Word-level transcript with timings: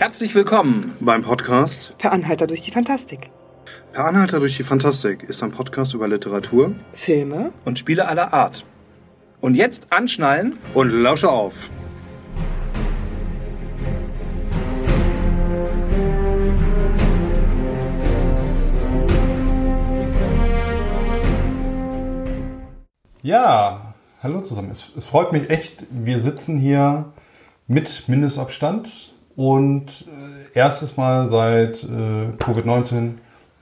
Herzlich 0.00 0.34
willkommen 0.34 0.94
beim 1.00 1.22
Podcast 1.22 1.94
Per 1.98 2.10
Anhalter 2.10 2.46
durch 2.46 2.62
die 2.62 2.70
Fantastik. 2.70 3.30
Per 3.92 4.06
Anhalter 4.06 4.40
durch 4.40 4.56
die 4.56 4.62
Fantastik 4.62 5.24
ist 5.24 5.42
ein 5.42 5.50
Podcast 5.50 5.92
über 5.92 6.08
Literatur 6.08 6.74
Filme 6.94 7.52
und 7.66 7.78
Spiele 7.78 8.08
aller 8.08 8.32
Art. 8.32 8.64
Und 9.42 9.56
jetzt 9.56 9.92
anschnallen 9.92 10.56
und 10.72 10.88
lausche 10.88 11.30
auf. 11.30 11.68
Ja, 23.20 23.94
hallo 24.22 24.40
zusammen. 24.40 24.70
Es, 24.70 24.92
es 24.96 25.04
freut 25.04 25.32
mich 25.32 25.50
echt. 25.50 25.84
Wir 25.90 26.20
sitzen 26.22 26.58
hier 26.58 27.12
mit 27.66 28.08
Mindestabstand 28.08 29.09
und 29.36 29.86
äh, 30.54 30.58
erstes 30.58 30.96
Mal 30.96 31.26
seit 31.26 31.84
äh, 31.84 31.86
Covid-19 32.38 33.14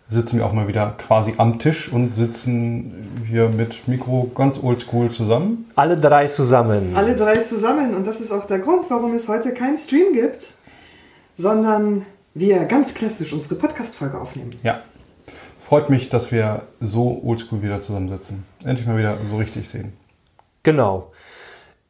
sitzen 0.08 0.38
wir 0.38 0.46
auch 0.46 0.52
mal 0.52 0.68
wieder 0.68 0.94
quasi 0.96 1.34
am 1.36 1.58
Tisch 1.58 1.92
und 1.92 2.14
sitzen 2.14 3.24
hier 3.28 3.48
mit 3.50 3.86
Mikro 3.88 4.30
ganz 4.34 4.62
oldschool 4.62 5.10
zusammen. 5.10 5.70
Alle 5.76 5.98
drei 5.98 6.26
zusammen. 6.26 6.92
Alle 6.94 7.14
drei 7.14 7.36
zusammen. 7.36 7.94
Und 7.94 8.06
das 8.06 8.20
ist 8.20 8.32
auch 8.32 8.46
der 8.46 8.58
Grund, 8.58 8.86
warum 8.88 9.14
es 9.14 9.28
heute 9.28 9.52
keinen 9.52 9.76
Stream 9.76 10.14
gibt, 10.14 10.54
sondern 11.36 12.06
wir 12.32 12.64
ganz 12.64 12.94
klassisch 12.94 13.32
unsere 13.32 13.56
Podcast-Folge 13.56 14.18
aufnehmen. 14.18 14.54
Ja. 14.62 14.80
Freut 15.68 15.90
mich, 15.90 16.08
dass 16.08 16.32
wir 16.32 16.62
so 16.80 17.20
oldschool 17.22 17.60
wieder 17.60 17.82
zusammensitzen. 17.82 18.44
Endlich 18.64 18.86
mal 18.86 18.96
wieder 18.96 19.18
so 19.30 19.36
richtig 19.36 19.68
sehen. 19.68 19.92
Genau. 20.62 21.12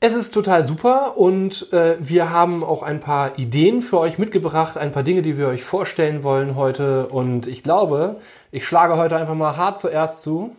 Es 0.01 0.15
ist 0.15 0.31
total 0.31 0.63
super 0.63 1.17
und 1.17 1.73
äh, 1.73 1.97
wir 1.99 2.31
haben 2.31 2.63
auch 2.63 2.85
ein 2.85 3.01
paar 3.01 3.37
Ideen 3.37 3.83
für 3.83 3.99
euch 3.99 4.17
mitgebracht, 4.17 4.79
ein 4.79 4.93
paar 4.93 5.03
Dinge, 5.03 5.23
die 5.23 5.37
wir 5.37 5.49
euch 5.49 5.65
vorstellen 5.65 6.23
wollen 6.23 6.55
heute. 6.55 7.09
Und 7.09 7.49
ich 7.49 7.65
glaube, 7.65 8.15
ich 8.53 8.65
schlage 8.65 8.97
heute 8.97 9.17
einfach 9.17 9.35
mal 9.35 9.57
hart 9.57 9.81
zuerst 9.81 10.23
zu. 10.23 10.55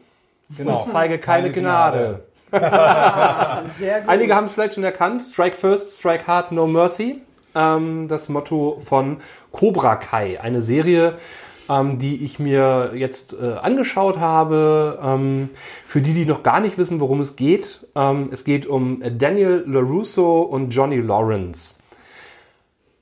Genau. 0.58 0.82
Und 0.84 0.92
zeige 0.92 1.20
keine, 1.20 1.54
keine 1.54 1.62
Gnade. 1.62 2.24
Gnade. 2.50 3.70
Sehr 3.78 4.02
gut. 4.02 4.10
Einige 4.10 4.36
haben 4.36 4.44
es 4.44 4.54
vielleicht 4.56 4.74
schon 4.74 4.84
erkannt. 4.84 5.22
Strike 5.24 5.56
first, 5.56 6.00
strike 6.00 6.28
hard, 6.28 6.52
no 6.52 6.68
mercy. 6.68 7.22
Ähm, 7.56 8.10
das 8.10 8.28
Motto 8.28 8.82
von 8.84 9.22
Cobra 9.54 9.96
Kai. 9.96 10.42
Eine 10.42 10.62
Serie, 10.62 11.16
ähm, 11.70 12.00
die 12.00 12.24
ich 12.24 12.40
mir 12.40 12.92
jetzt 12.96 13.34
äh, 13.34 13.54
angeschaut 13.54 14.18
habe. 14.18 15.00
Ähm, 15.02 15.50
für 15.86 16.02
die, 16.02 16.14
die 16.14 16.26
noch 16.26 16.44
gar 16.44 16.60
nicht 16.60 16.78
wissen, 16.78 17.00
worum 17.00 17.20
es 17.20 17.36
geht, 17.36 17.88
ähm, 17.96 18.30
es 18.32 18.44
geht 18.44 18.66
um 18.66 19.02
Daniel 19.18 19.64
LaRusso 19.68 20.42
und 20.42 20.70
Johnny 20.70 20.98
Lawrence. 20.98 21.76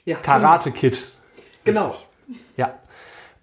Ja, 0.05 0.17
Karate 0.17 0.71
Kid. 0.71 1.07
Genau. 1.63 1.95
Ja. 2.55 2.73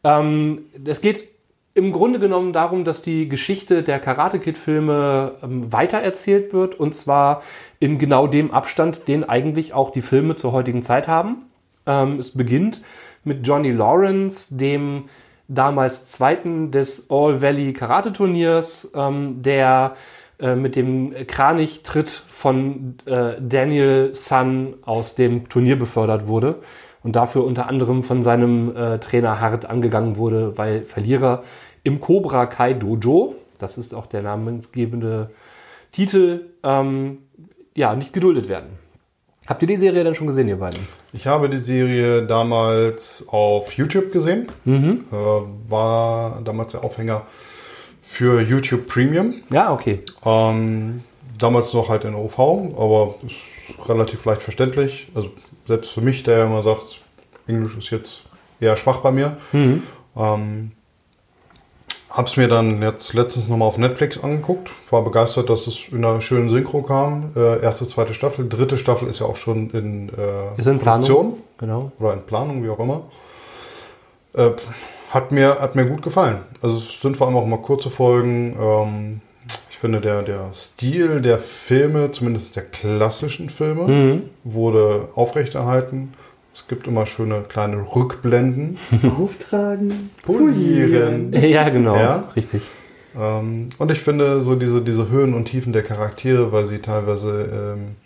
Ähm, 0.02 0.66
es 0.86 1.00
geht 1.00 1.28
im 1.74 1.90
Grunde 1.90 2.20
genommen 2.20 2.52
darum, 2.52 2.84
dass 2.84 3.02
die 3.02 3.28
Geschichte 3.28 3.82
der 3.82 3.98
Karate 3.98 4.38
Kid-Filme 4.38 5.32
ähm, 5.42 5.72
weitererzählt 5.72 6.52
wird 6.52 6.78
und 6.78 6.94
zwar 6.94 7.42
in 7.80 7.98
genau 7.98 8.28
dem 8.28 8.52
Abstand, 8.52 9.08
den 9.08 9.24
eigentlich 9.24 9.74
auch 9.74 9.90
die 9.90 10.00
Filme 10.00 10.36
zur 10.36 10.52
heutigen 10.52 10.82
Zeit 10.82 11.08
haben. 11.08 11.46
Ähm, 11.86 12.18
es 12.18 12.30
beginnt 12.30 12.80
mit 13.24 13.46
Johnny 13.46 13.70
Lawrence, 13.70 14.56
dem 14.56 15.08
damals 15.48 16.06
Zweiten 16.06 16.70
des 16.70 17.10
All 17.10 17.42
Valley 17.42 17.72
Karate 17.72 18.12
Turniers, 18.12 18.90
ähm, 18.94 19.42
der 19.42 19.94
äh, 20.38 20.56
mit 20.56 20.76
dem 20.76 21.14
Kranichtritt 21.26 22.08
von 22.08 22.96
äh, 23.06 23.34
Daniel 23.40 24.14
Sun 24.14 24.74
aus 24.82 25.14
dem 25.14 25.48
Turnier 25.48 25.78
befördert 25.78 26.26
wurde 26.26 26.60
und 27.02 27.16
dafür 27.16 27.44
unter 27.44 27.68
anderem 27.68 28.02
von 28.02 28.22
seinem 28.22 28.74
äh, 28.76 28.98
Trainer 28.98 29.40
hart 29.40 29.66
angegangen 29.66 30.16
wurde, 30.16 30.58
weil 30.58 30.82
Verlierer 30.82 31.44
im 31.82 32.00
Cobra 32.00 32.46
Kai 32.46 32.72
Dojo, 32.72 33.34
das 33.58 33.78
ist 33.78 33.94
auch 33.94 34.06
der 34.06 34.22
namensgebende 34.22 35.30
Titel, 35.92 36.50
ähm, 36.64 37.18
ja, 37.76 37.94
nicht 37.94 38.12
geduldet 38.12 38.48
werden. 38.48 38.70
Habt 39.46 39.62
ihr 39.62 39.68
die 39.68 39.76
Serie 39.76 40.04
denn 40.04 40.14
schon 40.14 40.26
gesehen, 40.26 40.48
ihr 40.48 40.58
beiden? 40.58 40.80
Ich 41.12 41.26
habe 41.26 41.50
die 41.50 41.58
Serie 41.58 42.22
damals 42.22 43.26
auf 43.28 43.72
YouTube 43.72 44.10
gesehen. 44.10 44.46
Mhm. 44.64 45.04
Äh, 45.12 45.70
war 45.70 46.40
damals 46.42 46.72
der 46.72 46.82
Aufhänger 46.82 47.22
für 48.02 48.40
YouTube 48.40 48.86
Premium. 48.86 49.34
Ja, 49.50 49.72
okay. 49.72 50.00
Ähm, 50.24 51.02
damals 51.38 51.74
noch 51.74 51.90
halt 51.90 52.04
in 52.04 52.14
OV, 52.14 52.38
aber 52.38 53.16
ist 53.26 53.88
relativ 53.88 54.24
leicht 54.24 54.42
verständlich. 54.42 55.08
Also 55.14 55.30
selbst 55.66 55.90
für 55.92 56.00
mich, 56.00 56.22
der 56.22 56.44
immer 56.44 56.62
sagt, 56.62 57.00
Englisch 57.46 57.76
ist 57.76 57.90
jetzt 57.90 58.22
eher 58.60 58.76
schwach 58.76 58.98
bei 58.98 59.10
mir. 59.10 59.36
Mhm. 59.52 59.82
Ähm, 60.16 60.72
Hab's 62.14 62.36
mir 62.36 62.46
dann 62.46 62.80
jetzt 62.80 63.12
letztens 63.12 63.48
nochmal 63.48 63.66
auf 63.66 63.76
Netflix 63.76 64.22
angeguckt. 64.22 64.70
War 64.90 65.02
begeistert, 65.02 65.50
dass 65.50 65.66
es 65.66 65.88
in 65.88 66.04
einer 66.04 66.20
schönen 66.20 66.48
Synchro 66.48 66.82
kam. 66.82 67.32
Äh, 67.34 67.60
erste, 67.60 67.88
zweite 67.88 68.14
Staffel. 68.14 68.48
Dritte 68.48 68.78
Staffel 68.78 69.08
ist 69.08 69.18
ja 69.18 69.26
auch 69.26 69.34
schon 69.34 69.70
in, 69.70 70.10
äh, 70.10 70.56
ist 70.56 70.68
in 70.68 70.78
Planung. 70.78 71.38
Genau. 71.58 71.90
Oder 71.98 72.12
in 72.12 72.22
Planung, 72.22 72.62
wie 72.62 72.70
auch 72.70 72.78
immer. 72.78 73.02
Äh, 74.32 74.50
hat, 75.10 75.32
mir, 75.32 75.58
hat 75.58 75.74
mir 75.74 75.86
gut 75.86 76.02
gefallen. 76.02 76.38
Also 76.62 76.76
es 76.76 77.00
sind 77.00 77.16
vor 77.16 77.26
allem 77.26 77.36
auch 77.36 77.46
mal 77.46 77.60
kurze 77.60 77.90
Folgen. 77.90 78.56
Ähm, 78.60 79.20
ich 79.70 79.78
finde, 79.78 80.00
der, 80.00 80.22
der 80.22 80.54
Stil 80.54 81.20
der 81.20 81.40
Filme, 81.40 82.12
zumindest 82.12 82.54
der 82.54 82.62
klassischen 82.62 83.50
Filme, 83.50 83.88
mhm. 83.88 84.22
wurde 84.44 85.08
aufrechterhalten. 85.16 86.12
Es 86.54 86.68
gibt 86.68 86.86
immer 86.86 87.04
schöne 87.04 87.42
kleine 87.42 87.84
Rückblenden. 87.94 88.78
Auftragen, 89.18 90.10
polieren. 90.22 91.32
Ja, 91.32 91.68
genau, 91.68 91.96
ja. 91.96 92.28
richtig. 92.36 92.62
Ähm, 93.18 93.70
und 93.78 93.90
ich 93.90 94.00
finde 94.00 94.40
so 94.40 94.54
diese, 94.54 94.80
diese 94.80 95.08
Höhen 95.08 95.34
und 95.34 95.46
Tiefen 95.46 95.72
der 95.72 95.82
Charaktere, 95.82 96.52
weil 96.52 96.66
sie 96.66 96.78
teilweise 96.78 97.74
ähm, 97.76 97.96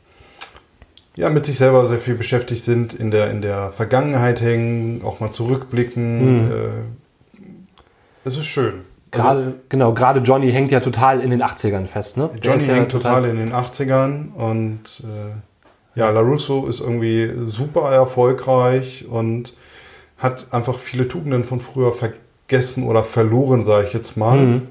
ja, 1.15 1.29
mit 1.29 1.45
sich 1.45 1.59
selber 1.59 1.87
sehr 1.87 1.99
viel 1.99 2.15
beschäftigt 2.15 2.63
sind, 2.63 2.95
in 2.95 3.11
der, 3.11 3.31
in 3.31 3.43
der 3.43 3.73
Vergangenheit 3.73 4.41
hängen, 4.41 5.03
auch 5.05 5.21
mal 5.21 5.31
zurückblicken. 5.31 6.45
Mhm. 6.45 6.51
Äh, 6.51 7.45
es 8.25 8.39
ist 8.39 8.47
schön. 8.47 8.81
Gerade, 9.11 9.41
also, 9.41 9.55
genau, 9.69 9.93
gerade 9.93 10.21
Johnny 10.21 10.51
hängt 10.53 10.71
ja 10.71 10.81
total 10.81 11.21
in 11.21 11.31
den 11.31 11.43
80ern 11.43 11.85
fest, 11.87 12.17
ne? 12.17 12.31
Johnny 12.43 12.65
hängt 12.65 12.93
ja 12.93 12.99
total, 12.99 13.23
total 13.23 13.31
in 13.31 13.37
den 13.37 13.53
80ern 13.53 14.33
und 14.35 15.03
äh, 15.05 15.48
ja, 15.99 16.11
LaRusso 16.11 16.67
ist 16.67 16.79
irgendwie 16.79 17.33
super 17.47 17.91
erfolgreich 17.91 19.07
und 19.11 19.53
hat 20.17 20.47
einfach 20.53 20.79
viele 20.79 21.09
Tugenden 21.09 21.43
von 21.43 21.61
früher 21.61 21.93
vergessen 21.93 22.85
oder 22.85 23.03
verloren, 23.03 23.65
sage 23.65 23.89
ich 23.89 23.95
jetzt 23.95 24.17
mal. 24.17 24.39
Mhm. 24.39 24.63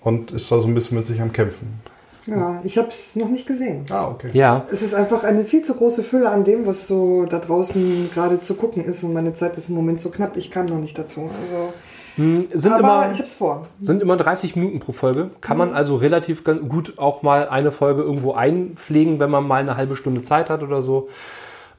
Und 0.00 0.32
ist 0.32 0.50
da 0.50 0.60
so 0.60 0.66
ein 0.66 0.74
bisschen 0.74 0.98
mit 0.98 1.06
sich 1.06 1.20
am 1.20 1.32
Kämpfen. 1.32 1.80
Ja, 2.26 2.60
ich 2.64 2.78
habe 2.78 2.88
es 2.88 3.14
noch 3.14 3.28
nicht 3.28 3.46
gesehen. 3.46 3.86
Ah, 3.90 4.08
okay. 4.08 4.30
Ja. 4.32 4.64
Es 4.70 4.82
ist 4.82 4.94
einfach 4.94 5.22
eine 5.22 5.44
viel 5.44 5.62
zu 5.62 5.74
große 5.74 6.02
Fülle 6.02 6.30
an 6.30 6.42
dem, 6.42 6.66
was 6.66 6.88
so 6.88 7.24
da 7.26 7.38
draußen 7.38 8.10
gerade 8.12 8.40
zu 8.40 8.54
gucken 8.54 8.84
ist. 8.84 9.04
Und 9.04 9.12
meine 9.12 9.34
Zeit 9.34 9.56
ist 9.56 9.68
im 9.68 9.76
Moment 9.76 10.00
so 10.00 10.10
knapp. 10.10 10.36
Ich 10.36 10.50
kam 10.50 10.66
noch 10.66 10.78
nicht 10.78 10.98
dazu. 10.98 11.20
Also 11.20 11.72
hm, 12.16 12.46
sind 12.52 12.72
Aber 12.72 13.04
immer, 13.04 13.12
ich 13.12 13.18
hab's 13.18 13.34
vor. 13.34 13.68
Sind 13.80 14.02
immer 14.02 14.16
30 14.16 14.56
Minuten 14.56 14.80
pro 14.80 14.92
Folge. 14.92 15.30
Kann 15.40 15.56
mhm. 15.56 15.66
man 15.66 15.72
also 15.74 15.96
relativ 15.96 16.44
gut 16.44 16.98
auch 16.98 17.22
mal 17.22 17.48
eine 17.48 17.70
Folge 17.70 18.02
irgendwo 18.02 18.32
einpflegen, 18.32 19.20
wenn 19.20 19.30
man 19.30 19.46
mal 19.46 19.60
eine 19.60 19.76
halbe 19.76 19.96
Stunde 19.96 20.22
Zeit 20.22 20.50
hat 20.50 20.62
oder 20.62 20.82
so. 20.82 21.08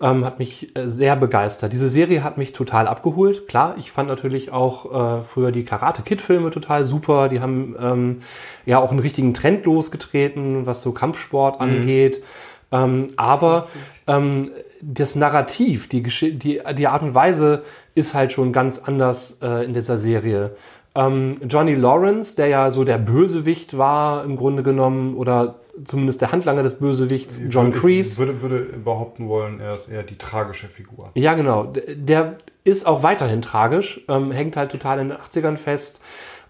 Ähm, 0.01 0.25
hat 0.25 0.39
mich 0.39 0.75
äh, 0.75 0.89
sehr 0.89 1.15
begeistert. 1.15 1.71
Diese 1.71 1.87
Serie 1.87 2.23
hat 2.23 2.37
mich 2.37 2.51
total 2.51 2.87
abgeholt. 2.87 3.47
Klar, 3.47 3.75
ich 3.77 3.91
fand 3.91 4.09
natürlich 4.09 4.51
auch 4.51 5.19
äh, 5.19 5.21
früher 5.21 5.51
die 5.51 5.63
Karate 5.63 6.01
Kid 6.01 6.19
Filme 6.19 6.49
total 6.49 6.83
super. 6.83 7.29
Die 7.29 7.39
haben 7.39 7.75
ähm, 7.79 8.21
ja 8.65 8.79
auch 8.79 8.89
einen 8.89 8.99
richtigen 8.99 9.33
Trend 9.33 9.65
losgetreten, 9.65 10.65
was 10.65 10.81
so 10.81 10.91
Kampfsport 10.91 11.61
mhm. 11.61 11.61
angeht. 11.61 12.23
Ähm, 12.71 13.09
aber 13.17 13.67
ähm, 14.07 14.51
das 14.81 15.15
Narrativ, 15.15 15.87
die, 15.87 16.01
die, 16.01 16.61
die 16.75 16.87
Art 16.87 17.03
und 17.03 17.13
Weise 17.13 17.63
ist 17.95 18.13
halt 18.13 18.31
schon 18.31 18.53
ganz 18.53 18.79
anders 18.79 19.37
äh, 19.41 19.65
in 19.65 19.73
dieser 19.73 19.97
Serie. 19.97 20.55
Ähm, 20.95 21.37
Johnny 21.47 21.73
Lawrence, 21.73 22.35
der 22.35 22.47
ja 22.47 22.69
so 22.69 22.83
der 22.83 22.97
Bösewicht 22.97 23.77
war 23.77 24.23
im 24.23 24.35
Grunde 24.35 24.61
genommen, 24.63 25.15
oder 25.15 25.55
zumindest 25.83 26.21
der 26.21 26.31
Handlanger 26.31 26.61
des 26.61 26.75
Bösewichts, 26.75 27.41
John 27.49 27.67
würde, 27.67 27.79
Kreese. 27.79 28.17
Würde, 28.19 28.41
würde 28.41 28.59
behaupten 28.83 29.27
wollen, 29.27 29.59
er 29.59 29.75
ist 29.75 29.89
eher 29.89 30.03
die 30.03 30.17
tragische 30.17 30.67
Figur. 30.67 31.09
Ja, 31.15 31.33
genau. 31.33 31.73
Der 31.95 32.37
ist 32.63 32.85
auch 32.85 33.01
weiterhin 33.01 33.41
tragisch, 33.41 34.01
ähm, 34.07 34.31
hängt 34.31 34.55
halt 34.55 34.71
total 34.71 34.99
in 34.99 35.09
den 35.09 35.17
80ern 35.17 35.57
fest. 35.57 35.99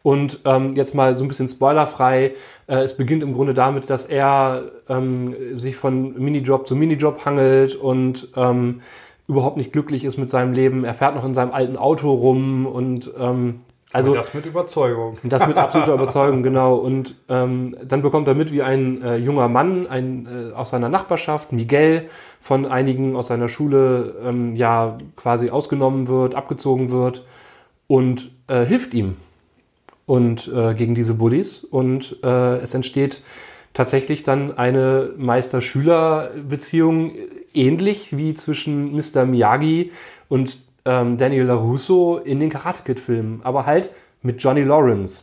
Und 0.02 0.42
ähm, 0.44 0.74
jetzt 0.74 0.94
mal 0.94 1.16
so 1.16 1.24
ein 1.24 1.30
bisschen 1.30 1.48
spoilerfrei. 1.48 2.34
Äh, 2.68 2.80
es 2.80 2.98
beginnt 2.98 3.24
im 3.24 3.34
Grunde 3.34 3.54
damit, 3.54 3.90
dass 3.90 4.06
er 4.06 4.64
ähm, 4.90 5.58
sich 5.58 5.78
von 5.78 6.22
Minijob 6.22 6.68
zu 6.68 6.76
Minijob 6.76 7.24
hangelt 7.24 7.76
und 7.76 8.28
ähm, 8.36 8.82
überhaupt 9.28 9.58
nicht 9.58 9.72
glücklich 9.72 10.04
ist 10.04 10.18
mit 10.18 10.30
seinem 10.30 10.54
Leben. 10.54 10.84
Er 10.84 10.94
fährt 10.94 11.16
noch 11.16 11.26
in 11.26 11.34
seinem 11.34 11.52
alten 11.52 11.78
Auto 11.78 12.12
rum 12.12 12.66
und 12.66 13.12
ähm, 13.18 13.62
Also 13.94 14.12
Und 14.12 14.18
das 14.18 14.34
mit 14.34 14.46
Überzeugung. 14.46 15.18
das 15.24 15.48
mit 15.48 15.56
absoluter 15.56 15.94
Überzeugung, 15.94 16.44
genau. 16.44 16.76
Und 16.76 17.16
ähm, 17.30 17.76
dann 17.86 18.02
bekommt 18.02 18.28
er 18.28 18.36
mit, 18.36 18.52
wie 18.52 18.64
ein 18.64 19.02
äh, 19.02 19.16
junger 19.18 19.48
Mann 19.48 19.88
ein, 19.88 20.28
äh, 20.52 20.54
aus 20.54 20.72
seiner 20.72 20.90
Nachbarschaft, 20.90 21.54
Miguel, 21.54 22.10
von 22.42 22.66
einigen 22.66 23.16
aus 23.16 23.28
seiner 23.28 23.48
Schule 23.48 24.16
ähm, 24.24 24.56
ja 24.56 24.98
quasi 25.16 25.50
ausgenommen 25.50 26.08
wird, 26.08 26.36
abgezogen 26.36 26.90
wird 26.92 27.24
und 27.88 28.32
äh, 28.48 28.66
hilft 28.66 28.94
ihm 28.94 29.16
und 30.06 30.52
äh, 30.54 30.74
gegen 30.74 30.96
diese 30.96 31.14
Bullies. 31.14 31.64
Und 31.64 32.18
äh, 32.24 32.58
es 32.58 32.74
entsteht 32.74 33.22
tatsächlich 33.74 34.24
dann 34.24 34.58
eine 34.58 35.12
Meister-Schüler-Beziehung, 35.18 37.12
ähnlich 37.54 38.16
wie 38.18 38.34
zwischen 38.34 38.94
Mr. 38.94 39.26
Miyagi 39.26 39.92
und 40.30 40.60
ähm, 40.86 41.18
Daniel 41.18 41.46
LaRusso 41.46 42.18
in 42.18 42.40
den 42.40 42.50
Karate 42.50 42.84
Kid-Filmen, 42.84 43.42
aber 43.44 43.66
halt 43.66 43.90
mit 44.22 44.42
Johnny 44.42 44.62
Lawrence. 44.62 45.22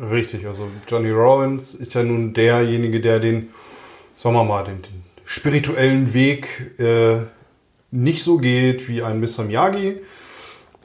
Richtig, 0.00 0.46
also 0.46 0.68
Johnny 0.88 1.10
Rollins 1.10 1.74
ist 1.74 1.94
ja 1.94 2.02
nun 2.02 2.34
derjenige, 2.34 3.00
der 3.00 3.20
den, 3.20 3.50
sagen 4.16 4.34
wir 4.34 4.44
mal, 4.44 4.64
den, 4.64 4.82
den 4.82 5.04
spirituellen 5.24 6.12
Weg 6.12 6.74
äh, 6.78 7.22
nicht 7.90 8.24
so 8.24 8.38
geht 8.38 8.88
wie 8.88 9.02
ein 9.02 9.20
Mr. 9.20 9.44
Miyagi, 9.44 10.00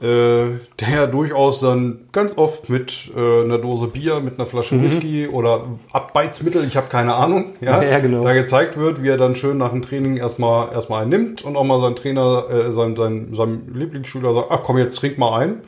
äh, 0.01 0.59
der 0.79 1.07
durchaus 1.07 1.59
dann 1.59 2.01
ganz 2.11 2.37
oft 2.37 2.69
mit 2.69 3.11
äh, 3.15 3.43
einer 3.43 3.57
Dose 3.57 3.87
Bier, 3.87 4.19
mit 4.21 4.37
einer 4.39 4.45
Flasche 4.45 4.81
Whisky 4.81 5.27
oder 5.27 5.63
Abbeizmittel, 5.91 6.63
ich 6.65 6.77
habe 6.77 6.87
keine 6.87 7.15
Ahnung, 7.15 7.53
ja, 7.61 7.81
Ja, 7.83 7.99
genau. 7.99 8.23
da 8.23 8.33
gezeigt 8.33 8.77
wird, 8.77 9.03
wie 9.03 9.09
er 9.09 9.17
dann 9.17 9.35
schön 9.35 9.57
nach 9.57 9.71
dem 9.71 9.81
Training 9.81 10.17
erstmal 10.17 10.71
erstmal 10.71 11.01
einen 11.01 11.09
nimmt 11.09 11.41
und 11.43 11.55
auch 11.55 11.63
mal 11.65 11.79
sein 11.79 11.95
Trainer, 11.95 12.45
äh, 12.49 12.71
sein, 12.71 12.95
sein, 12.95 13.33
seinem 13.33 13.73
Lieblingsschüler 13.75 14.33
sagt, 14.33 14.47
ach 14.51 14.61
komm, 14.63 14.77
jetzt 14.77 14.95
trink 14.95 15.17
mal 15.17 15.37
ein. 15.39 15.61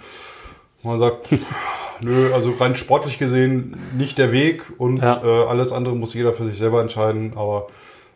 Und 0.84 0.89
man 0.92 1.00
sagt, 1.00 1.27
nö, 2.01 2.34
also 2.34 2.51
rein 2.60 2.75
sportlich 2.75 3.19
gesehen 3.19 3.77
nicht 3.98 4.18
der 4.18 4.31
Weg 4.31 4.63
und 4.77 4.98
Ja. 4.98 5.22
äh, 5.24 5.45
alles 5.45 5.72
andere 5.72 5.95
muss 5.95 6.13
jeder 6.13 6.34
für 6.34 6.45
sich 6.45 6.57
selber 6.57 6.81
entscheiden. 6.81 7.34
Aber 7.36 7.68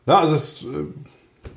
na, 0.05 0.19
also 0.19 0.33
es 0.33 0.63
äh, 0.63 0.65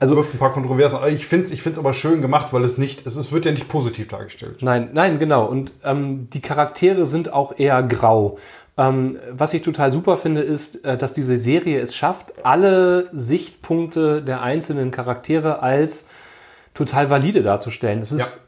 Also- 0.01 0.17
wirft 0.17 0.35
ein 0.35 0.39
paar 0.39 0.53
Kontroversen. 0.53 0.99
Ich 1.09 1.27
finde 1.27 1.47
es 1.47 1.51
ich 1.53 1.63
find's 1.63 1.79
aber 1.79 1.95
schön 1.95 2.23
gemacht, 2.23 2.53
weil 2.53 2.65
es 2.65 2.79
nicht, 2.79 3.07
es, 3.07 3.17
es 3.17 3.33
wird 3.33 3.45
ja 3.45 3.53
nicht 3.53 3.69
positiv 3.69 4.09
dargestellt. 4.09 4.63
Nein, 4.63 4.91
nein, 4.93 5.19
genau. 5.19 5.47
Und 5.47 5.73
ähm, 5.85 6.29
die 6.31 6.41
Charaktere 6.41 7.07
sind 7.07 7.33
auch 7.33 7.59
eher 7.59 7.83
grau. 7.83 8.39
Ähm, 8.77 9.19
was 9.33 9.55
ich 9.55 9.63
total 9.63 9.91
super 9.91 10.17
finde, 10.17 10.41
ist, 10.43 10.85
äh, 10.85 10.97
dass 10.97 11.13
diese 11.13 11.37
Serie 11.37 11.81
es 11.81 11.97
schafft, 11.97 12.45
alle 12.45 13.09
Sichtpunkte 13.13 14.23
der 14.23 14.43
einzelnen 14.43 14.91
Charaktere 14.93 15.63
als 15.63 16.09
total 16.75 17.11
valide 17.11 17.43
darzustellen. 17.43 17.99
Es 17.99 18.13
ist 18.13 18.37
Ja. 18.37 18.41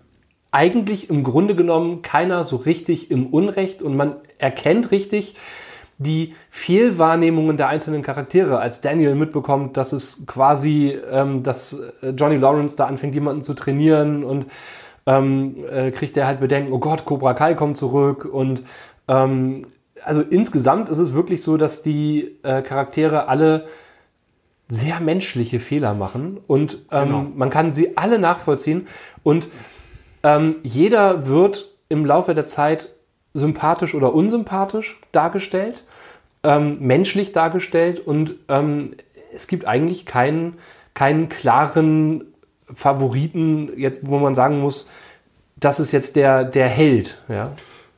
eigentlich 0.52 1.10
im 1.10 1.24
Grunde 1.24 1.56
genommen 1.56 2.02
keiner 2.02 2.44
so 2.44 2.54
richtig 2.56 3.10
im 3.10 3.26
Unrecht 3.26 3.82
und 3.82 3.96
man 3.96 4.14
erkennt 4.38 4.92
richtig 4.92 5.34
die 6.00 6.34
Fehlwahrnehmungen 6.48 7.58
der 7.58 7.68
einzelnen 7.68 8.00
Charaktere, 8.02 8.58
als 8.58 8.80
Daniel 8.80 9.14
mitbekommt, 9.14 9.76
dass 9.76 9.92
es 9.92 10.24
quasi, 10.26 10.98
ähm, 11.12 11.42
dass 11.42 11.74
äh, 12.02 12.10
Johnny 12.16 12.36
Lawrence 12.38 12.74
da 12.74 12.86
anfängt, 12.86 13.14
jemanden 13.14 13.42
zu 13.42 13.52
trainieren 13.52 14.24
und 14.24 14.46
ähm, 15.04 15.56
äh, 15.70 15.90
kriegt 15.90 16.16
er 16.16 16.26
halt 16.26 16.40
Bedenken, 16.40 16.72
oh 16.72 16.78
Gott, 16.78 17.04
Cobra 17.04 17.34
Kai 17.34 17.52
kommt 17.52 17.76
zurück 17.76 18.24
und 18.24 18.62
ähm, 19.08 19.62
also 20.02 20.22
insgesamt 20.22 20.88
ist 20.88 20.96
es 20.98 21.12
wirklich 21.12 21.42
so, 21.42 21.58
dass 21.58 21.82
die 21.82 22.38
äh, 22.44 22.62
Charaktere 22.62 23.28
alle 23.28 23.66
sehr 24.70 25.00
menschliche 25.00 25.60
Fehler 25.60 25.92
machen 25.92 26.38
und 26.46 26.78
ähm, 26.92 27.04
Genau. 27.04 27.26
man 27.34 27.50
kann 27.50 27.74
sie 27.74 27.98
alle 27.98 28.18
nachvollziehen 28.18 28.86
und 29.22 29.48
ähm, 30.22 30.56
jeder 30.62 31.26
wird 31.26 31.66
im 31.90 32.06
Laufe 32.06 32.34
der 32.34 32.46
Zeit 32.46 32.88
sympathisch 33.32 33.94
oder 33.94 34.14
unsympathisch 34.14 35.00
dargestellt, 35.12 35.84
ähm, 36.42 36.76
menschlich 36.80 37.32
dargestellt 37.32 38.00
und 38.00 38.34
ähm, 38.48 38.92
es 39.32 39.46
gibt 39.46 39.64
eigentlich 39.64 40.06
keinen, 40.06 40.54
keinen 40.94 41.28
klaren 41.28 42.24
Favoriten, 42.72 43.70
jetzt, 43.76 44.06
wo 44.06 44.18
man 44.18 44.34
sagen 44.34 44.60
muss, 44.60 44.88
das 45.56 45.80
ist 45.80 45.92
jetzt 45.92 46.16
der, 46.16 46.44
der 46.44 46.68
Held. 46.68 47.18
Ja? 47.28 47.52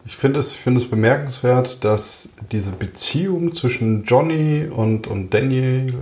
Ich 0.04 0.16
finde 0.16 0.40
es, 0.40 0.56
finde 0.56 0.80
es 0.80 0.90
bemerkenswert, 0.90 1.84
dass 1.84 2.30
diese 2.50 2.72
Beziehung 2.72 3.54
zwischen 3.54 4.04
Johnny 4.04 4.66
und, 4.68 5.06
und 5.06 5.32
Daniel 5.32 5.94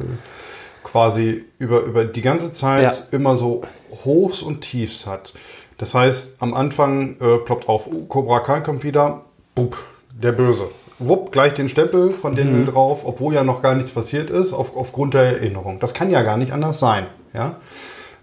quasi 0.83 1.45
über, 1.59 1.83
über 1.83 2.05
die 2.05 2.23
ganze 2.23 2.51
Zeit 2.53 2.83
Ja. 2.83 3.07
immer 3.11 3.37
so 3.37 3.63
Hochs 4.05 4.41
und 4.41 4.63
Tiefs 4.63 5.07
hat. 5.07 5.35
Das 5.81 5.95
heißt, 5.95 6.37
am 6.41 6.53
Anfang 6.53 7.17
äh, 7.21 7.39
ploppt 7.39 7.67
auf, 7.67 7.87
oh, 7.91 8.05
Cobra 8.05 8.41
Kai 8.41 8.61
kommt 8.61 8.85
wieder, 8.85 9.23
bup, 9.55 9.79
der 10.11 10.33
Böse. 10.33 10.65
Wupp, 10.99 11.33
gleich 11.33 11.55
den 11.55 11.71
Stempel 11.71 12.11
von 12.11 12.37
Daniel 12.37 12.67
drauf, 12.67 13.01
obwohl 13.05 13.33
ja 13.33 13.45
noch 13.45 13.63
gar 13.63 13.75
nichts 13.75 13.91
passiert 13.91 14.29
ist, 14.29 14.53
auf, 14.53 14.77
aufgrund 14.77 15.15
der 15.15 15.23
Erinnerung. 15.23 15.81
Das 15.81 15.95
kann 15.95 16.11
ja 16.11 16.21
gar 16.21 16.37
nicht 16.37 16.53
anders 16.53 16.79
sein. 16.81 17.07
Ja? 17.33 17.57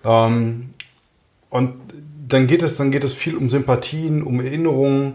Ähm, 0.05 0.69
und 1.49 1.73
dann 2.27 2.45
geht 2.45 2.61
es, 2.61 2.77
dann 2.77 2.91
geht 2.91 3.03
es 3.03 3.13
viel 3.13 3.35
um 3.35 3.49
Sympathien, 3.49 4.21
um 4.21 4.39
Erinnerungen. 4.39 5.13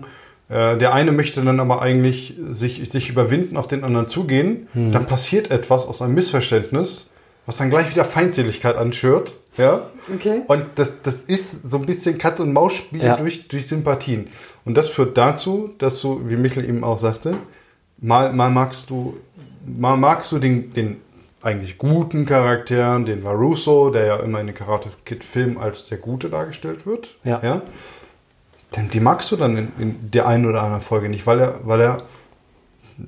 Äh, 0.49 0.79
der 0.79 0.95
eine 0.95 1.13
möchte 1.13 1.45
dann 1.45 1.61
aber 1.61 1.81
eigentlich 1.81 2.35
sich, 2.51 2.91
sich 2.91 3.09
überwinden, 3.09 3.57
auf 3.57 3.69
den 3.69 3.85
anderen 3.85 4.09
zugehen. 4.09 4.67
Dann 4.75 5.07
passiert 5.07 5.53
etwas 5.53 5.87
aus 5.87 6.03
einem 6.03 6.15
Missverständnis, 6.15 7.11
was 7.47 7.57
dann 7.57 7.71
gleich 7.71 7.91
wieder 7.91 8.05
Feindseligkeit 8.05 8.77
anschürt. 8.77 9.35
Ja? 9.57 9.83
Okay. 10.15 10.43
Und 10.47 10.67
das, 10.77 11.03
das 11.03 11.17
ist 11.17 11.71
so 11.71 11.79
ein 11.79 11.87
bisschen 11.87 12.19
Katz- 12.19 12.41
und 12.41 12.53
Maus-Spiel 12.53 13.03
Ja. 13.03 13.17
durch, 13.17 13.49
durch 13.49 13.67
Sympathien. 13.67 14.29
Und 14.65 14.77
das 14.77 14.89
führt 14.89 15.19
dazu, 15.19 15.71
dass 15.79 16.01
du, 16.01 16.23
wie 16.29 16.37
Michael 16.37 16.69
eben 16.69 16.85
auch 16.85 16.99
sagte, 16.99 17.35
mal, 17.99 18.33
mal 18.33 18.51
magst 18.51 18.91
du, 18.91 19.19
mal 19.67 19.97
magst 19.97 20.31
du 20.33 20.39
den, 20.39 20.73
den 20.73 21.01
eigentlich 21.43 21.79
guten 21.79 22.25
Charakteren, 22.25 23.05
den 23.05 23.25
LaRusso, 23.25 23.91
der 23.91 24.07
ja 24.07 24.17
immer 24.17 24.41
in 24.41 24.47
den 24.47 24.55
Karate 24.55 24.91
Kid 25.05 25.25
Filmen 25.25 25.59
als 25.59 25.87
der 25.87 25.99
Gute 25.99 26.29
dargestellt 26.29 26.87
wird. 26.87 27.17
Ja. 27.25 27.41
ja? 27.43 27.63
Denn 28.77 28.89
die 28.91 29.01
magst 29.01 29.31
du 29.33 29.37
dann 29.37 29.57
in, 29.57 29.73
in 29.79 30.11
der 30.13 30.27
einen 30.29 30.47
oder 30.47 30.63
anderen 30.63 30.83
Folge 30.83 31.09
nicht, 31.09 31.27
weil 31.27 31.41
er, 31.41 31.61
weil 31.65 31.81
er, 31.81 31.97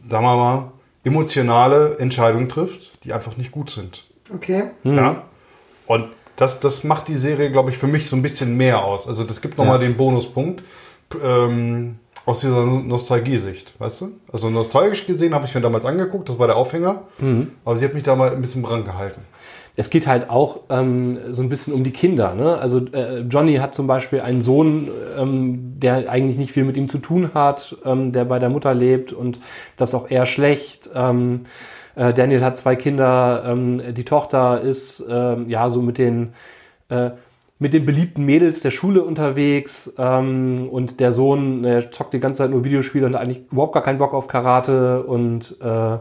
sagen 0.08 0.24
wir 0.24 0.36
mal, 0.36 0.72
emotionale 1.04 1.98
Entscheidungen 1.98 2.48
trifft, 2.48 3.04
die 3.04 3.12
einfach 3.12 3.36
nicht 3.36 3.52
gut 3.52 3.70
sind. 3.70 4.04
Okay. 4.32 4.64
Ja. 4.84 5.24
Und 5.86 6.06
das, 6.36 6.60
das 6.60 6.84
macht 6.84 7.08
die 7.08 7.16
Serie, 7.16 7.50
glaube 7.50 7.70
ich, 7.70 7.78
für 7.78 7.86
mich 7.86 8.08
so 8.08 8.16
ein 8.16 8.22
bisschen 8.22 8.56
mehr 8.56 8.84
aus. 8.84 9.06
Also 9.06 9.24
das 9.24 9.40
gibt 9.40 9.58
nochmal 9.58 9.80
Ja. 9.80 9.86
den 9.86 9.96
Bonuspunkt 9.96 10.62
ähm, 11.22 11.96
aus 12.26 12.40
dieser 12.40 12.64
Nostalgiesicht, 12.64 13.74
weißt 13.78 14.00
du? 14.00 14.08
Also 14.32 14.50
nostalgisch 14.50 15.06
gesehen 15.06 15.34
habe 15.34 15.44
ich 15.46 15.54
mir 15.54 15.60
damals 15.60 15.84
angeguckt, 15.84 16.28
das 16.28 16.38
war 16.38 16.46
der 16.46 16.56
Aufhänger, 16.56 17.02
aber 17.64 17.76
sie 17.76 17.84
hat 17.84 17.92
mich 17.94 18.02
da 18.02 18.16
mal 18.16 18.30
ein 18.32 18.40
bisschen 18.40 18.62
dran 18.62 18.84
gehalten. 18.84 19.20
Es 19.76 19.90
geht 19.90 20.06
halt 20.06 20.30
auch 20.30 20.60
ähm, 20.70 21.18
so 21.30 21.42
ein 21.42 21.48
bisschen 21.48 21.74
um 21.74 21.82
die 21.84 21.90
Kinder. 21.90 22.34
Ne? 22.34 22.56
Also 22.56 22.78
äh, 22.92 23.20
Johnny 23.28 23.56
hat 23.56 23.74
zum 23.74 23.88
Beispiel 23.88 24.20
einen 24.20 24.40
Sohn, 24.40 24.88
ähm, 25.18 25.74
der 25.80 26.08
eigentlich 26.08 26.38
nicht 26.38 26.52
viel 26.52 26.64
mit 26.64 26.76
ihm 26.76 26.88
zu 26.88 26.98
tun 26.98 27.30
hat, 27.34 27.76
ähm, 27.84 28.12
der 28.12 28.24
bei 28.24 28.38
der 28.38 28.50
Mutter 28.50 28.72
lebt 28.72 29.12
und 29.12 29.40
das 29.76 29.92
auch 29.94 30.08
eher 30.10 30.26
schlecht. 30.26 30.88
Äh, 31.94 32.12
Daniel 32.14 32.42
hat 32.42 32.56
zwei 32.56 32.76
Kinder. 32.76 33.44
Ähm, 33.46 33.94
die 33.94 34.04
Tochter 34.04 34.60
ist 34.60 35.04
ähm, 35.08 35.48
ja 35.48 35.68
so 35.70 35.82
mit 35.82 35.98
den 35.98 36.32
äh, 36.88 37.10
mit 37.58 37.72
den 37.72 37.84
beliebten 37.84 38.24
Mädels 38.24 38.60
der 38.60 38.72
Schule 38.72 39.02
unterwegs 39.02 39.92
ähm, 39.96 40.68
und 40.70 41.00
der 41.00 41.12
Sohn 41.12 41.62
der 41.62 41.90
zockt 41.90 42.12
die 42.12 42.20
ganze 42.20 42.38
Zeit 42.38 42.50
nur 42.50 42.64
Videospiele 42.64 43.06
und 43.06 43.14
eigentlich 43.14 43.42
überhaupt 43.52 43.74
gar 43.74 43.82
keinen 43.82 43.98
Bock 43.98 44.12
auf 44.12 44.26
Karate 44.26 45.04
und 45.04 45.56
äh, 45.60 45.98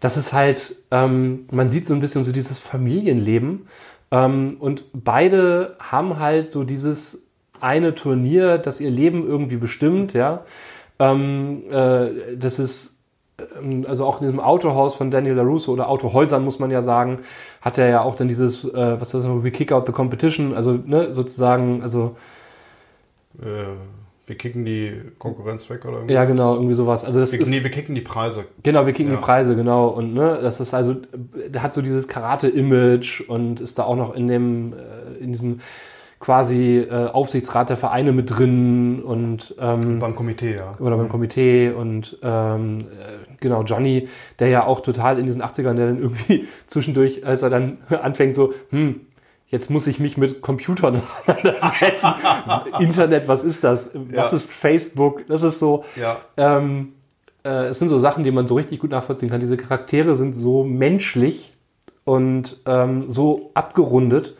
das 0.00 0.16
ist 0.16 0.32
halt, 0.32 0.76
ähm, 0.90 1.46
man 1.50 1.70
sieht 1.70 1.86
so 1.86 1.94
ein 1.94 2.00
bisschen 2.00 2.22
so 2.22 2.32
dieses 2.32 2.58
Familienleben 2.58 3.66
ähm, 4.10 4.56
und 4.60 4.84
beide 4.92 5.76
haben 5.80 6.18
halt 6.18 6.50
so 6.50 6.64
dieses 6.64 7.22
eine 7.60 7.94
Turnier, 7.94 8.58
das 8.58 8.80
ihr 8.80 8.90
Leben 8.90 9.26
irgendwie 9.26 9.56
bestimmt, 9.56 10.12
ja. 10.12 10.44
Ähm, 10.98 11.64
äh, 11.70 12.36
das 12.36 12.58
ist 12.58 12.95
also 13.86 14.06
auch 14.06 14.20
in 14.20 14.26
diesem 14.26 14.40
Autohaus 14.40 14.94
von 14.94 15.10
Daniel 15.10 15.34
LaRusso 15.34 15.72
oder 15.72 15.88
Autohäusern 15.88 16.44
muss 16.44 16.58
man 16.58 16.70
ja 16.70 16.82
sagen, 16.82 17.20
hat 17.60 17.78
er 17.78 17.88
ja 17.88 18.02
auch 18.02 18.14
dann 18.14 18.28
dieses, 18.28 18.64
äh, 18.64 19.00
was 19.00 19.12
ist 19.14 19.24
das, 19.24 19.26
We 19.44 19.50
Kick 19.50 19.72
Out 19.72 19.86
the 19.86 19.92
Competition, 19.92 20.54
also 20.54 20.72
ne, 20.72 21.12
sozusagen, 21.12 21.82
also 21.82 22.16
Äh, 23.40 23.44
wir 24.26 24.36
kicken 24.36 24.64
die 24.64 24.92
Konkurrenz 25.18 25.70
weg 25.70 25.84
oder 25.84 25.98
irgendwas? 25.98 26.14
ja 26.14 26.24
genau, 26.24 26.54
irgendwie 26.54 26.74
sowas. 26.74 27.04
Also 27.04 27.20
das 27.20 27.32
Wir, 27.32 27.40
ist, 27.40 27.48
nee, 27.50 27.62
wir 27.62 27.70
kicken 27.70 27.94
die 27.94 28.00
Preise. 28.00 28.44
Genau, 28.62 28.84
wir 28.86 28.92
kriegen 28.92 29.10
Ja. 29.10 29.16
die 29.16 29.22
Preise, 29.22 29.54
genau. 29.54 29.88
Und 29.88 30.14
ne, 30.14 30.38
das 30.42 30.58
ist 30.58 30.74
also, 30.74 30.96
der 31.48 31.62
hat 31.62 31.74
so 31.74 31.82
dieses 31.82 32.08
Karate-Image 32.08 33.28
und 33.28 33.60
ist 33.60 33.78
da 33.78 33.84
auch 33.84 33.94
noch 33.96 34.14
in 34.16 34.26
dem, 34.26 34.72
äh, 34.72 35.22
in 35.22 35.32
diesem 35.32 35.60
quasi 36.18 36.78
äh, 36.78 37.08
Aufsichtsrat 37.08 37.68
der 37.68 37.76
Vereine 37.76 38.12
mit 38.12 38.36
drin 38.38 39.02
und 39.02 39.54
ähm, 39.60 39.98
Beim 39.98 40.14
Komitee, 40.14 40.56
ja. 40.56 40.72
oder 40.80 40.96
beim 40.96 41.08
Komitee 41.08 41.70
und 41.70 42.18
ähm, 42.22 42.78
äh, 42.80 43.36
genau, 43.40 43.62
Johnny, 43.64 44.08
der 44.38 44.48
ja 44.48 44.64
auch 44.64 44.80
total 44.80 45.18
in 45.18 45.26
diesen 45.26 45.42
80ern, 45.42 45.74
der 45.74 45.88
dann 45.88 45.98
irgendwie 45.98 46.46
zwischendurch, 46.66 47.26
als 47.26 47.42
er 47.42 47.50
dann 47.50 47.78
anfängt, 48.02 48.34
so, 48.34 48.54
hm, 48.70 49.02
jetzt 49.48 49.70
muss 49.70 49.86
ich 49.86 50.00
mich 50.00 50.16
mit 50.16 50.40
Computern 50.40 50.96
auseinandersetzen. 50.96 52.08
Internet, 52.80 53.28
was 53.28 53.44
ist 53.44 53.62
das? 53.62 53.90
Was 53.94 54.32
Ja. 54.32 54.36
ist 54.36 54.52
Facebook? 54.52 55.26
Das 55.28 55.42
ist 55.42 55.58
so. 55.58 55.84
Ja. 55.96 56.18
Ähm, 56.36 56.94
äh, 57.44 57.66
es 57.66 57.78
sind 57.78 57.88
so 57.88 57.98
Sachen, 57.98 58.24
die 58.24 58.32
man 58.32 58.46
so 58.46 58.54
richtig 58.54 58.80
gut 58.80 58.90
nachvollziehen 58.90 59.30
kann. 59.30 59.40
Diese 59.40 59.56
Charaktere 59.56 60.16
sind 60.16 60.34
so 60.34 60.64
menschlich 60.64 61.54
und 62.04 62.56
ähm, 62.66 63.04
so 63.06 63.50
abgerundet. 63.54 64.36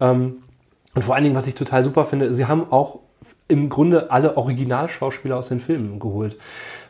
Ähm, 0.00 0.43
und 0.94 1.02
vor 1.02 1.14
allen 1.14 1.24
Dingen, 1.24 1.36
was 1.36 1.46
ich 1.46 1.54
total 1.54 1.82
super 1.82 2.04
finde, 2.04 2.32
sie 2.34 2.46
haben 2.46 2.66
auch 2.70 3.00
im 3.48 3.68
Grunde 3.68 4.10
alle 4.10 4.36
Originalschauspieler 4.36 5.36
aus 5.36 5.48
den 5.48 5.60
Filmen 5.60 5.98
geholt. 5.98 6.36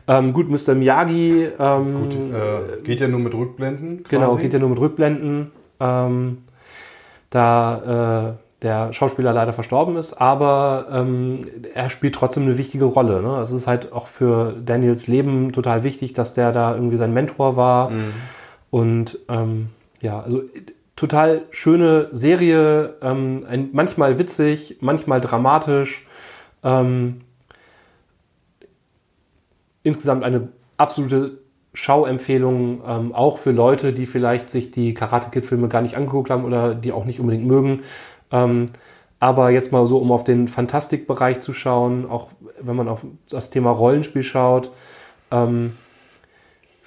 Ähm, 0.07 0.33
gut, 0.33 0.49
Mr. 0.49 0.75
Miyagi, 0.75 1.49
ähm, 1.57 2.01
Gut, 2.01 2.15
äh, 2.15 2.81
geht 2.83 3.01
ja 3.01 3.07
nur 3.07 3.19
mit 3.19 3.33
Rückblenden. 3.33 4.03
genau, 4.07 4.27
quasi. 4.29 4.43
geht 4.43 4.53
ja 4.53 4.59
nur 4.59 4.69
mit 4.69 4.79
Rückblenden. 4.79 5.51
Ähm, 5.79 6.37
da 7.31 8.35
äh, 8.37 8.61
der 8.61 8.93
Schauspieler 8.93 9.33
leider 9.33 9.51
verstorben 9.51 9.95
ist, 9.97 10.13
aber 10.13 10.87
ähm, 10.91 11.41
er 11.73 11.89
spielt 11.89 12.15
trotzdem 12.15 12.43
eine 12.43 12.57
wichtige 12.57 12.85
Rolle. 12.85 13.21
Ne? 13.21 13.39
Es 13.41 13.51
ist 13.51 13.67
halt 13.67 13.91
auch 13.91 14.07
für 14.07 14.53
Daniels 14.63 15.07
Leben 15.07 15.51
total 15.51 15.83
wichtig, 15.83 16.13
dass 16.13 16.33
der 16.33 16.51
da 16.51 16.73
irgendwie 16.73 16.97
sein 16.97 17.13
Mentor 17.13 17.57
war. 17.57 17.91
Und 18.71 19.19
ähm, 19.29 19.67
ja, 20.01 20.19
also 20.21 20.43
total 20.95 21.43
schöne 21.51 22.09
Serie, 22.11 22.95
ähm, 23.01 23.45
ein, 23.47 23.69
manchmal 23.73 24.17
witzig, 24.17 24.77
manchmal 24.81 25.21
dramatisch. 25.21 26.05
Ähm, 26.63 27.21
insgesamt 29.83 30.23
eine 30.23 30.49
absolute 30.77 31.39
Schauempfehlung, 31.73 32.81
ähm, 32.87 33.13
auch 33.13 33.37
für 33.37 33.51
Leute, 33.51 33.93
die 33.93 34.05
vielleicht 34.05 34.49
sich 34.49 34.71
die 34.71 34.93
Karate 34.93 35.29
Kid-Filme 35.29 35.67
gar 35.67 35.81
nicht 35.81 35.97
angeguckt 35.97 36.29
haben 36.29 36.45
oder 36.45 36.73
die 36.73 36.91
auch 36.91 37.05
nicht 37.05 37.19
unbedingt 37.19 37.45
mögen. 37.45 37.83
Ähm, 38.31 38.67
aber 39.19 39.49
jetzt 39.49 39.71
mal 39.71 39.85
so, 39.87 39.97
um 39.97 40.11
auf 40.11 40.23
den 40.23 40.47
Fantastikbereich 40.47 41.39
zu 41.39 41.53
schauen, 41.53 42.09
auch 42.09 42.29
wenn 42.61 42.75
man 42.75 42.87
auf 42.87 43.05
das 43.29 43.49
Thema 43.49 43.71
Rollenspiel 43.71 44.23
schaut, 44.23 44.71
ähm, 45.31 45.75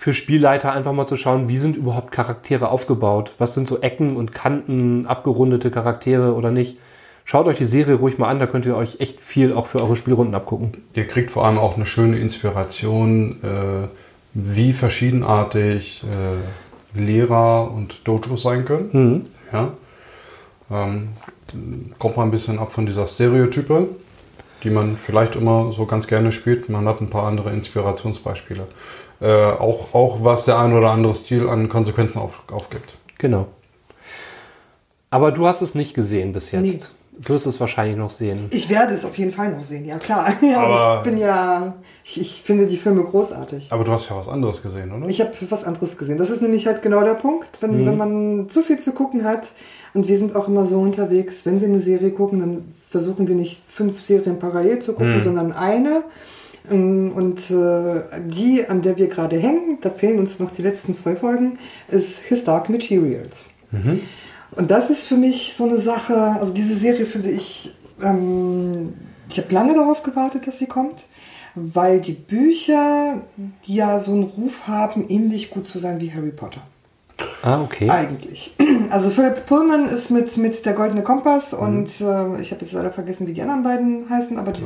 für 0.01 0.13
Spielleiter 0.13 0.73
einfach 0.73 0.93
mal 0.93 1.07
zu 1.09 1.17
schauen, 1.17 1.49
wie 1.49 1.59
sind 1.59 1.77
überhaupt 1.77 2.13
Charaktere 2.13 2.69
aufgebaut? 2.69 3.33
Was 3.39 3.55
sind 3.55 3.67
so 3.67 3.81
Ecken 3.81 4.17
und 4.17 4.33
Kanten, 4.33 5.07
abgerundete 5.07 5.73
Charaktere 5.73 6.37
oder 6.37 6.53
nicht? 6.53 6.79
Schaut 7.25 7.49
euch 7.49 7.59
die 7.59 7.65
Serie 7.65 7.97
ruhig 7.97 8.17
mal 8.17 8.29
an, 8.29 8.39
da 8.39 8.47
könnt 8.47 8.65
ihr 8.65 8.77
euch 8.77 9.01
echt 9.01 9.21
viel 9.21 9.53
auch 9.53 9.67
für 9.67 9.83
eure 9.83 9.97
Spielrunden 9.97 10.37
abgucken. 10.37 10.71
Ihr 10.95 11.09
kriegt 11.09 11.33
vor 11.33 11.45
allem 11.45 11.59
auch 11.59 11.75
eine 11.75 11.85
schöne 11.85 12.17
Inspiration, 12.17 13.43
äh, 13.43 13.89
wie 14.35 14.73
verschiedenartig 14.73 16.05
äh, 16.05 16.99
Lehrer 16.99 17.69
und 17.69 18.07
Dojos 18.07 18.43
sein 18.43 18.67
können. 18.67 19.27
Ja. 19.53 19.73
Ähm, 20.71 21.09
kommt 21.99 22.17
mal 22.17 22.23
ein 22.23 22.31
bisschen 22.31 22.61
ab 22.61 22.73
von 22.73 22.87
dieser 22.87 23.09
Stereotype, 23.09 23.89
die 24.63 24.71
man 24.71 24.97
vielleicht 24.97 25.35
immer 25.35 25.73
so 25.73 25.87
ganz 25.87 26.07
gerne 26.07 26.31
spielt. 26.31 26.69
Man 26.69 26.87
hat 26.87 27.01
ein 27.01 27.11
paar 27.11 27.25
andere 27.25 27.51
Inspirationsbeispiele. 27.51 28.69
Äh, 29.21 29.27
auch, 29.27 29.95
auch 29.95 30.23
was 30.23 30.45
der 30.45 30.59
ein 30.59 30.73
oder 30.73 30.91
andere 30.91 31.15
Stil 31.15 31.49
an 31.49 31.69
Konsequenzen 31.69 32.21
auf, 32.21 32.43
aufgibt. 32.51 32.95
Genau. 33.19 33.47
Aber 35.11 35.33
du 35.33 35.47
hast 35.47 35.61
es 35.61 35.75
nicht 35.75 35.95
gesehen 35.95 36.33
bis 36.33 36.53
jetzt. 36.53 36.63
Nee. 36.63 36.81
Du 37.21 37.31
wirst 37.31 37.47
es 37.47 37.59
wahrscheinlich 37.59 37.97
noch 37.97 38.11
sehen. 38.11 38.47
Ich 38.51 38.71
werde 38.71 38.95
es 38.95 39.05
auf 39.05 39.19
jeden 39.19 39.33
Fall 39.33 39.51
noch 39.51 39.65
sehen, 39.65 39.85
ja 39.85 39.99
klar. 39.99 40.27
Also 40.41 40.99
ich 40.99 41.03
bin 41.03 41.19
ja, 41.19 41.75
ich, 42.05 42.21
ich 42.21 42.43
finde 42.45 42.69
die 42.69 42.77
Filme 42.77 43.03
großartig. 43.03 43.73
Aber 43.73 43.83
du 43.83 43.91
hast 43.91 44.09
ja 44.09 44.17
was 44.17 44.29
anderes 44.29 44.63
gesehen, 44.63 44.93
oder? 44.93 45.09
Ich 45.09 45.21
habe 45.21 45.33
was 45.49 45.65
anderes 45.65 45.99
gesehen. 45.99 46.17
Das 46.17 46.31
ist 46.31 46.43
nämlich 46.43 46.69
halt 46.69 46.81
genau 46.81 47.03
der 47.03 47.15
Punkt, 47.15 47.51
wenn, 47.61 47.85
wenn 47.85 47.97
man 47.97 48.49
zu 48.49 48.63
viel 48.63 48.79
zu 48.79 48.93
gucken 48.93 49.25
hat. 49.25 49.49
Und 49.95 50.07
wir 50.07 50.17
sind 50.17 50.37
auch 50.37 50.47
immer 50.47 50.65
so 50.65 50.79
unterwegs, 50.79 51.45
wenn 51.45 51.61
wir 51.61 51.67
eine 51.67 51.81
Serie 51.81 52.13
gucken, 52.13 52.39
dann 52.39 52.75
versuchen 52.89 53.27
wir 53.27 53.35
nicht 53.35 53.63
fünf 53.69 54.01
Serien 54.01 54.39
parallel 54.39 54.79
zu 54.79 54.93
gucken, 54.93 55.21
sondern 55.21 55.51
eine. 55.51 56.05
Ähm, 56.71 57.13
Und 57.13 57.51
äh, 57.51 58.03
die, 58.27 58.67
an 58.69 58.83
der 58.83 58.97
wir 58.97 59.09
gerade 59.09 59.37
hängen, 59.39 59.79
da 59.81 59.91
fehlen 59.91 60.19
uns 60.19 60.39
noch 60.39 60.51
die 60.51 60.63
letzten 60.63 60.95
zwei 60.95 61.17
Folgen, 61.17 61.59
ist 61.89 62.21
His 62.21 62.45
Dark 62.45 62.69
Materials. 62.69 63.47
Und 64.53 64.71
das 64.71 64.91
ist 64.91 65.07
für 65.07 65.17
mich 65.17 65.53
so 65.55 65.65
eine 65.65 65.79
Sache, 65.79 66.17
also 66.39 66.55
diese 66.55 66.75
Serie 66.75 67.05
finde 67.07 67.31
ich, 67.31 67.75
ähm, 68.03 68.95
ich 69.29 69.39
habe 69.39 69.53
lange 69.53 69.75
darauf 69.75 70.03
gewartet, 70.03 70.47
dass 70.47 70.59
sie 70.59 70.67
kommt, 70.67 71.07
weil 71.55 72.01
die 72.01 72.13
Bücher, 72.13 73.21
die 73.67 73.75
ja 73.75 74.01
so 74.01 74.13
einen 74.13 74.23
Ruf 74.23 74.67
haben, 74.67 75.07
ähnlich 75.09 75.51
gut 75.51 75.69
zu 75.69 75.79
sein 75.79 76.01
wie 76.01 76.13
Harry 76.13 76.31
Potter. 76.31 76.63
Ah, 77.43 77.63
okay. 77.63 77.89
Eigentlich. 77.91 78.55
Also 78.91 79.11
Philipp 79.11 79.45
Pullman 79.45 79.87
ist 79.91 80.09
mit, 80.11 80.35
mit 80.39 80.65
der 80.65 80.73
Goldene 80.73 81.03
Kompass 81.03 81.53
und 81.53 81.89
äh, 82.01 82.41
ich 82.41 82.53
habe 82.53 82.63
jetzt 82.63 82.73
leider 82.73 82.91
vergessen, 82.91 83.27
wie 83.27 83.35
die 83.35 83.43
anderen 83.43 83.63
beiden 83.63 84.09
heißen, 84.09 84.39
aber 84.39 84.51
die, 84.51 84.63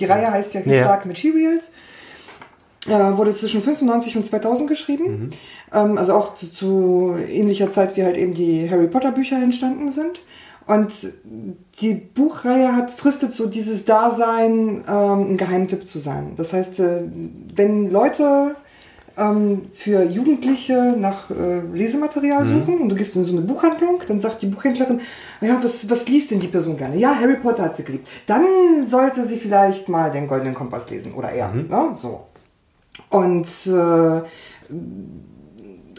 die 0.00 0.04
Reihe 0.06 0.28
heißt 0.28 0.54
ja 0.54 0.60
His 0.60 0.74
Ja. 0.74 0.84
Dark 0.86 1.06
Materials. 1.06 1.70
Äh, 2.88 3.16
wurde 3.16 3.32
zwischen 3.32 3.62
95 3.62 4.16
und 4.16 4.26
2000 4.26 4.68
geschrieben. 4.68 5.30
Ähm, 5.72 5.98
also 5.98 6.14
auch 6.14 6.34
zu, 6.34 6.52
zu 6.52 7.14
ähnlicher 7.28 7.70
Zeit, 7.70 7.96
wie 7.96 8.02
halt 8.02 8.16
eben 8.16 8.34
die 8.34 8.68
Harry 8.68 8.88
Potter 8.88 9.12
Bücher 9.12 9.36
entstanden 9.36 9.92
sind. 9.92 10.20
Und 10.66 10.92
die 11.80 11.94
Buchreihe 11.94 12.74
hat 12.74 12.90
fristet 12.90 13.34
so 13.34 13.46
dieses 13.46 13.84
Dasein, 13.84 14.82
ähm, 14.88 15.32
ein 15.32 15.36
Geheimtipp 15.36 15.86
zu 15.86 15.98
sein. 15.98 16.32
Das 16.36 16.52
heißt, 16.52 16.80
äh, 16.80 17.02
wenn 17.54 17.90
Leute 17.90 18.56
ähm, 19.20 19.62
für 19.72 20.02
Jugendliche 20.02 20.94
nach 20.98 21.30
äh, 21.30 21.60
Lesematerial 21.72 22.44
suchen 22.44 22.80
und 22.80 22.88
du 22.88 22.94
gehst 22.94 23.14
in 23.16 23.24
so 23.24 23.32
eine 23.32 23.42
Buchhandlung, 23.42 24.00
dann 24.08 24.18
sagt 24.18 24.42
die 24.42 24.46
Buchhändlerin, 24.46 25.00
ja, 25.40 25.58
was, 25.62 25.88
was 25.90 26.08
liest 26.08 26.30
denn 26.30 26.40
die 26.40 26.48
Person 26.48 26.76
gerne? 26.76 26.96
Ja, 26.96 27.14
Harry 27.14 27.36
Potter 27.36 27.64
hat 27.64 27.76
sie 27.76 27.84
geliebt. 27.84 28.08
Dann 28.26 28.44
sollte 28.84 29.24
sie 29.26 29.36
vielleicht 29.36 29.88
mal 29.88 30.10
den 30.10 30.26
Goldenen 30.26 30.54
Kompass 30.54 30.90
lesen 30.90 31.12
oder 31.12 31.30
er. 31.30 31.52
Ne? 31.52 31.90
So. 31.92 32.24
Und 33.10 33.46
äh, 33.66 34.22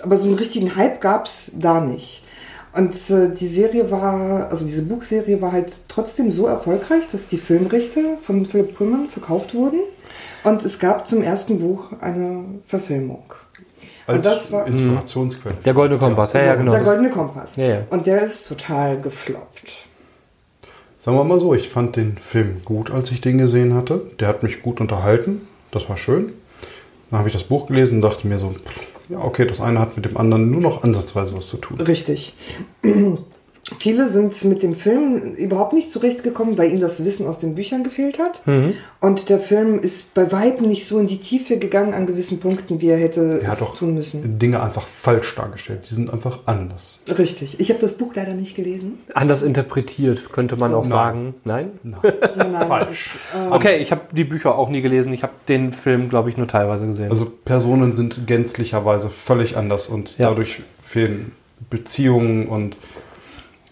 aber 0.03 0.17
so 0.17 0.25
einen 0.25 0.35
richtigen 0.35 0.75
Hype 0.75 0.99
gab 0.99 1.25
es 1.25 1.51
da 1.55 1.79
nicht. 1.79 2.23
Und 2.73 2.93
äh, 3.09 3.29
die 3.29 3.47
Serie 3.47 3.91
war, 3.91 4.49
also 4.49 4.65
diese 4.65 4.83
Buchserie 4.83 5.41
war 5.41 5.51
halt 5.51 5.73
trotzdem 5.89 6.31
so 6.31 6.47
erfolgreich, 6.47 7.03
dass 7.11 7.27
die 7.27 7.37
Filmrechte 7.37 8.17
von 8.21 8.45
Philipp 8.45 8.75
Pullman 8.75 9.09
verkauft 9.09 9.53
wurden. 9.53 9.81
Und 10.43 10.63
es 10.63 10.79
gab 10.79 11.07
zum 11.07 11.21
ersten 11.21 11.59
Buch 11.59 11.89
eine 12.01 12.45
Verfilmung. 12.65 13.23
Als 14.07 14.17
und 14.17 14.25
das 14.25 14.51
war 14.51 14.67
Inspirationsquelle. 14.67 15.55
Der 15.63 15.73
Goldene 15.73 15.99
Kompass, 15.99 16.33
ja, 16.33 16.41
ja, 16.41 16.51
so, 16.53 16.59
genau. 16.59 16.71
der 16.71 16.81
Goldene 16.81 17.09
Kompass. 17.09 17.55
Ja, 17.55 17.65
ja. 17.65 17.77
Und 17.89 18.07
der 18.07 18.23
ist 18.23 18.47
total 18.47 18.99
gefloppt. 18.99 19.71
Sagen 20.99 21.17
wir 21.17 21.23
mal 21.23 21.39
so, 21.39 21.53
ich 21.53 21.69
fand 21.69 21.95
den 21.95 22.17
Film 22.17 22.61
gut, 22.63 22.91
als 22.91 23.11
ich 23.11 23.21
den 23.21 23.37
gesehen 23.37 23.73
hatte. 23.73 24.03
Der 24.19 24.27
hat 24.27 24.43
mich 24.43 24.61
gut 24.61 24.81
unterhalten. 24.81 25.47
Das 25.71 25.89
war 25.89 25.97
schön. 25.97 26.33
Dann 27.09 27.19
habe 27.19 27.29
ich 27.29 27.33
das 27.33 27.43
Buch 27.43 27.67
gelesen 27.67 27.95
und 27.95 28.01
dachte 28.01 28.27
mir 28.27 28.39
so, 28.39 28.55
ja, 29.09 29.19
okay, 29.19 29.45
das 29.45 29.61
eine 29.61 29.79
hat 29.79 29.95
mit 29.95 30.05
dem 30.05 30.17
anderen 30.17 30.51
nur 30.51 30.61
noch 30.61 30.83
ansatzweise 30.83 31.35
was 31.35 31.47
zu 31.47 31.57
tun. 31.57 31.79
Richtig. 31.79 32.35
Viele 33.79 34.07
sind 34.09 34.43
mit 34.45 34.63
dem 34.63 34.75
Film 34.75 35.33
überhaupt 35.35 35.73
nicht 35.73 35.91
zurechtgekommen, 35.91 36.57
weil 36.57 36.71
ihnen 36.71 36.81
das 36.81 37.03
Wissen 37.05 37.25
aus 37.27 37.37
den 37.37 37.55
Büchern 37.55 37.83
gefehlt 37.83 38.19
hat. 38.19 38.45
Mhm. 38.45 38.73
Und 38.99 39.29
der 39.29 39.39
Film 39.39 39.79
ist 39.79 40.13
bei 40.13 40.31
weitem 40.31 40.67
nicht 40.67 40.85
so 40.85 40.99
in 40.99 41.07
die 41.07 41.17
Tiefe 41.19 41.57
gegangen 41.57 41.93
an 41.93 42.05
gewissen 42.05 42.39
Punkten, 42.39 42.81
wie 42.81 42.89
er 42.89 42.97
hätte 42.97 43.39
Er 43.43 43.53
es 43.53 43.59
tun 43.77 43.93
müssen. 43.93 44.39
Dinge 44.39 44.61
einfach 44.61 44.85
falsch 44.85 45.35
dargestellt. 45.35 45.81
Die 45.89 45.93
sind 45.95 46.11
einfach 46.13 46.39
anders. 46.45 46.99
Richtig. 47.17 47.59
Ich 47.59 47.69
habe 47.69 47.79
das 47.79 47.93
Buch 47.93 48.11
leider 48.13 48.33
nicht 48.33 48.55
gelesen. 48.55 48.99
Anders 49.13 49.41
interpretiert, 49.41 50.31
könnte 50.31 50.55
man 50.57 50.71
So, 50.71 50.77
auch 50.77 50.83
nein. 50.83 50.89
sagen. 50.89 51.35
Nein? 51.43 51.69
Nein, 51.83 51.99
nein, 52.35 52.67
Falsch. 52.67 53.17
das, 53.33 53.41
äh, 53.47 53.55
Okay, 53.55 53.77
ich 53.77 53.91
habe 53.91 54.01
die 54.11 54.23
Bücher 54.23 54.55
auch 54.57 54.69
nie 54.69 54.81
gelesen. 54.81 55.13
Ich 55.13 55.23
habe 55.23 55.33
den 55.47 55.71
Film, 55.71 56.09
glaube 56.09 56.29
ich, 56.29 56.37
nur 56.37 56.47
teilweise 56.47 56.85
gesehen. 56.85 57.09
Also 57.09 57.25
Personen 57.45 57.93
sind 57.93 58.27
gänzlicherweise 58.27 59.09
völlig 59.09 59.57
anders 59.57 59.87
und 59.87 60.17
Ja. 60.17 60.29
dadurch 60.29 60.61
fehlen 60.83 61.31
Beziehungen 61.69 62.47
und 62.47 62.75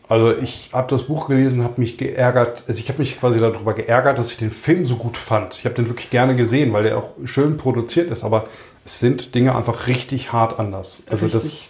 also 0.09 0.35
ich 0.37 0.69
habe 0.73 0.87
das 0.89 1.03
Buch 1.03 1.27
gelesen, 1.27 1.63
habe 1.63 1.79
mich 1.79 1.97
geärgert, 1.97 2.63
also 2.67 2.79
ich 2.79 2.89
habe 2.89 2.99
mich 2.99 3.19
quasi 3.19 3.39
darüber 3.39 3.73
geärgert, 3.73 4.17
dass 4.17 4.31
ich 4.31 4.37
den 4.37 4.51
Film 4.51 4.85
so 4.85 4.97
gut 4.97 5.17
fand. 5.17 5.55
Ich 5.55 5.65
habe 5.65 5.75
den 5.75 5.87
wirklich 5.87 6.09
gerne 6.09 6.35
gesehen, 6.35 6.73
weil 6.73 6.83
der 6.83 6.97
auch 6.97 7.11
schön 7.25 7.57
produziert 7.57 8.11
ist, 8.11 8.23
aber 8.23 8.47
es 8.85 8.99
sind 8.99 9.35
Dinge 9.35 9.55
einfach 9.55 9.87
richtig 9.87 10.33
hart 10.33 10.59
anders. 10.59 11.03
Also 11.09 11.25
Richtig. 11.27 11.69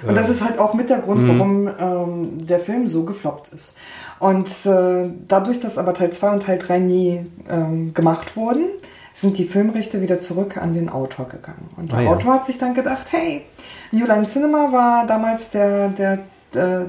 das 0.00 0.08
Und 0.08 0.16
das 0.18 0.28
ist 0.28 0.42
halt 0.44 0.58
auch 0.58 0.74
mit 0.74 0.90
der 0.90 0.98
Grund, 0.98 1.22
Mhm. 1.22 1.38
warum 1.38 1.68
ähm, 1.78 2.46
der 2.46 2.58
Film 2.58 2.88
so 2.88 3.04
gefloppt 3.04 3.52
ist. 3.54 3.72
Und 4.18 4.48
äh, 4.66 5.10
dadurch, 5.28 5.60
dass 5.60 5.78
aber 5.78 5.94
Teil 5.94 6.10
2 6.10 6.30
und 6.30 6.42
Teil 6.42 6.58
3 6.58 6.78
nie 6.80 7.26
ähm, 7.48 7.94
gemacht 7.94 8.36
wurden, 8.36 8.64
sind 9.14 9.38
die 9.38 9.44
Filmrechte 9.46 10.02
wieder 10.02 10.20
zurück 10.20 10.56
an 10.58 10.74
den 10.74 10.88
Autor 10.90 11.26
gegangen. 11.28 11.70
Und 11.76 11.92
der 11.92 11.98
Ah, 11.98 12.02
ja. 12.02 12.10
Autor 12.10 12.34
hat 12.34 12.46
sich 12.46 12.58
dann 12.58 12.74
gedacht, 12.74 13.06
hey, 13.10 13.44
New 13.92 14.06
Line 14.06 14.24
Cinema 14.24 14.70
war 14.72 15.06
damals 15.06 15.50
der, 15.50 15.88
der 15.88 16.18
äh, 16.56 16.86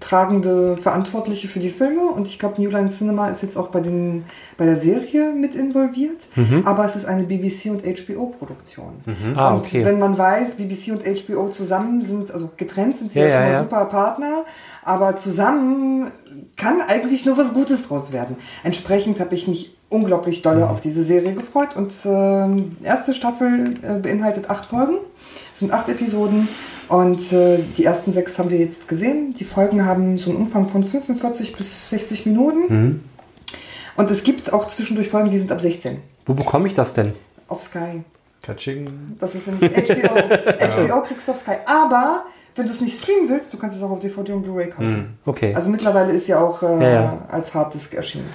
tragende 0.00 0.76
Verantwortliche 0.76 1.48
für 1.48 1.60
die 1.60 1.70
Filme 1.70 2.02
und 2.10 2.26
ich 2.26 2.38
glaube, 2.38 2.60
New 2.60 2.70
Line 2.70 2.88
Cinema 2.88 3.28
ist 3.28 3.42
jetzt 3.42 3.56
auch 3.56 3.68
bei, 3.68 3.80
den, 3.80 4.24
bei 4.56 4.64
der 4.64 4.76
Serie 4.76 5.32
mit 5.32 5.54
involviert, 5.54 6.26
aber 6.64 6.84
es 6.84 6.96
ist 6.96 7.04
eine 7.04 7.22
BBC 7.24 7.66
und 7.70 7.82
HBO-Produktion. 7.84 8.94
Ah, 9.36 9.50
und 9.54 9.60
okay. 9.60 9.84
wenn 9.84 9.98
man 9.98 10.16
weiß, 10.18 10.54
BBC 10.56 10.92
und 10.92 11.02
HBO 11.04 11.48
zusammen 11.48 12.02
sind, 12.02 12.30
also 12.30 12.50
getrennt 12.56 12.96
sind 12.96 13.12
sie 13.12 13.20
Ja, 13.20 13.26
ja, 13.26 13.32
schon 13.32 13.42
mal 13.42 13.52
ja. 13.52 13.62
super 13.62 13.84
Partner, 13.86 14.44
aber 14.84 15.16
zusammen 15.16 16.10
kann 16.56 16.80
eigentlich 16.80 17.24
nur 17.26 17.36
was 17.36 17.54
Gutes 17.54 17.88
draus 17.88 18.12
werden. 18.12 18.36
Entsprechend 18.64 19.20
habe 19.20 19.34
ich 19.34 19.46
mich 19.48 19.76
unglaublich 19.88 20.38
Mhm. 20.38 20.42
dolle 20.42 20.70
auf 20.70 20.80
diese 20.80 21.02
Serie 21.02 21.34
gefreut 21.34 21.76
und 21.76 21.92
ähm, 22.04 22.76
erste 22.82 23.12
Staffel 23.14 23.78
äh, 23.82 23.98
beinhaltet 23.98 24.48
acht 24.48 24.64
Folgen. 24.66 24.94
Es 25.52 25.60
sind 25.60 25.70
acht 25.72 25.88
Episoden 25.88 26.48
und 26.92 27.32
äh, 27.32 27.58
die 27.76 27.84
ersten 27.84 28.12
sechs 28.12 28.38
haben 28.38 28.50
wir 28.50 28.58
jetzt 28.58 28.86
gesehen. 28.88 29.34
Die 29.38 29.44
Folgen 29.44 29.84
haben 29.86 30.18
so 30.18 30.30
einen 30.30 30.38
Umfang 30.40 30.66
von 30.68 30.84
45 30.84 31.56
bis 31.56 31.90
60 31.90 32.26
Minuten. 32.26 33.02
Und 33.96 34.10
es 34.10 34.22
gibt 34.24 34.52
auch 34.52 34.66
zwischendurch 34.68 35.08
Folgen, 35.08 35.30
die 35.30 35.38
sind 35.38 35.50
ab 35.52 35.60
16 35.60 36.00
Wo 36.26 36.34
bekomme 36.34 36.66
ich 36.66 36.74
das 36.74 36.92
denn? 36.92 37.12
auf 37.48 37.62
Sky. 37.62 38.02
Catching. 38.42 39.16
Das 39.20 39.34
ist 39.34 39.46
nämlich 39.46 39.70
HBO. 39.70 40.14
HBO 40.14 41.02
kriegst 41.06 41.28
du 41.28 41.32
auf 41.32 41.38
Sky. 41.38 41.56
Aber 41.66 42.24
wenn 42.56 42.64
du 42.66 42.72
es 42.72 42.80
nicht 42.80 42.98
streamen 42.98 43.28
willst, 43.28 43.52
du 43.52 43.58
kannst 43.58 43.76
es 43.76 43.82
auch 43.82 43.90
auf 43.90 44.00
DVD 44.00 44.32
und 44.32 44.42
Blu-ray 44.42 44.68
kaufen. 44.70 45.18
Okay. 45.26 45.54
Also 45.54 45.68
mittlerweile 45.70 46.12
ist 46.12 46.26
ja 46.26 46.40
auch 46.40 46.62
äh, 46.62 46.82
Ja, 46.82 46.90
ja. 46.90 47.26
als 47.28 47.54
Harddisk 47.54 47.94
erschienen. 47.94 48.28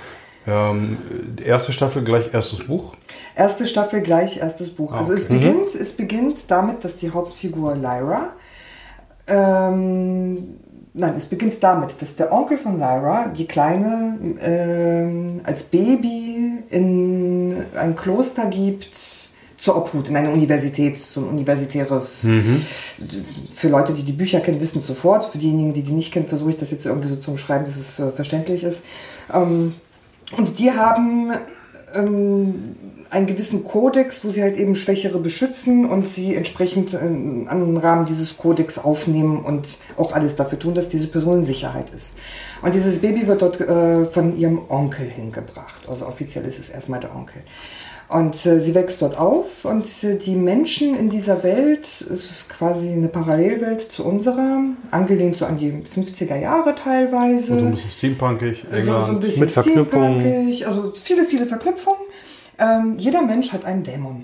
Ähm, 0.47 0.97
erste 1.43 1.73
Staffel 1.73 2.03
gleich 2.03 2.33
erstes 2.33 2.59
Buch. 2.65 2.95
Erste 3.35 3.67
Staffel 3.67 3.99
gleich 4.01 4.37
erstes 4.37 4.69
Buch. 4.69 4.93
Also 4.93 5.11
es 5.13 5.29
Mhm. 5.29 5.33
beginnt, 5.35 5.75
es 5.75 5.93
beginnt 5.97 6.37
damit, 6.49 6.85
dass 6.85 6.95
die 6.95 7.09
Hauptfigur 7.11 7.75
Lyra, 7.75 8.29
ähm, 9.27 10.57
nein, 10.93 11.13
es 11.15 11.25
beginnt 11.25 11.61
damit, 11.61 12.01
dass 12.01 12.15
der 12.15 12.31
Onkel 12.31 12.57
von 12.57 12.77
Lyra 12.77 13.27
die 13.29 13.45
Kleine 13.45 14.17
ähm, 14.41 15.41
als 15.43 15.63
Baby 15.63 16.63
in 16.69 17.65
ein 17.75 17.95
Kloster 17.95 18.45
gibt 18.45 18.89
zur 19.57 19.75
Obhut, 19.75 20.07
in 20.07 20.15
eine 20.15 20.29
Universität, 20.29 20.97
so 20.97 21.21
ein 21.21 21.27
universitäres, 21.29 22.25
für 23.53 23.69
Leute, 23.69 23.93
die 23.93 24.03
die 24.03 24.13
Bücher 24.13 24.39
kennen, 24.39 24.61
wissen 24.61 24.79
es 24.79 24.87
sofort, 24.87 25.25
für 25.25 25.39
diejenigen, 25.39 25.73
die 25.73 25.81
die 25.81 25.93
nicht 25.93 26.13
kennen, 26.13 26.27
versuche 26.27 26.51
ich 26.51 26.57
das 26.57 26.71
jetzt 26.71 26.85
irgendwie 26.85 27.07
so 27.07 27.15
zu 27.15 27.31
beschreiben, 27.31 27.65
dass 27.65 27.75
es 27.75 27.99
äh, 27.99 28.11
verständlich 28.11 28.63
ist. 28.63 28.83
Ähm, 29.33 29.73
und 30.37 30.59
die 30.59 30.71
haben 30.71 31.31
ähm, 31.93 32.75
einen 33.09 33.27
gewissen 33.27 33.63
Kodex, 33.63 34.23
wo 34.25 34.29
sie 34.29 34.41
halt 34.41 34.57
eben 34.57 34.75
Schwächere 34.75 35.19
beschützen 35.19 35.89
und 35.89 36.07
sie 36.07 36.35
entsprechend 36.35 36.93
äh, 36.93 36.97
an 36.97 37.47
den 37.47 37.77
Rahmen 37.77 38.05
dieses 38.05 38.37
Kodex 38.37 38.77
aufnehmen 38.77 39.43
und 39.43 39.79
auch 39.95 40.11
alles 40.11 40.35
dafür 40.35 40.59
tun, 40.59 40.73
dass 40.73 40.89
diese 40.89 41.07
Person 41.07 41.39
in 41.39 41.45
Sicherheit 41.45 41.89
ist. 41.91 42.13
Und 42.61 42.73
dieses 42.73 42.99
Baby 42.99 43.27
wird 43.27 43.41
dort 43.41 43.61
äh, 43.61 44.05
von 44.05 44.37
ihrem 44.37 44.61
Onkel 44.69 45.07
hingebracht. 45.07 45.87
Also 45.87 46.05
offiziell 46.05 46.45
ist 46.45 46.59
es 46.59 46.69
erstmal 46.69 46.99
der 46.99 47.15
Onkel. 47.15 47.43
Und 48.09 48.45
äh, 48.45 48.61
sie 48.61 48.73
wächst 48.73 49.01
dort 49.01 49.17
auf 49.17 49.65
und 49.65 49.85
äh, 50.03 50.15
die 50.15 50.35
Menschen 50.35 50.97
in 50.97 51.09
dieser 51.09 51.43
Welt, 51.43 51.85
es 52.09 52.31
ist 52.31 52.49
quasi 52.49 52.89
eine 52.89 53.09
Parallelwelt 53.09 53.81
zu 53.81 54.05
unserer, 54.05 54.59
angelehnt 54.91 55.35
so 55.35 55.45
an 55.45 55.57
die 55.57 55.73
50er 55.73 56.37
Jahre 56.37 56.73
teilweise. 56.73 57.51
Und 57.53 57.59
so 57.59 57.65
ein 57.65 57.71
bisschen 57.71 57.91
steampunkig, 57.91 58.63
So, 58.63 58.77
so 58.77 58.77
ein 58.77 58.95
England. 58.95 59.21
bisschen 59.21 59.39
Mit 59.41 59.51
Verknüpfungen. 59.51 60.63
Also 60.65 60.93
viele, 60.93 61.25
viele 61.25 61.45
Verknüpfungen. 61.45 61.99
Ähm, 62.59 62.95
jeder 62.97 63.23
Mensch 63.23 63.51
hat 63.51 63.65
einen 63.65 63.83
Dämon. 63.83 64.23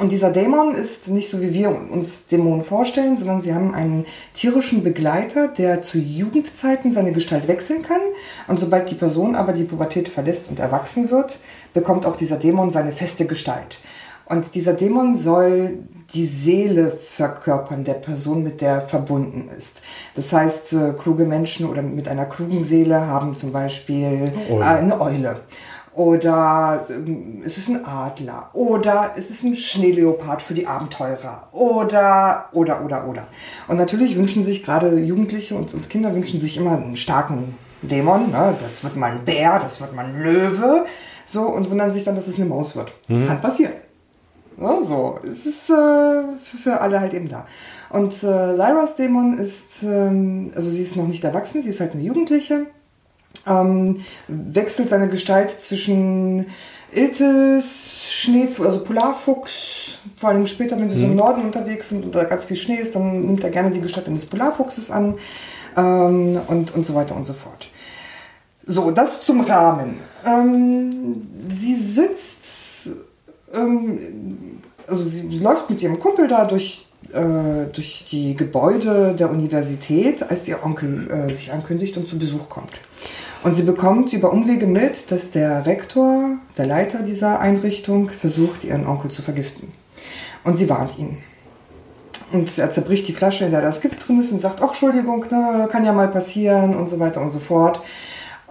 Und 0.00 0.10
dieser 0.10 0.30
Dämon 0.30 0.74
ist 0.74 1.08
nicht 1.08 1.28
so, 1.28 1.42
wie 1.42 1.52
wir 1.52 1.68
uns 1.68 2.26
Dämonen 2.26 2.64
vorstellen, 2.64 3.18
sondern 3.18 3.42
sie 3.42 3.52
haben 3.52 3.74
einen 3.74 4.06
tierischen 4.32 4.82
Begleiter, 4.82 5.48
der 5.48 5.82
zu 5.82 5.98
Jugendzeiten 5.98 6.92
seine 6.92 7.12
Gestalt 7.12 7.46
wechseln 7.46 7.82
kann. 7.82 8.00
Und 8.48 8.58
sobald 8.58 8.90
die 8.90 8.94
Person 8.94 9.34
aber 9.34 9.52
die 9.52 9.64
Pubertät 9.64 10.08
verlässt 10.08 10.48
und 10.48 10.58
erwachsen 10.60 11.10
wird, 11.10 11.38
bekommt 11.72 12.06
auch 12.06 12.16
dieser 12.16 12.36
Dämon 12.36 12.70
seine 12.70 12.92
feste 12.92 13.26
Gestalt. 13.26 13.78
Und 14.26 14.54
dieser 14.54 14.74
Dämon 14.74 15.14
soll 15.14 15.80
die 16.14 16.26
Seele 16.26 16.90
verkörpern 16.90 17.84
der 17.84 17.94
Person, 17.94 18.42
mit 18.42 18.60
der 18.60 18.74
er 18.74 18.80
verbunden 18.80 19.48
ist. 19.56 19.82
Das 20.14 20.32
heißt, 20.32 20.72
äh, 20.74 20.92
kluge 20.98 21.24
Menschen 21.24 21.68
oder 21.68 21.82
mit 21.82 22.08
einer 22.08 22.26
klugen 22.26 22.62
Seele 22.62 23.06
haben 23.06 23.36
zum 23.36 23.52
Beispiel 23.52 24.32
äh, 24.48 24.62
eine 24.62 25.00
Eule. 25.00 25.40
Oder 25.94 26.86
ähm, 26.88 27.42
es 27.44 27.58
ist 27.58 27.68
ein 27.68 27.84
Adler. 27.84 28.50
Oder 28.54 29.12
es 29.16 29.28
ist 29.28 29.42
ein 29.44 29.56
Schneeleopard 29.56 30.40
für 30.40 30.54
die 30.54 30.66
Abenteurer. 30.66 31.48
Oder, 31.52 32.46
oder, 32.52 32.84
oder, 32.84 33.08
oder. 33.08 33.26
Und 33.68 33.76
natürlich 33.76 34.16
wünschen 34.16 34.44
sich 34.44 34.64
gerade 34.64 34.98
Jugendliche 34.98 35.54
und, 35.54 35.74
und 35.74 35.90
Kinder 35.90 36.14
wünschen 36.14 36.40
sich 36.40 36.56
immer 36.56 36.72
einen 36.72 36.96
starken 36.96 37.54
Dämon. 37.82 38.30
Ne? 38.30 38.54
Das 38.60 38.84
wird 38.84 38.96
mal 38.96 39.12
ein 39.12 39.24
Bär, 39.24 39.58
das 39.58 39.80
wird 39.80 39.94
mal 39.94 40.06
ein 40.06 40.22
Löwe. 40.22 40.84
So, 41.32 41.42
und 41.42 41.70
wundern 41.70 41.90
sich 41.90 42.04
dann, 42.04 42.14
dass 42.14 42.28
es 42.28 42.36
eine 42.36 42.46
Maus 42.46 42.76
wird. 42.76 42.92
Kann 43.26 43.40
passieren. 43.40 43.72
Ja, 44.60 44.82
so, 44.82 45.18
es 45.22 45.46
ist 45.46 45.70
äh, 45.70 45.72
für, 45.72 46.58
für 46.62 46.80
alle 46.80 47.00
halt 47.00 47.14
eben 47.14 47.28
da. 47.28 47.46
Und 47.88 48.22
äh, 48.22 48.52
Lyras 48.52 48.96
Dämon 48.96 49.38
ist, 49.38 49.82
ähm, 49.82 50.52
also 50.54 50.68
sie 50.68 50.82
ist 50.82 50.94
noch 50.96 51.06
nicht 51.06 51.24
erwachsen, 51.24 51.62
sie 51.62 51.70
ist 51.70 51.80
halt 51.80 51.94
eine 51.94 52.02
Jugendliche 52.02 52.66
ähm, 53.46 54.00
wechselt 54.28 54.88
seine 54.88 55.08
Gestalt 55.08 55.60
zwischen 55.60 56.46
Iltis, 56.92 58.10
Schnee, 58.10 58.46
also 58.62 58.84
Polarfuchs, 58.84 59.98
vor 60.16 60.30
allem 60.30 60.46
später, 60.46 60.78
wenn 60.78 60.90
sie 60.90 61.00
so 61.00 61.06
im 61.06 61.16
Norden 61.16 61.42
unterwegs 61.42 61.88
sind 61.88 62.04
und 62.04 62.14
da 62.14 62.24
ganz 62.24 62.44
viel 62.44 62.56
Schnee 62.56 62.76
ist, 62.76 62.94
dann 62.94 63.26
nimmt 63.26 63.42
er 63.42 63.50
gerne 63.50 63.70
die 63.70 63.80
Gestalt 63.80 64.06
eines 64.06 64.26
Polarfuchses 64.26 64.90
an 64.90 65.16
ähm, 65.76 66.40
und, 66.48 66.74
und 66.74 66.84
so 66.84 66.94
weiter 66.94 67.16
und 67.16 67.26
so 67.26 67.32
fort. 67.32 67.68
So, 68.64 68.90
das 68.90 69.22
zum 69.22 69.40
Rahmen. 69.40 69.96
Ähm, 70.24 71.26
sie 71.50 71.74
sitzt, 71.74 72.90
ähm, 73.52 74.60
also 74.86 75.02
sie, 75.04 75.28
sie 75.28 75.42
läuft 75.42 75.68
mit 75.68 75.82
ihrem 75.82 75.98
Kumpel 75.98 76.28
da 76.28 76.44
durch, 76.44 76.86
äh, 77.12 77.66
durch 77.72 78.06
die 78.10 78.36
Gebäude 78.36 79.14
der 79.18 79.30
Universität, 79.30 80.22
als 80.22 80.46
ihr 80.46 80.64
Onkel 80.64 81.10
äh, 81.10 81.32
sich 81.32 81.52
ankündigt 81.52 81.96
und 81.96 82.06
zu 82.06 82.18
Besuch 82.18 82.48
kommt. 82.48 82.72
Und 83.42 83.56
sie 83.56 83.64
bekommt 83.64 84.12
über 84.12 84.32
Umwege 84.32 84.68
mit, 84.68 85.10
dass 85.10 85.32
der 85.32 85.66
Rektor, 85.66 86.36
der 86.56 86.66
Leiter 86.66 87.02
dieser 87.02 87.40
Einrichtung, 87.40 88.08
versucht, 88.08 88.62
ihren 88.62 88.86
Onkel 88.86 89.10
zu 89.10 89.22
vergiften. 89.22 89.72
Und 90.44 90.56
sie 90.56 90.68
warnt 90.68 90.96
ihn. 90.96 91.18
Und 92.32 92.56
er 92.56 92.70
zerbricht 92.70 93.08
die 93.08 93.12
Flasche, 93.12 93.44
in 93.44 93.50
der 93.50 93.60
das 93.60 93.80
Gift 93.80 94.06
drin 94.06 94.20
ist 94.20 94.30
und 94.30 94.40
sagt, 94.40 94.62
ach, 94.62 94.68
Entschuldigung, 94.68 95.26
ne, 95.30 95.68
kann 95.70 95.84
ja 95.84 95.92
mal 95.92 96.08
passieren 96.08 96.76
und 96.76 96.88
so 96.88 97.00
weiter 97.00 97.20
und 97.20 97.32
so 97.32 97.40
fort. 97.40 97.82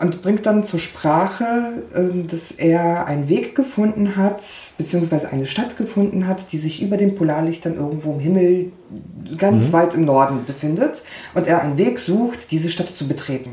Und 0.02 0.24
bringt 0.24 0.46
dann 0.48 0.64
zur 0.64 0.80
Sprache, 0.80 1.84
äh, 1.94 2.28
dass 2.28 2.52
er 2.52 3.06
einen 3.06 3.30
Weg 3.30 3.56
gefunden 3.56 4.16
hat, 4.16 4.42
beziehungsweise 4.78 5.30
eine 5.30 5.46
Stadt 5.46 5.78
gefunden 5.78 6.28
hat, 6.28 6.52
die 6.52 6.58
sich 6.58 6.82
über 6.82 6.98
den 6.98 7.16
Polarlichtern 7.16 7.76
irgendwo 7.76 8.14
im 8.14 8.20
Himmel 8.20 8.72
ganz 9.38 9.72
weit 9.72 9.94
im 9.94 10.06
Norden 10.06 10.44
befindet. 10.46 11.04
Und 11.36 11.48
er 11.48 11.62
einen 11.62 11.78
Weg 11.78 12.00
sucht, 12.00 12.52
diese 12.52 12.70
Stadt 12.70 12.98
zu 12.98 13.08
betreten. 13.08 13.52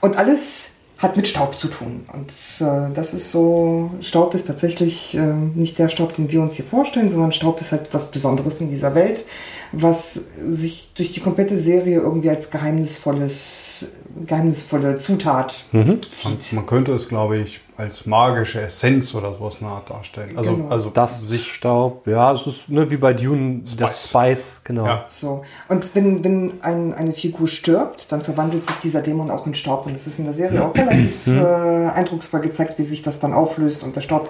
Und 0.00 0.16
alles 0.16 0.71
hat 1.02 1.16
mit 1.16 1.26
Staub 1.26 1.58
zu 1.58 1.66
tun. 1.66 2.04
Und 2.12 2.30
äh, 2.64 2.92
das 2.94 3.12
ist 3.12 3.32
so, 3.32 3.90
Staub 4.00 4.34
ist 4.34 4.46
tatsächlich 4.46 5.16
äh, 5.16 5.34
nicht 5.54 5.78
der 5.78 5.88
Staub, 5.88 6.14
den 6.14 6.30
wir 6.30 6.40
uns 6.40 6.54
hier 6.54 6.64
vorstellen, 6.64 7.08
sondern 7.08 7.32
Staub 7.32 7.60
ist 7.60 7.72
halt 7.72 7.88
was 7.92 8.12
Besonderes 8.12 8.60
in 8.60 8.70
dieser 8.70 8.94
Welt, 8.94 9.24
was 9.72 10.28
sich 10.48 10.92
durch 10.94 11.10
die 11.10 11.20
komplette 11.20 11.58
Serie 11.58 12.00
irgendwie 12.00 12.30
als 12.30 12.50
geheimnisvolles, 12.50 13.86
geheimnisvolle 14.26 14.98
Zutat 14.98 15.64
zieht. 16.10 16.52
Man 16.52 16.66
könnte 16.66 16.92
es, 16.92 17.08
glaube 17.08 17.38
ich, 17.38 17.60
als 17.82 18.06
magische 18.06 18.60
Essenz 18.60 19.14
oder 19.14 19.34
sowas 19.34 19.58
eine 19.60 19.70
Art 19.70 19.90
darstellen. 19.90 20.38
Also, 20.38 20.56
Genau. 20.56 20.68
also 20.68 20.90
Das 20.90 21.20
sich 21.22 21.52
Staub, 21.52 22.06
ja, 22.06 22.32
es 22.32 22.46
ist 22.46 22.68
ne, 22.68 22.90
wie 22.90 22.96
bei 22.96 23.12
Dune, 23.12 23.62
das 23.76 24.08
Spice, 24.08 24.62
genau. 24.64 24.86
Ja. 24.86 25.04
So. 25.08 25.42
Und 25.68 25.94
wenn, 25.94 26.22
wenn 26.24 26.52
ein, 26.62 26.94
eine 26.94 27.12
Figur 27.12 27.48
stirbt, 27.48 28.10
dann 28.10 28.22
verwandelt 28.22 28.64
sich 28.64 28.76
dieser 28.76 29.02
Dämon 29.02 29.30
auch 29.30 29.46
in 29.46 29.54
Staub. 29.54 29.86
Und 29.86 29.96
es 29.96 30.06
ist 30.06 30.18
in 30.18 30.24
der 30.24 30.34
Serie 30.34 30.64
auch 30.64 30.74
relativ 30.74 31.26
äh, 31.26 31.88
eindrucksvoll 31.88 32.40
gezeigt, 32.40 32.78
wie 32.78 32.84
sich 32.84 33.02
das 33.02 33.20
dann 33.20 33.32
auflöst 33.32 33.82
und 33.82 33.96
der 33.96 34.00
Staub 34.00 34.28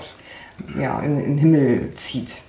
ja, 0.78 1.00
in, 1.00 1.18
in 1.18 1.24
den 1.36 1.38
Himmel 1.38 1.94
zieht. 1.94 2.42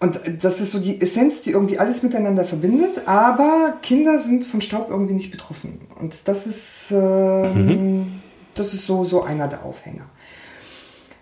Und 0.00 0.20
das 0.42 0.60
ist 0.60 0.70
so 0.70 0.78
die 0.78 1.00
Essenz, 1.00 1.42
die 1.42 1.50
irgendwie 1.50 1.78
alles 1.80 2.04
miteinander 2.04 2.44
verbindet, 2.44 3.02
aber 3.06 3.74
Kinder 3.82 4.20
sind 4.20 4.44
von 4.44 4.60
Staub 4.60 4.90
irgendwie 4.90 5.14
nicht 5.14 5.32
betroffen. 5.32 5.80
Und 5.98 6.28
das 6.28 6.46
ist, 6.46 6.92
ähm, 6.92 8.06
das 8.58 8.74
ist 8.74 8.86
so, 8.86 9.04
so 9.04 9.22
einer 9.22 9.48
der 9.48 9.64
Aufhänger. 9.64 10.06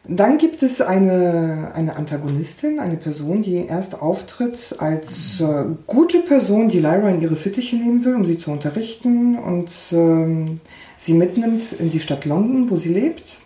Dann 0.09 0.39
gibt 0.39 0.63
es 0.63 0.81
eine, 0.81 1.73
eine 1.75 1.97
Antagonistin, 1.97 2.79
eine 2.79 2.97
Person, 2.97 3.43
die 3.43 3.67
erst 3.67 4.01
auftritt 4.01 4.77
als 4.79 5.41
äh, 5.41 5.65
gute 5.87 6.21
Person, 6.21 6.69
die 6.69 6.79
Lyra 6.79 7.09
in 7.09 7.21
ihre 7.21 7.35
Fittiche 7.35 7.75
nehmen 7.75 8.05
will, 8.05 8.15
um 8.15 8.25
sie 8.25 8.39
zu 8.39 8.53
unterrichten 8.53 9.37
und 9.37 9.73
ähm, 9.91 10.61
sie 10.97 11.15
mitnimmt 11.15 11.73
in 11.81 11.91
die 11.91 11.99
Stadt 11.99 12.25
London, 12.25 12.71
wo 12.71 12.77
sie 12.77 12.93
lebt. 12.93 13.41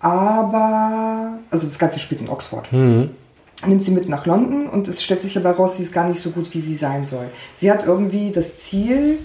Aber, 0.00 1.38
also 1.50 1.66
das 1.66 1.78
Ganze 1.78 1.98
spielt 1.98 2.22
in 2.22 2.30
Oxford. 2.30 2.72
nimmt 3.66 3.82
sie 3.82 3.90
mit 3.90 4.08
nach 4.08 4.26
London 4.26 4.68
und 4.68 4.88
es 4.88 5.02
stellt 5.02 5.22
sich 5.22 5.36
aber 5.36 5.52
raus, 5.52 5.76
sie 5.76 5.82
ist 5.82 5.92
gar 5.92 6.08
nicht 6.08 6.22
so 6.22 6.30
gut, 6.30 6.52
wie 6.54 6.60
sie 6.60 6.76
sein 6.76 7.06
soll. 7.06 7.28
Sie 7.54 7.70
hat 7.70 7.86
irgendwie 7.86 8.30
das 8.30 8.58
Ziel, 8.58 9.18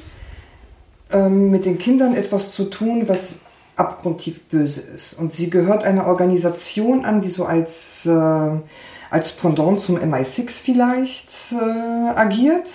ähm, 1.12 1.49
mit 1.52 1.65
den 1.65 1.78
Kindern 1.78 2.15
etwas 2.15 2.52
zu 2.52 2.65
tun, 2.65 3.08
was 3.08 3.39
abgrundtief 3.80 4.44
böse 4.46 4.82
ist. 4.82 5.13
Und 5.13 5.34
sie 5.34 5.50
gehört 5.50 5.84
einer 5.84 6.08
Organisation 6.08 7.06
an, 7.06 7.22
die 7.22 7.30
so 7.30 7.46
als, 7.46 8.06
äh, 8.06 8.60
als 9.10 9.32
Pendant 9.32 9.82
zum 9.82 9.98
MI6 9.98 10.62
vielleicht 10.62 11.30
äh, 11.52 12.10
agiert, 12.10 12.68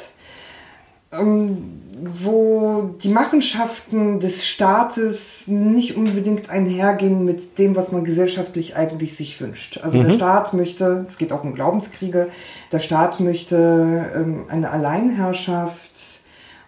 ähm, 1.12 1.81
wo 2.03 2.95
die 3.03 3.09
Machenschaften 3.09 4.19
des 4.19 4.45
Staates 4.47 5.47
nicht 5.47 5.97
unbedingt 5.97 6.51
einhergehen 6.51 7.25
mit 7.25 7.59
dem, 7.59 7.77
was 7.77 7.93
man 7.93 8.05
gesellschaftlich 8.05 8.77
eigentlich 8.77 9.17
sich 9.17 9.40
wünscht. 9.40 9.79
Also 9.83 10.03
der 10.03 10.11
Staat 10.11 10.55
möchte, 10.55 11.05
es 11.07 11.19
geht 11.19 11.33
auch 11.33 11.45
um 11.45 11.55
Glaubenskriege, 11.55 12.31
der 12.73 12.81
Staat 12.81 13.21
möchte 13.21 14.11
ähm, 14.14 14.47
eine 14.49 14.71
Alleinherrschaft 14.71 15.93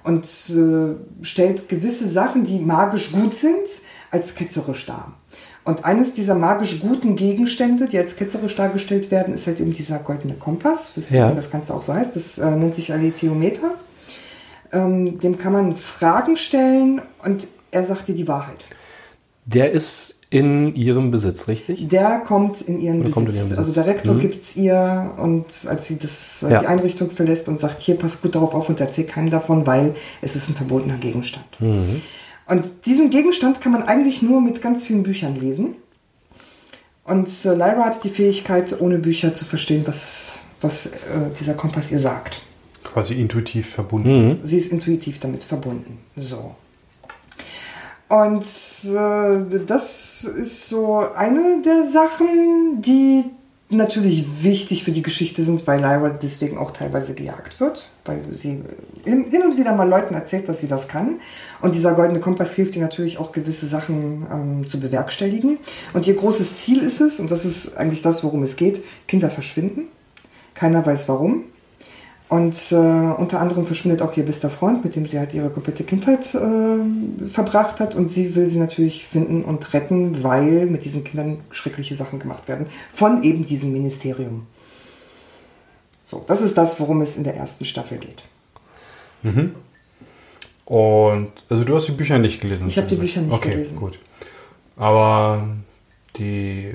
und 0.04 0.24
äh, 0.50 1.24
stellt 1.24 1.68
gewisse 1.68 2.06
Sachen, 2.06 2.44
die 2.44 2.60
magisch 2.60 3.10
gut 3.10 3.34
sind, 3.34 3.66
als 4.10 4.34
ketzerisch 4.34 4.86
dar. 4.86 5.12
Und 5.64 5.84
eines 5.84 6.12
dieser 6.14 6.34
magisch 6.36 6.80
guten 6.80 7.16
Gegenstände, 7.16 7.86
die 7.88 7.98
als 7.98 8.14
ketzerisch 8.16 8.54
dargestellt 8.54 9.10
werden, 9.10 9.34
ist 9.34 9.46
halt 9.48 9.58
eben 9.60 9.72
dieser 9.72 9.98
goldene 9.98 10.34
Kompass, 10.34 10.90
weswegen 10.94 11.26
Ja. 11.28 11.32
das 11.32 11.50
Ganze 11.50 11.74
auch 11.74 11.82
so 11.82 11.92
heißt. 11.92 12.14
Das 12.14 12.38
äh, 12.38 12.50
nennt 12.52 12.74
sich 12.74 12.92
Alethiometer. 12.92 13.72
Ähm, 14.72 15.18
dem 15.20 15.38
kann 15.38 15.52
man 15.52 15.74
Fragen 15.76 16.36
stellen 16.36 17.00
und 17.24 17.46
er 17.70 17.82
sagt 17.82 18.08
dir 18.08 18.14
die 18.14 18.26
Wahrheit. 18.28 18.64
Der 19.44 19.70
ist 19.72 20.14
in 20.28 20.74
ihrem 20.74 21.12
Besitz, 21.12 21.46
richtig? 21.46 21.86
Der 21.88 22.18
kommt 22.18 22.60
in 22.60 22.80
ihren, 22.80 22.98
Besitz. 23.00 23.14
kommt 23.14 23.28
in 23.28 23.34
ihren 23.36 23.42
Besitz. 23.48 23.58
Also 23.58 23.72
der 23.72 23.86
Rektor 23.86 24.14
Mhm. 24.14 24.18
gibt's 24.20 24.56
ihr 24.56 25.12
und 25.18 25.46
als 25.66 25.86
sie 25.86 25.98
das, 25.98 26.42
äh, 26.42 26.50
Ja. 26.50 26.60
die 26.60 26.66
Einrichtung 26.66 27.10
verlässt 27.10 27.48
und 27.48 27.60
sagt, 27.60 27.80
hier 27.80 27.94
passt 27.96 28.22
gut 28.22 28.34
darauf 28.34 28.54
auf 28.54 28.68
und 28.68 28.80
erzähl 28.80 29.04
keinem 29.04 29.30
davon, 29.30 29.66
weil 29.66 29.94
es 30.22 30.34
ist 30.34 30.48
ein 30.48 30.54
verbotener 30.54 30.96
Gegenstand. 30.96 31.44
Mhm. 31.60 32.02
Und 32.48 32.86
diesen 32.86 33.10
Gegenstand 33.10 33.60
kann 33.60 33.72
man 33.72 33.82
eigentlich 33.82 34.22
nur 34.22 34.40
mit 34.40 34.62
ganz 34.62 34.84
vielen 34.84 35.02
Büchern 35.02 35.34
lesen. 35.34 35.76
Und 37.04 37.28
äh, 37.44 37.54
Lyra 37.54 37.86
hat 37.86 38.02
die 38.04 38.08
Fähigkeit, 38.08 38.80
ohne 38.80 38.98
Bücher 38.98 39.34
zu 39.34 39.44
verstehen, 39.44 39.86
was, 39.86 40.38
was 40.60 40.86
äh, 40.86 40.90
dieser 41.38 41.54
Kompass 41.54 41.90
ihr 41.90 41.98
sagt. 41.98 42.42
Quasi 42.84 43.14
intuitiv 43.14 43.68
verbunden. 43.68 44.40
Sie 44.42 44.58
ist 44.58 44.72
intuitiv 44.72 45.20
damit 45.20 45.44
verbunden. 45.44 45.98
So. 46.16 46.54
Und 48.08 48.44
äh, 48.84 49.64
das 49.66 50.24
ist 50.24 50.68
so 50.68 51.06
eine 51.14 51.62
der 51.62 51.84
Sachen, 51.84 52.80
die 52.80 53.24
natürlich 53.68 54.44
wichtig 54.44 54.84
für 54.84 54.92
die 54.92 55.02
Geschichte 55.02 55.42
sind, 55.42 55.66
weil 55.66 55.80
Lyra 55.80 56.10
deswegen 56.10 56.56
auch 56.56 56.70
teilweise 56.70 57.14
gejagt 57.14 57.58
wird, 57.58 57.90
weil 58.04 58.22
sie 58.32 58.62
hin 59.04 59.26
hin 59.28 59.42
und 59.42 59.56
wieder 59.56 59.74
mal 59.74 59.88
Leuten 59.88 60.14
erzählt, 60.14 60.48
dass 60.48 60.60
sie 60.60 60.68
das 60.68 60.86
kann. 60.86 61.20
Und 61.60 61.74
dieser 61.74 61.94
goldene 61.94 62.20
Kompass 62.20 62.52
hilft 62.52 62.76
ihr 62.76 62.82
natürlich 62.82 63.18
auch 63.18 63.32
gewisse 63.32 63.66
Sachen 63.66 64.26
ähm, 64.32 64.68
zu 64.68 64.78
bewerkstelligen. 64.78 65.58
Und 65.94 66.06
ihr 66.06 66.14
großes 66.14 66.58
Ziel 66.58 66.80
ist 66.80 67.00
es, 67.00 67.18
und 67.18 67.30
das 67.30 67.44
ist 67.44 67.76
eigentlich 67.76 68.02
das, 68.02 68.22
worum 68.22 68.44
es 68.44 68.56
geht, 68.56 68.84
Kinder 69.08 69.30
verschwinden. 69.30 69.88
Keiner 70.54 70.86
weiß 70.86 71.08
warum. 71.08 71.44
Und 72.28 72.72
äh, 72.72 72.74
unter 72.74 73.40
anderem 73.40 73.66
verschwindet 73.66 74.02
auch 74.02 74.16
ihr 74.16 74.24
bester 74.24 74.50
Freund, 74.50 74.84
mit 74.84 74.96
dem 74.96 75.06
sie 75.06 75.18
halt 75.18 75.32
ihre 75.32 75.48
komplette 75.48 75.84
Kindheit 75.84 76.34
äh, 76.34 77.26
verbracht 77.26 77.78
hat. 77.78 77.94
Und 77.94 78.10
sie 78.10 78.34
will 78.34 78.48
sie 78.48 78.58
natürlich 78.58 79.06
finden 79.06 79.44
und 79.44 79.72
retten, 79.72 80.24
weil 80.24 80.66
mit 80.66 80.84
diesen 80.84 81.04
Kindern 81.04 81.38
schreckliche 81.50 81.94
Sachen 81.94 82.18
gemacht 82.18 82.48
werden. 82.48 82.66
Von 82.90 83.22
eben 83.22 83.46
diesem 83.46 83.72
Ministerium. 83.72 84.46
So, 86.02 86.24
das 86.26 86.40
ist 86.42 86.58
das, 86.58 86.80
worum 86.80 87.00
es 87.00 87.16
in 87.16 87.24
der 87.24 87.36
ersten 87.36 87.64
Staffel 87.64 87.98
geht. 87.98 88.24
Und 90.64 91.32
also 91.48 91.64
du 91.64 91.74
hast 91.76 91.86
die 91.86 91.92
Bücher 91.92 92.18
nicht 92.18 92.40
gelesen. 92.40 92.68
Ich 92.68 92.76
habe 92.76 92.88
die 92.88 92.96
du 92.96 93.00
Bücher 93.02 93.20
nicht 93.22 93.32
okay, 93.32 93.50
gelesen. 93.50 93.76
gut. 93.76 93.98
Aber 94.76 95.48
die 96.16 96.74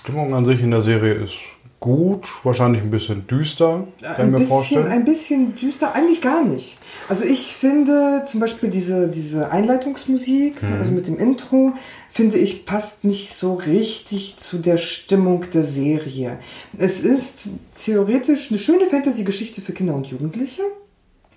Stimmung 0.00 0.34
an 0.34 0.44
sich 0.44 0.60
in 0.60 0.70
der 0.70 0.80
Serie 0.80 1.14
ist 1.14 1.38
gut, 1.82 2.28
wahrscheinlich 2.44 2.80
ein 2.80 2.90
bisschen 2.92 3.26
düster, 3.26 3.88
kann 4.00 4.12
ich 4.12 4.18
Ein 4.20 4.30
mir 4.30 4.38
bisschen, 4.38 4.46
vorstellen. 4.56 4.86
ein 4.86 5.04
bisschen 5.04 5.56
düster, 5.56 5.94
eigentlich 5.96 6.20
gar 6.20 6.44
nicht. 6.44 6.78
Also 7.08 7.24
ich 7.24 7.56
finde 7.56 8.24
zum 8.26 8.38
Beispiel 8.38 8.70
diese, 8.70 9.08
diese 9.08 9.50
Einleitungsmusik, 9.50 10.62
Mhm. 10.62 10.72
also 10.78 10.92
mit 10.92 11.08
dem 11.08 11.18
Intro, 11.18 11.72
finde 12.08 12.38
ich, 12.38 12.66
passt 12.66 13.02
nicht 13.04 13.34
so 13.34 13.54
richtig 13.54 14.36
zu 14.38 14.58
der 14.58 14.78
Stimmung 14.78 15.44
der 15.52 15.64
Serie. 15.64 16.38
Es 16.78 17.00
ist 17.00 17.48
theoretisch 17.84 18.50
eine 18.50 18.60
schöne 18.60 18.86
Fantasy-Geschichte 18.86 19.60
für 19.60 19.72
Kinder 19.72 19.94
und 19.96 20.06
Jugendliche. 20.06 20.62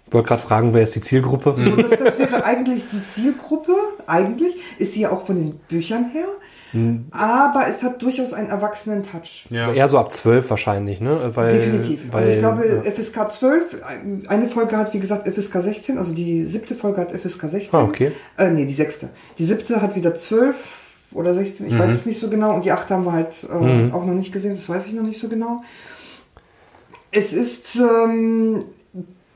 Ich 0.07 0.13
wollte 0.13 0.27
gerade 0.27 0.43
fragen, 0.43 0.73
wer 0.75 0.83
ist 0.83 0.93
die 0.95 1.01
Zielgruppe? 1.01 1.55
So, 1.57 1.75
das, 1.75 1.89
das 1.89 2.19
wäre 2.19 2.45
eigentlich 2.45 2.83
die 2.91 3.03
Zielgruppe. 3.03 3.71
Eigentlich 4.05 4.55
ist 4.77 4.93
sie 4.93 5.01
ja 5.01 5.11
auch 5.11 5.25
von 5.25 5.35
den 5.37 5.53
Büchern 5.67 6.11
her. 6.11 6.27
Mhm. 6.75 7.05
Aber 7.11 7.65
es 7.67 7.83
hat 7.83 8.01
durchaus 8.01 8.33
einen 8.33 8.49
erwachsenen 8.49 9.03
Touch. 9.03 9.47
ja. 9.49 9.73
Eher 9.73 9.87
so 9.87 9.97
ab 9.97 10.11
12 10.11 10.49
wahrscheinlich, 10.49 11.01
ne? 11.01 11.19
Weil, 11.35 11.51
Definitiv. 11.51 12.01
Weil, 12.11 12.23
also 12.23 12.35
ich 12.35 12.39
glaube, 12.39 12.81
ja. 12.85 12.91
FSK 12.91 13.31
12, 13.31 13.81
eine 14.27 14.47
Folge 14.47 14.77
hat 14.77 14.93
wie 14.93 14.99
gesagt 14.99 15.27
FSK 15.27 15.61
16, 15.61 15.97
also 15.97 16.13
die 16.13 16.45
siebte 16.45 16.75
Folge 16.75 17.01
hat 17.01 17.11
FSK 17.11 17.49
16. 17.49 17.69
Ah, 17.79 17.83
okay. 17.83 18.11
Äh, 18.37 18.51
nee, 18.51 18.65
die 18.65 18.73
sechste. 18.73 19.09
Die 19.37 19.45
siebte 19.45 19.81
hat 19.81 19.95
wieder 19.95 20.15
12 20.15 21.11
oder 21.13 21.33
16, 21.33 21.67
ich 21.67 21.79
weiß 21.79 21.91
es 21.91 22.05
nicht 22.05 22.19
so 22.19 22.29
genau. 22.29 22.53
Und 22.55 22.65
die 22.65 22.71
achte 22.71 22.93
haben 22.93 23.05
wir 23.05 23.13
halt 23.13 23.33
äh, 23.43 23.91
auch 23.91 24.05
noch 24.05 24.13
nicht 24.13 24.31
gesehen, 24.31 24.53
das 24.53 24.67
weiß 24.67 24.85
ich 24.85 24.93
noch 24.93 25.03
nicht 25.03 25.19
so 25.19 25.29
genau. 25.29 25.63
Es 27.11 27.31
ist 27.33 27.77
ähm, 27.77 28.63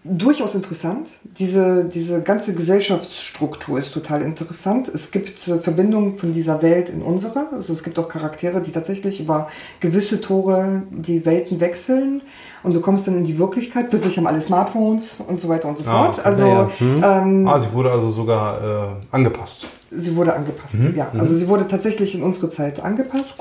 durchaus 0.10 0.56
interessant. 0.56 1.08
Diese, 1.38 1.86
diese 1.86 2.22
ganze 2.22 2.54
Gesellschaftsstruktur 2.54 3.80
ist 3.80 3.94
total 3.94 4.22
interessant. 4.22 4.88
Es 4.88 5.12
gibt 5.12 5.48
äh, 5.48 5.58
Verbindungen 5.60 6.18
von 6.18 6.34
dieser 6.34 6.62
Welt 6.62 6.90
in 6.90 7.02
unsere. 7.02 7.48
Also 7.52 7.74
es 7.74 7.84
gibt 7.84 7.98
auch 8.00 8.08
Charaktere, 8.10 8.62
die 8.62 8.72
tatsächlich 8.72 9.20
über 9.20 9.48
gewisse 9.80 10.22
Tore 10.22 10.84
die 10.92 11.26
Welten 11.26 11.60
wechseln. 11.60 12.22
Und 12.64 12.74
du 12.74 12.82
kommst 12.82 13.08
dann 13.08 13.18
in 13.18 13.26
die 13.26 13.38
Wirklichkeit. 13.40 13.90
Plötzlich 13.90 14.18
haben 14.18 14.28
alle 14.28 14.42
Smartphones 14.42 15.18
und 15.28 15.40
so 15.40 15.48
weiter 15.50 15.70
und 15.70 15.78
so 15.78 15.86
Ah, 15.88 16.06
fort. 16.06 16.18
okay. 16.20 16.28
Also 16.28 16.46
Ja, 16.46 16.70
ja. 17.02 17.22
ähm, 17.22 17.48
Ah, 17.48 17.60
sie 17.62 17.72
wurde 17.74 17.92
also 17.92 18.12
sogar 18.12 18.92
äh, 18.92 19.16
angepasst. 19.16 19.68
Sie 19.92 20.16
wurde 20.16 20.34
angepasst, 20.36 20.78
ja. 20.96 21.12
Also 21.18 21.34
sie 21.34 21.48
wurde 21.48 21.68
tatsächlich 21.68 22.14
in 22.14 22.22
unsere 22.22 22.50
Zeit 22.52 22.80
angepasst. 22.84 23.36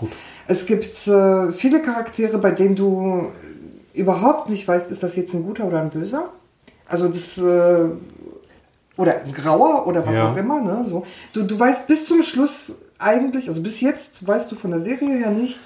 Es 0.46 0.64
gibt 0.64 1.06
äh, 1.06 1.52
viele 1.52 1.82
Charaktere, 1.82 2.38
bei 2.38 2.52
denen 2.52 2.74
du 2.74 3.26
überhaupt 3.92 4.48
nicht 4.48 4.66
weißt, 4.66 4.90
ist 4.90 5.02
das 5.02 5.16
jetzt 5.16 5.34
ein 5.34 5.42
guter 5.42 5.64
oder 5.66 5.80
ein 5.82 5.90
böser. 5.90 6.30
Also 6.88 7.08
das 7.08 7.38
äh, 7.38 7.84
oder 8.96 9.22
ein 9.24 9.32
grauer 9.32 9.86
oder 9.86 10.06
was 10.06 10.16
Ja. 10.16 10.32
auch 10.32 10.36
immer. 10.36 10.60
Ne? 10.60 10.84
So. 10.88 11.06
Du, 11.32 11.42
du 11.44 11.58
weißt 11.58 11.86
bis 11.86 12.06
zum 12.06 12.22
Schluss 12.22 12.76
eigentlich, 12.98 13.48
also 13.48 13.62
bis 13.62 13.80
jetzt 13.80 14.26
weißt 14.26 14.50
du 14.50 14.56
von 14.56 14.70
der 14.70 14.80
Serie 14.80 15.16
her 15.18 15.30
nicht, 15.30 15.60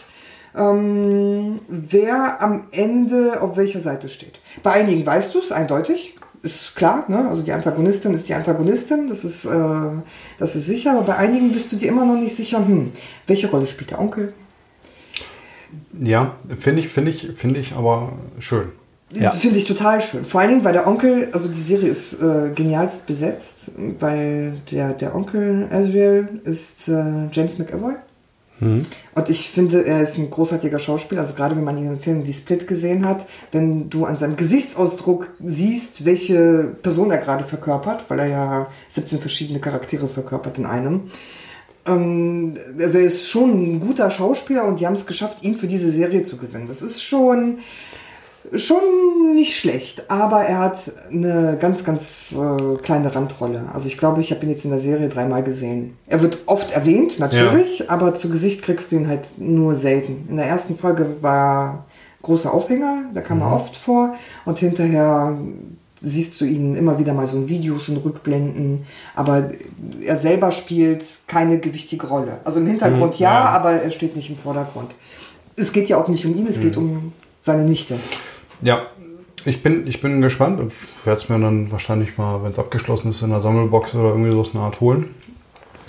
ähm, 0.55 1.59
wer 1.69 2.43
am 2.43 2.65
Ende 2.73 3.41
auf 3.41 3.57
welcher 3.57 3.81
Seite 3.81 4.09
steht. 4.11 4.41
Bei 4.63 4.73
einigen 4.73 5.07
weißt 5.07 5.35
du 5.35 5.39
es 5.39 5.51
eindeutig, 5.51 6.15
ist 6.43 6.75
klar, 6.75 7.05
ne? 7.09 7.29
also 7.29 7.43
die 7.43 7.53
Antagonistin 7.53 8.13
ist 8.15 8.29
die 8.29 8.35
Antagonistin, 8.35 9.07
das 9.09 9.25
ist, 9.25 9.45
äh, 9.47 9.91
das 10.39 10.57
ist 10.57 10.67
sicher, 10.67 10.91
aber 10.91 11.03
bei 11.03 11.17
einigen 11.17 11.53
bist 11.53 11.73
du 11.73 11.77
dir 11.77 11.89
immer 11.89 12.05
noch 12.05 12.21
nicht 12.21 12.35
sicher, 12.35 12.59
hm, 12.59 12.91
welche 13.27 13.49
Rolle 13.49 13.67
spielt 13.67 13.91
der 13.93 14.01
Onkel? 14.01 14.35
Ja, 15.99 16.35
finde 16.59 16.81
ich, 16.81 16.89
finde 16.89 17.13
ich, 17.13 17.29
finde 17.37 17.61
ich 17.61 17.73
aber 17.73 18.13
schön. 18.41 18.73
Ja. 19.15 19.31
Finde 19.31 19.59
ich 19.59 19.67
total 19.67 20.01
schön. 20.01 20.25
Vor 20.25 20.41
allen 20.41 20.51
Dingen, 20.51 20.65
weil 20.65 20.73
der 20.73 20.87
Onkel, 20.87 21.29
also 21.33 21.49
die 21.49 21.61
Serie 21.61 21.91
ist 21.91 22.23
äh, 22.23 22.51
genialst 22.55 23.07
besetzt, 23.07 23.73
weil 23.99 24.55
der, 24.71 24.93
der 24.93 25.15
Onkel 25.15 25.69
Azriel 25.71 26.41
ist 26.45 26.89
äh, 26.89 27.29
James 27.31 27.59
McAvoy. 27.59 27.95
Und 28.63 29.29
ich 29.29 29.51
finde, 29.51 29.85
er 29.85 30.03
ist 30.03 30.19
ein 30.19 30.31
großartiger 30.31 30.79
Schauspieler. 30.79 31.23
Also 31.23 31.35
gerade 31.35 31.57
wenn 31.57 31.65
man 31.65 31.77
ihn 31.77 31.89
in 31.89 31.99
Filmen 31.99 32.27
wie 32.27 32.33
Split 32.33 32.69
gesehen 32.69 33.05
hat, 33.05 33.27
wenn 33.51 33.91
du 33.91 34.05
an 34.05 34.17
seinem 34.17 34.37
Gesichtsausdruck 34.37 35.31
siehst, 35.45 36.05
welche 36.05 36.77
Person 36.81 37.11
er 37.11 37.19
gerade 37.19 37.43
verkörpert, 37.43 38.05
weil 38.09 38.21
er 38.21 38.27
ja 38.27 38.67
17 38.89 39.19
verschiedene 39.19 39.59
Charaktere 39.59 40.07
verkörpert 40.07 40.59
in 40.59 40.67
einem. 40.67 41.11
Ähm, 41.87 42.55
also 42.81 42.99
er 42.99 43.05
ist 43.05 43.29
schon 43.29 43.51
ein 43.51 43.81
guter 43.81 44.13
Schauspieler 44.13 44.65
und 44.65 44.79
die 44.79 44.87
haben 44.87 44.95
es 44.95 45.07
geschafft, 45.07 45.43
ihn 45.43 45.55
für 45.55 45.67
diese 45.67 45.91
Serie 45.91 46.23
zu 46.23 46.37
gewinnen. 46.37 46.69
Das 46.69 46.83
ist 46.83 47.03
schon 47.03 47.59
schon 48.55 49.35
nicht 49.35 49.57
schlecht, 49.57 50.11
aber 50.11 50.43
er 50.43 50.59
hat 50.59 50.93
eine 51.11 51.57
ganz, 51.59 51.85
ganz 51.85 52.37
äh, 52.37 52.77
kleine 52.83 53.15
Randrolle. 53.15 53.65
Also 53.73 53.87
ich 53.87 53.97
glaube, 53.97 54.21
ich 54.21 54.31
habe 54.31 54.45
ihn 54.45 54.51
jetzt 54.51 54.65
in 54.65 54.71
der 54.71 54.81
Serie 54.81 55.09
dreimal 55.09 55.43
gesehen. 55.43 55.97
Er 56.07 56.21
wird 56.21 56.39
oft 56.47 56.71
erwähnt, 56.71 57.19
natürlich, 57.19 57.91
aber 57.91 58.15
zu 58.15 58.29
Gesicht 58.29 58.63
kriegst 58.63 58.93
du 58.93 58.97
ihn 58.97 59.09
halt 59.09 59.39
nur 59.39 59.75
selten. 59.75 60.27
In 60.29 60.37
der 60.37 60.47
ersten 60.47 60.77
Folge 60.77 61.23
war 61.23 61.87
großer 62.23 62.53
Aufhänger, 62.53 63.05
da 63.15 63.21
kam 63.21 63.41
er 63.41 63.53
oft 63.53 63.77
vor 63.77 64.15
und 64.45 64.59
hinterher 64.59 65.37
siehst 66.01 66.41
du 66.41 66.45
ihn 66.45 66.75
immer 66.75 66.99
wieder 66.99 67.15
mal 67.15 67.27
so 67.27 67.37
in 67.37 67.49
Videos 67.49 67.89
und 67.89 67.99
Rückblenden, 67.99 68.85
aber 69.15 69.51
er 70.05 70.17
selber 70.17 70.51
spielt 70.51 71.05
keine 71.27 71.59
gewichtige 71.59 72.07
Rolle. 72.07 72.41
Also 72.45 72.61
im 72.61 72.67
Hintergrund 72.67 73.19
ja, 73.19 73.33
ja. 73.33 73.51
aber 73.51 73.73
er 73.73 73.91
steht 73.91 74.17
nicht 74.17 74.29
im 74.29 74.37
Vordergrund. 74.37 74.95
Es 75.57 75.73
geht 75.73 75.89
ja 75.89 76.01
auch 76.01 76.09
nicht 76.09 76.27
um 76.27 76.35
ihn, 76.35 76.47
es 76.49 76.61
geht 76.61 76.77
um 76.77 77.13
seine 77.41 77.65
Nichte. 77.65 77.97
Ja, 78.63 78.87
ich 79.45 79.63
bin, 79.63 79.89
ich 79.89 80.01
bin 80.01 80.21
gespannt 80.21 80.61
und 80.61 80.73
werde 81.05 81.21
es 81.21 81.29
mir 81.29 81.39
dann 81.41 81.73
wahrscheinlich 81.73 82.17
mal, 82.17 82.45
wenn 82.45 82.53
es 82.53 82.59
abgeschlossen 82.61 83.11
ist, 83.11 83.23
in 83.23 83.31
der 83.31 83.41
Sammelbox 83.41 83.95
oder 83.95 84.11
irgendwie 84.11 84.31
so 84.31 84.49
eine 84.55 84.63
Art 84.63 84.81
holen. 84.81 85.15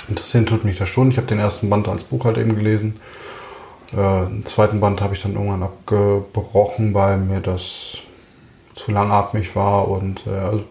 Interessieren 0.10 0.48
tut 0.48 0.66
mich 0.66 0.80
das 0.80 0.90
schon. 0.90 1.12
Ich 1.12 1.18
habe 1.18 1.28
den 1.28 1.40
ersten 1.40 1.70
Band 1.70 1.88
als 1.88 2.04
Buch 2.04 2.26
halt 2.26 2.38
eben 2.38 2.56
gelesen. 2.56 3.00
Äh, 3.92 4.26
den 4.26 4.46
zweiten 4.46 4.80
Band 4.80 5.02
habe 5.02 5.14
ich 5.14 5.22
dann 5.22 5.34
irgendwann 5.34 5.62
abgebrochen, 5.62 6.96
weil 6.96 7.18
mir 7.18 7.42
das 7.42 8.00
zu 8.74 8.92
langatmig 8.92 9.56
war 9.56 9.88
und 9.88 10.26
äh, 10.26 10.32
also 10.32 10.64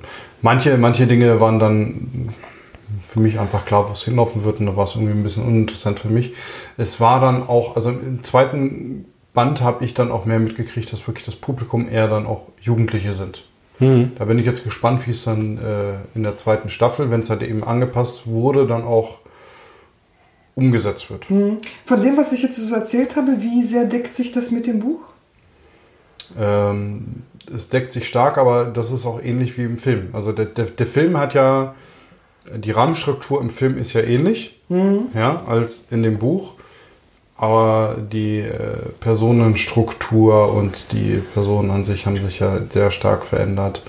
manche, 0.42 0.76
manche 0.76 1.06
Dinge 1.06 1.38
waren 1.38 1.60
dann 1.60 2.30
für 3.00 3.20
mich 3.20 3.38
einfach 3.38 3.64
klar, 3.64 3.88
wo 3.88 3.92
es 3.92 4.02
hinlaufen 4.02 4.44
wird 4.44 4.58
und 4.58 4.66
da 4.66 4.76
war 4.76 4.84
es 4.84 4.96
irgendwie 4.96 5.12
ein 5.12 5.22
bisschen 5.22 5.44
uninteressant 5.44 6.00
für 6.00 6.08
mich. 6.08 6.34
Es 6.76 7.00
war 7.00 7.20
dann 7.20 7.46
auch, 7.46 7.76
also 7.76 7.90
im 7.90 8.24
zweiten 8.24 9.06
Band 9.34 9.62
habe 9.62 9.84
ich 9.84 9.94
dann 9.94 10.10
auch 10.10 10.26
mehr 10.26 10.38
mitgekriegt, 10.38 10.92
dass 10.92 11.06
wirklich 11.06 11.24
das 11.24 11.36
Publikum 11.36 11.88
eher 11.88 12.08
dann 12.08 12.26
auch 12.26 12.48
Jugendliche 12.60 13.12
sind. 13.12 13.44
Mhm. 13.78 14.12
Da 14.18 14.26
bin 14.26 14.38
ich 14.38 14.46
jetzt 14.46 14.64
gespannt, 14.64 15.06
wie 15.06 15.12
es 15.12 15.24
dann 15.24 15.58
äh, 15.58 15.94
in 16.14 16.22
der 16.22 16.36
zweiten 16.36 16.68
Staffel, 16.70 17.10
wenn 17.10 17.20
es 17.20 17.30
halt 17.30 17.42
eben 17.42 17.64
angepasst 17.64 18.26
wurde, 18.26 18.66
dann 18.66 18.84
auch 18.84 19.18
umgesetzt 20.54 21.10
wird. 21.10 21.30
Mhm. 21.30 21.58
Von 21.86 22.00
dem, 22.00 22.16
was 22.16 22.32
ich 22.32 22.42
jetzt 22.42 22.56
so 22.56 22.74
erzählt 22.74 23.16
habe, 23.16 23.40
wie 23.40 23.62
sehr 23.62 23.86
deckt 23.86 24.14
sich 24.14 24.32
das 24.32 24.50
mit 24.50 24.66
dem 24.66 24.80
Buch? 24.80 25.00
Ähm, 26.38 27.22
es 27.52 27.68
deckt 27.68 27.92
sich 27.92 28.06
stark, 28.06 28.38
aber 28.38 28.66
das 28.66 28.90
ist 28.90 29.06
auch 29.06 29.20
ähnlich 29.22 29.56
wie 29.58 29.62
im 29.62 29.78
Film. 29.78 30.08
Also 30.12 30.32
der, 30.32 30.46
der, 30.46 30.66
der 30.66 30.86
Film 30.86 31.18
hat 31.18 31.34
ja, 31.34 31.74
die 32.54 32.70
Rahmenstruktur 32.70 33.40
im 33.40 33.50
Film 33.50 33.78
ist 33.78 33.92
ja 33.92 34.02
ähnlich, 34.02 34.60
mhm. 34.68 35.06
ja, 35.14 35.42
als 35.46 35.84
in 35.90 36.02
dem 36.02 36.18
Buch. 36.18 36.54
Aber 37.36 37.96
die 38.12 38.40
äh, 38.40 38.76
Personenstruktur 39.00 40.52
und 40.52 40.92
die 40.92 41.22
Personen 41.34 41.70
an 41.70 41.84
sich 41.84 42.06
haben 42.06 42.20
sich 42.20 42.38
ja 42.38 42.58
sehr 42.68 42.90
stark 42.90 43.24
verändert. 43.24 43.82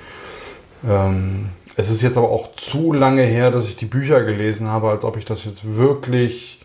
Ähm, 0.88 1.50
es 1.76 1.92
ist 1.92 2.02
jetzt 2.02 2.18
aber 2.18 2.30
auch 2.30 2.56
zu 2.56 2.94
lange 2.94 3.24
her, 3.24 3.52
dass 3.52 3.68
ich 3.68 3.76
die 3.76 3.86
Bücher 3.86 4.24
gelesen 4.24 4.68
habe, 4.68 4.90
als 4.90 5.04
ob 5.04 5.18
ich 5.18 5.26
das 5.26 5.44
jetzt 5.46 5.76
wirklich 5.76 6.62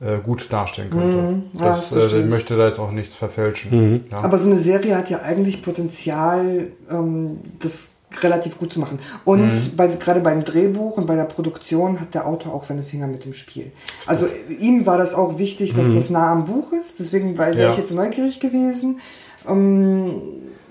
äh, 0.00 0.18
gut 0.18 0.52
darstellen 0.52 0.90
könnte. 0.90 1.16
Mhm, 1.16 1.42
ja, 1.54 1.66
das, 1.66 1.90
das 1.90 2.12
äh, 2.12 2.20
ich 2.20 2.26
möchte 2.26 2.56
da 2.56 2.66
jetzt 2.66 2.78
auch 2.78 2.90
nichts 2.90 3.14
verfälschen. 3.14 3.92
Mhm. 3.92 4.04
Ja. 4.10 4.18
Aber 4.18 4.38
so 4.38 4.48
eine 4.48 4.58
Serie 4.58 4.96
hat 4.96 5.10
ja 5.10 5.20
eigentlich 5.20 5.62
Potenzial, 5.62 6.68
ähm, 6.90 7.38
das 7.60 7.91
relativ 8.22 8.58
gut 8.58 8.72
zu 8.72 8.80
machen. 8.80 8.98
Und 9.24 9.46
mhm. 9.46 9.76
bei, 9.76 9.86
gerade 9.88 10.20
beim 10.20 10.44
Drehbuch 10.44 10.96
und 10.96 11.06
bei 11.06 11.16
der 11.16 11.24
Produktion 11.24 12.00
hat 12.00 12.14
der 12.14 12.26
Autor 12.26 12.54
auch 12.54 12.64
seine 12.64 12.82
Finger 12.82 13.06
mit 13.06 13.24
im 13.26 13.34
Spiel. 13.34 13.72
Also 14.06 14.26
ihm 14.58 14.86
war 14.86 14.98
das 14.98 15.14
auch 15.14 15.38
wichtig, 15.38 15.74
dass 15.74 15.88
mhm. 15.88 15.96
das 15.96 16.10
nah 16.10 16.32
am 16.32 16.46
Buch 16.46 16.72
ist. 16.72 16.98
Deswegen 16.98 17.38
wäre 17.38 17.58
ja. 17.58 17.70
ich 17.70 17.76
jetzt 17.76 17.92
neugierig 17.92 18.40
gewesen. 18.40 19.00
Ähm, 19.48 20.22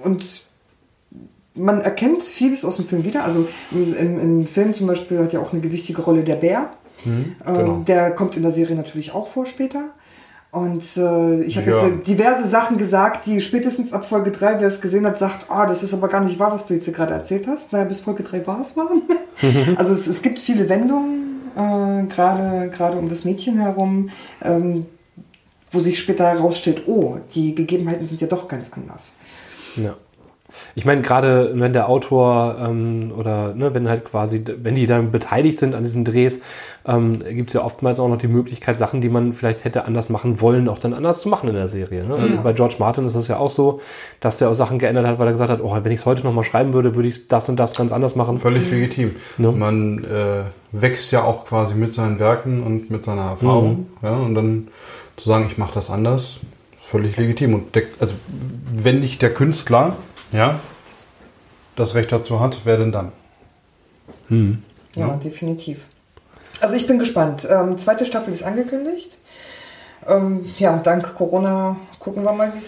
und 0.03 0.41
man 1.55 1.81
erkennt 1.81 2.23
vieles 2.23 2.63
aus 2.65 2.77
dem 2.77 2.87
Film 2.87 3.03
wieder. 3.03 3.23
Also 3.23 3.47
im, 3.71 4.19
im, 4.19 4.47
Film 4.47 4.73
zum 4.73 4.87
Beispiel 4.87 5.19
hat 5.19 5.33
ja 5.33 5.41
auch 5.41 5.51
eine 5.51 5.61
gewichtige 5.61 6.01
Rolle 6.01 6.23
der 6.23 6.35
Bär. 6.35 6.69
Mhm, 7.03 7.35
ähm, 7.45 7.53
genau. 7.53 7.73
ähm, 7.75 7.85
der 7.85 8.11
kommt 8.11 8.37
in 8.37 8.43
der 8.43 8.51
Serie 8.51 8.75
natürlich 8.75 9.13
auch 9.13 9.27
vor 9.27 9.45
später. 9.45 9.85
Und 10.51 10.97
äh, 10.97 11.43
ich 11.43 11.57
habe 11.57 11.71
ja. 11.71 11.87
jetzt 11.87 12.07
diverse 12.07 12.43
Sachen 12.43 12.77
gesagt, 12.77 13.25
die 13.25 13.39
spätestens 13.39 13.93
ab 13.93 14.05
Folge 14.05 14.31
3, 14.31 14.59
wer 14.59 14.67
es 14.67 14.81
gesehen 14.81 15.05
hat, 15.05 15.17
sagt, 15.17 15.45
ah, 15.49 15.63
oh, 15.63 15.67
das 15.67 15.81
ist 15.81 15.93
aber 15.93 16.09
gar 16.09 16.21
nicht 16.21 16.39
wahr, 16.39 16.51
was 16.51 16.65
du 16.65 16.73
jetzt 16.73 16.93
gerade 16.93 17.13
erzählt 17.13 17.47
hast. 17.47 17.71
Naja, 17.71 17.85
bis 17.85 18.01
Folge 18.01 18.23
3 18.23 18.45
war 18.45 18.59
es 18.59 18.75
wahr. 18.75 18.89
also 19.77 19.93
es, 19.93 20.07
es, 20.07 20.21
gibt 20.21 20.41
viele 20.41 20.67
Wendungen, 20.67 21.51
äh, 21.55 22.05
gerade 22.07 22.97
um 22.97 23.07
das 23.07 23.23
Mädchen 23.23 23.59
herum, 23.59 24.09
ähm, 24.43 24.87
wo 25.69 25.79
sich 25.79 25.97
später 25.97 26.25
herausstellt, 26.25 26.83
oh, 26.85 27.19
die 27.33 27.55
Gegebenheiten 27.55 28.05
sind 28.05 28.19
ja 28.19 28.27
doch 28.27 28.49
ganz 28.49 28.73
anders. 28.73 29.13
Ja. 29.77 29.95
Ich 30.75 30.83
meine, 30.83 31.01
gerade 31.01 31.53
wenn 31.55 31.71
der 31.71 31.87
Autor 31.87 32.57
ähm, 32.59 33.13
oder 33.17 33.53
ne, 33.53 33.73
wenn 33.73 33.87
halt 33.87 34.03
quasi, 34.03 34.43
wenn 34.45 34.75
die 34.75 34.85
dann 34.85 35.11
beteiligt 35.11 35.59
sind 35.59 35.75
an 35.75 35.83
diesen 35.83 36.03
Drehs, 36.03 36.39
ähm, 36.85 37.19
gibt 37.19 37.49
es 37.49 37.53
ja 37.53 37.63
oftmals 37.63 37.99
auch 37.99 38.07
noch 38.07 38.17
die 38.17 38.27
Möglichkeit, 38.27 38.77
Sachen, 38.77 39.01
die 39.01 39.09
man 39.09 39.33
vielleicht 39.33 39.63
hätte 39.65 39.85
anders 39.85 40.09
machen 40.09 40.41
wollen, 40.41 40.67
auch 40.67 40.79
dann 40.79 40.93
anders 40.93 41.21
zu 41.21 41.29
machen 41.29 41.49
in 41.49 41.55
der 41.55 41.67
Serie. 41.67 42.05
Ne? 42.05 42.15
Also 42.15 42.37
bei 42.43 42.53
George 42.53 42.75
Martin 42.79 43.05
ist 43.05 43.15
das 43.15 43.27
ja 43.27 43.37
auch 43.37 43.49
so, 43.49 43.81
dass 44.19 44.37
der 44.37 44.49
auch 44.49 44.53
Sachen 44.53 44.79
geändert 44.79 45.05
hat, 45.05 45.19
weil 45.19 45.27
er 45.27 45.31
gesagt 45.31 45.51
hat, 45.51 45.61
oh, 45.61 45.77
wenn 45.81 45.91
ich 45.91 45.99
es 45.99 46.05
heute 46.05 46.23
nochmal 46.23 46.43
schreiben 46.43 46.73
würde, 46.73 46.95
würde 46.95 47.07
ich 47.07 47.27
das 47.27 47.49
und 47.49 47.57
das 47.57 47.75
ganz 47.75 47.91
anders 47.91 48.15
machen. 48.15 48.37
Völlig 48.37 48.69
legitim. 48.71 49.15
Ne? 49.37 49.51
Man 49.51 50.03
äh, 50.05 50.43
wächst 50.71 51.11
ja 51.11 51.23
auch 51.23 51.45
quasi 51.45 51.75
mit 51.75 51.93
seinen 51.93 52.19
Werken 52.19 52.63
und 52.63 52.89
mit 52.89 53.03
seiner 53.03 53.29
Erfahrung. 53.31 53.87
Mhm. 54.01 54.07
Ja, 54.07 54.15
und 54.15 54.35
dann 54.35 54.67
zu 55.17 55.29
sagen, 55.29 55.47
ich 55.51 55.57
mache 55.57 55.75
das 55.75 55.89
anders, 55.89 56.39
völlig 56.81 57.15
legitim. 57.17 57.53
Und 57.53 57.75
der, 57.75 57.83
also 57.99 58.15
wenn 58.73 58.99
nicht 59.01 59.21
der 59.21 59.33
Künstler 59.33 59.95
ja, 60.31 60.59
das 61.75 61.95
Recht 61.95 62.11
dazu 62.11 62.39
hat, 62.39 62.61
wer 62.63 62.77
denn 62.77 62.91
dann? 62.91 63.11
Hm. 64.27 64.63
Ja, 64.95 65.07
ja, 65.07 65.15
definitiv. 65.15 65.85
Also 66.61 66.75
ich 66.75 66.87
bin 66.87 66.99
gespannt. 66.99 67.47
Ähm, 67.49 67.77
zweite 67.79 68.05
Staffel 68.05 68.31
ist 68.31 68.43
angekündigt. 68.43 69.17
Ähm, 70.07 70.45
ja, 70.57 70.77
dank 70.77 71.15
Corona 71.15 71.75
gucken 71.99 72.23
wir 72.23 72.31
mal, 72.33 72.53
wie 72.53 72.59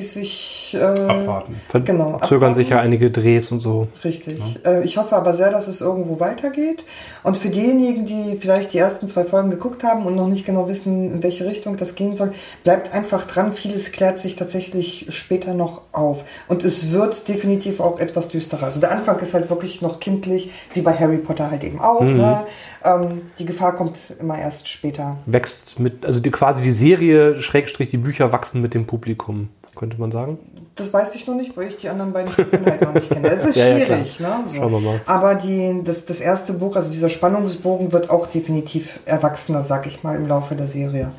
es 0.00 0.12
sich. 0.12 0.67
Äh, 0.74 0.78
abwarten. 0.78 1.60
Genau. 1.72 1.84
Zögern 1.84 2.14
abwarten. 2.22 2.54
sich 2.54 2.70
ja 2.70 2.80
einige 2.80 3.10
Drehs 3.10 3.52
und 3.52 3.60
so. 3.60 3.88
Richtig. 4.04 4.38
Ja. 4.64 4.72
Äh, 4.72 4.84
ich 4.84 4.96
hoffe 4.96 5.16
aber 5.16 5.34
sehr, 5.34 5.50
dass 5.50 5.68
es 5.68 5.80
irgendwo 5.80 6.20
weitergeht. 6.20 6.84
Und 7.22 7.38
für 7.38 7.48
diejenigen, 7.48 8.06
die 8.06 8.36
vielleicht 8.36 8.72
die 8.72 8.78
ersten 8.78 9.08
zwei 9.08 9.24
Folgen 9.24 9.50
geguckt 9.50 9.84
haben 9.84 10.06
und 10.06 10.16
noch 10.16 10.28
nicht 10.28 10.46
genau 10.46 10.68
wissen, 10.68 11.12
in 11.12 11.22
welche 11.22 11.46
Richtung 11.46 11.76
das 11.76 11.94
gehen 11.94 12.14
soll, 12.14 12.32
bleibt 12.64 12.92
einfach 12.94 13.26
dran. 13.26 13.52
Vieles 13.52 13.92
klärt 13.92 14.18
sich 14.18 14.36
tatsächlich 14.36 15.06
später 15.10 15.54
noch 15.54 15.82
auf. 15.92 16.24
Und 16.48 16.64
es 16.64 16.92
wird 16.92 17.28
definitiv 17.28 17.80
auch 17.80 17.98
etwas 17.98 18.28
düsterer. 18.28 18.64
Also 18.64 18.80
der 18.80 18.90
Anfang 18.90 19.18
ist 19.20 19.34
halt 19.34 19.50
wirklich 19.50 19.82
noch 19.82 20.00
kindlich, 20.00 20.50
wie 20.74 20.82
bei 20.82 20.92
Harry 20.92 21.18
Potter 21.18 21.50
halt 21.50 21.64
eben 21.64 21.80
auch. 21.80 22.00
Mhm. 22.00 22.16
Ne? 22.16 22.40
Ähm, 22.84 23.22
die 23.38 23.44
Gefahr 23.44 23.74
kommt 23.74 23.98
immer 24.20 24.38
erst 24.38 24.68
später. 24.68 25.18
Wächst 25.26 25.78
mit, 25.80 26.04
also 26.04 26.20
die, 26.20 26.30
quasi 26.30 26.62
die 26.62 26.72
Serie, 26.72 27.40
Schrägstrich, 27.42 27.90
die 27.90 27.96
Bücher 27.98 28.32
wachsen 28.32 28.60
mit 28.60 28.74
dem 28.74 28.86
Publikum, 28.86 29.48
könnte 29.78 29.98
man 29.98 30.10
sagen? 30.10 30.38
Das 30.74 30.92
weiß 30.92 31.14
ich 31.14 31.26
noch 31.26 31.34
nicht, 31.34 31.56
weil 31.56 31.68
ich 31.68 31.78
die 31.78 31.88
anderen 31.88 32.12
beiden 32.12 32.30
Staffeln 32.30 32.66
halt 32.66 32.82
noch 32.82 32.92
nicht 32.92 33.10
kenne. 33.10 33.28
Es 33.28 33.44
ist 33.44 33.56
ja, 33.56 33.74
schwierig, 33.74 34.18
ja, 34.18 34.38
ne? 34.38 34.44
So. 34.46 34.56
Schauen 34.56 34.72
wir 34.72 34.80
mal. 34.80 35.00
Aber 35.06 35.34
die, 35.34 35.80
das, 35.84 36.04
das 36.04 36.20
erste 36.20 36.52
Buch, 36.52 36.76
also 36.76 36.90
dieser 36.90 37.08
Spannungsbogen, 37.08 37.92
wird 37.92 38.10
auch 38.10 38.26
definitiv 38.26 39.00
erwachsener, 39.06 39.62
sag 39.62 39.86
ich 39.86 40.02
mal, 40.02 40.16
im 40.16 40.26
Laufe 40.26 40.54
der 40.54 40.66
Serie. 40.66 41.10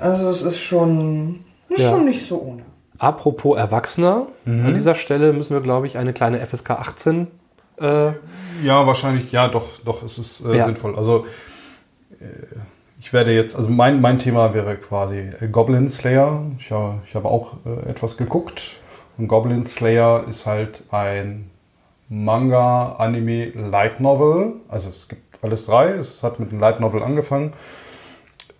Also 0.00 0.28
es 0.28 0.42
ist 0.42 0.60
schon, 0.60 1.44
ist 1.68 1.82
ja. 1.82 1.90
schon 1.90 2.06
nicht 2.06 2.24
so 2.24 2.40
ohne. 2.40 2.62
Apropos 2.98 3.58
Erwachsener, 3.58 4.28
mhm. 4.44 4.66
an 4.66 4.74
dieser 4.74 4.94
Stelle 4.94 5.32
müssen 5.32 5.54
wir, 5.54 5.60
glaube 5.60 5.86
ich, 5.86 5.98
eine 5.98 6.12
kleine 6.12 6.44
FSK 6.44 6.70
18 6.70 7.26
äh, 7.76 8.12
ja, 8.62 8.86
wahrscheinlich, 8.86 9.32
ja, 9.32 9.48
doch, 9.48 9.66
doch, 9.84 10.02
es 10.02 10.18
ist 10.18 10.44
äh, 10.44 10.56
ja. 10.56 10.66
sinnvoll. 10.66 10.96
Also 10.96 11.26
äh, 12.20 12.24
ich 13.04 13.12
werde 13.12 13.34
jetzt, 13.34 13.54
also 13.54 13.68
mein, 13.68 14.00
mein 14.00 14.18
Thema 14.18 14.54
wäre 14.54 14.76
quasi 14.76 15.30
äh, 15.38 15.48
Goblin 15.48 15.90
Slayer. 15.90 16.42
Ich, 16.58 16.70
ja, 16.70 16.94
ich 17.06 17.14
habe 17.14 17.28
auch 17.28 17.58
äh, 17.66 17.90
etwas 17.90 18.16
geguckt. 18.16 18.76
Und 19.18 19.28
Goblin 19.28 19.66
Slayer 19.66 20.24
ist 20.26 20.46
halt 20.46 20.84
ein 20.90 21.50
Manga, 22.08 22.94
Anime, 22.96 23.50
Light 23.50 24.00
Novel. 24.00 24.54
Also 24.68 24.88
es 24.88 25.06
gibt 25.06 25.22
alles 25.44 25.66
drei. 25.66 25.90
Es 25.90 26.22
hat 26.22 26.40
mit 26.40 26.50
einem 26.50 26.60
Light 26.60 26.80
Novel 26.80 27.02
angefangen. 27.02 27.52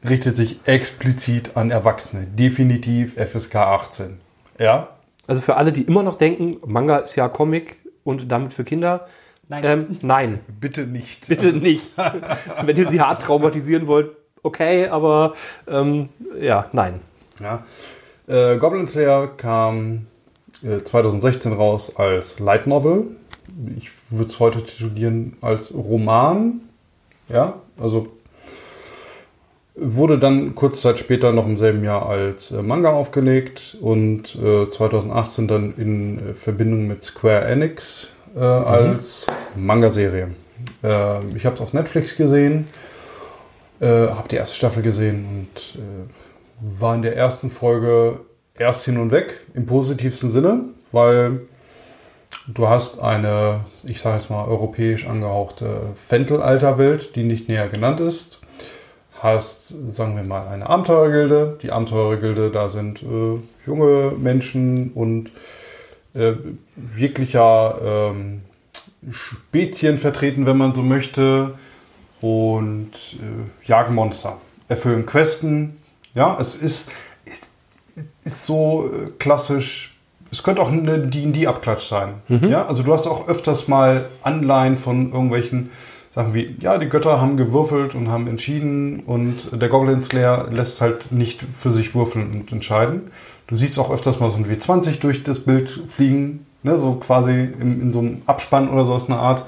Richtet 0.07 0.37
sich 0.37 0.61
explizit 0.66 1.57
an 1.57 1.70
Erwachsene. 1.70 2.26
Definitiv 2.26 3.14
FSK 3.14 3.57
18. 3.57 4.20
Ja. 4.59 4.88
Also 5.26 5.40
für 5.40 5.57
alle, 5.57 5.72
die 5.72 5.85
immer 5.85 6.02
noch 6.02 6.16
denken, 6.16 6.59
Manga 6.66 6.98
ist 6.98 7.16
ja 7.16 7.28
Comic 7.28 7.78
und 8.04 8.30
damit 8.30 8.52
für 8.52 8.64
Kinder, 8.64 9.07
Nein. 9.46 9.64
Ähm, 9.64 9.98
nein. 10.00 10.40
Bitte 10.59 10.87
nicht. 10.87 11.28
Bitte 11.28 11.52
nicht. 11.52 11.96
Wenn 12.62 12.76
ihr 12.76 12.87
sie 12.87 13.02
hart 13.02 13.22
traumatisieren 13.22 13.87
wollt, 13.87 14.16
okay, 14.44 14.87
aber 14.87 15.35
ähm, 15.66 16.09
ja, 16.40 16.66
nein. 16.72 17.00
Ja. 17.40 17.64
Äh, 18.26 18.57
Goblin 18.59 18.87
Slayer 18.87 19.26
kam 19.37 20.07
äh, 20.62 20.83
2016 20.83 21.52
raus 21.52 21.96
als 21.96 22.38
Light 22.38 22.66
Novel. 22.66 23.09
Ich 23.76 23.90
würde 24.11 24.30
es 24.30 24.38
heute 24.40 24.62
titulieren 24.62 25.37
als 25.40 25.74
Roman. 25.74 26.61
Ja, 27.28 27.54
also 27.80 28.09
wurde 29.76 30.18
dann 30.18 30.54
kurz 30.54 30.80
Zeit 30.80 31.00
später 31.00 31.33
noch 31.33 31.46
im 31.46 31.59
selben 31.59 31.83
Jahr 31.83 32.09
als 32.09 32.52
äh, 32.52 32.62
Manga 32.62 32.92
aufgelegt 32.92 33.76
und 33.80 34.28
2018 34.28 35.44
äh, 35.44 35.48
dann 35.48 35.74
in 35.76 36.18
äh, 36.18 36.35
Verbindung 36.35 36.87
mit 36.87 37.02
Square 37.02 37.44
Enix 37.46 38.09
äh, 38.37 38.38
mhm. 38.38 38.66
als 38.66 39.26
Manga-Serie. 39.57 40.28
Äh, 40.83 41.26
ich 41.37 41.44
habe 41.44 41.57
es 41.57 41.61
auf 41.61 41.72
Netflix 41.72 42.16
gesehen, 42.16 42.68
äh, 43.85 44.09
habe 44.09 44.29
die 44.29 44.37
erste 44.37 44.57
Staffel 44.57 44.83
gesehen 44.83 45.25
und 45.29 45.81
äh, 45.81 46.79
war 46.81 46.94
in 46.94 47.03
der 47.03 47.16
ersten 47.16 47.51
Folge 47.51 48.20
erst 48.57 48.85
hin 48.85 48.99
und 48.99 49.11
weg, 49.11 49.40
im 49.53 49.66
positivsten 49.66 50.31
Sinne, 50.31 50.61
weil 50.90 51.40
du 52.47 52.68
hast 52.68 53.01
eine, 53.01 53.61
ich 53.83 54.01
sage 54.01 54.16
jetzt 54.16 54.31
mal, 54.31 54.47
europäisch 54.47 55.07
angehauchte 55.07 55.81
Fentel-Alterwelt, 56.09 57.14
die 57.14 57.25
nicht 57.25 57.49
näher 57.49 57.68
genannt 57.68 58.01
ist. 58.01 58.40
Hast, 59.20 59.68
sagen 59.68 60.16
wir 60.16 60.23
mal, 60.23 60.49
eine 60.49 60.68
Abenteurergilde. 60.68 61.59
Die 61.62 61.70
Abenteurergilde, 61.70 62.51
da 62.51 62.68
sind 62.68 63.03
äh, 63.03 63.38
junge 63.66 64.12
Menschen 64.18 64.92
und 64.92 65.31
äh, 66.14 66.35
jeglicher 66.97 67.81
ähm, 67.83 68.42
Spezien 69.11 69.99
vertreten, 69.99 70.47
wenn 70.47 70.59
man 70.59 70.75
so 70.75 70.83
möchte, 70.83 71.53
und 72.24 72.92
äh, 73.20 73.68
jagen 73.68 73.94
Monster, 73.94 74.38
erfüllen 74.68 75.04
Questen. 75.04 75.76
Ja, 76.14 76.38
es 76.40 76.54
ist, 76.54 76.90
ist, 77.26 77.50
ist 78.24 78.46
so 78.46 78.87
äh, 78.87 79.10
klassisch. 79.18 79.98
Es 80.32 80.42
könnte 80.42 80.62
auch 80.62 80.72
eine 80.72 80.98
D&D-Abklatsch 80.98 81.87
sein. 81.87 82.14
Ja, 82.48 82.66
also 82.66 82.82
du 82.82 82.94
hast 82.94 83.06
auch 83.06 83.28
öfters 83.28 83.68
mal 83.68 84.06
Anleihen 84.22 84.78
von 84.78 85.12
irgendwelchen 85.12 85.70
Sachen 86.12 86.32
wie, 86.32 86.56
ja, 86.60 86.78
die 86.78 86.88
Götter 86.88 87.20
haben 87.20 87.37
gewürfelt 87.37 87.94
und 87.94 88.08
haben 88.08 88.26
entschieden 88.26 89.00
und 89.00 89.60
der 89.60 89.68
Goblin 89.68 90.00
Slayer 90.00 90.48
lässt 90.50 90.80
halt 90.80 91.12
nicht 91.12 91.44
für 91.58 91.70
sich 91.70 91.94
würfeln 91.94 92.32
und 92.32 92.52
entscheiden. 92.52 93.10
Du 93.48 93.54
siehst 93.54 93.78
auch 93.78 93.92
öfters 93.92 94.18
mal 94.18 94.30
so 94.30 94.38
ein 94.38 94.46
W20 94.46 94.98
durch 95.00 95.24
das 95.24 95.40
Bild 95.40 95.82
fliegen, 95.94 96.46
ne, 96.62 96.78
so 96.78 96.94
quasi 96.94 97.32
in, 97.32 97.82
in 97.82 97.92
so 97.92 97.98
einem 97.98 98.22
Abspann 98.26 98.70
oder 98.70 98.87
so 98.87 98.94
aus 98.94 99.10
einer 99.10 99.20
Art. 99.20 99.44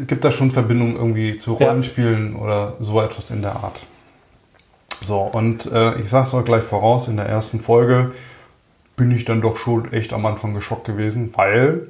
Es 0.00 0.06
gibt 0.06 0.24
da 0.24 0.32
schon 0.32 0.50
Verbindungen 0.50 0.96
irgendwie 0.96 1.36
zu 1.36 1.56
Ja. 1.58 1.68
Rollenspielen 1.68 2.36
oder 2.36 2.74
so 2.80 3.00
etwas 3.00 3.30
in 3.30 3.42
der 3.42 3.56
Art. 3.56 3.84
So, 5.02 5.20
und 5.20 5.66
äh, 5.66 6.00
ich 6.00 6.08
sag's 6.08 6.32
euch 6.32 6.44
gleich 6.44 6.62
voraus, 6.62 7.08
in 7.08 7.16
der 7.16 7.26
ersten 7.26 7.60
Folge 7.60 8.12
bin 8.96 9.10
ich 9.10 9.24
dann 9.24 9.40
doch 9.40 9.56
schon 9.56 9.92
echt 9.92 10.12
am 10.12 10.24
Anfang 10.26 10.54
geschockt 10.54 10.84
gewesen, 10.84 11.32
weil, 11.34 11.88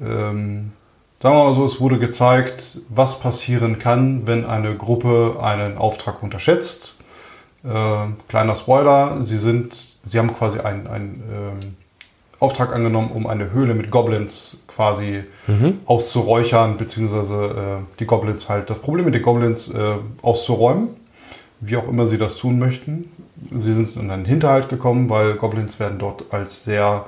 ähm, 0.00 0.72
sagen 1.20 1.36
wir 1.36 1.44
mal 1.44 1.54
so, 1.54 1.64
es 1.64 1.80
wurde 1.80 1.98
gezeigt, 1.98 2.78
was 2.88 3.20
passieren 3.20 3.78
kann, 3.78 4.26
wenn 4.26 4.44
eine 4.44 4.74
Gruppe 4.76 5.38
einen 5.40 5.78
Auftrag 5.78 6.22
unterschätzt. 6.22 6.96
Äh, 7.62 8.06
kleiner 8.28 8.56
Spoiler, 8.56 9.22
sie 9.22 9.36
sind, 9.36 9.76
sie 10.06 10.18
haben 10.18 10.34
quasi 10.34 10.58
einen, 10.58 10.86
einen 10.86 11.22
ähm, 11.32 11.76
Auftrag 12.40 12.74
angenommen, 12.74 13.10
um 13.12 13.26
eine 13.26 13.52
Höhle 13.52 13.74
mit 13.74 13.90
Goblins 13.90 14.64
quasi 14.66 15.22
auszuräuchern, 15.84 16.78
beziehungsweise 16.78 17.34
äh, 17.34 17.98
die 17.98 18.06
Goblins 18.06 18.48
halt, 18.48 18.70
das 18.70 18.78
Problem 18.78 19.04
mit 19.04 19.14
den 19.14 19.22
Goblins 19.22 19.68
äh, 19.68 19.96
auszuräumen, 20.22 20.88
wie 21.60 21.76
auch 21.76 21.86
immer 21.86 22.06
sie 22.06 22.16
das 22.16 22.36
tun 22.36 22.58
möchten. 22.58 23.12
Sie 23.54 23.72
sind 23.74 23.94
in 23.96 24.10
einen 24.10 24.24
Hinterhalt 24.24 24.70
gekommen, 24.70 25.10
weil 25.10 25.34
Goblins 25.34 25.78
werden 25.78 25.98
dort 25.98 26.32
als 26.32 26.64
sehr 26.64 27.04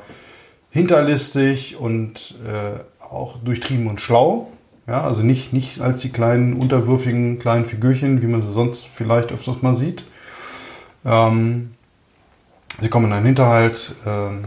hinterlistig 0.70 1.78
und 1.78 2.36
äh, 2.46 2.80
auch 3.02 3.36
durchtrieben 3.38 3.86
und 3.86 4.00
schlau. 4.00 4.48
Ja, 4.86 5.04
also 5.04 5.22
nicht, 5.22 5.52
nicht 5.52 5.80
als 5.80 6.00
die 6.00 6.10
kleinen, 6.10 6.54
unterwürfigen 6.54 7.38
kleinen 7.38 7.66
Figürchen, 7.66 8.20
wie 8.20 8.26
man 8.26 8.42
sie 8.42 8.50
sonst 8.50 8.86
vielleicht 8.86 9.30
öfters 9.30 9.62
mal 9.62 9.74
sieht. 9.74 10.04
Ähm, 11.04 11.70
sie 12.80 12.88
kommen 12.88 13.06
in 13.06 13.12
einen 13.12 13.26
Hinterhalt, 13.26 13.94
ähm, 14.06 14.46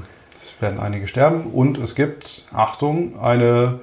werden 0.62 0.80
einige 0.80 1.08
sterben 1.08 1.46
und 1.46 1.78
es 1.78 1.96
gibt, 1.96 2.46
Achtung, 2.52 3.20
eine 3.20 3.80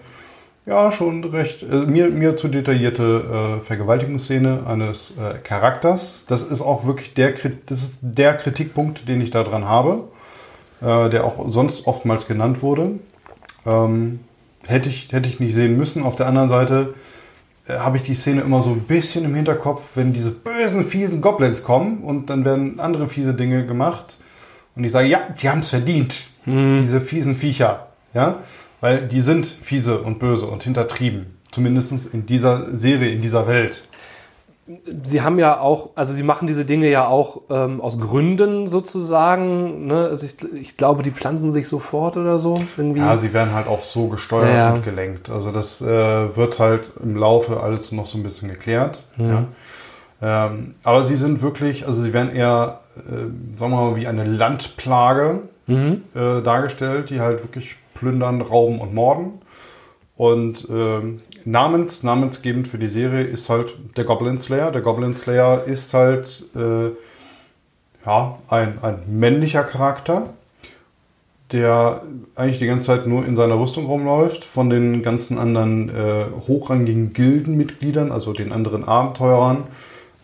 ja 0.67 0.93
schon 0.93 1.25
recht 1.25 1.63
äh, 1.63 1.87
mir, 1.87 2.09
mir 2.11 2.37
zu 2.37 2.49
detaillierte 2.49 3.59
äh, 3.61 3.65
Vergewaltigungsszene 3.65 4.61
eines 4.67 5.13
äh, 5.13 5.39
Charakters. 5.43 6.25
Das 6.29 6.43
ist 6.43 6.63
auch 6.63 6.87
wirklich 6.87 7.15
der, 7.15 7.33
das 7.67 7.83
ist 7.83 7.99
der 8.03 8.35
Kritikpunkt, 8.35 9.09
den 9.09 9.21
ich 9.21 9.31
da 9.31 9.43
dran 9.43 9.67
habe, 9.67 10.05
äh, 10.81 11.11
der 11.11 11.25
auch 11.25 11.49
sonst 11.49 11.87
oftmals 11.87 12.29
genannt 12.29 12.63
wurde. 12.63 12.93
Ähm, 13.67 14.21
hätte, 14.65 14.89
ich, 14.89 15.09
hätte 15.13 15.29
ich 15.29 15.41
nicht 15.41 15.55
sehen 15.55 15.77
müssen. 15.77 16.03
Auf 16.03 16.17
der 16.17 16.27
anderen 16.27 16.49
Seite 16.49 16.95
äh, 17.67 17.79
habe 17.79 17.97
ich 17.97 18.03
die 18.05 18.15
Szene 18.15 18.43
immer 18.43 18.63
so 18.63 18.71
ein 18.71 18.81
bisschen 18.81 19.25
im 19.25 19.35
Hinterkopf, 19.35 19.83
wenn 19.95 20.13
diese 20.13 20.31
bösen, 20.31 20.85
fiesen 20.85 21.21
Goblins 21.21 21.65
kommen 21.65 22.03
und 22.03 22.31
dann 22.31 22.45
werden 22.45 22.79
andere 22.79 23.09
fiese 23.09 23.35
Dinge 23.35 23.67
gemacht. 23.67 24.17
Und 24.75 24.85
ich 24.85 24.93
sage, 24.93 25.09
ja, 25.09 25.21
die 25.41 25.49
haben 25.49 25.61
es 25.61 25.69
verdient, 25.69 26.29
diese 26.47 27.01
fiesen 27.01 27.37
Viecher. 27.37 27.87
Ja, 28.15 28.41
weil 28.81 29.07
die 29.09 29.21
sind 29.21 29.47
fiese 29.47 30.01
und 30.03 30.19
böse 30.19 30.47
und 30.47 30.65
hintertrieben. 30.65 31.39
Zumindest 31.51 32.13
in 32.15 32.27
dieser 32.27 32.77
Serie, 32.77 33.11
in 33.11 33.21
dieser 33.21 33.47
Welt. 33.47 33.83
Sie 35.03 35.21
haben 35.23 35.39
ja 35.39 35.59
auch, 35.61 35.91
also 35.97 36.15
sie 36.15 36.23
machen 36.23 36.47
diese 36.47 36.65
Dinge 36.65 36.89
ja 36.89 37.07
auch 37.07 37.43
ähm, 37.51 37.81
aus 37.81 37.99
Gründen 37.99 38.69
sozusagen. 38.69 39.87
Ne? 39.87 40.07
Also 40.11 40.25
ich, 40.25 40.37
ich 40.55 40.77
glaube, 40.77 41.03
die 41.03 41.11
pflanzen 41.11 41.53
sich 41.53 41.69
sofort 41.69 42.17
oder 42.17 42.39
so. 42.39 42.55
Irgendwie. 42.77 43.01
Ja, 43.01 43.17
sie 43.17 43.35
werden 43.35 43.53
halt 43.53 43.67
auch 43.67 43.83
so 43.83 44.07
gesteuert 44.09 44.55
Ja. 44.55 44.73
und 44.73 44.85
gelenkt. 44.85 45.31
Also 45.31 45.53
das 45.53 45.83
äh, 45.83 46.37
wird 46.37 46.59
halt 46.59 46.91
im 47.03 47.17
Laufe 47.17 47.61
alles 47.61 47.93
noch 47.93 48.07
so 48.07 48.19
ein 48.19 48.23
bisschen 48.23 48.49
geklärt. 48.49 49.03
Ja. 49.19 49.45
Ähm, 50.23 50.75
aber 50.85 51.05
sie 51.05 51.17
sind 51.17 51.43
wirklich, 51.43 51.87
also 51.87 52.01
sie 52.01 52.13
werden 52.13 52.31
eher, 52.35 52.81
äh, 52.97 53.57
sagen 53.57 53.73
wir 53.73 53.91
mal, 53.91 53.97
wie 53.97 54.07
eine 54.07 54.25
Landplage 54.25 55.41
äh, 55.69 56.43
dargestellt, 56.43 57.11
die 57.11 57.21
halt 57.21 57.43
wirklich 57.43 57.77
plündern, 57.95 58.41
rauben 58.41 58.81
und 58.81 58.95
morden. 58.95 59.41
Und 60.17 60.69
ähm, 60.71 61.21
namens, 61.45 62.03
namensgebend 62.03 62.69
für 62.69 62.79
die 62.79 62.89
Serie 62.89 63.23
ist 63.23 63.49
halt 63.49 63.75
der 63.97 64.05
Goblin 64.05 64.39
Slayer. 64.39 64.71
Der 64.71 64.83
Goblin 64.83 65.17
Slayer 65.17 65.65
ist 65.65 65.95
halt 65.95 66.45
äh, 66.55 66.91
ja, 68.05 68.39
ein, 68.49 68.79
ein 68.83 68.99
männlicher 69.07 69.63
Charakter, 69.63 70.31
der 71.53 72.03
eigentlich 72.35 72.59
die 72.59 72.67
ganze 72.67 72.89
Zeit 72.89 73.07
nur 73.07 73.27
in 73.27 73.37
seiner 73.37 73.59
Rüstung 73.59 73.87
rumläuft, 73.87 74.45
von 74.45 74.71
den 74.71 75.03
ganzen 75.03 75.39
anderen 75.39 75.89
äh, 75.91 76.25
hochrangigen 76.47 77.13
Gildenmitgliedern, 77.13 78.11
also 78.11 78.33
den 78.33 78.53
anderen 78.53 78.85
Abenteurern, 78.85 79.65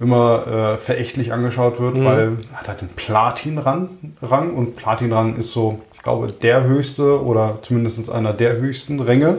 immer 0.00 0.46
äh, 0.46 0.76
verächtlich 0.76 1.32
angeschaut 1.32 1.80
wird, 1.80 2.02
weil 2.02 2.36
er 2.52 2.58
hat 2.58 2.68
halt 2.68 2.80
den 2.82 2.88
Platinrang 2.88 3.88
Rang 4.22 4.54
und 4.54 4.76
Platinrang 4.76 5.36
ist 5.36 5.52
so, 5.52 5.80
ich 5.94 6.02
glaube, 6.02 6.28
der 6.28 6.64
höchste 6.64 7.24
oder 7.24 7.58
zumindest 7.62 8.10
einer 8.10 8.32
der 8.32 8.58
höchsten 8.58 9.00
Ränge. 9.00 9.38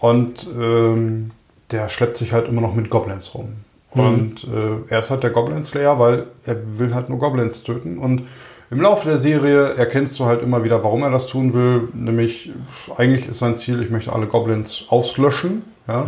Und 0.00 0.46
ähm, 0.58 1.30
der 1.70 1.88
schleppt 1.88 2.18
sich 2.18 2.32
halt 2.32 2.48
immer 2.48 2.60
noch 2.60 2.74
mit 2.74 2.90
Goblins 2.90 3.34
rum. 3.34 3.54
Und 3.92 4.44
äh, 4.44 4.92
er 4.92 5.00
ist 5.00 5.10
halt 5.10 5.22
der 5.22 5.30
Goblin 5.30 5.64
Slayer, 5.64 5.98
weil 5.98 6.26
er 6.44 6.56
will 6.78 6.94
halt 6.94 7.08
nur 7.08 7.18
Goblins 7.18 7.62
töten. 7.62 7.96
Und 7.96 8.24
im 8.70 8.80
Laufe 8.80 9.08
der 9.08 9.16
Serie 9.16 9.74
erkennst 9.74 10.18
du 10.18 10.26
halt 10.26 10.42
immer 10.42 10.64
wieder, 10.64 10.84
warum 10.84 11.02
er 11.02 11.10
das 11.10 11.26
tun 11.26 11.54
will. 11.54 11.88
Nämlich, 11.94 12.52
eigentlich 12.96 13.26
ist 13.26 13.38
sein 13.38 13.56
Ziel, 13.56 13.82
ich 13.82 13.90
möchte 13.90 14.12
alle 14.12 14.26
Goblins 14.26 14.84
auslöschen. 14.88 15.62
Ja? 15.88 16.04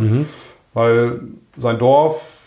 Weil 0.75 1.21
sein 1.57 1.79
Dorf 1.79 2.38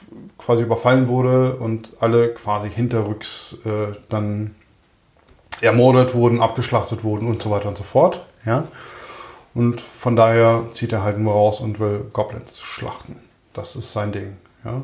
quasi 0.44 0.62
überfallen 0.62 1.08
wurde 1.08 1.56
und 1.56 1.90
alle 2.00 2.34
quasi 2.34 2.70
hinterrücks 2.70 3.56
äh, 3.64 3.96
dann 4.08 4.54
ermordet 5.60 6.14
wurden, 6.14 6.40
abgeschlachtet 6.40 7.04
wurden 7.04 7.28
und 7.28 7.42
so 7.42 7.50
weiter 7.50 7.68
und 7.68 7.78
so 7.78 7.84
fort. 7.84 8.22
Ja? 8.44 8.64
Und 9.54 9.80
von 9.80 10.16
daher 10.16 10.64
zieht 10.72 10.92
er 10.92 11.02
halt 11.02 11.18
nur 11.18 11.32
raus 11.32 11.60
und 11.60 11.78
will 11.78 12.06
Goblins 12.12 12.60
schlachten. 12.60 13.20
Das 13.52 13.76
ist 13.76 13.92
sein 13.92 14.12
Ding. 14.12 14.36
Ja? 14.64 14.82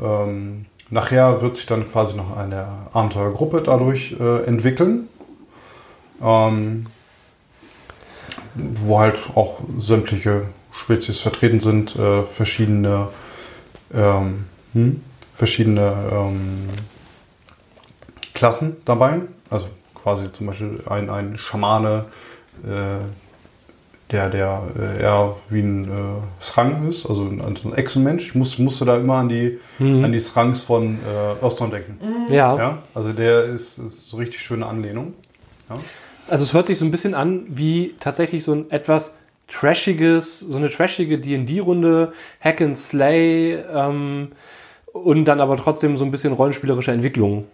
Ähm, 0.00 0.66
nachher 0.88 1.42
wird 1.42 1.56
sich 1.56 1.66
dann 1.66 1.90
quasi 1.90 2.16
noch 2.16 2.36
eine 2.36 2.66
Abenteuergruppe 2.92 3.62
dadurch 3.62 4.16
äh, 4.18 4.44
entwickeln, 4.44 5.08
ähm, 6.22 6.86
wo 8.54 8.98
halt 8.98 9.18
auch 9.34 9.60
sämtliche 9.78 10.42
Spezies 10.72 11.20
vertreten 11.20 11.60
sind, 11.60 11.96
äh, 11.96 12.22
verschiedene, 12.22 13.08
ähm, 13.92 14.46
hm, 14.72 15.02
verschiedene 15.36 15.94
ähm, 16.12 16.68
Klassen 18.34 18.76
dabei. 18.84 19.20
Also 19.50 19.68
quasi 19.94 20.30
zum 20.30 20.46
Beispiel 20.46 20.80
ein, 20.88 21.10
ein 21.10 21.38
Schamane, 21.38 22.06
äh, 22.64 23.04
der, 24.10 24.30
der 24.30 24.62
äh, 24.78 25.02
eher 25.02 25.36
wie 25.50 25.60
ein 25.60 25.84
äh, 25.84 26.42
Srang 26.42 26.88
ist, 26.88 27.06
also 27.06 27.24
ein, 27.24 27.40
also 27.42 27.68
ein 27.68 27.74
Echsenmensch. 27.74 28.28
Ich 28.28 28.34
muss, 28.34 28.58
musste 28.58 28.84
da 28.84 28.96
immer 28.96 29.16
an 29.16 29.28
die, 29.28 29.58
an 29.78 30.12
die 30.12 30.20
Srangs 30.20 30.62
von 30.62 30.98
äh, 30.98 31.44
Ostern 31.44 31.70
denken. 31.70 31.98
ja. 32.30 32.56
Ja, 32.56 32.78
also 32.94 33.12
der 33.12 33.44
ist, 33.44 33.78
ist 33.78 34.08
so 34.08 34.16
richtig 34.16 34.40
schöne 34.40 34.66
Anlehnung. 34.66 35.12
Ja. 35.68 35.78
Also 36.28 36.44
es 36.44 36.52
hört 36.52 36.66
sich 36.66 36.78
so 36.78 36.84
ein 36.84 36.90
bisschen 36.90 37.14
an 37.14 37.44
wie 37.48 37.94
tatsächlich 38.00 38.44
so 38.44 38.52
ein 38.52 38.70
etwas 38.70 39.14
trashiges, 39.48 40.40
so 40.40 40.56
eine 40.56 40.70
trashige 40.70 41.18
D&D-Runde, 41.18 42.12
Hack 42.40 42.60
and 42.60 42.76
Slay 42.76 43.54
ähm, 43.54 44.28
und 45.04 45.24
dann 45.24 45.40
aber 45.40 45.56
trotzdem 45.56 45.96
so 45.96 46.04
ein 46.04 46.10
bisschen 46.10 46.32
rollenspielerische 46.32 46.92
Entwicklung. 46.92 47.46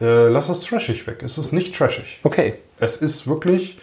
Äh, 0.00 0.28
lass 0.28 0.48
das 0.48 0.60
trashig 0.60 1.06
weg. 1.06 1.22
Es 1.22 1.38
ist 1.38 1.52
nicht 1.52 1.74
trashig. 1.74 2.20
Okay. 2.22 2.54
Es 2.78 2.96
ist 2.96 3.26
wirklich, 3.26 3.78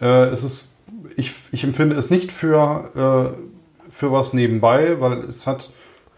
äh, 0.00 0.24
es 0.24 0.42
ist, 0.42 0.72
ich, 1.16 1.32
ich 1.52 1.64
empfinde 1.64 1.96
es 1.96 2.10
nicht 2.10 2.32
für, 2.32 3.34
äh, 3.36 3.92
für 3.92 4.12
was 4.12 4.32
nebenbei, 4.32 5.00
weil 5.00 5.18
es 5.20 5.46
hat 5.46 5.70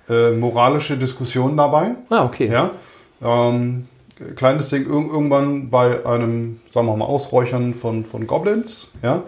äh, 0.09 0.31
moralische 0.31 0.97
Diskussionen 0.97 1.57
dabei. 1.57 1.93
Ah, 2.11 2.25
okay. 2.25 2.49
Ja. 2.51 2.71
Ähm, 3.23 3.87
kleines 4.37 4.69
Ding, 4.69 4.87
irg 4.87 5.13
irgendwann 5.13 5.71
bei 5.71 6.05
einem, 6.07 6.61
sagen 6.71 6.87
wir 6.87 6.97
mal, 6.97 7.05
Ausräuchern 7.07 7.75
von, 7.75 8.05
von 8.05 8.27
Goblins, 8.27 8.91
ja, 9.03 9.23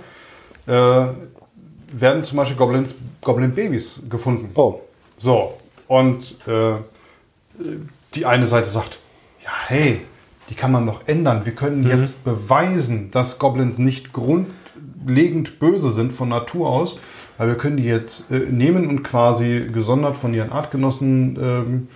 äh, 0.66 1.08
werden 1.92 2.24
zum 2.24 2.38
Beispiel 2.38 2.56
Goblins, 2.56 2.94
Goblin-Babys 3.20 4.02
gefunden. 4.08 4.50
Oh. 4.54 4.80
So, 5.18 5.54
und 5.88 6.36
äh, 6.46 6.76
die 8.14 8.26
eine 8.26 8.46
Seite 8.46 8.68
sagt, 8.68 8.98
ja, 9.42 9.50
hey, 9.66 10.00
die 10.48 10.54
kann 10.54 10.72
man 10.72 10.84
noch 10.84 11.06
ändern. 11.06 11.42
Wir 11.44 11.54
können 11.54 11.88
jetzt 11.88 12.24
beweisen, 12.24 13.10
dass 13.10 13.38
Goblins 13.38 13.78
nicht 13.78 14.12
grundlegend 14.12 15.58
böse 15.58 15.90
sind 15.90 16.12
von 16.12 16.28
Natur 16.28 16.68
aus, 16.68 16.98
weil 17.38 17.48
wir 17.48 17.56
können 17.56 17.78
die 17.78 17.84
jetzt 17.84 18.30
äh, 18.30 18.38
nehmen 18.50 18.86
und 18.86 19.02
quasi 19.02 19.68
gesondert 19.72 20.16
von 20.16 20.34
ihren 20.34 20.52
Artgenossen 20.52 21.38
ähm, 21.40 21.88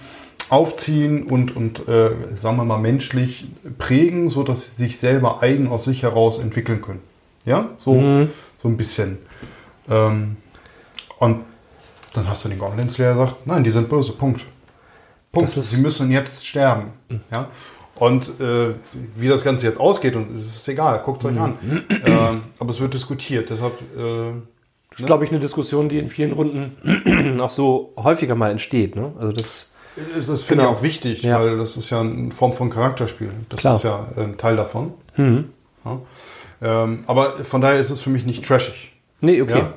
aufziehen 0.50 1.24
und, 1.24 1.54
und 1.54 1.86
äh, 1.88 2.10
sagen 2.34 2.56
wir 2.56 2.64
mal, 2.64 2.78
menschlich 2.78 3.46
prägen, 3.76 4.30
so 4.30 4.42
dass 4.42 4.76
sie 4.76 4.84
sich 4.84 4.98
selber 4.98 5.42
eigen 5.42 5.68
aus 5.68 5.84
sich 5.84 6.02
heraus 6.02 6.38
entwickeln 6.38 6.80
können. 6.80 7.00
Ja, 7.44 7.68
so, 7.78 7.92
so 8.62 8.68
ein 8.68 8.76
bisschen. 8.76 9.18
Ähm, 9.88 10.36
und 11.18 11.40
dann 12.14 12.28
hast 12.28 12.44
du 12.44 12.48
den 12.48 12.58
Goblin 12.58 12.88
Slayer 12.88 13.12
gesagt, 13.12 13.46
nein, 13.46 13.62
die 13.62 13.70
sind 13.70 13.88
böse, 13.88 14.12
Punkt. 14.12 14.44
Punkt. 15.32 15.56
Das 15.56 15.70
Sie 15.70 15.82
müssen 15.82 16.10
jetzt 16.10 16.46
sterben. 16.46 16.92
Ja? 17.30 17.48
Und 17.96 18.28
äh, 18.40 18.74
wie 19.16 19.28
das 19.28 19.42
Ganze 19.44 19.66
jetzt 19.66 19.80
ausgeht, 19.80 20.14
und 20.14 20.30
es 20.30 20.44
ist 20.56 20.68
egal, 20.68 21.02
guckt 21.04 21.24
es 21.24 21.30
euch 21.30 21.38
an. 21.40 21.58
Ähm, 22.04 22.42
aber 22.58 22.70
es 22.70 22.78
wird 22.80 22.94
diskutiert, 22.94 23.50
deshalb 23.50 23.72
äh, 23.96 24.32
Das 24.90 25.00
ist, 25.00 25.06
glaube 25.06 25.24
ich, 25.24 25.30
eine 25.30 25.40
Diskussion, 25.40 25.88
die 25.88 25.98
in 25.98 26.08
vielen 26.08 26.32
Runden 26.32 27.40
auch 27.40 27.50
so 27.50 27.92
häufiger 27.96 28.34
mal 28.36 28.50
entsteht. 28.50 28.94
Ne? 28.94 29.12
Also 29.18 29.32
das, 29.32 29.72
ist 30.16 30.28
das 30.28 30.42
finde 30.42 30.62
Genau. 30.62 30.74
ich 30.74 30.78
auch 30.78 30.82
wichtig, 30.84 31.22
Ja. 31.22 31.40
weil 31.40 31.58
das 31.58 31.76
ist 31.76 31.90
ja 31.90 32.00
eine 32.00 32.30
Form 32.30 32.52
von 32.52 32.70
Charakterspiel. 32.70 33.30
Das 33.48 33.58
Klar. 33.60 33.74
ist 33.74 33.82
ja 33.82 34.06
ein 34.16 34.38
Teil 34.38 34.56
davon. 34.56 34.94
Ja? 35.16 36.00
Ähm, 36.60 37.04
aber 37.06 37.44
von 37.44 37.60
daher 37.60 37.78
ist 37.80 37.90
es 37.90 38.00
für 38.00 38.10
mich 38.10 38.24
nicht 38.24 38.44
trashig. 38.44 38.92
nee, 39.20 39.42
okay. 39.42 39.58
Ja. 39.58 39.74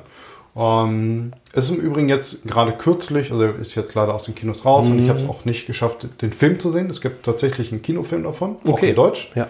Ähm, 0.54 1.32
es 1.54 1.64
ist 1.64 1.70
im 1.70 1.80
Übrigen 1.80 2.08
jetzt 2.08 2.44
gerade 2.46 2.72
kürzlich, 2.72 3.30
also 3.32 3.44
ist 3.44 3.74
jetzt 3.74 3.94
leider 3.94 4.14
aus 4.14 4.24
den 4.24 4.34
Kinos 4.34 4.64
raus 4.64 4.88
und 4.88 4.98
ich 4.98 5.04
Mhm. 5.04 5.08
habe 5.08 5.18
es 5.18 5.28
auch 5.28 5.44
nicht 5.44 5.66
geschafft, 5.66 6.06
den 6.20 6.32
Film 6.32 6.60
zu 6.60 6.70
sehen. 6.70 6.90
Es 6.90 7.00
gibt 7.00 7.24
tatsächlich 7.24 7.72
einen 7.72 7.82
Kinofilm 7.82 8.24
davon, 8.24 8.56
auch 8.66 8.74
Okay. 8.74 8.90
in 8.90 8.96
Deutsch. 8.96 9.30
Ja. 9.34 9.48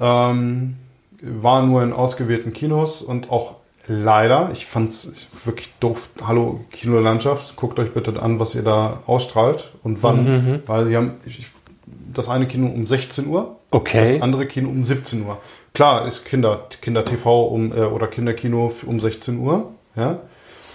Ähm, 0.00 0.76
war 1.22 1.62
nur 1.62 1.82
in 1.82 1.92
ausgewählten 1.92 2.52
Kinos 2.52 3.02
und 3.02 3.30
auch 3.30 3.56
leider, 3.86 4.50
ich 4.52 4.66
fand 4.66 4.90
es 4.90 5.26
wirklich 5.44 5.72
doof. 5.80 6.08
Hallo 6.26 6.60
Kinolandschaft, 6.70 7.56
guckt 7.56 7.78
euch 7.78 7.92
bitte 7.92 8.20
an, 8.22 8.40
was 8.40 8.54
ihr 8.54 8.62
da 8.62 9.02
ausstrahlt 9.06 9.72
und 9.82 10.02
wann. 10.02 10.24
Mhm, 10.24 10.62
Weil 10.66 10.86
sie 10.86 10.96
haben 10.96 11.14
ich, 11.26 11.46
das 12.12 12.28
eine 12.28 12.46
Kino 12.46 12.66
um 12.68 12.86
16 12.86 13.26
Uhr, 13.26 13.56
Okay. 13.70 14.14
das 14.14 14.22
andere 14.22 14.46
Kino 14.46 14.68
um 14.70 14.84
17 14.84 15.26
Uhr. 15.26 15.38
Klar, 15.74 16.06
ist 16.06 16.24
Kinder, 16.24 16.66
Kinder-TV 16.80 17.44
um, 17.46 17.72
äh, 17.72 17.82
oder 17.82 18.06
Kinderkino 18.06 18.72
um 18.86 18.98
16 18.98 19.38
Uhr, 19.38 19.70
ja. 19.96 20.18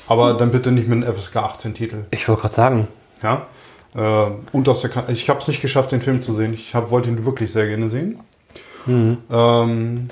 Aber 0.07 0.35
dann 0.35 0.51
bitte 0.51 0.71
nicht 0.71 0.87
mit 0.87 1.03
einem 1.03 1.15
FSK 1.15 1.37
18 1.37 1.73
Titel. 1.73 2.05
Ich 2.11 2.27
wollte 2.27 2.41
gerade 2.41 2.53
sagen, 2.53 2.87
Ja. 3.23 3.47
Äh, 3.95 4.31
und 4.51 4.67
das, 4.67 4.83
ich 5.07 5.29
habe 5.29 5.39
es 5.39 5.47
nicht 5.47 5.61
geschafft, 5.61 5.91
den 5.91 6.01
Film 6.01 6.21
zu 6.21 6.33
sehen. 6.33 6.53
Ich 6.53 6.75
hab, 6.75 6.91
wollte 6.91 7.09
ihn 7.09 7.25
wirklich 7.25 7.51
sehr 7.51 7.67
gerne 7.67 7.89
sehen. 7.89 8.19
Ähm, 8.87 10.09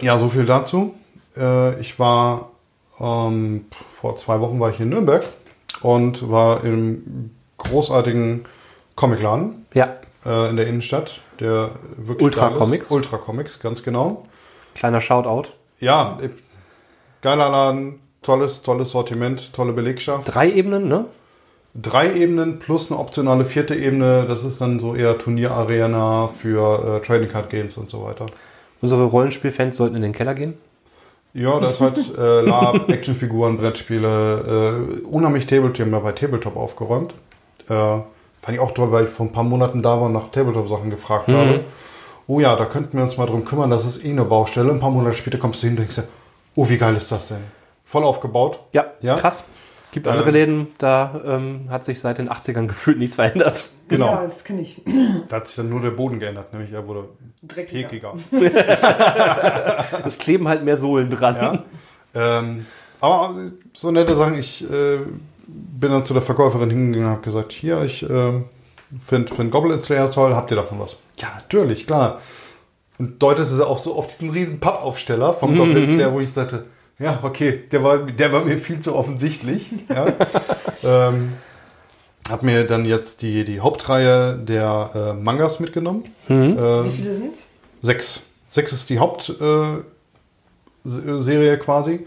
ja, 0.00 0.16
so 0.16 0.28
viel 0.28 0.46
dazu. 0.46 0.94
Äh, 1.36 1.80
ich 1.80 1.98
war 1.98 2.50
ähm, 3.00 3.66
vor 4.00 4.16
zwei 4.16 4.40
Wochen 4.40 4.60
war 4.60 4.70
ich 4.70 4.80
in 4.80 4.90
Nürnberg 4.90 5.24
und 5.82 6.30
war 6.30 6.64
im 6.64 7.30
großartigen 7.58 8.44
Comicladen 8.94 9.66
ja, 9.74 9.96
äh, 10.24 10.50
in 10.50 10.56
der 10.56 10.66
Innenstadt, 10.66 11.20
der 11.40 11.70
wirklich 11.96 12.24
Ultra. 12.24 12.50
Comics. 12.50 12.90
Ultra 12.90 13.16
Comics, 13.16 13.60
ganz 13.60 13.82
genau. 13.82 14.26
kleiner 14.74 15.00
Shoutout. 15.00 15.48
Ja, 15.80 16.18
geiler 17.22 17.48
Laden, 17.48 18.00
tolles, 18.22 18.62
tolles 18.62 18.90
Sortiment, 18.90 19.52
tolle 19.52 19.72
Belegschaft. 19.72 20.34
Drei 20.34 20.50
Ebenen, 20.50 20.88
ne? 20.88 21.06
drei 21.80 22.12
Ebenen 22.14 22.58
plus 22.58 22.90
eine 22.90 23.00
optionale 23.00 23.44
vierte 23.44 23.74
Ebene. 23.74 24.26
Das 24.26 24.44
ist 24.44 24.60
dann 24.60 24.78
so 24.78 24.94
eher 24.94 25.18
Turnierarena 25.18 26.28
für 26.28 26.96
äh, 26.96 27.06
Trading 27.06 27.28
Card 27.28 27.50
Games 27.50 27.76
und 27.76 27.88
so 27.88 28.04
weiter. 28.04 28.26
Unsere 28.80 29.04
Rollenspielfans 29.04 29.76
sollten 29.76 29.96
in 29.96 30.02
den 30.02 30.12
Keller 30.12 30.34
gehen. 30.34 30.54
Ja, 31.34 31.58
da 31.60 31.68
ist 31.68 31.80
halt 31.80 31.98
äh, 32.18 32.40
Lab, 32.42 32.88
Actionfiguren, 32.88 33.58
Brettspiele, 33.58 34.98
äh, 35.04 35.06
unheimlich 35.06 35.46
Tabletop, 35.46 35.80
haben 35.80 35.92
dabei 35.92 36.12
Tabletop 36.12 36.56
aufgeräumt. 36.56 37.14
Äh, 37.68 37.74
fand 37.74 38.04
ich 38.48 38.60
auch 38.60 38.72
toll, 38.72 38.92
weil 38.92 39.04
ich 39.04 39.10
vor 39.10 39.26
ein 39.26 39.32
paar 39.32 39.44
Monaten 39.44 39.82
da 39.82 40.00
war 40.00 40.06
und 40.06 40.12
nach 40.12 40.30
Tabletop-Sachen 40.30 40.90
gefragt 40.90 41.28
habe. 41.28 41.60
Oh 42.26 42.40
ja, 42.40 42.56
da 42.56 42.66
könnten 42.66 42.96
wir 42.96 43.04
uns 43.04 43.16
mal 43.16 43.26
drum 43.26 43.44
kümmern, 43.44 43.70
das 43.70 43.86
ist 43.86 44.04
eh 44.04 44.10
eine 44.10 44.24
Baustelle. 44.24 44.70
Ein 44.70 44.80
paar 44.80 44.90
Monate 44.90 45.16
später 45.16 45.38
kommst 45.38 45.62
du 45.62 45.66
hin 45.66 45.76
und 45.76 45.80
denkst 45.80 45.96
dir, 45.96 46.04
oh, 46.58 46.68
wie 46.68 46.78
geil 46.78 46.96
ist 46.96 47.10
das 47.12 47.28
denn? 47.28 47.42
Voll 47.84 48.04
aufgebaut. 48.04 48.58
Ja, 48.72 48.86
Ja? 49.00 49.16
krass. 49.16 49.44
Gibt 49.92 50.06
Ähm. 50.06 50.12
andere 50.12 50.30
Läden, 50.32 50.66
da 50.76 51.20
ähm, 51.24 51.64
hat 51.70 51.82
sich 51.84 51.98
seit 52.00 52.18
den 52.18 52.28
80ern 52.28 52.66
gefühlt 52.72 52.98
nichts 52.98 53.14
verändert. 53.16 53.70
Genau. 53.88 54.06
Ja, 54.06 54.22
das 54.24 54.44
kenne 54.44 54.60
ich. 54.60 54.82
Da 55.28 55.36
hat 55.36 55.46
sich 55.46 55.56
dann 55.56 55.70
nur 55.70 55.80
der 55.80 55.92
Boden 55.92 56.18
geändert, 56.18 56.52
nämlich 56.52 56.72
er 56.72 56.86
wurde 56.86 57.08
Dreckiger. 57.42 57.88
pekiger. 57.88 58.14
Es 60.04 60.18
kleben 60.18 60.46
halt 60.48 60.64
mehr 60.64 60.76
Sohlen 60.76 61.08
dran. 61.10 61.36
Ja. 62.14 62.38
ähm, 62.40 62.66
aber 63.00 63.34
so 63.72 63.90
nette 63.90 64.14
Sachen, 64.16 64.38
ich 64.38 64.68
äh, 64.70 64.98
bin 65.46 65.90
dann 65.92 66.04
zu 66.04 66.12
der 66.12 66.22
Verkäuferin 66.22 66.68
hingegangen 66.70 67.06
und 67.06 67.12
habe 67.12 67.22
gesagt, 67.24 67.52
hier, 67.52 67.82
ich 67.82 68.02
äh, 68.02 68.42
finde 69.06 69.34
find 69.34 69.50
Goblin 69.50 69.78
Slayer 69.80 70.10
toll, 70.10 70.34
habt 70.34 70.50
ihr 70.50 70.56
davon 70.56 70.80
was? 70.80 70.96
Ja, 71.18 71.28
natürlich, 71.36 71.86
klar. 71.86 72.20
Und 72.98 73.22
deutet 73.22 73.46
es 73.46 73.60
auch 73.60 73.78
so 73.78 73.94
auf 73.94 74.08
diesen 74.08 74.30
riesen 74.30 74.58
Pappaufsteller 74.58 75.32
vom 75.32 75.56
Goblin 75.56 75.90
Slayer, 75.90 76.12
wo 76.12 76.20
ich 76.20 76.32
sagte, 76.32 76.64
ja, 76.98 77.20
okay, 77.22 77.62
der 77.70 77.84
war, 77.84 77.98
der 77.98 78.32
war 78.32 78.44
mir 78.44 78.58
viel 78.58 78.80
zu 78.80 78.96
offensichtlich. 78.96 79.70
Ja. 79.88 80.06
ähm, 81.08 81.34
hab 82.28 82.42
mir 82.42 82.64
dann 82.64 82.84
jetzt 82.84 83.22
die, 83.22 83.44
die 83.44 83.60
Hauptreihe 83.60 84.36
der 84.36 84.90
äh, 84.94 85.12
Mangas 85.14 85.60
mitgenommen. 85.60 86.04
Äh, 86.28 86.34
Wie 86.34 86.90
viele 86.90 87.14
sind 87.14 87.36
Sechs. 87.82 88.24
Sechs 88.50 88.72
ist 88.72 88.90
die 88.90 88.98
Hauptserie 88.98 89.84
äh, 90.84 91.56
quasi. 91.58 92.06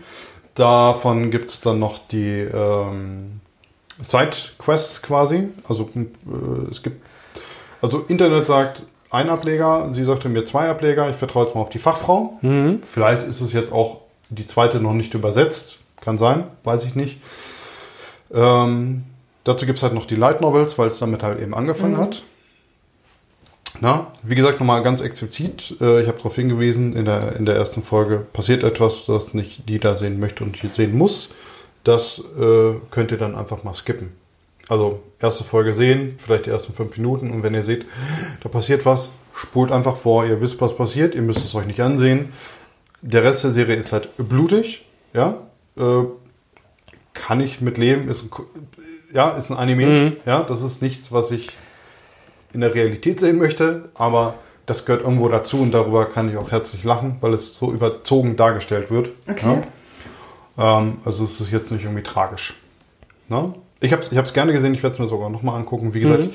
Davon 0.56 1.32
gibt 1.32 1.46
es 1.46 1.62
dann 1.62 1.80
noch 1.80 2.00
die 2.10 2.42
ähm, 2.42 3.40
Side-Quests 4.02 5.02
quasi. 5.02 5.50
Also 5.68 5.90
äh, 5.96 6.70
es 6.70 6.84
gibt. 6.84 7.06
Also 7.82 8.06
Internet 8.08 8.46
sagt 8.46 8.84
ein 9.12 9.30
Ableger, 9.30 9.90
sie 9.92 10.04
sagte 10.04 10.30
mir 10.30 10.46
zwei 10.46 10.70
Ableger. 10.70 11.10
Ich 11.10 11.18
vertraue 11.18 11.46
jetzt 11.46 11.54
mal 11.54 11.62
auf 11.62 11.70
die 11.70 11.80
Fachfrau. 11.80 12.40
Vielleicht 12.90 13.24
ist 13.24 13.42
es 13.42 13.54
jetzt 13.54 13.72
auch 13.72 14.02
die 14.30 14.46
zweite 14.46 14.80
noch 14.80 14.94
nicht 14.94 15.14
übersetzt. 15.14 15.80
Kann 16.00 16.18
sein, 16.18 16.46
weiß 16.64 16.86
ich 16.86 16.96
nicht. 16.96 17.20
Ähm, 18.34 19.04
dazu 19.44 19.66
gibt 19.66 19.78
es 19.78 19.84
halt 19.84 19.94
noch 19.94 20.06
die 20.06 20.16
Light 20.16 20.42
Novels, 20.42 20.78
weil 20.80 20.88
es 20.88 20.98
damit 20.98 21.22
halt 21.22 21.40
eben 21.40 21.54
angefangen 21.54 21.98
hat. 21.98 22.24
Na, 23.82 24.08
wie 24.24 24.36
gesagt, 24.36 24.60
nochmal 24.60 24.84
ganz 24.84 25.02
explizit, 25.02 25.76
äh, 25.82 26.02
ich 26.02 26.08
habe 26.08 26.18
darauf 26.18 26.36
hingewiesen, 26.36 26.96
in 26.96 27.06
der, 27.06 27.36
in 27.36 27.46
der 27.46 27.56
ersten 27.56 27.84
Folge 27.84 28.18
passiert 28.18 28.64
etwas, 28.64 29.06
das 29.06 29.34
nicht 29.34 29.64
jeder 29.68 29.98
sehen 29.98 30.20
möchte 30.20 30.44
und 30.44 30.62
nicht 30.62 30.76
sehen 30.76 30.98
muss. 30.98 31.30
Das 31.84 32.20
äh, 32.40 32.74
könnt 32.92 33.12
ihr 33.12 33.18
dann 33.18 33.36
einfach 33.36 33.64
mal 33.64 33.74
skippen. 33.74 34.12
Also 34.68 35.02
erste 35.20 35.44
Folge 35.44 35.74
sehen, 35.74 36.18
vielleicht 36.18 36.46
die 36.46 36.50
ersten 36.50 36.74
fünf 36.74 36.98
Minuten 36.98 37.32
und 37.32 37.44
wenn 37.44 37.54
ihr 37.54 37.64
seht, 37.64 37.86
da 38.42 38.50
passiert 38.50 38.86
was, 38.86 39.12
spult 39.36 39.72
einfach 39.72 39.98
vor, 39.98 40.26
ihr 40.26 40.42
wisst, 40.42 40.62
was 40.62 40.76
passiert, 40.76 41.16
ihr 41.16 41.22
müsst 41.22 41.44
es 41.44 41.56
euch 41.56 41.66
nicht 41.66 41.82
ansehen. 41.82 42.32
Der 43.02 43.24
Rest 43.24 43.44
der 43.44 43.52
Serie 43.52 43.76
ist 43.76 43.92
halt 43.92 44.10
blutig, 44.18 44.86
ja, 45.14 45.38
äh, 45.78 46.04
kann 47.14 47.42
ich 47.42 47.62
mit 47.62 47.78
leben, 47.78 48.10
ist 48.10 48.24
ein, 48.24 48.30
ja, 49.14 49.32
ist 49.32 49.50
ein 49.50 49.58
Anime, 49.58 50.16
ja, 50.26 50.44
das 50.44 50.62
ist 50.62 50.82
nichts, 50.82 51.12
was 51.12 51.32
ich 51.32 51.50
in 52.54 52.62
der 52.62 52.74
Realität 52.74 53.20
sehen 53.20 53.38
möchte, 53.38 53.90
aber 53.96 54.36
das 54.66 54.86
gehört 54.86 55.04
irgendwo 55.04 55.28
dazu 55.28 55.58
und 55.58 55.72
darüber 55.72 56.06
kann 56.06 56.30
ich 56.30 56.38
auch 56.38 56.52
herzlich 56.52 56.84
lachen, 56.84 57.18
weil 57.22 57.34
es 57.34 57.58
so 57.58 57.72
überzogen 57.74 58.36
dargestellt 58.38 58.92
wird. 58.92 59.12
Okay. 59.30 59.64
Ja? 60.58 60.80
Ähm, 60.80 60.98
also 61.04 61.24
es 61.24 61.42
ist 61.42 61.52
jetzt 61.52 61.72
nicht 61.72 61.84
irgendwie 61.84 62.04
tragisch. 62.04 62.56
Ne? 63.28 63.54
Ich 63.82 63.92
habe 63.92 64.02
es 64.04 64.12
ich 64.12 64.34
gerne 64.34 64.54
gesehen, 64.54 64.74
ich 64.74 64.84
werde 64.84 64.94
es 64.94 65.00
mir 65.00 65.08
sogar 65.08 65.30
nochmal 65.30 65.56
angucken. 65.56 65.94
Wie 65.94 66.00
gesagt, 66.00 66.30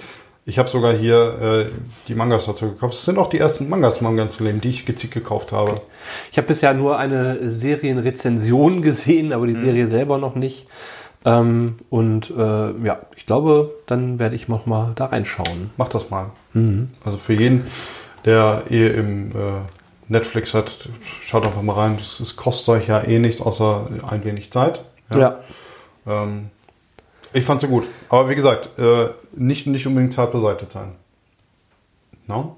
ich 0.44 0.58
habe 0.58 0.68
sogar 0.68 0.92
hier 0.92 1.70
äh, 1.70 1.70
die 2.06 2.14
Mangas 2.14 2.46
dazu 2.46 2.66
gekauft. 2.66 2.94
Es 2.94 3.04
sind 3.04 3.18
auch 3.18 3.30
die 3.30 3.38
ersten 3.38 3.68
Mangas 3.68 4.00
meinem 4.00 4.16
ganzen 4.16 4.44
Leben, 4.44 4.60
die 4.60 4.70
ich 4.70 4.86
gezielt 4.86 5.12
gekauft 5.12 5.52
habe. 5.52 5.80
Ich 6.30 6.38
habe 6.38 6.46
bisher 6.46 6.74
nur 6.74 6.98
eine 6.98 7.48
Serienrezension 7.48 8.82
gesehen, 8.82 9.32
aber 9.32 9.46
die 9.46 9.54
Mhm. 9.54 9.60
Serie 9.60 9.88
selber 9.88 10.18
noch 10.18 10.34
nicht. 10.34 10.66
Ähm, 11.24 11.76
und 11.90 12.30
äh, 12.30 12.70
ja, 12.84 13.00
ich 13.16 13.26
glaube, 13.26 13.74
dann 13.86 14.18
werde 14.20 14.36
ich 14.36 14.46
noch 14.46 14.66
mal 14.66 14.92
da 14.94 15.06
reinschauen. 15.06 15.70
Macht 15.76 15.94
das 15.94 16.10
mal. 16.10 16.30
Also 17.04 17.18
für 17.18 17.34
jeden, 17.34 17.64
der 18.24 18.62
eh 18.70 18.86
im 18.88 19.32
äh, 19.32 19.34
Netflix 20.08 20.54
hat, 20.54 20.88
schaut 21.22 21.44
einfach 21.44 21.62
mal 21.62 21.74
rein. 21.74 21.98
Es 22.00 22.36
kostet 22.36 22.68
euch 22.68 22.88
ja 22.88 23.02
eh 23.02 23.18
nichts, 23.18 23.40
außer 23.40 23.88
ein 24.08 24.24
wenig 24.24 24.52
Zeit. 24.52 24.82
Ja. 25.14 25.40
Ähm, 26.06 26.50
ich 27.36 27.44
fand 27.44 27.60
sie 27.60 27.68
gut. 27.68 27.86
Aber 28.08 28.28
wie 28.28 28.34
gesagt, 28.34 28.78
äh, 28.78 29.08
nicht, 29.34 29.66
nicht 29.66 29.86
unbedingt 29.86 30.12
zart 30.12 30.32
beseitigt 30.32 30.70
sein. 30.70 30.92
No? 32.26 32.56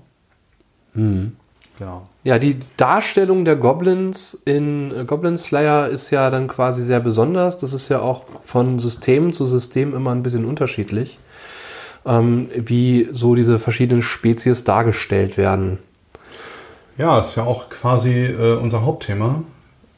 Genau. 0.95 2.09
Ja, 2.24 2.39
die 2.39 2.59
Darstellung 2.76 3.45
der 3.45 3.57
Goblins 3.57 4.35
in 4.45 4.91
äh, 4.91 5.05
Goblin 5.05 5.37
Slayer 5.37 5.89
ist 5.89 6.11
ja 6.11 6.31
dann 6.31 6.49
quasi 6.49 6.83
sehr 6.83 7.01
besonders. 7.01 7.59
Das 7.59 7.72
ist 7.72 7.89
ja 7.89 8.01
auch 8.01 8.24
von 8.43 8.79
System 8.79 9.33
zu 9.33 9.47
System 9.47 9.95
immer 9.95 10.12
ein 10.12 10.22
bisschen 10.22 10.45
unterschiedlich. 10.45 11.18
ähm, 12.07 12.49
wie 12.55 13.09
so 13.12 13.35
diese 13.35 13.59
verschiedenen 13.59 14.03
Spezies 14.03 14.64
dargestellt 14.64 15.37
werden. 15.37 15.79
Ja, 16.97 17.20
ist 17.20 17.37
ja 17.37 17.45
auch 17.45 17.68
quasi 17.70 18.24
äh, 18.24 18.57
unser 18.57 18.85
Hauptthema. 18.85 19.43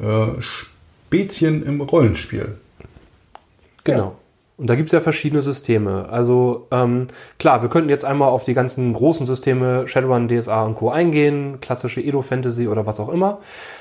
Äh, 0.01 0.41
Spezien 0.41 1.65
im 1.65 1.81
Rollenspiel. 1.81 2.59
Genau. 3.85 4.17
Und 4.61 4.67
da 4.67 4.75
gibt 4.75 4.91
es 4.91 4.93
ja 4.93 5.01
verschiedene 5.01 5.41
Systeme. 5.41 6.07
Also 6.11 6.67
ähm, 6.71 7.07
klar, 7.39 7.63
wir 7.63 7.71
könnten 7.71 7.89
jetzt 7.89 8.05
einmal 8.05 8.29
auf 8.29 8.45
die 8.45 8.53
ganzen 8.53 8.93
großen 8.93 9.25
Systeme 9.25 9.89
Shadowrun, 9.89 10.29
DSA 10.29 10.65
und 10.65 10.75
Co. 10.75 10.91
eingehen, 10.91 11.61
klassische 11.63 12.03
Edo-Fantasy 12.03 12.69
oder 12.69 12.85
was 12.85 13.01
auch 13.01 13.09
immer. 13.09 13.39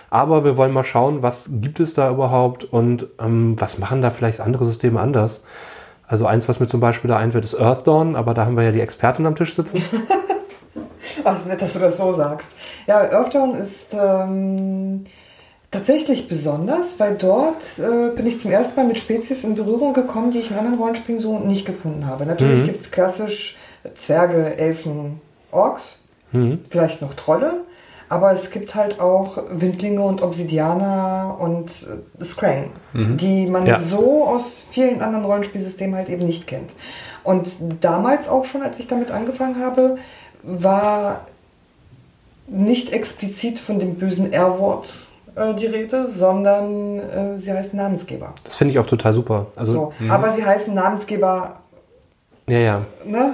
Aber 0.10 0.46
wir 0.46 0.56
wollen 0.56 0.72
mal 0.72 0.86
schauen, 0.86 1.22
was 1.22 1.50
gibt 1.52 1.82
es 1.82 1.96
da 1.96 2.10
überhaupt 2.10 2.64
und 2.64 3.08
ähm, 3.20 3.56
was 3.60 3.78
machen 3.78 4.02
da 4.02 4.10
vielleicht 4.10 4.40
andere 4.40 4.64
Systeme 4.64 5.02
anders. 5.02 5.42
Also 6.08 6.26
eins, 6.26 6.48
was 6.48 6.62
mir 6.62 6.68
zum 6.68 6.80
Beispiel 6.80 7.10
da 7.10 7.18
einfällt, 7.18 7.44
ist 7.44 7.60
Earthdawn, 7.60 8.16
aber 8.16 8.34
da 8.34 8.46
haben 8.46 8.56
wir 8.56 8.64
ja 8.64 8.72
die 8.72 8.80
Expertin 8.80 9.26
am 9.26 9.36
Tisch 9.36 9.56
sitzen. 9.56 9.84
Ach, 11.26 11.36
ist 11.36 11.46
nett, 11.50 11.62
dass 11.62 11.74
du 11.74 11.80
das 11.80 11.98
so 11.98 12.14
sagst. 12.14 12.54
Ja, 12.88 13.02
Earthdawn 13.02 13.54
ist 13.56 13.98
ähm, 14.00 15.04
tatsächlich 15.72 16.28
besonders, 16.28 16.99
weil 16.99 17.15
dort 17.15 17.61
äh, 17.78 18.09
bin 18.15 18.26
ich 18.26 18.39
zum 18.39 18.51
ersten 18.51 18.80
Mal 18.80 18.88
mit 18.88 18.97
Spezies 18.99 19.43
in 19.43 19.55
Berührung 19.55 19.93
gekommen, 19.93 20.32
die 20.32 20.39
ich 20.39 20.51
in 20.51 20.57
anderen 20.57 20.80
Rollenspielen 20.80 21.22
so 21.22 21.38
nicht 21.39 21.65
gefunden 21.65 22.07
habe. 22.07 22.26
Natürlich 22.26 22.61
Mhm. 22.61 22.63
gibt 22.65 22.82
es 22.82 22.91
klassisch 22.91 23.57
Zwerge, 23.95 24.57
Elfen, 24.57 25.22
Orks, 25.51 25.95
Mhm. 26.32 26.59
vielleicht 26.70 27.01
noch 27.01 27.13
Trolle, 27.13 27.61
aber 28.09 28.32
es 28.32 28.49
gibt 28.49 28.74
halt 28.76 28.99
auch 28.99 29.38
Windlinge 29.51 30.01
und 30.03 30.22
Obsidianer 30.24 31.38
und 31.39 31.70
äh, 32.20 32.24
Skrang, 32.24 32.72
die 32.93 33.45
man 33.45 33.65
Ja. 33.67 33.80
so 33.80 34.26
aus 34.26 34.67
vielen 34.72 35.01
anderen 35.01 35.26
Rollenspielsystemen 35.26 35.95
halt 35.95 36.09
eben 36.09 36.26
nicht 36.26 36.47
kennt. 36.47 36.72
Und 37.24 37.47
damals 37.82 38.28
auch 38.28 38.45
schon, 38.45 38.63
als 38.63 38.80
ich 38.80 38.88
damit 38.88 39.11
angefangen 39.11 39.63
habe, 39.63 39.97
war 40.41 41.22
nicht 42.47 42.91
explizit 42.91 43.59
von 43.59 43.78
dem 43.78 43.95
bösen 43.95 44.34
R-Wort 44.34 44.91
äh, 45.36 45.54
die 45.54 45.66
Rede, 45.66 46.08
sondern 46.08 47.00
äh, 47.00 47.38
sie 47.38 47.52
heißt 47.54 47.74
Namensgeber. 47.74 48.34
Das 48.44 48.56
finde 48.56 48.74
ich 48.74 48.80
auch 48.80 48.86
total 48.86 49.14
super. 49.14 49.48
Also, 49.56 49.94
So. 50.00 50.10
Aber 50.10 50.32
sie 50.32 50.46
heißen 50.46 50.74
Namensgeber, 50.74 51.60
ja, 52.48 52.60
ja. 52.60 52.86
ne? 53.06 53.34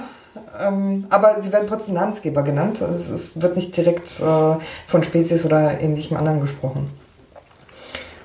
Ähm, 0.60 1.06
aber 1.10 1.40
sie 1.40 1.52
werden 1.52 1.66
trotzdem 1.66 1.94
Namensgeber 1.94 2.42
genannt. 2.42 2.80
Es 2.80 3.10
ist, 3.10 3.40
wird 3.40 3.56
nicht 3.56 3.76
direkt 3.76 4.20
äh, 4.20 4.54
von 4.86 5.02
Spezies 5.02 5.44
oder 5.44 5.80
ähnlichem 5.80 6.16
anderen 6.16 6.40
gesprochen. 6.40 6.90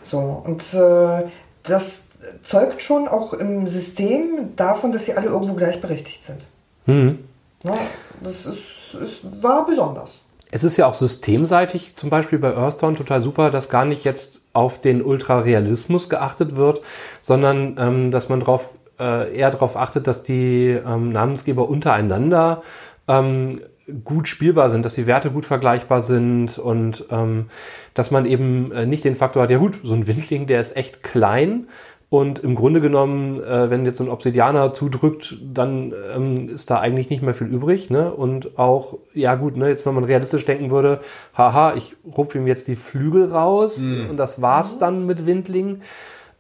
So, 0.04 0.42
und 0.46 0.74
äh, 0.74 1.26
das 1.64 2.04
zeugt 2.44 2.82
schon 2.82 3.08
auch 3.08 3.34
im 3.34 3.68
System 3.68 4.56
davon, 4.56 4.92
dass 4.92 5.06
sie 5.06 5.14
alle 5.14 5.28
irgendwo 5.28 5.54
gleichberechtigt 5.54 6.24
sind. 6.24 6.48
Mhm. 6.86 7.20
Ne? 7.64 7.74
Das 8.22 8.46
ist, 8.46 8.94
es 9.02 9.22
war 9.42 9.66
besonders. 9.66 10.22
Es 10.54 10.66
ist 10.66 10.76
ja 10.76 10.86
auch 10.86 10.94
systemseitig, 10.94 11.96
zum 11.96 12.10
Beispiel 12.10 12.38
bei 12.38 12.54
Earthdawn, 12.54 12.98
total 12.98 13.22
super, 13.22 13.50
dass 13.50 13.70
gar 13.70 13.86
nicht 13.86 14.04
jetzt 14.04 14.42
auf 14.52 14.82
den 14.82 15.02
Ultrarealismus 15.02 16.10
geachtet 16.10 16.58
wird, 16.58 16.82
sondern 17.22 17.78
ähm, 17.80 18.12
dass 18.12 18.28
man 18.28 18.42
drauf, 18.42 18.70
äh, 19.00 19.34
eher 19.34 19.50
darauf 19.50 19.78
achtet, 19.78 20.08
dass 20.08 20.24
die 20.24 20.78
ähm, 20.86 21.10
Namensgeber 21.10 21.70
untereinander 21.70 22.64
ähm, 23.08 23.62
gut 24.04 24.28
spielbar 24.28 24.70
sind, 24.70 24.86
dass 24.86 24.96
die 24.96 25.08
Werte 25.08 25.32
gut 25.32 25.46
vergleichbar 25.46 26.02
sind 26.02 26.58
und 26.58 27.06
ähm, 27.12 27.48
dass 27.94 28.12
man 28.12 28.26
eben 28.26 28.72
äh, 28.74 28.86
nicht 28.86 29.06
den 29.06 29.16
Faktor 29.16 29.44
hat, 29.44 29.52
ja 29.52 29.58
gut, 29.58 29.80
so 29.84 29.94
ein 29.94 30.08
Windling, 30.08 30.48
der 30.48 30.60
ist 30.60 30.76
echt 30.76 31.02
klein 31.02 31.68
und 32.12 32.40
im 32.40 32.56
Grunde 32.56 32.82
genommen, 32.82 33.42
äh, 33.42 33.70
wenn 33.70 33.86
jetzt 33.86 33.96
so 33.96 34.04
ein 34.04 34.10
Obsidianer 34.10 34.74
zudrückt, 34.74 35.38
dann 35.42 35.94
ähm, 36.14 36.50
ist 36.50 36.70
da 36.70 36.78
eigentlich 36.78 37.10
nicht 37.10 37.24
mehr 37.24 37.34
viel 37.34 37.48
übrig. 37.48 37.90
Ne? 37.90 38.14
Und 38.14 38.60
auch, 38.60 38.98
ja 39.14 39.36
gut, 39.36 39.56
ne, 39.56 39.70
jetzt 39.70 39.86
wenn 39.86 39.94
man 39.94 40.04
realistisch 40.04 40.44
denken 40.44 40.72
würde, 40.72 41.00
haha, 41.38 41.74
ich 41.74 41.96
rupfe 42.06 42.38
ihm 42.38 42.48
jetzt 42.48 42.68
die 42.68 42.76
Flügel 42.76 43.32
raus 43.32 43.90
und 44.10 44.18
das 44.18 44.42
war's 44.42 44.78
dann 44.78 45.06
mit 45.06 45.26
Windling. 45.26 45.84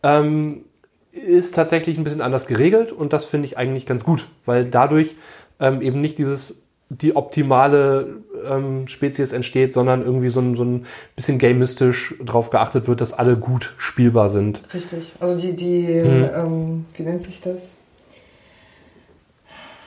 Ähm, 0.03 0.65
ist 1.13 1.55
tatsächlich 1.55 1.97
ein 1.97 2.03
bisschen 2.03 2.19
anders 2.19 2.47
geregelt 2.47 2.91
und 2.91 3.13
das 3.13 3.24
finde 3.24 3.45
ich 3.45 3.57
eigentlich 3.57 3.86
ganz 3.86 4.03
gut, 4.03 4.28
weil 4.45 4.65
dadurch 4.65 5.15
ähm, 5.61 5.82
eben 5.82 6.01
nicht 6.01 6.17
dieses 6.17 6.63
die 6.94 7.16
optimale 7.16 8.18
ähm, 8.46 8.86
Spezies 8.88 9.32
entsteht, 9.32 9.72
sondern 9.72 10.04
irgendwie 10.04 10.28
so 10.28 10.42
ein, 10.42 10.56
so 10.58 10.64
ein 10.66 10.86
bisschen 11.16 11.38
gamistisch 11.38 12.16
drauf 12.24 12.50
geachtet 12.50 12.88
wird, 12.89 13.00
dass 13.00 13.14
alle 13.14 13.38
gut 13.38 13.74
spielbar 13.78 14.28
sind. 14.28 14.62
Richtig. 14.74 15.14
Also 15.22 15.39
die, 15.39 15.56
die 15.56 15.88
Mhm. 16.04 16.30
ähm, 16.36 16.86
wie 16.98 17.04
nennt 17.04 17.22
sich 17.24 17.39
das? 17.39 17.76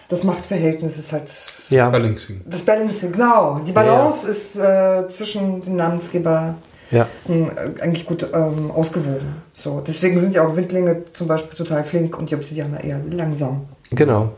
Das 0.08 0.22
Machtverhältnis 0.22 0.98
ist 0.98 1.12
halt 1.12 1.30
Ja, 1.70 1.88
Balancing. 1.90 2.42
das 2.46 2.62
Balancing, 2.62 3.12
genau. 3.12 3.60
Die 3.66 3.72
Balance 3.72 4.28
ist 4.28 4.56
äh, 4.56 5.06
zwischen 5.08 5.62
dem 5.62 5.76
Namensgeber 5.76 6.54
ja, 6.90 7.08
ähm, 7.28 7.50
äh, 7.56 7.80
eigentlich 7.82 8.04
gut 8.06 8.26
ähm, 8.34 8.70
ausgewogen. 8.70 9.36
So, 9.54 9.80
deswegen 9.80 10.20
sind 10.20 10.34
ja 10.34 10.46
auch 10.46 10.56
Windlinge 10.56 11.04
zum 11.12 11.26
Beispiel 11.26 11.56
total 11.56 11.84
flink 11.84 12.18
und 12.18 12.30
die 12.30 12.34
Obsidianer 12.34 12.84
eher 12.84 13.00
langsam. 13.10 13.66
genau. 13.90 14.32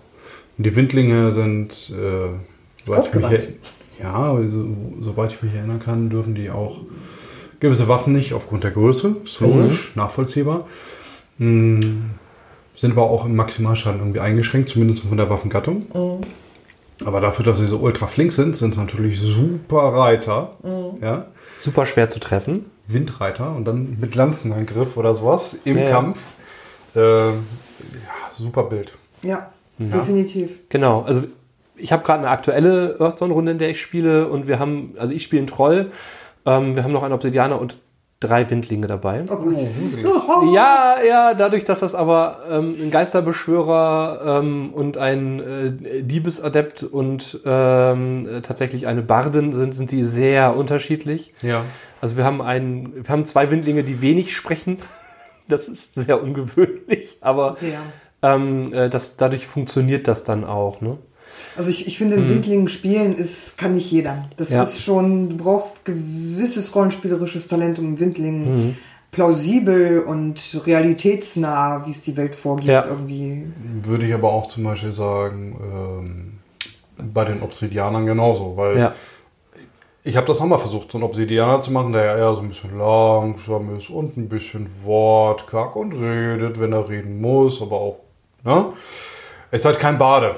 Und 0.59 0.65
die 0.65 0.75
Windlinge 0.75 1.35
sind, 1.35 1.91
äh, 1.91 2.31
soweit 2.87 3.09
ich 3.09 3.15
mich, 3.15 3.49
ja, 4.01 4.33
also, 4.33 4.67
soweit 5.01 5.33
ich 5.33 5.43
mich 5.43 5.55
erinnern 5.55 5.81
kann, 5.81 6.11
dürfen 6.11 6.35
die 6.35 6.51
auch 6.51 6.79
gewisse 7.61 7.89
Waffen 7.89 8.13
nicht 8.13 8.33
aufgrund 8.35 8.65
der 8.65 8.71
Größe. 8.71 9.17
Ist 9.25 9.41
logisch, 9.41 9.95
nachvollziehbar. 9.97 10.67
Hm, 11.39 12.11
sind 12.77 12.93
aber 12.93 13.05
auch 13.05 13.25
im 13.25 13.37
Maximalschaden 13.37 14.01
irgendwie 14.01 14.21
eingeschränkt, 14.21 14.69
zumindest 14.69 15.03
von 15.03 15.17
der 15.17 15.31
Waffengattung. 15.31 15.87
Aber 17.05 17.21
dafür, 17.21 17.45
dass 17.45 17.59
sie 17.59 17.67
so 17.67 17.79
ultra 17.79 18.07
flink 18.07 18.33
sind, 18.33 18.57
sind 18.57 18.71
es 18.71 18.77
natürlich 18.77 19.21
super 19.21 19.93
Reiter. 19.95 20.51
Ja? 21.01 21.27
Super 21.55 21.87
schwer 21.87 22.09
zu 22.09 22.21
treffen. 22.21 22.67
Windreiter 22.87 23.55
und 23.57 23.65
dann 23.65 23.99
mit 24.01 24.15
Lanzenangriff 24.15 24.97
oder 24.97 25.15
sowas 25.15 25.59
im 25.65 25.77
Ja, 25.79 25.85
ja. 25.85 25.91
Kampf. 25.91 26.19
Äh, 26.95 27.31
ja, 27.31 27.35
super 28.33 28.65
Bild. 28.65 28.93
Ja, 29.23 29.51
definitiv. 29.79 30.61
Genau, 30.69 31.03
also 31.03 31.23
ich 31.77 31.93
habe 31.93 32.03
gerade 32.05 32.21
eine 32.21 32.31
aktuelle 32.31 32.97
Earthdawn-Runde, 32.99 33.53
in 33.53 33.59
der 33.59 33.71
ich 33.71 33.81
spiele 33.81 34.29
und 34.29 34.49
wir 34.49 34.59
haben, 34.59 34.89
also 34.99 35.13
ich 35.13 35.23
spiele 35.23 35.41
einen 35.41 35.47
Troll, 35.47 35.91
ähm, 36.45 36.75
wir 36.75 36.85
haben 36.85 36.93
noch 36.93 37.03
einen 37.03 37.15
Obsidianer 37.15 37.61
und 37.61 37.79
drei 38.21 38.49
Windlinge 38.49 38.87
dabei. 38.87 39.25
Oh 39.29 39.37
Gott. 39.37 40.55
Ja, 40.55 40.97
ja, 41.07 41.35
dadurch, 41.35 41.65
dass 41.65 41.81
das 41.81 41.95
aber 41.95 42.39
ähm, 42.51 42.75
ein 42.81 42.91
Geisterbeschwörer 42.91 44.41
ähm, 44.41 44.73
und 44.73 44.97
ein 44.97 45.41
äh, 45.41 46.03
Diebesadept 46.03 46.83
und 46.83 47.41
ähm, 47.45 48.27
äh, 48.27 48.41
tatsächlich 48.41 48.87
eine 48.87 49.03
Bardin 49.03 49.53
sind, 49.53 49.75
sind 49.75 49.91
die 49.91 50.03
sehr 50.03 50.57
unterschiedlich. 50.57 51.35
Ja. 51.43 51.65
Also 52.01 52.17
wir 52.17 52.25
haben 52.25 52.41
einen, 52.41 53.05
wir 53.05 53.09
haben 53.09 53.27
zwei 53.27 53.51
Windlinge, 53.51 53.85
die 53.85 54.01
wenig 54.03 54.35
sprechen. 54.35 54.79
Das 55.49 55.69
ist 55.69 55.95
sehr 55.95 56.21
ungewöhnlich, 56.21 57.19
aber 57.21 57.53
Sehr. 57.53 57.79
ähm, 58.21 58.73
äh, 58.73 58.91
das, 58.91 59.17
dadurch 59.17 59.47
funktioniert 59.47 60.09
das 60.09 60.25
dann 60.25 60.45
auch. 60.45 60.81
Ne? 60.81 60.99
Also 61.57 61.71
ich, 61.71 61.87
ich 61.87 61.97
finde, 61.99 62.17
in 62.17 62.29
Windlingen 62.29 62.69
spielen 62.69 63.15
ist, 63.15 63.57
kann 63.57 63.73
nicht 63.75 63.91
jeder. 63.91 64.23
Das 64.37 64.51
Ja. 64.51 64.63
ist 64.63 64.83
schon, 64.83 65.31
du 65.31 65.37
brauchst 65.37 65.85
gewisses 65.85 66.75
rollenspielerisches 66.75 67.49
Talent, 67.49 67.79
um 67.79 67.99
Windlingen 67.99 68.77
plausibel 69.11 70.01
und 70.01 70.61
realitätsnah, 70.67 71.87
wie 71.87 71.91
es 71.91 72.03
die 72.03 72.17
Welt 72.19 72.37
vorgibt, 72.37 72.69
Ja. 72.69 72.85
irgendwie. 72.85 73.47
Würde 73.83 74.07
ich 74.07 74.13
aber 74.13 74.31
auch 74.31 74.47
zum 74.49 74.65
Beispiel 74.65 74.93
sagen, 74.93 76.39
ähm, 76.99 77.13
bei 77.15 77.25
den 77.25 77.41
Obsidianern 77.43 78.05
genauso, 78.05 78.57
weil 78.57 78.79
Ja. 78.79 78.95
ich 80.05 80.17
habe 80.17 80.27
das 80.27 80.41
auch 80.41 80.47
mal 80.47 80.59
versucht, 80.59 80.93
so 80.93 80.99
einen 80.99 81.05
Obsidianer 81.05 81.63
zu 81.63 81.71
machen, 81.73 81.93
der 81.95 82.05
ja 82.05 82.17
eher 82.19 82.35
so 82.35 82.43
ein 82.43 82.49
bisschen 82.49 82.77
langsam 82.79 83.75
ist 83.77 83.89
und 83.89 84.19
ein 84.19 84.29
bisschen 84.29 84.69
wortkarg 84.85 85.77
und 85.77 85.93
redet, 85.93 86.61
wenn 86.61 86.73
er 86.73 86.87
reden 86.89 87.21
muss, 87.21 87.63
aber 87.63 87.77
auch, 87.81 87.97
ne? 88.45 88.67
Es 89.51 89.61
ist 89.61 89.65
halt 89.67 89.79
kein 89.79 89.97
Bade. 89.99 90.37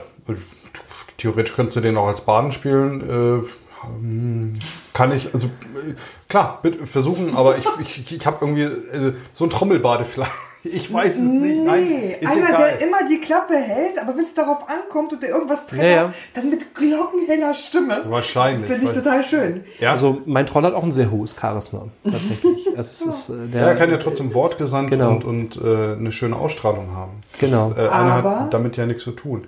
Theoretisch 1.18 1.54
könntest 1.54 1.76
du 1.76 1.80
den 1.80 1.96
auch 1.96 2.06
als 2.06 2.22
Baden 2.22 2.52
spielen. 2.52 3.00
Äh, 3.44 3.48
ähm, 3.86 4.54
kann 4.94 5.12
ich, 5.16 5.32
also 5.34 5.46
äh, 5.48 5.94
klar, 6.28 6.58
bitte 6.62 6.86
versuchen, 6.86 7.36
aber 7.36 7.58
ich, 7.58 7.66
ich, 7.80 8.12
ich 8.16 8.26
habe 8.26 8.38
irgendwie 8.40 8.62
äh, 8.62 9.12
so 9.32 9.44
ein 9.44 9.50
Trommelbade 9.50 10.04
vielleicht. 10.04 10.32
Ich 10.64 10.92
weiß 10.92 11.14
es 11.14 11.20
nicht. 11.20 11.62
Nein, 11.64 11.84
Nee, 11.88 12.16
ist 12.20 12.26
einer, 12.28 12.48
egal. 12.48 12.76
der 12.76 12.86
immer 12.86 12.96
die 13.08 13.20
Klappe 13.20 13.54
hält, 13.54 13.96
aber 13.96 14.16
wenn 14.16 14.24
es 14.24 14.34
darauf 14.34 14.68
ankommt 14.68 15.12
und 15.12 15.22
der 15.22 15.30
irgendwas 15.30 15.68
triggert, 15.68 15.84
Ja, 15.86 16.02
ja. 16.06 16.12
dann 16.34 16.50
mit 16.50 16.74
glockenheller 16.74 17.54
Stimme. 17.54 18.02
Wahrscheinlich. 18.08 18.68
Finde 18.68 18.84
ich 18.86 18.92
total 18.92 19.24
schön. 19.24 19.62
Ja, 19.78 19.92
Also 19.92 20.20
mein 20.26 20.46
Troll 20.46 20.64
hat 20.64 20.74
auch 20.74 20.82
ein 20.82 20.90
sehr 20.90 21.12
hohes 21.12 21.36
Charisma, 21.40 21.86
tatsächlich. 22.02 22.66
Es 22.76 23.00
ist, 23.00 23.28
äh, 23.30 23.46
der, 23.52 23.60
ja, 23.62 23.68
er 23.68 23.74
kann 23.76 23.88
ja 23.88 23.98
trotzdem 23.98 24.34
wortgesandt 24.34 24.90
Genau. 24.90 25.10
und, 25.12 25.24
und 25.24 25.56
äh, 25.64 25.92
eine 25.92 26.10
schöne 26.10 26.34
Ausstrahlung 26.34 26.90
haben. 26.94 27.12
Genau. 27.38 27.70
Das, 27.70 27.78
äh, 27.86 27.90
einer 27.90 28.12
Aber- 28.14 28.40
hat 28.40 28.52
damit 28.52 28.76
ja 28.76 28.84
nichts 28.84 29.04
zu 29.04 29.12
tun. 29.12 29.46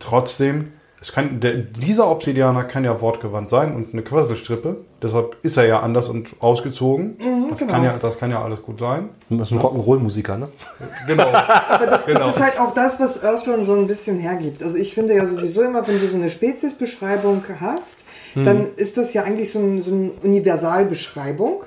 Trotzdem, 0.00 0.72
es 1.00 1.12
kann, 1.12 1.38
der, 1.40 1.54
dieser 1.54 2.10
Obsidianer 2.10 2.64
kann 2.64 2.84
ja 2.84 3.00
wortgewandt 3.00 3.50
sein 3.50 3.74
und 3.76 3.92
eine 3.92 4.02
Quasselstrippe. 4.02 4.78
Deshalb 5.00 5.36
ist 5.42 5.56
er 5.56 5.64
ja 5.66 5.80
anders 5.80 6.08
und 6.08 6.30
ausgezogen. 6.40 7.16
Mhm. 7.22 7.26
Mhm, 7.44 7.50
Das, 7.50 7.58
genau. 7.60 7.72
kann 7.72 7.84
ja, 7.84 7.94
das 8.02 8.18
kann 8.18 8.30
ja 8.32 8.42
alles 8.42 8.62
gut 8.62 8.80
sein. 8.80 9.10
Das 9.30 9.48
ist 9.48 9.52
ein 9.52 9.60
Rock'n'Roll-Musiker, 9.60 10.36
ne? 10.38 10.48
Genau. 11.06 11.22
Aber 11.68 11.86
das, 11.86 12.06
Genau. 12.06 12.18
das 12.18 12.36
ist 12.36 12.42
halt 12.42 12.58
auch 12.58 12.74
das, 12.74 12.98
was 12.98 13.22
Earthdawn 13.22 13.64
so 13.64 13.74
ein 13.74 13.86
bisschen 13.86 14.18
hergibt. 14.18 14.60
Also 14.62 14.76
ich 14.76 14.92
finde 14.92 15.14
ja 15.14 15.24
sowieso 15.24 15.62
immer, 15.62 15.86
wenn 15.86 16.00
du 16.00 16.08
so 16.08 16.16
eine 16.16 16.30
Speziesbeschreibung 16.30 17.44
hast, 17.60 18.04
dann 18.34 18.66
ist 18.76 18.96
das 18.96 19.14
ja 19.14 19.22
eigentlich 19.22 19.52
so, 19.52 19.58
ein, 19.60 19.82
so 19.82 19.90
eine 19.92 20.10
Universalbeschreibung. 20.22 21.62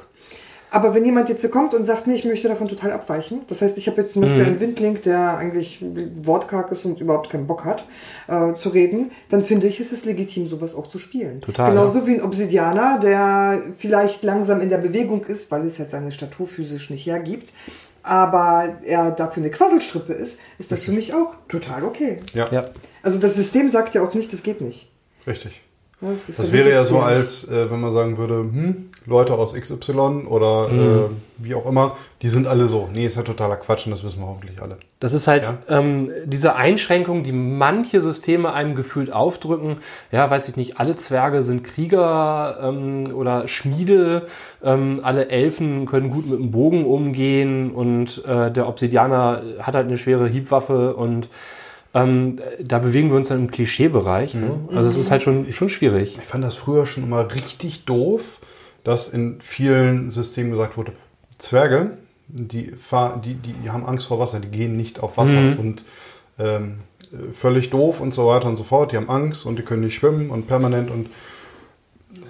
Aber 0.74 0.96
wenn 0.96 1.04
jemand 1.04 1.28
jetzt 1.28 1.42
hier 1.42 1.52
kommt 1.52 1.74
und 1.74 1.84
sagt, 1.84 2.08
nee, 2.08 2.16
ich 2.16 2.24
möchte 2.24 2.48
davon 2.48 2.70
total 2.70 2.94
abweichen, 2.94 3.42
das 3.50 3.62
heißt, 3.62 3.78
ich 3.78 3.88
habe 3.88 4.02
jetzt 4.02 4.14
zum 4.14 4.22
Beispiel 4.22 4.46
einen 4.46 4.62
Windling, 4.62 5.02
der 5.04 5.38
eigentlich 5.38 5.84
wortkarg 6.16 6.72
ist 6.72 6.86
und 6.86 7.02
überhaupt 7.02 7.30
keinen 7.30 7.46
Bock 7.46 7.66
hat, 7.66 7.86
äh, 8.30 8.54
zu 8.56 8.70
reden, 8.70 9.12
dann 9.30 9.44
finde 9.44 9.68
ich, 9.68 9.82
ist 9.82 9.92
es 9.92 10.06
legitim, 10.06 10.48
sowas 10.48 10.74
auch 10.74 10.88
zu 10.88 10.98
spielen. 10.98 11.42
Total, 11.42 11.72
Genauso 11.72 12.08
wie 12.08 12.14
ein 12.14 12.22
Obsidianer, 12.22 13.00
der 13.00 13.62
vielleicht 13.78 14.24
langsam 14.24 14.62
in 14.62 14.70
der 14.70 14.78
Bewegung 14.78 15.26
ist, 15.26 15.52
weil 15.52 15.66
es 15.66 15.78
halt 15.78 15.90
seine 15.90 16.14
Statur 16.14 16.48
physisch 16.48 16.90
nicht 16.90 17.06
hergibt, 17.06 17.52
aber 18.02 18.78
er 18.86 19.12
dafür 19.12 19.44
eine 19.44 19.52
Quasselstrippe 19.52 20.14
ist, 20.14 20.40
ist 20.58 20.72
das 20.72 20.84
für 20.84 20.94
mich 20.94 21.14
auch 21.14 21.36
total 21.50 21.84
okay. 21.84 22.22
Ja, 22.34 22.48
Ja. 22.50 22.66
Also 23.04 23.18
das 23.18 23.36
System 23.36 23.70
sagt 23.70 23.94
ja 23.94 24.04
auch 24.04 24.14
nicht, 24.14 24.32
das 24.32 24.42
geht 24.42 24.62
nicht. 24.62 24.90
richtig. 25.28 25.62
Das, 26.02 26.26
Das 26.36 26.52
wäre 26.52 26.72
ja 26.72 26.84
so, 26.84 26.96
nicht. 26.96 27.04
als 27.04 27.48
äh, 27.48 27.70
wenn 27.70 27.80
man 27.80 27.94
sagen 27.94 28.18
würde, 28.18 28.36
hm, 28.40 28.88
Leute 29.06 29.34
aus 29.34 29.54
XY 29.54 30.26
oder 30.28 30.68
Mhm. 30.70 30.80
äh, 30.80 31.46
wie 31.46 31.54
auch 31.56 31.68
immer, 31.68 31.96
die 32.24 32.30
sind 32.30 32.48
alle 32.48 32.68
so. 32.68 32.90
Nee, 32.92 33.06
ist 33.06 33.18
ja 33.18 33.22
totaler 33.24 33.56
Quatsch 33.58 33.86
und 33.86 33.92
das 33.92 34.04
wissen 34.04 34.20
wir 34.20 34.28
hoffentlich 34.28 34.60
alle. 34.62 34.78
Das 35.00 35.14
ist 35.14 35.28
halt 35.28 35.44
Ja. 35.46 35.58
ähm, 35.80 36.10
diese 36.26 36.56
Einschränkung, 36.56 37.24
die 37.24 37.32
manche 37.32 38.02
Systeme 38.02 38.52
einem 38.54 38.74
gefühlt 38.76 39.12
aufdrücken. 39.14 39.78
Ja, 40.12 40.30
weiß 40.30 40.50
ich 40.50 40.56
nicht, 40.56 40.80
alle 40.80 40.96
Zwerge 40.96 41.44
sind 41.44 41.64
Krieger 41.64 42.58
ähm, 42.64 43.14
oder 43.14 43.48
Schmiede, 43.48 44.26
ähm, 44.64 45.02
alle 45.04 45.30
Elfen 45.30 45.86
können 45.86 46.10
gut 46.10 46.28
mit 46.28 46.40
dem 46.40 46.50
Bogen 46.52 46.86
umgehen 46.86 47.72
und 47.72 48.24
äh, 48.26 48.52
der 48.52 48.68
Obsidianer 48.68 49.42
hat 49.60 49.76
halt 49.76 49.88
eine 49.88 49.98
schwere 50.00 50.28
Hiebwaffe 50.28 50.96
und 50.96 51.30
ähm, 51.94 52.40
da 52.60 52.80
bewegen 52.80 53.10
wir 53.10 53.18
uns 53.18 53.28
dann 53.28 53.40
im 53.40 53.52
Klischeebereich. 53.52 54.36
Ne? 54.36 54.60
Also 54.70 54.88
es 54.88 54.98
ist 54.98 55.12
halt 55.12 55.24
schon, 55.24 55.52
schon 55.52 55.70
schwierig. 55.70 56.18
Ich 56.18 56.26
fand 56.26 56.44
das 56.44 56.56
früher 56.56 56.86
schon 56.86 57.04
immer 57.04 57.34
richtig 57.34 57.86
doof, 57.86 58.40
dass 58.84 59.10
in 59.10 59.42
vielen 59.42 60.10
Systemen 60.10 60.52
gesagt 60.52 60.78
wurde, 60.78 60.94
Zwerge, 61.38 61.98
die, 62.28 62.72
fahr, 62.72 63.22
die, 63.24 63.36
die, 63.36 63.70
haben 63.70 63.86
Angst 63.86 64.08
vor 64.08 64.20
Wasser, 64.20 64.40
die 64.40 64.48
gehen 64.48 64.78
nicht 64.78 65.02
auf 65.02 65.18
Wasser 65.18 65.60
und 65.60 65.84
ähm, 66.40 66.80
äh, 67.12 67.34
völlig 67.34 67.70
doof 67.72 68.00
und 68.00 68.14
so 68.14 68.28
weiter 68.28 68.48
und 68.48 68.56
so 68.56 68.64
fort. 68.64 68.92
Die 68.92 68.98
haben 68.98 69.10
Angst 69.10 69.46
und 69.46 69.58
die 69.60 69.64
können 69.64 69.82
nicht 69.82 69.96
schwimmen 69.96 70.30
und 70.30 70.48
permanent 70.48 70.90
und 70.90 71.10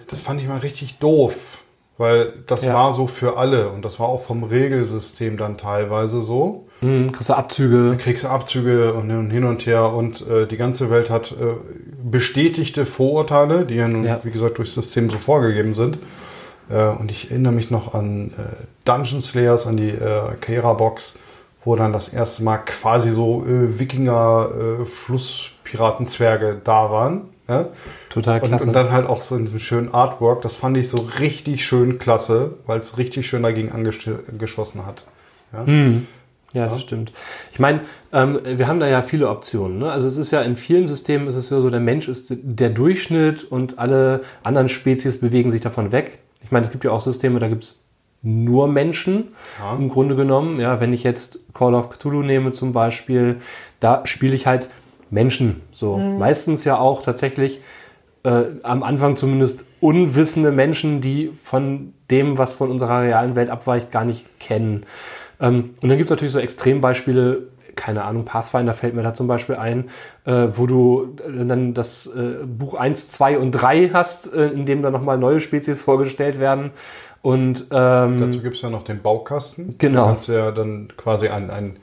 das 0.07 0.19
fand 0.19 0.41
ich 0.41 0.47
mal 0.47 0.57
richtig 0.57 0.97
doof, 0.97 1.60
weil 2.01 2.33
das 2.47 2.65
Ja. 2.65 2.73
war 2.73 2.91
so 2.93 3.07
für 3.07 3.37
alle 3.37 3.69
und 3.69 3.85
das 3.85 3.99
war 3.99 4.09
auch 4.09 4.21
vom 4.23 4.43
Regelsystem 4.43 5.37
dann 5.37 5.57
teilweise 5.57 6.19
so. 6.21 6.67
Hm, 6.81 7.11
kriegst 7.11 7.29
du 7.29 7.33
Abzüge. 7.35 7.95
kriegst 7.97 8.23
du 8.23 8.27
Abzüge 8.27 8.93
und 8.93 9.09
hin- 9.31 9.45
und 9.45 9.65
her 9.67 9.93
und 9.93 10.27
äh, 10.27 10.47
die 10.47 10.57
ganze 10.57 10.89
Welt 10.89 11.09
hat 11.09 11.31
äh, 11.31 11.35
bestätigte 12.03 12.85
Vorurteile, 12.85 13.65
die 13.65 13.75
ja 13.75 13.87
nun, 13.87 14.03
Ja. 14.03 14.19
wie 14.23 14.31
gesagt, 14.31 14.57
durchs 14.57 14.73
System 14.73 15.09
so 15.09 15.17
vorgegeben 15.19 15.73
sind. 15.75 15.99
Äh, 16.69 16.87
und 16.87 17.11
ich 17.11 17.29
erinnere 17.31 17.53
mich 17.53 17.69
noch 17.71 17.93
an 17.93 18.31
äh, 18.37 18.65
Dungeon 18.85 19.21
Slayers, 19.21 19.67
an 19.67 19.77
die 19.77 19.89
äh, 19.89 20.33
Keira-Box, 20.41 21.19
wo 21.63 21.75
dann 21.75 21.93
das 21.93 22.09
erste 22.09 22.43
Mal 22.43 22.57
quasi 22.57 23.11
so 23.11 23.45
äh, 23.45 23.79
Wikinger, 23.79 24.49
äh, 24.81 24.85
Flusspiratenzwerge 24.85 26.59
da 26.63 26.91
waren. 26.91 27.29
Ja? 27.51 27.67
Total 28.09 28.39
Und, 28.39 28.47
klasse. 28.47 28.65
und 28.67 28.73
dann 28.73 28.91
halt 28.91 29.07
auch 29.07 29.21
so 29.21 29.35
in 29.35 29.43
diesem 29.43 29.59
schönen 29.59 29.93
Artwork. 29.93 30.41
Das 30.41 30.55
fand 30.55 30.77
ich 30.77 30.87
so 30.87 31.05
richtig 31.19 31.65
schön 31.65 31.99
klasse, 31.99 32.55
weil 32.65 32.79
es 32.79 32.97
richtig 32.97 33.27
schön 33.27 33.43
dagegen 33.43 33.71
angeschossen 33.71 34.85
hat. 34.85 35.05
Ja? 35.51 35.65
Ja, 36.53 36.67
das 36.67 36.81
stimmt. 36.81 37.11
Ich 37.51 37.59
meine, 37.59 37.81
ähm, 38.11 38.39
wir 38.45 38.67
haben 38.67 38.79
da 38.79 38.87
ja 38.87 39.01
viele 39.01 39.29
Optionen. 39.29 39.79
Ne? 39.79 39.91
Also 39.91 40.07
es 40.07 40.17
ist 40.17 40.31
ja 40.31 40.41
in 40.41 40.57
vielen 40.57 40.85
Systemen 40.87 41.27
ist 41.27 41.35
es 41.35 41.49
ja 41.49 41.59
so, 41.61 41.69
der 41.69 41.79
Mensch 41.79 42.07
ist 42.09 42.27
der 42.41 42.69
Durchschnitt 42.69 43.43
und 43.45 43.79
alle 43.79 44.21
anderen 44.43 44.67
Spezies 44.69 45.19
bewegen 45.19 45.51
sich 45.51 45.61
davon 45.61 45.91
weg. 45.91 46.19
Ich 46.43 46.51
meine, 46.51 46.65
es 46.65 46.71
gibt 46.71 46.83
ja 46.83 46.91
auch 46.91 46.99
Systeme, 47.01 47.39
da 47.39 47.47
gibt 47.47 47.63
es 47.63 47.79
nur 48.21 48.67
Menschen 48.67 49.29
Ja. 49.59 49.75
im 49.77 49.89
Grunde 49.89 50.15
genommen. 50.15 50.59
Ja, 50.59 50.79
wenn 50.79 50.91
ich 50.93 51.03
jetzt 51.03 51.39
Call 51.53 51.73
of 51.73 51.89
Cthulhu 51.89 52.21
nehme 52.21 52.51
zum 52.51 52.71
Beispiel, 52.73 53.37
da 53.79 54.05
spiele 54.05 54.35
ich 54.35 54.45
halt 54.45 54.67
Menschen. 55.11 55.61
So 55.73 55.97
meistens 55.97 56.63
ja 56.63 56.77
auch 56.77 57.03
tatsächlich 57.03 57.61
äh, 58.23 58.43
am 58.63 58.83
Anfang 58.83 59.15
zumindest 59.15 59.65
unwissende 59.79 60.51
Menschen, 60.51 61.01
die 61.01 61.29
von 61.29 61.93
dem, 62.09 62.37
was 62.37 62.53
von 62.53 62.71
unserer 62.71 63.01
realen 63.01 63.35
Welt 63.35 63.49
abweicht, 63.49 63.91
gar 63.91 64.05
nicht 64.05 64.39
kennen. 64.39 64.85
Ähm, 65.39 65.75
und 65.81 65.89
dann 65.89 65.97
gibt 65.97 66.09
es 66.09 66.11
natürlich 66.11 66.33
so 66.33 66.39
Extrembeispiele, 66.39 67.47
keine 67.75 68.03
Ahnung, 68.03 68.25
Pathfinder 68.25 68.73
fällt 68.73 68.95
mir 68.95 69.01
da 69.01 69.13
zum 69.13 69.27
Beispiel 69.27 69.55
ein, 69.55 69.89
äh, 70.25 70.47
wo 70.53 70.67
du 70.67 71.15
äh, 71.25 71.45
dann 71.45 71.73
das 71.73 72.05
äh, 72.07 72.45
Buch 72.45 72.73
1, 72.73 73.09
2 73.09 73.39
und 73.39 73.51
3 73.51 73.89
hast, 73.93 74.33
äh, 74.33 74.47
in 74.49 74.65
dem 74.65 74.81
dann 74.81 74.93
nochmal 74.93 75.17
neue 75.17 75.39
Spezies 75.39 75.81
vorgestellt 75.81 76.39
werden. 76.39 76.71
Und 77.21 77.67
ähm, 77.71 78.19
Dazu 78.19 78.41
gibt 78.41 78.55
es 78.55 78.61
ja 78.61 78.69
noch 78.69 78.83
den 78.83 79.01
Baukasten. 79.01 79.75
Genau. 79.77 80.01
Du 80.01 80.07
kannst 80.07 80.27
ja 80.27 80.51
dann 80.51 80.91
quasi 80.97 81.27
einen, 81.27 81.49
einen 81.49 81.77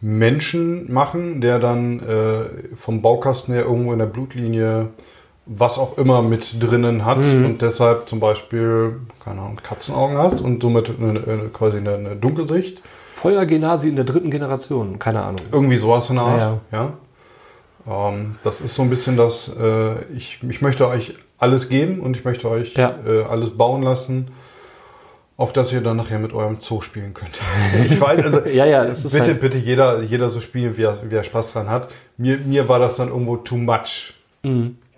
Menschen 0.00 0.92
machen, 0.92 1.40
der 1.40 1.58
dann 1.58 2.00
äh, 2.00 2.76
vom 2.76 3.02
Baukasten 3.02 3.54
her 3.54 3.64
irgendwo 3.64 3.92
in 3.92 3.98
der 3.98 4.06
Blutlinie 4.06 4.88
was 5.48 5.78
auch 5.78 5.96
immer 5.96 6.22
mit 6.22 6.60
drinnen 6.60 7.04
hat 7.04 7.18
Mhm. 7.18 7.44
und 7.46 7.62
deshalb 7.62 8.08
zum 8.08 8.18
Beispiel, 8.18 8.96
keine 9.24 9.40
Ahnung, 9.42 9.58
Katzenaugen 9.62 10.18
hat 10.18 10.40
und 10.40 10.60
somit 10.60 10.90
eine, 10.98 11.10
eine, 11.10 11.38
quasi 11.52 11.78
eine, 11.78 11.94
eine 11.94 12.16
Dunkelsicht. 12.16 12.82
Feuergenasi 13.14 13.88
in 13.88 13.94
der 13.96 14.04
dritten 14.04 14.30
Generation, 14.30 14.98
keine 14.98 15.22
Ahnung. 15.22 15.36
Irgendwie 15.52 15.76
sowas 15.76 16.10
in 16.10 16.16
der 16.16 16.24
Art. 16.24 16.58
Ja, 16.72 16.92
Ja. 17.86 18.08
Ähm, 18.10 18.34
das 18.42 18.60
ist 18.60 18.74
so 18.74 18.82
ein 18.82 18.90
bisschen 18.90 19.16
das, 19.16 19.48
äh, 19.56 20.04
ich, 20.16 20.40
ich 20.48 20.60
möchte 20.62 20.88
euch 20.88 21.14
alles 21.38 21.68
geben 21.68 22.00
und 22.00 22.16
ich 22.16 22.24
möchte 22.24 22.50
euch 22.50 22.74
Ja. 22.74 22.96
äh, 23.06 23.22
alles 23.22 23.50
bauen 23.50 23.82
lassen, 23.82 24.28
auf 25.36 25.52
das 25.52 25.72
ihr 25.72 25.80
dann 25.82 25.96
nachher 25.96 26.18
mit 26.18 26.32
eurem 26.32 26.60
Zoo 26.60 26.80
spielen 26.80 27.12
könnt. 27.14 27.40
ich 27.90 28.00
weiß, 28.00 28.24
also 28.24 28.40
Ja, 28.48 28.64
ja, 28.64 28.84
bitte, 28.84 29.20
halt- 29.20 29.40
bitte 29.40 29.58
jeder, 29.58 30.02
jeder 30.02 30.28
so 30.28 30.40
spielen, 30.40 30.76
wie 30.76 30.82
er, 30.82 30.98
wie 31.10 31.14
er 31.14 31.24
Spaß 31.24 31.52
dran 31.52 31.68
hat. 31.68 31.88
Mir, 32.16 32.38
mir 32.38 32.68
war 32.68 32.78
das 32.78 32.96
dann 32.96 33.08
irgendwo 33.08 33.36
too 33.36 33.56
much. 33.56 34.14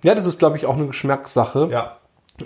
Ja, 0.05 0.14
das 0.14 0.26
ist, 0.26 0.39
glaube 0.39 0.57
ich, 0.57 0.66
auch 0.66 0.76
eine 0.76 0.86
Geschmackssache. 0.86 1.68
Ja. 1.70 1.97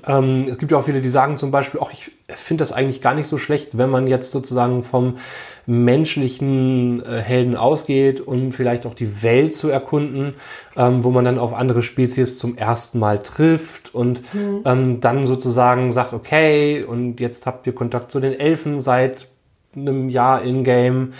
Ähm, 0.06 0.46
es 0.48 0.56
gibt 0.58 0.72
ja 0.72 0.78
auch 0.78 0.84
viele, 0.84 1.00
die 1.02 1.10
sagen 1.10 1.36
zum 1.36 1.50
Beispiel, 1.50 1.80
ach, 1.82 1.92
ich 1.92 2.12
finde 2.34 2.62
das 2.62 2.72
eigentlich 2.72 3.02
gar 3.02 3.14
nicht 3.14 3.26
so 3.26 3.36
schlecht, 3.36 3.76
wenn 3.76 3.90
man 3.90 4.06
jetzt 4.06 4.30
sozusagen 4.32 4.82
vom 4.82 5.18
menschlichen 5.66 7.04
äh, 7.04 7.20
Helden 7.20 7.56
ausgeht, 7.56 8.20
um 8.20 8.52
vielleicht 8.52 8.86
auch 8.86 8.94
die 8.94 9.22
Welt 9.22 9.54
zu 9.54 9.68
erkunden, 9.68 10.34
ähm, 10.76 11.04
wo 11.04 11.10
man 11.10 11.24
dann 11.24 11.38
auf 11.38 11.54
andere 11.54 11.82
Spezies 11.82 12.38
zum 12.38 12.56
ersten 12.56 12.98
Mal 12.98 13.18
trifft 13.18 13.94
und 13.94 14.22
ähm, 14.64 15.00
dann 15.00 15.26
sozusagen 15.26 15.92
sagt, 15.92 16.12
okay, 16.12 16.82
und 16.82 17.20
jetzt 17.20 17.46
habt 17.46 17.66
ihr 17.66 17.74
Kontakt 17.74 18.10
zu 18.10 18.20
den 18.20 18.32
Elfen 18.32 18.80
seit 18.80 19.28
einem 19.76 20.08
Jahr 20.08 20.42
in-game. 20.42 21.12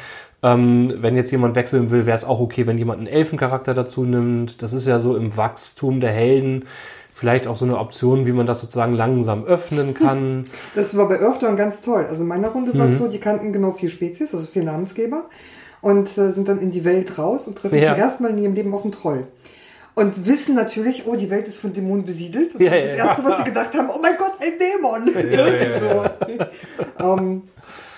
Ähm, 0.45 0.93
wenn 0.97 1.15
jetzt 1.15 1.31
jemand 1.31 1.55
wechseln 1.55 1.91
will, 1.91 2.05
wäre 2.05 2.17
es 2.17 2.25
auch 2.25 2.41
okay, 2.41 2.67
wenn 2.67 2.77
jemand 2.77 2.99
einen 2.99 3.07
Elfencharakter 3.07 3.75
dazu 3.75 4.05
nimmt. 4.05 4.61
Das 4.61 4.73
ist 4.73 4.87
ja 4.87 4.99
so 4.99 5.17
im 5.17 5.37
Wachstum 5.37 6.01
der 6.01 6.11
Helden 6.11 6.65
vielleicht 7.23 7.47
auch 7.47 7.57
so 7.57 7.65
eine 7.65 7.79
Option, 7.79 8.27
wie 8.27 8.33
man 8.33 8.47
das 8.47 8.61
sozusagen 8.61 8.95
langsam 8.95 9.45
öffnen 9.45 9.95
kann. 9.95 10.43
Das 10.75 10.97
war 10.97 11.09
bei 11.09 11.21
Earthdawn 11.21 11.57
ganz 11.57 11.81
toll. 11.81 12.05
Also 12.09 12.23
in 12.25 12.29
meiner 12.29 12.49
Runde 12.49 12.73
Mhm. 12.75 12.79
war 12.81 12.87
es 12.87 12.99
so, 12.99 13.07
die 13.07 13.21
kannten 13.21 13.53
genau 13.53 13.71
vier 13.71 13.91
Spezies, 13.91 14.35
also 14.35 14.45
vier 14.45 14.65
Namensgeber 14.65 15.27
und 15.83 16.19
äh, 16.19 16.33
sind 16.33 16.49
dann 16.49 16.59
in 16.59 16.73
die 16.73 16.85
Welt 16.85 17.17
raus 17.19 17.47
und 17.47 17.57
treffen 17.57 17.79
Ja. 17.79 17.93
zum 17.95 18.03
ersten 18.03 18.23
Mal 18.25 18.31
in 18.31 18.39
ihrem 18.39 18.55
Leben 18.55 18.75
auf 18.75 18.83
einen 18.83 18.91
Troll. 18.91 19.29
Und 19.95 20.27
wissen 20.27 20.57
natürlich, 20.57 21.07
oh, 21.07 21.15
die 21.15 21.31
Welt 21.31 21.47
ist 21.47 21.59
von 21.59 21.73
Dämonen 21.73 22.05
besiedelt. 22.05 22.57
Und 22.57 22.61
Ja, 22.61 22.73
das 22.77 22.97
ja, 22.99 23.07
Erste, 23.07 23.23
was 23.25 23.39
sie 23.39 23.45
gedacht 23.45 23.73
haben, 23.79 23.89
oh 23.89 24.01
mein 24.03 24.17
Gott, 24.19 24.33
ein 24.41 24.59
Dämon. 24.59 25.31
Ja, 25.31 26.11
so. 26.99 27.21
ähm, 27.21 27.43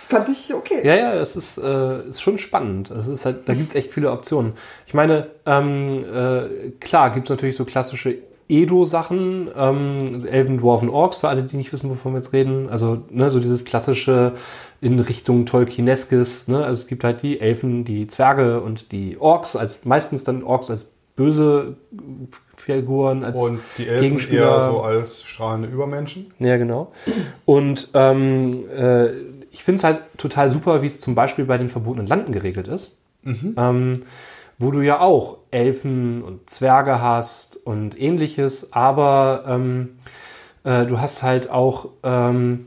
fand 0.06 0.28
ich 0.28 0.52
okay. 0.52 0.80
Ja, 0.86 0.96
ja, 0.96 1.14
es 1.14 1.34
ist, 1.34 1.56
äh, 1.56 2.08
ist 2.08 2.20
schon 2.20 2.36
spannend. 2.36 2.90
Es 2.90 3.08
ist 3.08 3.24
halt, 3.24 3.48
da 3.48 3.54
gibt 3.54 3.68
es 3.70 3.74
echt 3.74 3.90
viele 3.90 4.10
Optionen. 4.10 4.52
Ich 4.86 4.92
meine, 4.92 5.28
ähm, 5.46 6.04
äh, 6.04 6.70
klar 6.78 7.10
gibt 7.10 7.26
es 7.26 7.30
natürlich 7.30 7.56
so 7.56 7.64
klassische 7.64 8.18
Edo-Sachen, 8.48 9.48
ähm, 9.56 10.24
Elven, 10.26 10.58
Dwarven, 10.58 10.88
Orks, 10.88 11.18
für 11.18 11.28
alle, 11.28 11.42
die 11.42 11.56
nicht 11.56 11.72
wissen, 11.72 11.90
wovon 11.90 12.12
wir 12.12 12.18
jetzt 12.18 12.32
reden. 12.32 12.68
Also, 12.68 13.02
ne, 13.10 13.30
so 13.30 13.40
dieses 13.40 13.64
klassische 13.64 14.34
in 14.80 15.00
Richtung 15.00 15.46
Tolkieneskes. 15.46 16.48
Ne? 16.48 16.62
Also 16.62 16.82
es 16.82 16.86
gibt 16.86 17.04
halt 17.04 17.22
die 17.22 17.40
Elfen, 17.40 17.84
die 17.84 18.06
Zwerge 18.06 18.60
und 18.60 18.92
die 18.92 19.16
Orks, 19.18 19.56
als 19.56 19.84
meistens 19.86 20.24
dann 20.24 20.42
Orks 20.42 20.70
als 20.70 20.90
böse 21.16 21.76
Figuren, 22.56 23.24
als 23.24 23.38
Und 23.38 23.60
die 23.78 23.86
Elfen 23.86 24.02
Gegenspieler. 24.02 24.42
eher 24.42 24.64
so 24.64 24.80
als 24.80 25.22
strahlende 25.24 25.68
Übermenschen. 25.68 26.32
Ja, 26.38 26.58
genau. 26.58 26.92
Und 27.46 27.88
ähm, 27.94 28.68
äh, 28.68 29.12
ich 29.50 29.64
finde 29.64 29.78
es 29.78 29.84
halt 29.84 30.02
total 30.18 30.50
super, 30.50 30.82
wie 30.82 30.86
es 30.86 31.00
zum 31.00 31.14
Beispiel 31.14 31.46
bei 31.46 31.56
den 31.56 31.70
verbotenen 31.70 32.06
Landen 32.06 32.32
geregelt 32.32 32.68
ist. 32.68 32.92
Ähm, 33.24 34.00
wo 34.58 34.70
du 34.70 34.82
ja 34.82 35.00
auch 35.00 35.38
Elfen 35.54 36.22
und 36.22 36.50
Zwerge 36.50 37.00
hast 37.00 37.56
und 37.64 37.98
ähnliches, 37.98 38.72
aber 38.72 39.44
ähm, 39.46 39.92
äh, 40.64 40.84
du 40.84 41.00
hast 41.00 41.22
halt 41.22 41.48
auch 41.48 41.90
ähm, 42.02 42.66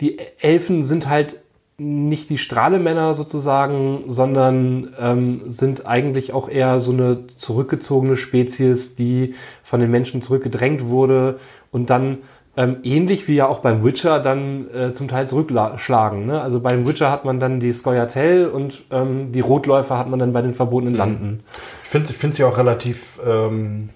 die 0.00 0.18
Elfen 0.38 0.84
sind 0.84 1.08
halt 1.08 1.40
nicht 1.76 2.30
die 2.30 2.38
Strahlemänner 2.38 3.14
sozusagen, 3.14 4.04
sondern 4.06 4.94
ähm, 4.98 5.40
sind 5.44 5.86
eigentlich 5.86 6.32
auch 6.32 6.48
eher 6.48 6.78
so 6.78 6.92
eine 6.92 7.26
zurückgezogene 7.36 8.16
Spezies, 8.16 8.96
die 8.96 9.34
von 9.62 9.80
den 9.80 9.90
Menschen 9.90 10.22
zurückgedrängt 10.22 10.88
wurde 10.88 11.40
und 11.72 11.90
dann 11.90 12.18
ähm, 12.56 12.78
ähnlich 12.82 13.28
wie 13.28 13.36
ja 13.36 13.46
auch 13.46 13.60
beim 13.60 13.84
Witcher 13.84 14.18
dann 14.18 14.68
äh, 14.74 14.92
zum 14.92 15.08
Teil 15.08 15.26
zurückschlagen. 15.28 16.26
Ne? 16.26 16.40
Also 16.40 16.60
beim 16.60 16.86
Witcher 16.86 17.10
hat 17.10 17.24
man 17.24 17.38
dann 17.40 17.60
die 17.60 17.72
Skoyatel 17.72 18.48
und 18.48 18.84
ähm, 18.90 19.32
die 19.32 19.40
Rotläufer 19.40 19.96
hat 19.96 20.08
man 20.08 20.18
dann 20.18 20.32
bei 20.32 20.42
den 20.42 20.52
verbotenen 20.52 20.94
Landen. 20.94 21.44
Ich 21.84 21.88
finde 21.90 22.12
find 22.12 22.34
sie 22.34 22.44
auch 22.44 22.58
relativ, 22.58 23.18
ähm, 23.24 23.90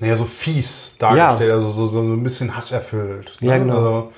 naja, 0.00 0.16
so 0.16 0.24
fies 0.24 0.96
dargestellt, 0.98 1.48
Ja. 1.50 1.54
also 1.56 1.70
so, 1.70 1.86
so 1.86 2.00
ein 2.00 2.22
bisschen 2.22 2.54
hasserfüllt. 2.56 3.38
ne? 3.40 3.48
Ja, 3.48 3.58
genau. 3.58 3.74
Also, 3.76 4.12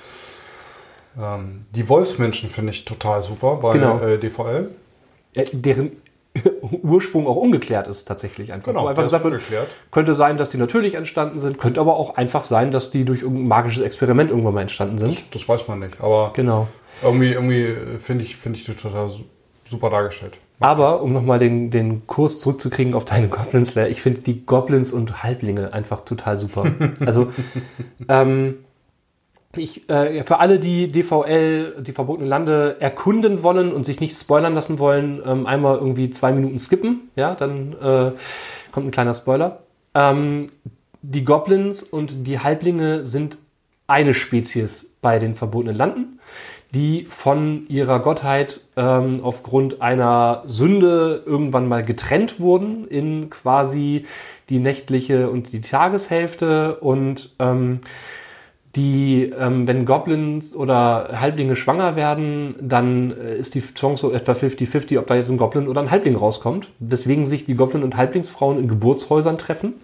ähm, 1.21 1.65
die 1.73 1.87
Wolfsmenschen 1.87 2.49
finde 2.49 2.71
ich 2.71 2.83
total 2.85 3.23
super 3.23 3.55
bei 3.61 3.73
Genau. 3.73 3.99
äh, 3.99 4.17
DVL. 4.17 4.69
Äh, 5.33 5.45
deren 5.53 5.91
Ursprung 6.83 7.27
auch 7.27 7.35
ungeklärt 7.37 7.87
ist 7.87 8.05
tatsächlich 8.07 8.51
einfach. 8.53 8.67
Genau, 8.67 8.87
einfach 8.87 9.03
gesagt 9.03 9.23
wird, 9.23 9.35
ungeklärt. 9.35 9.67
könnte 9.91 10.15
sein, 10.15 10.37
dass 10.37 10.49
die 10.49 10.57
natürlich 10.57 10.95
entstanden 10.95 11.39
sind, 11.39 11.57
könnte 11.57 11.79
aber 11.79 11.95
auch 11.95 12.15
einfach 12.17 12.43
sein, 12.43 12.71
dass 12.71 12.91
die 12.91 13.05
durch 13.05 13.21
irgendein 13.21 13.47
magisches 13.47 13.83
Experiment 13.83 14.29
irgendwann 14.31 14.53
mal 14.53 14.61
entstanden 14.61 14.97
sind. 14.97 15.33
Das 15.33 15.47
weiß 15.47 15.67
man 15.67 15.79
nicht, 15.79 16.01
aber 16.01 16.31
Genau. 16.33 16.67
irgendwie, 17.03 17.31
irgendwie 17.33 17.75
finde 18.01 18.23
ich, 18.23 18.35
finde 18.35 18.59
ich 18.59 18.65
die 18.65 18.73
total 18.73 19.09
su- 19.09 19.23
super 19.69 19.89
dargestellt. 19.89 20.37
Aber 20.61 21.01
um 21.01 21.11
nochmal 21.11 21.37
den, 21.39 21.69
den 21.69 22.07
Kurs 22.07 22.39
zurückzukriegen 22.39 22.93
auf 22.93 23.03
deine 23.03 23.27
Goblin 23.27 23.65
Slayer, 23.65 23.89
ich 23.89 24.01
finde 24.01 24.21
die 24.21 24.45
Goblins 24.45 24.93
und 24.93 25.21
Halblinge 25.21 25.73
einfach 25.73 26.01
total 26.05 26.37
super. 26.37 26.63
Also 27.05 27.27
ähm, 28.07 28.59
ich, 29.57 29.89
äh, 29.89 30.23
für 30.23 30.39
alle, 30.39 30.59
die 30.59 30.87
DVL, 30.87 31.81
die 31.81 31.91
verbotenen 31.91 32.29
Lande, 32.29 32.77
erkunden 32.79 33.43
wollen 33.43 33.71
und 33.71 33.83
sich 33.83 33.99
nicht 33.99 34.17
spoilern 34.17 34.53
lassen 34.53 34.79
wollen, 34.79 35.21
ähm, 35.25 35.45
einmal 35.45 35.77
irgendwie 35.77 36.09
zwei 36.09 36.31
Minuten 36.31 36.59
skippen, 36.59 37.09
ja, 37.15 37.35
dann 37.35 37.73
äh, 37.73 38.11
kommt 38.71 38.87
ein 38.87 38.91
kleiner 38.91 39.13
Spoiler. 39.13 39.59
Ähm, 39.93 40.47
die 41.01 41.23
Goblins 41.23 41.83
und 41.83 42.27
die 42.27 42.39
Halblinge 42.39 43.05
sind 43.05 43.37
eine 43.87 44.13
Spezies 44.13 44.89
bei 45.01 45.19
den 45.19 45.35
verbotenen 45.35 45.75
Landen, 45.75 46.19
die 46.73 47.05
von 47.05 47.67
ihrer 47.67 47.99
Gottheit 47.99 48.59
ähm, 48.75 49.19
aufgrund 49.23 49.81
einer 49.81 50.43
Sünde 50.47 51.23
irgendwann 51.25 51.67
mal 51.67 51.83
getrennt 51.83 52.39
wurden 52.39 52.87
in 52.87 53.29
quasi 53.29 54.05
die 54.49 54.59
nächtliche 54.59 55.29
und 55.29 55.51
die 55.51 55.61
Tageshälfte 55.61 56.77
und 56.77 57.29
ähm, 57.39 57.81
die, 58.75 59.31
ähm, 59.39 59.67
wenn 59.67 59.85
Goblins 59.85 60.55
oder 60.55 61.19
Halblinge 61.19 61.55
schwanger 61.55 61.95
werden, 61.95 62.55
dann 62.61 63.11
äh, 63.11 63.37
ist 63.37 63.55
die 63.55 63.61
Chance 63.61 64.01
so 64.01 64.11
etwa 64.11 64.33
50-50, 64.33 64.99
ob 64.99 65.07
da 65.07 65.15
jetzt 65.15 65.29
ein 65.29 65.37
Goblin 65.37 65.67
oder 65.67 65.81
ein 65.81 65.91
Halbling 65.91 66.15
rauskommt. 66.15 66.69
Deswegen 66.79 67.25
sich 67.25 67.45
die 67.45 67.55
Goblin- 67.55 67.83
und 67.83 67.95
Halblingsfrauen 67.95 68.59
in 68.59 68.67
Geburtshäusern 68.67 69.37
treffen. 69.37 69.75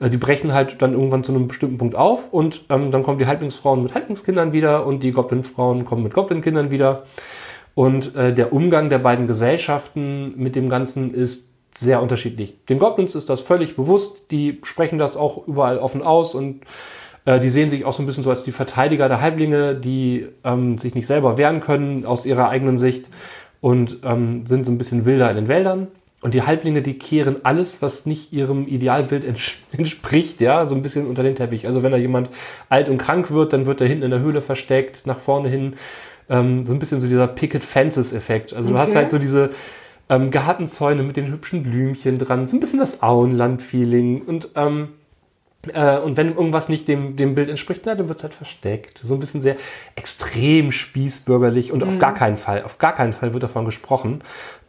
Äh, 0.00 0.10
die 0.10 0.18
brechen 0.18 0.52
halt 0.52 0.82
dann 0.82 0.92
irgendwann 0.92 1.24
zu 1.24 1.32
einem 1.32 1.46
bestimmten 1.46 1.78
Punkt 1.78 1.94
auf 1.94 2.32
und 2.32 2.64
ähm, 2.68 2.90
dann 2.90 3.02
kommen 3.02 3.18
die 3.18 3.26
Halblingsfrauen 3.26 3.82
mit 3.82 3.94
Halblingskindern 3.94 4.52
wieder 4.52 4.86
und 4.86 5.02
die 5.02 5.12
Goblinfrauen 5.12 5.84
kommen 5.84 6.02
mit 6.02 6.14
Goblinkindern 6.14 6.70
wieder. 6.70 7.04
Und 7.74 8.14
äh, 8.16 8.32
der 8.32 8.52
Umgang 8.52 8.90
der 8.90 8.98
beiden 8.98 9.26
Gesellschaften 9.26 10.34
mit 10.36 10.56
dem 10.56 10.68
Ganzen 10.68 11.10
ist 11.10 11.50
sehr 11.74 12.00
unterschiedlich. 12.00 12.64
Den 12.66 12.78
Goblins 12.78 13.14
ist 13.14 13.28
das 13.28 13.40
völlig 13.40 13.76
bewusst, 13.76 14.30
die 14.30 14.60
sprechen 14.62 14.98
das 14.98 15.16
auch 15.16 15.46
überall 15.46 15.78
offen 15.78 16.02
aus 16.02 16.34
und 16.34 16.62
äh, 17.26 17.38
die 17.38 17.50
sehen 17.50 17.68
sich 17.68 17.84
auch 17.84 17.92
so 17.92 18.02
ein 18.02 18.06
bisschen 18.06 18.22
so 18.22 18.30
als 18.30 18.44
die 18.44 18.52
Verteidiger 18.52 19.08
der 19.08 19.20
Halblinge, 19.20 19.74
die 19.74 20.26
ähm, 20.44 20.78
sich 20.78 20.94
nicht 20.94 21.06
selber 21.06 21.36
wehren 21.36 21.60
können 21.60 22.06
aus 22.06 22.24
ihrer 22.24 22.48
eigenen 22.48 22.78
Sicht 22.78 23.10
und 23.60 23.98
ähm, 24.04 24.46
sind 24.46 24.64
so 24.64 24.72
ein 24.72 24.78
bisschen 24.78 25.04
wilder 25.04 25.28
in 25.28 25.36
den 25.36 25.48
Wäldern. 25.48 25.88
Und 26.22 26.32
die 26.32 26.42
Halblinge, 26.42 26.80
die 26.80 26.98
kehren 26.98 27.44
alles, 27.44 27.82
was 27.82 28.06
nicht 28.06 28.32
ihrem 28.32 28.66
Idealbild 28.66 29.24
ents 29.24 29.52
entspricht, 29.76 30.40
ja, 30.40 30.64
so 30.64 30.74
ein 30.74 30.82
bisschen 30.82 31.06
unter 31.06 31.22
den 31.22 31.36
Teppich. 31.36 31.66
Also 31.66 31.82
wenn 31.82 31.92
da 31.92 31.98
jemand 31.98 32.30
alt 32.70 32.88
und 32.88 32.98
krank 32.98 33.30
wird, 33.30 33.52
dann 33.52 33.66
wird 33.66 33.80
er 33.82 33.86
hinten 33.86 34.04
in 34.04 34.10
der 34.10 34.20
Höhle 34.20 34.40
versteckt, 34.40 35.06
nach 35.06 35.18
vorne 35.18 35.48
hin. 35.48 35.74
Ähm, 36.28 36.64
so 36.64 36.72
ein 36.72 36.78
bisschen 36.78 37.00
so 37.00 37.06
dieser 37.06 37.28
Picket 37.28 37.62
Fences 37.62 38.12
Effekt. 38.12 38.54
Also 38.54 38.70
du 38.70 38.78
hast 38.78 38.90
Okay. 38.90 38.98
halt 38.98 39.10
so 39.10 39.18
diese 39.18 39.50
ähm, 40.08 40.30
Gartenzäune 40.30 41.02
mit 41.02 41.16
den 41.16 41.26
hübschen 41.28 41.62
Blümchen 41.62 42.18
dran, 42.18 42.46
so 42.46 42.56
ein 42.56 42.60
bisschen 42.60 42.80
das 42.80 43.02
Auenland-Feeling 43.02 44.22
und 44.22 44.50
ähm, 44.54 44.88
äh, 45.72 45.98
und 45.98 46.16
wenn 46.16 46.32
irgendwas 46.32 46.68
nicht 46.68 46.88
dem, 46.88 47.16
dem 47.16 47.34
Bild 47.34 47.48
entspricht, 47.48 47.82
na, 47.84 47.94
dann 47.94 48.08
wird 48.08 48.18
es 48.18 48.22
halt 48.22 48.34
versteckt. 48.34 49.00
So 49.02 49.14
ein 49.14 49.20
bisschen 49.20 49.40
sehr 49.40 49.56
extrem 49.94 50.72
spießbürgerlich 50.72 51.72
und 51.72 51.82
auf 51.82 51.98
gar 51.98 52.14
keinen 52.14 52.36
Fall, 52.36 52.62
auf 52.62 52.78
gar 52.78 52.94
keinen 52.94 53.12
Fall 53.12 53.32
wird 53.32 53.42
davon 53.42 53.64
gesprochen, 53.64 54.22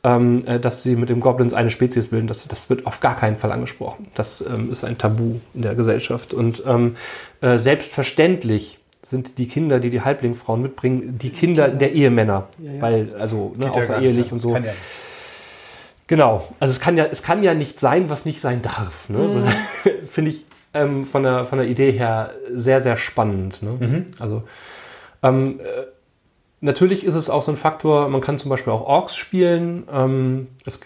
ähm, 0.03 0.45
äh, 0.45 0.59
dass 0.59 0.83
sie 0.83 0.95
mit 0.95 1.09
dem 1.09 1.19
Goblins 1.19 1.53
eine 1.53 1.71
Spezies 1.71 2.07
bilden. 2.07 2.27
Das, 2.27 2.47
das 2.47 2.69
wird 2.69 2.85
auf 2.85 2.99
gar 2.99 3.15
keinen 3.15 3.35
Fall 3.35 3.51
angesprochen. 3.51 4.07
Das 4.15 4.41
ähm, 4.41 4.71
ist 4.71 4.83
ein 4.83 4.97
Tabu 4.97 5.39
in 5.53 5.61
der 5.61 5.75
Gesellschaft. 5.75 6.33
Und 6.33 6.63
ähm, 6.65 6.95
äh, 7.41 7.57
selbstverständlich 7.57 8.79
sind 9.01 9.37
die 9.37 9.47
Kinder, 9.47 9.79
die 9.79 9.89
die 9.89 10.01
Halblingfrauen 10.01 10.61
mitbringen, 10.61 11.17
die 11.17 11.29
Kinder 11.29 11.69
der 11.69 11.93
Ehemänner. 11.93 12.47
Ja, 12.57 12.73
ja. 12.73 12.81
Weil, 12.81 13.15
also 13.17 13.53
ne, 13.57 13.65
ja 13.65 13.71
außerehelich 13.71 14.17
nicht, 14.17 14.31
und 14.31 14.39
so. 14.39 14.53
Kann 14.53 14.63
ja 14.63 14.71
nicht. 14.71 14.81
Genau. 16.07 16.47
Also 16.59 16.71
es 16.71 16.79
kann 16.79 16.97
ja, 16.97 17.05
es 17.05 17.21
kann 17.21 17.43
ja 17.43 17.53
nicht 17.53 17.79
sein, 17.79 18.09
was 18.09 18.25
nicht 18.25 18.39
sein 18.39 18.61
darf. 18.61 19.09
Ne? 19.09 19.29
So, 19.29 19.43
Finde 20.09 20.31
ich 20.31 20.45
ähm, 20.73 21.03
von, 21.03 21.23
der, 21.23 21.45
von 21.45 21.59
der 21.59 21.67
Idee 21.67 21.91
her 21.91 22.31
sehr, 22.51 22.81
sehr 22.81 22.97
spannend. 22.97 23.63
Ne? 23.63 24.05
Also 24.19 24.43
ähm, 25.23 25.59
äh, 25.59 25.85
natürlich 26.61 27.05
ist 27.05 27.15
es 27.15 27.29
auch 27.29 27.41
so 27.41 27.51
ein 27.51 27.57
Faktor, 27.57 28.09
man 28.09 28.21
kann 28.21 28.37
zum 28.37 28.49
Beispiel 28.49 28.73
auch 28.73 28.85
Orks 28.85 29.15
spielen. 29.15 29.83
Ähm, 29.91 30.47
es, 30.65 30.79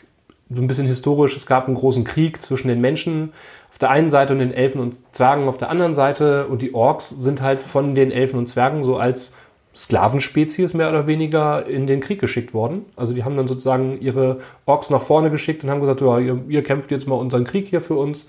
so 0.54 0.62
ein 0.62 0.68
bisschen 0.68 0.88
historisch, 0.88 1.36
es 1.36 1.46
gab 1.46 1.68
einen 1.68 1.76
großen 1.76 2.04
Krieg 2.04 2.42
zwischen 2.42 2.68
den 2.68 2.82
Menschen 2.82 3.32
auf 3.70 3.78
der 3.78 3.90
einen 3.90 4.12
Seite 4.12 4.34
und 4.34 4.40
den 4.40 4.54
Elfen 4.54 4.82
und 4.82 4.98
Zwergen 5.14 5.48
auf 5.48 5.58
der 5.58 5.70
anderen 5.70 5.94
Seite. 5.94 6.48
Und 6.48 6.62
die 6.62 6.74
Orks 6.74 7.10
sind 7.10 7.42
halt 7.42 7.62
von 7.62 7.96
den 7.96 8.12
Elfen 8.12 8.38
und 8.38 8.48
Zwergen 8.48 8.84
so 8.84 8.98
als 8.98 9.36
Sklavenspezies 9.74 10.74
mehr 10.74 10.90
oder 10.90 11.08
weniger 11.08 11.66
in 11.66 11.88
den 11.88 12.02
Krieg 12.02 12.20
geschickt 12.20 12.54
worden. 12.54 12.86
Also 12.98 13.14
die 13.14 13.24
haben 13.24 13.38
dann 13.38 13.48
sozusagen 13.48 14.02
ihre 14.02 14.40
Orks 14.66 14.90
nach 14.90 15.02
vorne 15.02 15.30
geschickt 15.30 15.64
und 15.64 15.70
haben 15.70 15.80
gesagt, 15.80 16.02
ja, 16.02 16.20
ihr, 16.20 16.42
ihr 16.50 16.64
kämpft 16.64 16.92
jetzt 16.92 17.08
mal 17.08 17.16
unseren 17.16 17.46
Krieg 17.46 17.68
hier 17.68 17.80
für 17.80 17.96
uns. 17.96 18.28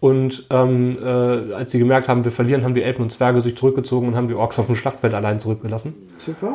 Und 0.00 0.46
ähm, 0.50 0.98
äh, 1.02 1.54
als 1.54 1.70
sie 1.70 1.78
gemerkt 1.78 2.08
haben, 2.08 2.24
wir 2.24 2.32
verlieren, 2.32 2.64
haben 2.64 2.74
die 2.74 2.82
Elfen 2.82 3.02
und 3.02 3.10
Zwerge 3.10 3.40
sich 3.40 3.56
zurückgezogen 3.56 4.08
und 4.08 4.16
haben 4.16 4.28
die 4.28 4.34
Orks 4.34 4.58
auf 4.58 4.66
dem 4.66 4.74
Schlachtfeld 4.74 5.14
allein 5.14 5.40
zurückgelassen. 5.40 5.94
Super. 6.18 6.54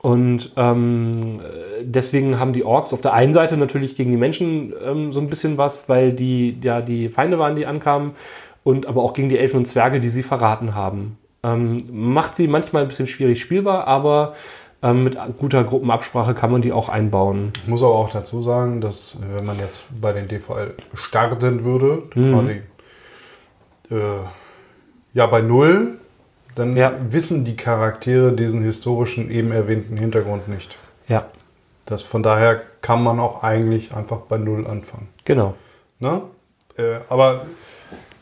Und 0.00 0.52
ähm, 0.56 1.40
äh, 1.40 1.82
deswegen 1.82 2.38
haben 2.38 2.52
die 2.52 2.64
Orks 2.64 2.92
auf 2.92 3.00
der 3.00 3.12
einen 3.12 3.32
Seite 3.32 3.56
natürlich 3.56 3.96
gegen 3.96 4.10
die 4.12 4.16
Menschen 4.16 4.72
ähm, 4.84 5.12
so 5.12 5.20
ein 5.20 5.28
bisschen 5.28 5.58
was, 5.58 5.88
weil 5.88 6.12
die 6.12 6.56
ja 6.62 6.80
die 6.80 7.08
Feinde 7.08 7.38
waren, 7.38 7.56
die 7.56 7.66
ankamen, 7.66 8.12
und 8.62 8.86
aber 8.86 9.02
auch 9.02 9.14
gegen 9.14 9.28
die 9.28 9.38
Elfen 9.38 9.58
und 9.58 9.66
Zwerge, 9.66 10.00
die 10.00 10.10
sie 10.10 10.22
verraten 10.22 10.74
haben. 10.74 11.18
Ähm, 11.42 11.84
macht 11.90 12.34
sie 12.34 12.46
manchmal 12.48 12.82
ein 12.82 12.88
bisschen 12.88 13.06
schwierig 13.06 13.40
spielbar, 13.40 13.86
aber 13.86 14.34
ähm, 14.82 15.04
mit 15.04 15.16
guter 15.38 15.64
Gruppenabsprache 15.64 16.34
kann 16.34 16.50
man 16.52 16.62
die 16.62 16.72
auch 16.72 16.88
einbauen. 16.88 17.52
Ich 17.62 17.68
muss 17.68 17.82
aber 17.82 17.94
auch 17.94 18.10
dazu 18.10 18.42
sagen, 18.42 18.80
dass 18.80 19.18
wenn 19.36 19.46
man 19.46 19.58
jetzt 19.58 19.84
bei 20.00 20.12
den 20.12 20.28
DVL 20.28 20.74
starten 20.94 21.64
würde, 21.64 22.02
Mhm. 22.14 22.32
quasi 22.32 22.60
äh, 23.90 23.96
ja 25.14 25.26
bei 25.26 25.40
null, 25.40 25.98
dann 26.54 26.76
Ja. 26.76 26.92
wissen 27.10 27.44
die 27.44 27.56
Charaktere 27.56 28.32
diesen 28.32 28.62
historischen 28.62 29.30
eben 29.30 29.52
erwähnten 29.52 29.96
Hintergrund 29.96 30.48
nicht. 30.48 30.76
Ja, 31.08 31.26
Das, 31.84 32.02
von 32.02 32.22
daher 32.22 32.60
kann 32.82 33.02
man 33.02 33.20
auch 33.20 33.42
eigentlich 33.42 33.92
einfach 33.94 34.20
bei 34.22 34.38
null 34.38 34.66
anfangen. 34.66 35.08
genau. 35.24 35.54
Ne? 35.98 36.22
Äh, 36.76 36.98
aber 37.08 37.46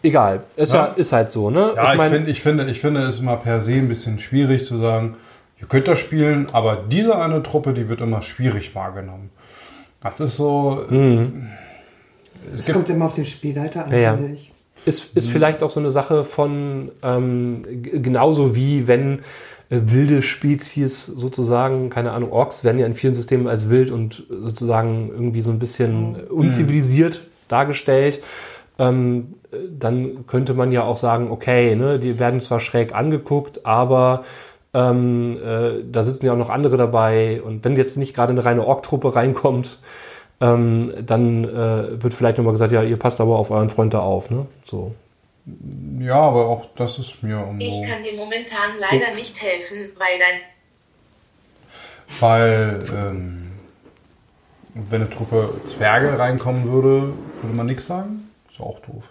Egal, 0.03 0.43
ist, 0.57 0.73
ja. 0.75 0.87
Ja. 0.89 0.93
ist 0.93 1.13
halt 1.13 1.31
so, 1.31 1.51
ne? 1.51 1.73
ja, 1.75 1.93
ich, 1.93 1.99
mein, 1.99 2.13
find, 2.13 2.29
ich, 2.29 2.41
finde, 2.43 2.65
ich 2.71 2.81
finde 2.81 3.01
es 3.03 3.19
immer 3.21 3.37
per 3.37 3.61
se 3.63 3.73
ein 3.73 3.89
bisschen 3.89 4.19
schwierig 4.19 4.65
zu 4.67 4.77
sagen, 4.79 5.17
ihr 5.61 5.67
könnt 5.67 5.89
das 5.89 5.99
spielen, 5.99 6.49
aber 6.53 6.77
diese 6.77 7.17
eine 7.19 7.43
Truppe, 7.43 7.73
die 7.73 7.89
wird 7.89 8.01
immer 8.01 8.23
schwierig 8.23 8.75
wahrgenommen. 8.75 9.31
Das 10.03 10.21
ist 10.21 10.37
so. 10.37 10.85
Mhm. 10.91 11.49
Es 12.55 12.71
kommt 12.71 12.91
immer 12.91 13.07
auf 13.07 13.15
den 13.15 13.25
Spielleiter 13.25 13.87
an, 13.87 13.91
Ja, 13.93 13.99
ja. 13.99 14.17
finde 14.17 14.35
ich. 14.35 14.53
Ist, 14.85 15.17
ist 15.17 15.29
vielleicht 15.29 15.63
auch 15.63 15.71
so 15.71 15.81
eine 15.81 15.91
Sache 15.91 16.25
von 16.25 16.91
ähm, 17.03 17.65
genauso 17.83 18.55
wie 18.55 18.87
wenn 18.87 19.21
äh, 19.71 19.81
wilde 19.87 20.23
Spezies 20.23 21.07
sozusagen, 21.07 21.91
keine 21.91 22.13
Ahnung, 22.13 22.33
Orks 22.33 22.65
werden 22.65 22.79
ja 22.79 22.87
in 22.87 22.95
vielen 22.95 23.15
Systemen 23.15 23.49
als 23.49 23.71
wild 23.71 23.91
und 23.91 24.25
sozusagen 24.29 25.11
irgendwie 25.11 25.41
so 25.41 25.51
ein 25.51 25.59
bisschen 25.59 26.27
unzivilisiert 26.29 27.27
dargestellt. 27.49 28.23
Ähm, 28.79 29.35
äh, 29.53 29.57
dann 29.79 30.27
könnte 30.27 30.55
man 30.55 30.73
ja 30.73 30.83
auch 30.83 30.97
sagen, 30.97 31.31
okay, 31.31 31.77
ne, 31.77 31.99
die 31.99 32.19
werden 32.19 32.41
zwar 32.41 32.61
schräg 32.61 32.95
angeguckt, 32.95 33.65
aber 33.65 34.25
ähm, 34.75 35.39
äh, 35.43 35.85
da 35.91 36.03
sitzen 36.03 36.27
ja 36.27 36.33
auch 36.33 36.39
noch 36.39 36.51
andere 36.51 36.77
dabei. 36.77 37.41
Und 37.43 37.65
wenn 37.65 37.77
jetzt 37.77 37.97
nicht 37.97 38.15
gerade 38.15 38.33
eine 38.33 38.45
reine 38.45 38.67
Ork-Truppe 38.67 39.15
reinkommt, 39.15 39.79
ähm, 40.41 40.93
dann 41.07 41.45
äh, 41.45 42.03
wird 42.03 42.15
vielleicht 42.15 42.39
nochmal 42.39 42.53
gesagt, 42.55 42.73
ja, 42.73 42.83
ihr 42.83 42.97
passt 42.99 43.21
aber 43.21 43.39
auf 43.39 43.51
euren 43.51 43.71
Freund 43.71 43.95
da 43.95 44.01
auf. 44.01 44.31
Ne? 44.31 44.47
So. 44.65 44.95
Ja, 46.01 46.17
aber 46.17 46.47
auch 46.47 46.67
das 46.77 46.99
ist 46.99 47.23
mir 47.23 47.37
Ich 47.59 47.69
irgendwo. 47.75 47.93
kann 47.93 48.03
dir 48.03 48.15
momentan 48.17 48.71
leider 48.81 49.15
nicht 49.15 49.41
helfen, 49.43 49.91
weil 49.99 50.19
dein 50.19 50.41
weil 52.21 52.85
ähm, 52.95 53.53
wenn 54.75 55.03
eine 55.03 55.11
Truppe 55.11 55.55
Zwerge 55.67 56.19
reinkommen 56.19 56.71
würde, 56.71 57.13
würde 57.43 57.55
man 57.55 57.67
nichts 57.67 57.87
sagen. 57.87 58.29
Ist 58.51 58.61
auch 58.61 58.81
doof. 58.81 59.11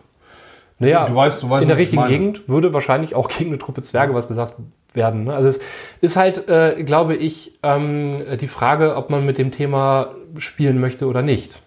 Naja, 0.79 1.05
Du 1.07 1.13
weißt- 1.13 1.41
du 1.41 1.49
weißt, 1.49 1.61
in 1.63 1.67
der 1.69 1.77
ich 1.77 1.83
richtigen. 1.83 2.05
Gegend 2.07 2.49
würde 2.49 2.73
wahrscheinlich 2.73 3.15
auch 3.15 3.29
gegen 3.29 3.51
eine 3.51 3.59
Truppe 3.59 3.81
Zwerge 3.83 4.13
was 4.13 4.27
gesagt 4.27 4.55
werden. 4.95 5.25
Ne? 5.25 5.33
Also 5.33 5.49
es 5.49 5.59
ist 6.01 6.15
halt, 6.15 6.47
äh, 6.49 6.83
glaube 6.83 7.15
ich, 7.15 7.57
ähm, 7.63 8.37
die 8.39 8.47
Frage, 8.47 8.95
ob 8.95 9.09
man 9.09 9.25
mit 9.25 9.37
dem 9.37 9.51
Thema 9.51 10.13
spielen 10.37 10.79
möchte 10.79 11.07
oder 11.07 11.21
nicht. 11.21 11.59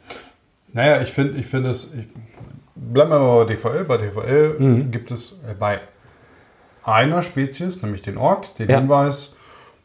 Naja, 0.72 1.01
ich 1.03 1.12
finde 1.12 1.39
ich 1.39 1.47
finde 1.47 1.70
es. 1.70 1.85
Ich, 1.97 2.07
bleiben 2.74 3.11
wir 3.11 3.18
mal 3.18 3.45
bei 3.45 3.55
DVL. 3.55 3.85
Bei 3.85 3.97
DVL 3.97 4.57
Mhm. 4.59 4.91
gibt 4.91 5.11
es 5.11 5.33
äh, 5.49 5.55
bei 5.59 5.81
einer 6.85 7.22
Spezies, 7.22 7.83
nämlich 7.83 8.03
den 8.03 8.16
Orks, 8.16 8.55
den 8.55 8.68
Ja. 8.68 8.79
Hinweis, 8.79 9.35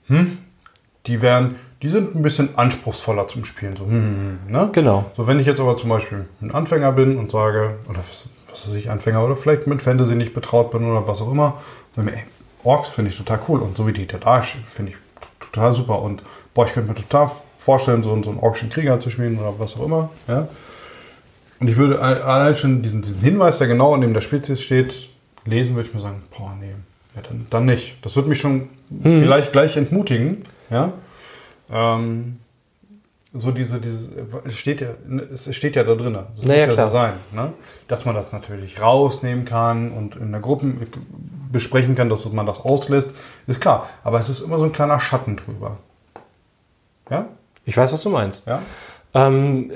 hm, 0.08 0.38
die 1.08 1.22
werden, 1.22 1.56
die 1.82 1.90
sind 1.90 2.16
ein 2.16 2.22
bisschen 2.22 2.56
anspruchsvoller 2.58 3.28
zum 3.28 3.44
Spielen. 3.46 3.76
So, 3.76 3.86
hm, 3.86 3.92
hm, 3.92 4.40
hm, 4.46 4.52
ne? 4.52 4.70
Genau. 4.74 5.10
So, 5.18 5.26
wenn 5.26 5.40
ich 5.40 5.48
jetzt 5.48 5.60
aber 5.60 5.76
zum 5.78 5.90
Beispiel 5.90 6.28
ein 6.42 6.52
Anfänger 6.52 6.92
bin 6.92 7.18
und 7.18 7.32
sage, 7.32 7.78
oder 7.90 8.00
was, 8.00 8.28
was 8.50 8.68
weiß 8.68 8.76
ich, 8.76 8.90
Anfänger 8.92 9.26
oder 9.26 9.36
vielleicht 9.36 9.66
mit 9.66 9.82
Fantasy 9.82 10.16
nicht 10.16 10.34
betraut 10.34 10.70
bin 10.72 10.84
oder 10.86 11.08
was 11.08 11.22
auch 11.22 11.32
immer, 11.32 11.60
dann 11.96 12.08
ey, 12.08 12.22
Orks 12.64 12.90
finde 12.90 13.12
ich 13.12 13.18
total 13.18 13.40
cool 13.48 13.60
und 13.62 13.76
so 13.78 13.88
wie 13.88 13.94
die 13.94 14.06
da 14.08 14.18
dastehen, 14.18 14.64
finde 14.68 14.92
ich 14.92 14.98
total 15.40 15.74
super 15.74 16.02
und 16.02 16.22
boah, 16.54 16.66
ich 16.66 16.74
könnte 16.74 16.90
mir 16.90 16.96
total 16.96 17.32
vorstellen, 17.58 18.04
so, 18.04 18.12
einen- 18.14 18.24
so 18.24 18.30
einen 18.30 18.40
orkischen 18.40 18.70
Krieger 18.70 19.00
zu 19.00 19.10
spielen 19.10 19.40
oder 19.40 19.60
was 19.60 19.76
auch 19.78 19.86
immer, 19.86 20.10
ja. 20.28 20.48
Und 21.60 21.68
ich 21.68 21.78
würde 21.78 22.02
al- 22.02 22.22
allein 22.22 22.56
schon 22.56 22.82
diesen, 22.82 23.02
diesen 23.04 23.22
Hinweis, 23.22 23.58
der 23.60 23.68
genau 23.68 23.94
in 23.96 24.02
dem 24.02 24.14
der 24.14 24.22
Spezies 24.22 24.62
steht, 24.62 25.10
lesen, 25.46 25.76
würde 25.76 25.88
ich 25.90 25.94
mir 25.94 26.02
sagen, 26.02 26.24
boah, 26.38 26.56
nee, 26.60 26.74
ja, 27.16 27.22
dann, 27.22 27.46
dann 27.50 27.66
nicht. 27.66 27.98
Das 28.04 28.16
wird 28.16 28.28
mich 28.28 28.40
schon 28.40 28.70
vielleicht 29.04 29.52
gleich 29.52 29.78
entmutigen, 29.78 30.44
ja. 30.70 30.92
Ähm, 31.72 32.40
so 33.34 33.52
diese, 33.52 33.80
dieses, 33.80 34.10
es 34.46 34.58
steht 34.58 34.82
ja, 34.82 34.90
es 35.34 35.54
steht 35.56 35.76
ja 35.76 35.84
da 35.84 35.96
drin. 35.96 36.14
Das 36.14 36.46
Naja, 36.46 36.68
muss 36.68 36.76
ja 36.78 36.88
klar. 36.88 36.88
so 36.88 36.94
sein, 36.94 37.14
ne? 37.32 37.54
Dass 37.88 38.06
man 38.06 38.16
das 38.16 38.32
natürlich 38.34 38.82
rausnehmen 38.82 39.46
kann 39.46 39.92
und 39.92 40.16
in 40.16 40.32
der 40.32 40.42
Gruppe 40.42 40.74
besprechen 41.52 41.96
kann, 41.96 42.10
dass 42.10 42.30
man 42.32 42.46
das 42.46 42.60
auslässt, 42.60 43.12
ist 43.48 43.60
klar. 43.62 43.90
Aber 44.04 44.20
es 44.20 44.30
ist 44.30 44.42
immer 44.42 44.58
so 44.60 44.66
ein 44.66 44.72
kleiner 44.72 45.00
Schatten 45.00 45.38
drüber. 45.38 45.78
Ja? 47.10 47.28
Ich 47.66 47.76
weiß, 47.76 47.92
was 47.92 48.02
du 48.04 48.10
meinst. 48.10 48.48
Ja? 48.48 48.62
Ähm, 49.14 49.72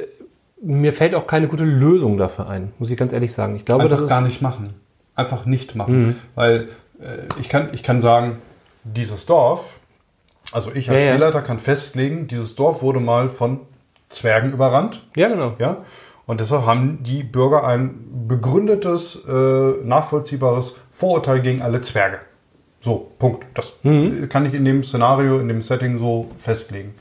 mir 0.62 0.93
fällt 0.93 1.14
auch 1.16 1.28
keine 1.28 1.47
gute 1.47 1.66
Lösung 1.66 2.18
dafür 2.18 2.47
ein, 2.47 2.72
muss 2.80 2.89
ich 2.91 2.97
ganz 2.97 3.12
ehrlich 3.14 3.34
sagen. 3.34 3.56
Ich 3.56 3.66
glaube, 3.66 3.84
Einfach 3.84 3.97
das 3.97 4.06
ist 4.06 4.10
gar 4.10 4.22
nicht 4.22 4.41
machen. 4.41 4.74
Einfach 5.16 5.45
nicht 5.45 5.76
machen. 5.76 6.08
Mhm. 6.08 6.16
Weil 6.36 6.70
äh, 7.01 7.39
ich, 7.39 7.49
kann, 7.49 7.70
ich 7.74 7.84
kann 7.84 8.01
sagen, 8.01 8.38
dieses 8.84 9.26
Dorf, 9.26 9.66
also 10.52 10.72
ich 10.74 10.89
als 10.89 11.04
Ja. 11.04 11.10
Spielleiter 11.12 11.41
kann 11.41 11.60
festlegen, 11.60 12.28
dieses 12.28 12.56
Dorf 12.56 12.82
wurde 12.82 13.00
mal 13.00 13.30
von 13.30 13.62
Zwergen 14.10 14.54
überrannt. 14.54 15.06
ja 15.16 15.28
genau. 15.28 15.56
Ja? 15.60 15.78
Und 16.28 16.39
deshalb 16.39 16.66
haben 16.66 17.04
die 17.04 17.24
Bürger 17.24 17.66
ein 17.66 18.00
begründetes, 18.28 19.24
äh, 19.28 19.32
nachvollziehbares 19.84 20.76
Vorurteil 20.91 21.41
gegen 21.41 21.62
alle 21.62 21.82
Zwerge. 21.82 22.20
So, 22.82 23.12
Punkt. 23.20 23.46
Das 23.54 23.74
Mhm. 23.84 24.30
kann 24.30 24.46
ich 24.46 24.54
in 24.54 24.66
dem 24.66 24.84
Szenario, 24.84 25.39
in 25.39 25.48
dem 25.48 25.62
Setting 25.62 25.98
so 26.00 26.30
festlegen. 26.39 26.93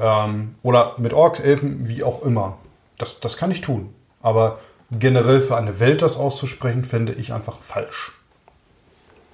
Ähm, 0.00 0.54
oder 0.62 0.94
mit 0.98 1.12
Orks, 1.12 1.40
Elfen, 1.40 1.88
wie 1.88 2.02
auch 2.02 2.22
immer. 2.22 2.58
Das, 2.98 3.20
das 3.20 3.36
kann 3.36 3.50
ich 3.50 3.60
tun. 3.60 3.92
Aber 4.22 4.58
generell 4.90 5.40
für 5.40 5.56
eine 5.56 5.78
Welt 5.80 6.02
das 6.02 6.16
auszusprechen, 6.16 6.84
fände 6.84 7.12
ich 7.12 7.32
einfach 7.32 7.58
falsch. 7.60 8.12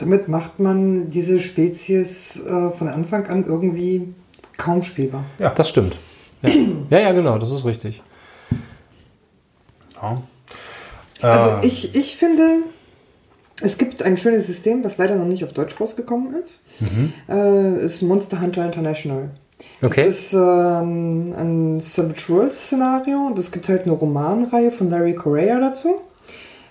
Damit 0.00 0.28
macht 0.28 0.58
man 0.58 1.10
diese 1.10 1.40
Spezies 1.40 2.40
äh, 2.44 2.70
von 2.70 2.88
Anfang 2.88 3.26
an 3.26 3.44
irgendwie 3.46 4.14
kaum 4.56 4.82
spielbar. 4.82 5.24
Ja. 5.38 5.50
Das 5.50 5.68
stimmt. 5.68 5.96
Ja. 6.42 6.50
ja, 6.90 6.98
ja, 7.00 7.12
genau, 7.12 7.38
das 7.38 7.50
ist 7.50 7.64
richtig. 7.64 8.02
Ja. 10.00 10.22
Also 11.22 11.56
Äh, 11.56 11.66
ich, 11.66 11.94
ich 11.94 12.16
finde, 12.16 12.62
es 13.60 13.76
gibt 13.76 14.02
ein 14.02 14.16
schönes 14.16 14.46
System, 14.46 14.82
was 14.84 14.96
leider 14.98 15.16
noch 15.16 15.26
nicht 15.26 15.44
auf 15.44 15.52
Deutsch 15.52 15.78
rausgekommen 15.78 16.34
ist. 16.42 16.62
Äh, 17.28 17.84
ist 17.84 18.02
Monster 18.02 18.40
Hunter 18.40 18.64
International. 18.64 19.30
Okay. 19.82 20.04
Das 20.04 20.16
ist 20.16 20.32
ähm, 20.32 21.34
ein 21.36 21.80
Savage 21.80 22.28
Worlds 22.28 22.66
Szenario 22.66 23.18
und 23.26 23.38
es 23.38 23.52
gibt 23.52 23.68
halt 23.68 23.82
eine 23.82 23.92
Romanreihe 23.92 24.70
von 24.70 24.88
Larry 24.88 25.14
Correa 25.14 25.60
dazu. 25.60 26.00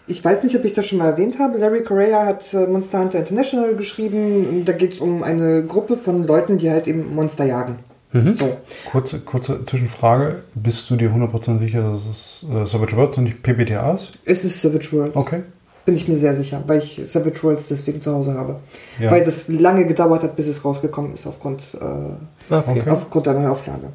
Ich 0.10 0.26
weiß 0.26 0.44
nicht, 0.44 0.56
ob 0.56 0.66
ich 0.66 0.74
das 0.74 0.88
schon 0.88 0.98
mal 0.98 1.06
erwähnt 1.06 1.38
habe. 1.40 1.58
Larry 1.60 1.84
Correa 1.84 2.26
hat 2.26 2.54
äh, 2.54 2.66
Monster 2.66 3.00
Hunter 3.00 3.20
International 3.20 3.76
geschrieben. 3.76 4.64
Da 4.66 4.74
geht 4.74 4.94
es 4.94 5.00
um 5.00 5.24
eine 5.24 5.64
Gruppe 5.66 5.96
von 5.96 6.26
Leuten, 6.26 6.58
die 6.58 6.70
halt 6.72 6.88
eben 6.88 7.14
Monster 7.16 7.46
jagen. 7.46 7.78
So. 8.12 8.58
kurze, 8.92 9.20
kurze 9.20 9.64
Zwischenfrage. 9.66 10.42
Bist 10.56 10.90
du 10.90 10.96
dir 10.96 11.12
100% 11.12 11.60
sicher, 11.60 11.84
dass 11.92 12.08
es 12.08 12.46
äh, 12.52 12.66
Savage 12.66 12.96
Worlds 12.98 13.20
und 13.20 13.26
nicht 13.26 13.44
PBTA 13.44 13.94
ist? 13.94 14.14
Es 14.26 14.44
ist 14.44 14.60
Savage 14.60 14.92
Worlds. 14.94 15.16
Okay. 15.16 15.44
Bin 15.86 15.94
ich 15.96 16.08
mir 16.08 16.18
sehr 16.18 16.34
sicher, 16.34 16.64
weil 16.66 16.80
ich 16.80 17.00
Savage 17.04 17.44
Worlds 17.44 17.68
deswegen 17.68 18.02
zu 18.02 18.12
Hause 18.12 18.34
habe. 18.34 18.56
Ja. 19.00 19.12
Weil 19.12 19.24
das 19.24 19.48
lange 19.48 19.86
gedauert 19.86 20.24
hat, 20.24 20.36
bis 20.36 20.48
es 20.48 20.66
rausgekommen 20.66 21.14
ist, 21.14 21.28
aufgrund, 21.28 21.62
äh, 21.80 22.54
Okay. 22.54 22.80
Okay. 22.80 22.90
aufgrund 22.90 23.28
der 23.28 23.34
Neuauflage. 23.36 23.90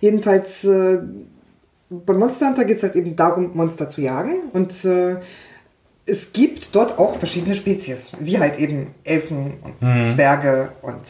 Jedenfalls, 0.00 0.64
äh, 0.64 0.98
bei 1.90 2.14
Monster 2.14 2.48
Hunter 2.48 2.64
geht 2.64 2.78
es 2.78 2.82
halt 2.82 2.96
eben 2.96 3.16
darum, 3.16 3.50
Monster 3.54 3.88
zu 3.88 4.00
jagen. 4.00 4.50
Und 4.52 4.84
äh, 4.84 5.16
es 6.06 6.32
gibt 6.32 6.74
dort 6.74 6.98
auch 6.98 7.14
verschiedene 7.16 7.54
Spezies, 7.54 8.12
wie 8.18 8.38
halt 8.38 8.58
eben 8.58 8.94
Elfen 9.04 9.54
und 9.62 10.06
Zwerge. 10.06 10.72
Und 10.82 11.00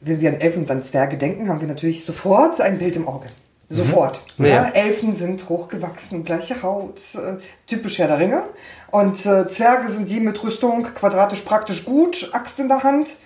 wenn 0.00 0.20
wir 0.20 0.30
an 0.30 0.40
Elfen 0.40 0.62
und 0.62 0.70
an 0.70 0.82
Zwerge 0.82 1.16
denken, 1.16 1.48
haben 1.48 1.60
wir 1.60 1.68
natürlich 1.68 2.04
sofort 2.04 2.60
ein 2.60 2.78
Bild 2.78 2.96
im 2.96 3.08
Auge. 3.08 3.26
Sofort. 3.68 4.22
Ja. 4.36 4.46
Ja, 4.46 4.68
Elfen 4.68 5.14
sind 5.14 5.48
hochgewachsen, 5.48 6.24
gleiche 6.24 6.62
Haut, 6.62 7.00
äh, 7.14 7.38
typisch 7.66 7.98
Herr 7.98 8.08
der 8.08 8.18
Ringe. 8.18 8.42
Und 8.90 9.24
äh, 9.24 9.48
Zwerge 9.48 9.88
sind 9.88 10.10
die 10.10 10.20
mit 10.20 10.42
Rüstung, 10.44 10.82
quadratisch 10.82 11.40
praktisch 11.40 11.86
gut, 11.86 12.30
Axt 12.32 12.60
in 12.60 12.68
der 12.68 12.82
Hand. 12.82 13.16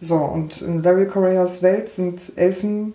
So, 0.00 0.16
und 0.16 0.62
in 0.62 0.82
Larry 0.82 1.06
Correas 1.06 1.62
Welt 1.62 1.88
sind 1.88 2.32
Elfen 2.34 2.94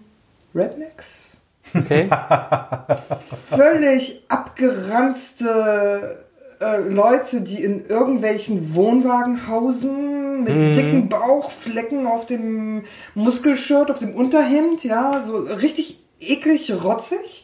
Rednecks. 0.53 1.37
Okay. 1.75 2.09
Völlig 3.49 4.23
abgeranzte 4.27 6.23
äh, 6.59 6.77
Leute, 6.77 7.41
die 7.41 7.63
in 7.63 7.85
irgendwelchen 7.85 8.75
Wohnwagen 8.75 9.47
hausen, 9.47 10.43
mit 10.43 10.59
dicken 10.75 11.09
Bauchflecken 11.09 12.05
auf 12.07 12.25
dem 12.25 12.83
Muskelshirt, 13.15 13.91
auf 13.91 13.99
dem 13.99 14.13
Unterhemd, 14.13 14.83
ja, 14.83 15.21
so 15.21 15.37
richtig 15.37 15.97
eklig 16.19 16.71
rotzig. 16.83 17.43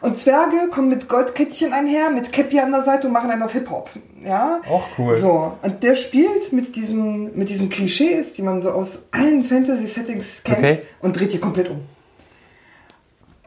Und 0.00 0.16
Zwerge 0.16 0.68
kommen 0.72 0.88
mit 0.88 1.08
Goldkettchen 1.08 1.72
einher, 1.72 2.10
mit 2.10 2.32
Käppi 2.32 2.58
an 2.58 2.72
der 2.72 2.80
Seite 2.82 3.06
und 3.06 3.12
machen 3.12 3.30
einen 3.30 3.42
auf 3.42 3.52
Hip-Hop. 3.52 3.88
Ja? 4.24 4.58
Auch 4.68 4.82
cool. 4.98 5.12
So, 5.12 5.52
und 5.62 5.82
der 5.84 5.94
spielt 5.94 6.52
mit 6.52 6.74
diesen, 6.74 7.36
mit 7.38 7.48
diesen 7.48 7.68
Klischees, 7.70 8.32
die 8.32 8.42
man 8.42 8.60
so 8.60 8.70
aus 8.72 9.06
allen 9.12 9.44
Fantasy-Settings 9.44 10.42
kennt, 10.42 10.58
Okay. 10.58 10.78
und 11.00 11.16
dreht 11.18 11.32
die 11.32 11.38
komplett 11.38 11.70
um. 11.70 11.82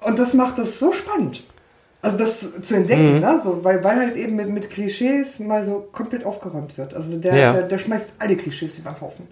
Und 0.05 0.19
das 0.19 0.33
macht 0.33 0.57
das 0.57 0.79
so 0.79 0.93
spannend. 0.93 1.43
Also 2.01 2.19
das 2.19 2.61
zu 2.61 2.75
entdecken, 2.75 3.19
ne? 3.19 3.39
so, 3.43 3.63
weil, 3.63 3.83
weil 3.83 3.97
halt 3.97 4.15
eben 4.15 4.35
mit, 4.35 4.49
mit 4.49 4.69
Klischees 4.69 5.39
mal 5.39 5.63
so 5.63 5.87
komplett 5.91 6.23
aufgeräumt 6.23 6.77
wird. 6.77 6.93
Also 6.93 7.17
der, 7.17 7.35
Ja. 7.35 7.53
der, 7.53 7.63
der 7.63 7.77
schmeißt 7.79 8.15
alle 8.19 8.35
Klischees 8.35 8.77
über 8.77 8.91
den 8.91 9.01
Haufen. 9.01 9.27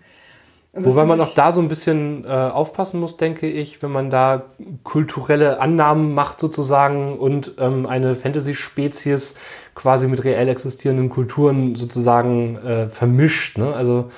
Wobei 0.75 1.05
man 1.05 1.21
auch 1.21 1.35
da 1.35 1.51
so 1.51 1.61
ein 1.61 1.67
bisschen 1.67 2.25
äh, 2.25 2.29
aufpassen 2.29 2.99
muss, 2.99 3.15
denke 3.15 3.47
ich, 3.47 3.83
wenn 3.83 3.91
man 3.91 4.09
da 4.09 4.45
kulturelle 4.81 5.59
Annahmen 5.61 6.15
macht 6.15 6.39
sozusagen 6.39 7.19
und 7.19 7.53
ähm, 7.59 7.85
eine 7.85 8.15
Fantasy-Spezies 8.15 9.35
quasi 9.75 10.07
mit 10.07 10.23
reell 10.23 10.49
existierenden 10.49 11.09
Kulturen 11.09 11.75
sozusagen 11.75 12.57
äh, 12.57 12.87
vermischt. 12.89 13.59
Ne? 13.59 13.71
Also 13.71 14.09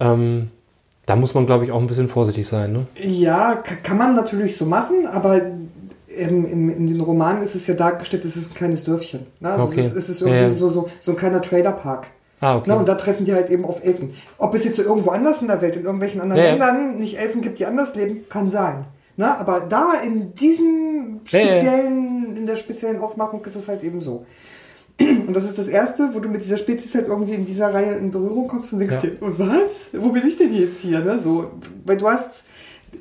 ähm, 0.00 0.50
da 1.06 1.16
muss 1.16 1.34
man, 1.34 1.46
glaube 1.46 1.64
ich, 1.64 1.72
auch 1.72 1.80
ein 1.80 1.86
bisschen 1.86 2.08
vorsichtig 2.08 2.46
sein. 2.46 2.72
Ne? 2.72 2.86
Ja, 3.00 3.56
ka- 3.56 3.74
kann 3.82 3.98
man 3.98 4.14
natürlich 4.14 4.56
so 4.56 4.64
machen, 4.66 5.06
aber 5.06 5.40
im, 6.16 6.44
im, 6.46 6.70
in 6.70 6.86
den 6.86 7.00
Romanen 7.00 7.42
ist 7.42 7.54
es 7.54 7.66
ja 7.66 7.74
dargestellt, 7.74 8.24
es 8.24 8.36
ist 8.36 8.52
ein 8.52 8.54
kleines 8.54 8.84
Dörfchen. 8.84 9.26
Ne? 9.40 9.50
Also 9.50 9.64
Okay. 9.64 9.80
es, 9.80 9.86
ist, 9.86 9.96
es 9.96 10.08
ist 10.08 10.20
irgendwie 10.22 10.40
Ja. 10.42 10.54
So, 10.54 10.68
so, 10.68 10.88
so 11.00 11.10
ein 11.12 11.16
kleiner 11.16 11.42
Trailerpark. 11.42 12.06
Ah, 12.40 12.56
okay. 12.56 12.70
Ne? 12.70 12.76
Und 12.76 12.88
da 12.88 12.94
treffen 12.94 13.24
die 13.24 13.32
halt 13.34 13.50
eben 13.50 13.64
auf 13.64 13.84
Elfen. 13.84 14.14
Ob 14.38 14.54
es 14.54 14.64
jetzt 14.64 14.76
so 14.76 14.82
irgendwo 14.82 15.10
anders 15.10 15.40
in 15.42 15.48
der 15.48 15.60
Welt, 15.62 15.76
in 15.76 15.84
irgendwelchen 15.84 16.20
anderen 16.20 16.42
Ja. 16.42 16.50
Ländern 16.50 16.96
nicht 16.96 17.18
Elfen 17.18 17.40
gibt, 17.40 17.58
die 17.58 17.66
anders 17.66 17.94
leben, 17.96 18.24
kann 18.28 18.48
sein. 18.48 18.84
Ne? 19.16 19.36
Aber 19.38 19.60
da 19.60 19.94
in 20.04 20.34
diesem 20.34 21.20
speziellen, 21.24 22.36
in 22.36 22.46
der 22.46 22.56
speziellen 22.56 23.00
Aufmachung 23.00 23.44
ist 23.44 23.56
es 23.56 23.68
halt 23.68 23.82
eben 23.82 24.00
so. 24.00 24.26
Und 25.00 25.34
das 25.34 25.44
ist 25.44 25.58
das 25.58 25.66
Erste, 25.66 26.10
wo 26.12 26.20
du 26.20 26.28
mit 26.28 26.44
dieser 26.44 26.56
Spezies 26.56 26.94
halt 26.94 27.08
irgendwie 27.08 27.34
in 27.34 27.44
dieser 27.44 27.74
Reihe 27.74 27.94
in 27.94 28.10
Berührung 28.12 28.46
kommst 28.46 28.72
und 28.72 28.78
denkst 28.78 28.94
Ja. 28.96 29.00
dir, 29.00 29.16
was? 29.20 29.88
Wo 29.92 30.10
bin 30.12 30.24
ich 30.26 30.38
denn 30.38 30.54
jetzt 30.54 30.80
hier? 30.80 31.00
Ne? 31.00 31.18
So, 31.18 31.50
weil 31.84 31.96
du 31.96 32.08
hast, 32.08 32.44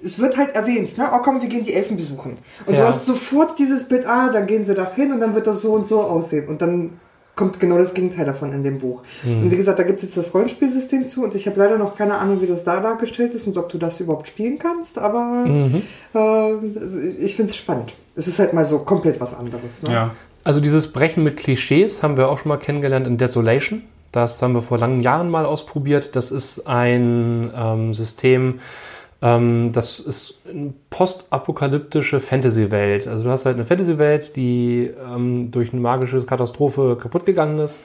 es 0.03 0.17
wird 0.17 0.35
halt 0.37 0.55
erwähnt, 0.55 0.97
ne? 0.97 1.07
oh 1.13 1.19
komm, 1.21 1.39
wir 1.41 1.49
gehen 1.49 1.63
die 1.63 1.73
Elfen 1.73 1.95
besuchen. 1.97 2.37
Und 2.65 2.73
Ja. 2.73 2.81
du 2.81 2.87
hast 2.87 3.05
sofort 3.05 3.59
dieses 3.59 3.83
Bild, 3.87 4.07
ah, 4.07 4.29
dann 4.31 4.47
gehen 4.47 4.65
sie 4.65 4.73
da 4.73 4.91
hin 4.95 5.13
und 5.13 5.19
dann 5.19 5.35
wird 5.35 5.45
das 5.45 5.61
so 5.61 5.73
und 5.73 5.85
so 5.87 6.01
aussehen. 6.01 6.47
Und 6.47 6.63
dann 6.63 6.99
kommt 7.35 7.59
genau 7.59 7.77
das 7.77 7.93
Gegenteil 7.93 8.25
davon 8.25 8.53
in 8.53 8.63
dem 8.63 8.79
Buch. 8.79 9.01
Und 9.25 9.49
wie 9.51 9.55
gesagt, 9.55 9.77
da 9.79 9.83
gibt 9.83 9.97
es 9.99 10.03
jetzt 10.05 10.17
das 10.17 10.33
Rollenspielsystem 10.33 11.07
zu 11.07 11.23
und 11.23 11.33
ich 11.35 11.47
habe 11.47 11.59
leider 11.59 11.77
noch 11.77 11.95
keine 11.95 12.15
Ahnung, 12.17 12.41
wie 12.41 12.47
das 12.47 12.63
da 12.63 12.79
dargestellt 12.79 13.33
ist 13.33 13.45
und 13.47 13.57
ob 13.57 13.69
du 13.69 13.77
das 13.79 13.99
überhaupt 13.99 14.27
spielen 14.27 14.57
kannst, 14.59 14.97
aber 14.99 15.45
äh, 16.13 16.17
also 16.17 16.99
ich 17.19 17.35
finde 17.35 17.49
es 17.51 17.55
spannend. 17.55 17.93
Es 18.15 18.27
ist 18.27 18.37
halt 18.37 18.53
mal 18.53 18.65
so 18.65 18.79
komplett 18.79 19.19
was 19.19 19.33
anderes. 19.33 19.81
Ne? 19.81 19.91
Ja. 19.93 20.15
Also 20.43 20.59
dieses 20.59 20.91
Brechen 20.91 21.23
mit 21.23 21.37
Klischees 21.37 22.03
haben 22.03 22.17
wir 22.17 22.29
auch 22.29 22.37
schon 22.37 22.49
mal 22.49 22.57
kennengelernt 22.57 23.07
in 23.07 23.17
Desolation. 23.17 23.83
Das 24.11 24.41
haben 24.41 24.53
wir 24.53 24.61
vor 24.61 24.77
langen 24.77 24.99
Jahren 24.99 25.29
mal 25.29 25.45
ausprobiert. 25.45 26.15
Das 26.15 26.31
ist 26.31 26.67
ein 26.67 27.51
ähm, 27.55 27.93
System, 27.93 28.59
ähm, 29.21 29.71
das 29.71 29.99
ist 29.99 30.41
eine 30.47 30.73
postapokalyptische 30.89 32.19
Fantasy-Welt. 32.19 33.07
Also 33.07 33.23
du 33.23 33.29
hast 33.29 33.45
halt 33.45 33.55
eine 33.55 33.65
Fantasy-Welt, 33.65 34.35
die 34.35 34.91
ähm, 35.09 35.49
durch 35.49 35.71
eine 35.71 35.81
magische 35.81 36.21
Katastrophe 36.23 36.97
kaputt 37.01 37.25
gegangen 37.25 37.59
ist. 37.59 37.79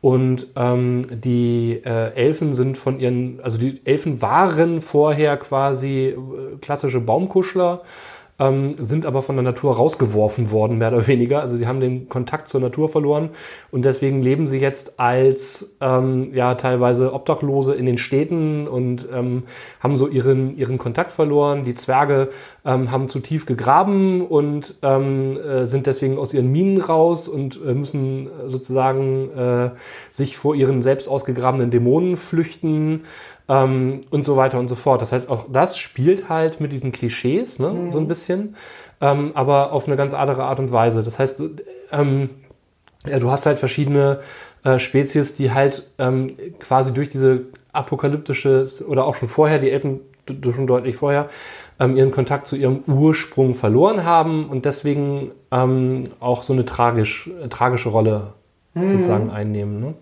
Und 0.00 0.48
ähm, 0.56 1.06
die 1.08 1.80
äh, 1.84 2.12
Elfen 2.14 2.52
sind 2.54 2.76
von 2.76 2.98
ihren, 2.98 3.38
also 3.44 3.56
die 3.58 3.80
Elfen 3.84 4.20
waren 4.20 4.80
vorher 4.80 5.36
quasi 5.36 6.08
äh, 6.08 6.16
klassische 6.60 6.98
Baumkuschler, 6.98 7.82
ähm, 8.42 8.74
sind 8.78 9.06
aber 9.06 9.22
von 9.22 9.36
der 9.36 9.44
Natur 9.44 9.76
rausgeworfen 9.76 10.50
worden, 10.50 10.78
mehr 10.78 10.92
oder 10.92 11.06
weniger. 11.06 11.40
Also 11.40 11.56
sie 11.56 11.66
haben 11.66 11.80
den 11.80 12.08
Kontakt 12.08 12.48
zur 12.48 12.60
Natur 12.60 12.88
verloren 12.88 13.30
und 13.70 13.84
deswegen 13.84 14.22
leben 14.22 14.46
sie 14.46 14.58
jetzt 14.58 14.98
als 14.98 15.76
ähm, 15.80 16.34
ja 16.34 16.54
teilweise 16.54 17.12
Obdachlose 17.12 17.74
in 17.74 17.86
den 17.86 17.98
Städten 17.98 18.66
und 18.66 19.06
ähm, 19.12 19.44
haben 19.80 19.96
so 19.96 20.08
ihren, 20.08 20.56
ihren 20.56 20.78
Kontakt 20.78 21.12
verloren. 21.12 21.64
Die 21.64 21.74
Zwerge 21.74 22.30
ähm, 22.64 22.90
haben 22.90 23.08
zu 23.08 23.20
tief 23.20 23.46
gegraben 23.46 24.26
und 24.26 24.74
ähm, 24.82 25.38
äh, 25.38 25.64
sind 25.64 25.86
deswegen 25.86 26.18
aus 26.18 26.34
ihren 26.34 26.50
Minen 26.50 26.80
raus 26.80 27.28
und 27.28 27.60
äh, 27.64 27.74
müssen 27.74 28.28
sozusagen 28.46 29.30
äh, 29.36 29.70
sich 30.10 30.36
vor 30.36 30.54
ihren 30.54 30.82
selbst 30.82 31.08
ausgegrabenen 31.08 31.70
Dämonen 31.70 32.16
flüchten 32.16 33.02
ähm, 33.48 34.02
und 34.10 34.24
so 34.24 34.36
weiter 34.36 34.58
und 34.58 34.68
so 34.68 34.74
fort. 34.74 35.02
Das 35.02 35.12
heißt, 35.12 35.28
auch 35.28 35.46
das 35.50 35.78
spielt 35.78 36.28
halt 36.28 36.60
mit 36.60 36.72
diesen 36.72 36.92
Klischees, 36.92 37.58
ne, 37.58 37.90
so 37.90 37.98
ein 37.98 38.08
bisschen, 38.08 38.56
ähm, 39.00 39.32
aber 39.34 39.72
auf 39.72 39.86
eine 39.86 39.96
ganz 39.96 40.14
andere 40.14 40.44
Art 40.44 40.60
und 40.60 40.72
Weise. 40.72 41.02
Das 41.02 41.18
heißt, 41.18 41.42
ähm, 41.92 42.30
ja, 43.06 43.18
du 43.18 43.30
hast 43.30 43.46
halt 43.46 43.58
verschiedene 43.58 44.20
äh, 44.64 44.78
Spezies, 44.78 45.34
die 45.34 45.52
halt 45.52 45.90
ähm, 45.98 46.36
quasi 46.60 46.92
durch 46.92 47.08
diese 47.08 47.46
apokalyptische 47.72 48.68
oder 48.86 49.04
auch 49.04 49.16
schon 49.16 49.28
vorher, 49.28 49.58
die 49.58 49.70
Elfen 49.70 50.00
schon 50.28 50.66
deutlich 50.66 50.96
vorher, 50.96 51.28
ähm, 51.80 51.96
ihren 51.96 52.12
Kontakt 52.12 52.46
zu 52.46 52.54
ihrem 52.54 52.84
Ursprung 52.86 53.54
verloren 53.54 54.04
haben 54.04 54.48
und 54.48 54.64
deswegen 54.64 55.32
ähm, 55.50 56.04
auch 56.20 56.44
so 56.44 56.52
eine 56.52 56.64
tragisch, 56.64 57.28
äh, 57.42 57.48
tragische 57.48 57.88
Rolle 57.88 58.34
sozusagen 58.74 59.30
einnehmen. 59.30 59.80
Ne? 59.80 59.94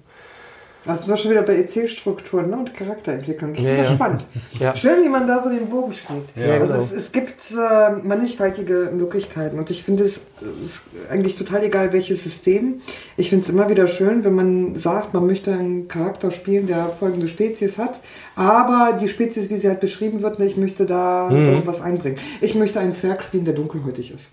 Das 0.87 1.09
war 1.09 1.17
schon 1.19 1.31
wieder 1.33 1.43
bei 1.43 1.57
Erzählstrukturen 1.57 2.49
ne? 2.51 2.57
und 2.57 2.75
Charakterentwicklung. 2.75 3.53
Ich 3.55 3.61
Ja, 3.61 3.69
bin 3.71 3.77
ja. 3.79 3.85
gespannt. 3.85 4.27
Ja. 4.59 4.75
Schön, 4.75 5.05
wie 5.05 5.09
man 5.11 5.27
da 5.27 5.39
so 5.39 5.51
den 5.51 5.67
Bogen 5.69 5.93
schlägt. 5.93 6.35
Ja, 6.37 6.55
also 6.55 6.69
genau. 6.73 6.79
es, 6.85 6.93
es 6.93 7.13
gibt 7.13 7.35
äh, 7.53 7.91
mannigfaltige 8.03 8.91
Möglichkeiten 8.95 9.59
und 9.59 9.69
ich 9.71 9.83
finde 9.83 10.05
es 10.05 10.23
ist 10.65 10.85
eigentlich 11.11 11.37
total 11.37 11.65
egal, 11.65 11.93
welches 11.93 12.23
System. 12.23 12.81
Ich 13.19 13.29
finde 13.29 13.45
es 13.45 13.51
immer 13.51 13.69
wieder 13.69 13.87
schön, 13.89 14.25
wenn 14.25 14.35
man 14.35 14.75
sagt, 14.75 15.13
man 15.13 15.27
möchte 15.27 15.53
einen 15.53 15.87
Charakter 15.89 16.31
spielen, 16.31 16.67
der 16.67 16.87
folgende 16.99 17.29
Spezies 17.29 17.77
hat, 17.77 18.01
aber 18.35 18.97
die 18.99 19.09
Spezies, 19.09 19.51
wie 19.51 19.57
sie 19.59 19.69
halt 19.69 19.81
beschrieben 19.81 20.23
wird, 20.23 20.39
ne, 20.39 20.47
ich 20.47 20.57
möchte 20.57 20.87
da 20.87 21.29
Mhm. 21.31 21.47
irgendwas 21.49 21.83
einbringen. 21.83 22.19
Ich 22.41 22.55
möchte 22.55 22.81
einen 22.81 22.95
Zwerg 22.95 23.23
spielen, 23.23 23.45
der 23.45 23.55
dunkelhäutig 23.55 24.15
ist. 24.15 24.31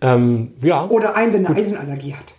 Ähm, 0.00 0.52
ja, 0.60 0.88
Oder 0.88 1.14
einen, 1.14 1.30
der 1.30 1.48
eine 1.48 1.56
Eisenallergie 1.56 2.14
hat. 2.14 2.34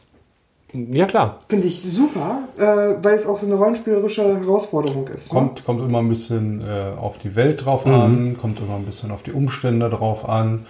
Ja 0.73 1.05
klar. 1.05 1.39
Finde 1.47 1.67
ich 1.67 1.81
super, 1.81 2.39
äh, 2.57 2.95
weil 3.03 3.15
es 3.15 3.25
auch 3.25 3.39
so 3.39 3.45
eine 3.45 3.55
rollenspielerische 3.55 4.39
Herausforderung 4.39 5.07
ist. 5.07 5.31
Ne? 5.31 5.39
Kommt, 5.39 5.63
kommt 5.63 5.81
immer 5.81 5.99
ein 5.99 6.09
bisschen 6.09 6.61
äh, 6.61 6.99
auf 6.99 7.17
die 7.17 7.35
Welt 7.35 7.65
drauf 7.65 7.85
an, 7.85 8.37
kommt 8.39 8.59
immer 8.59 8.75
ein 8.75 8.85
bisschen 8.85 9.11
auf 9.11 9.23
die 9.23 9.31
Umstände 9.31 9.89
drauf 9.89 10.27
an. 10.27 10.65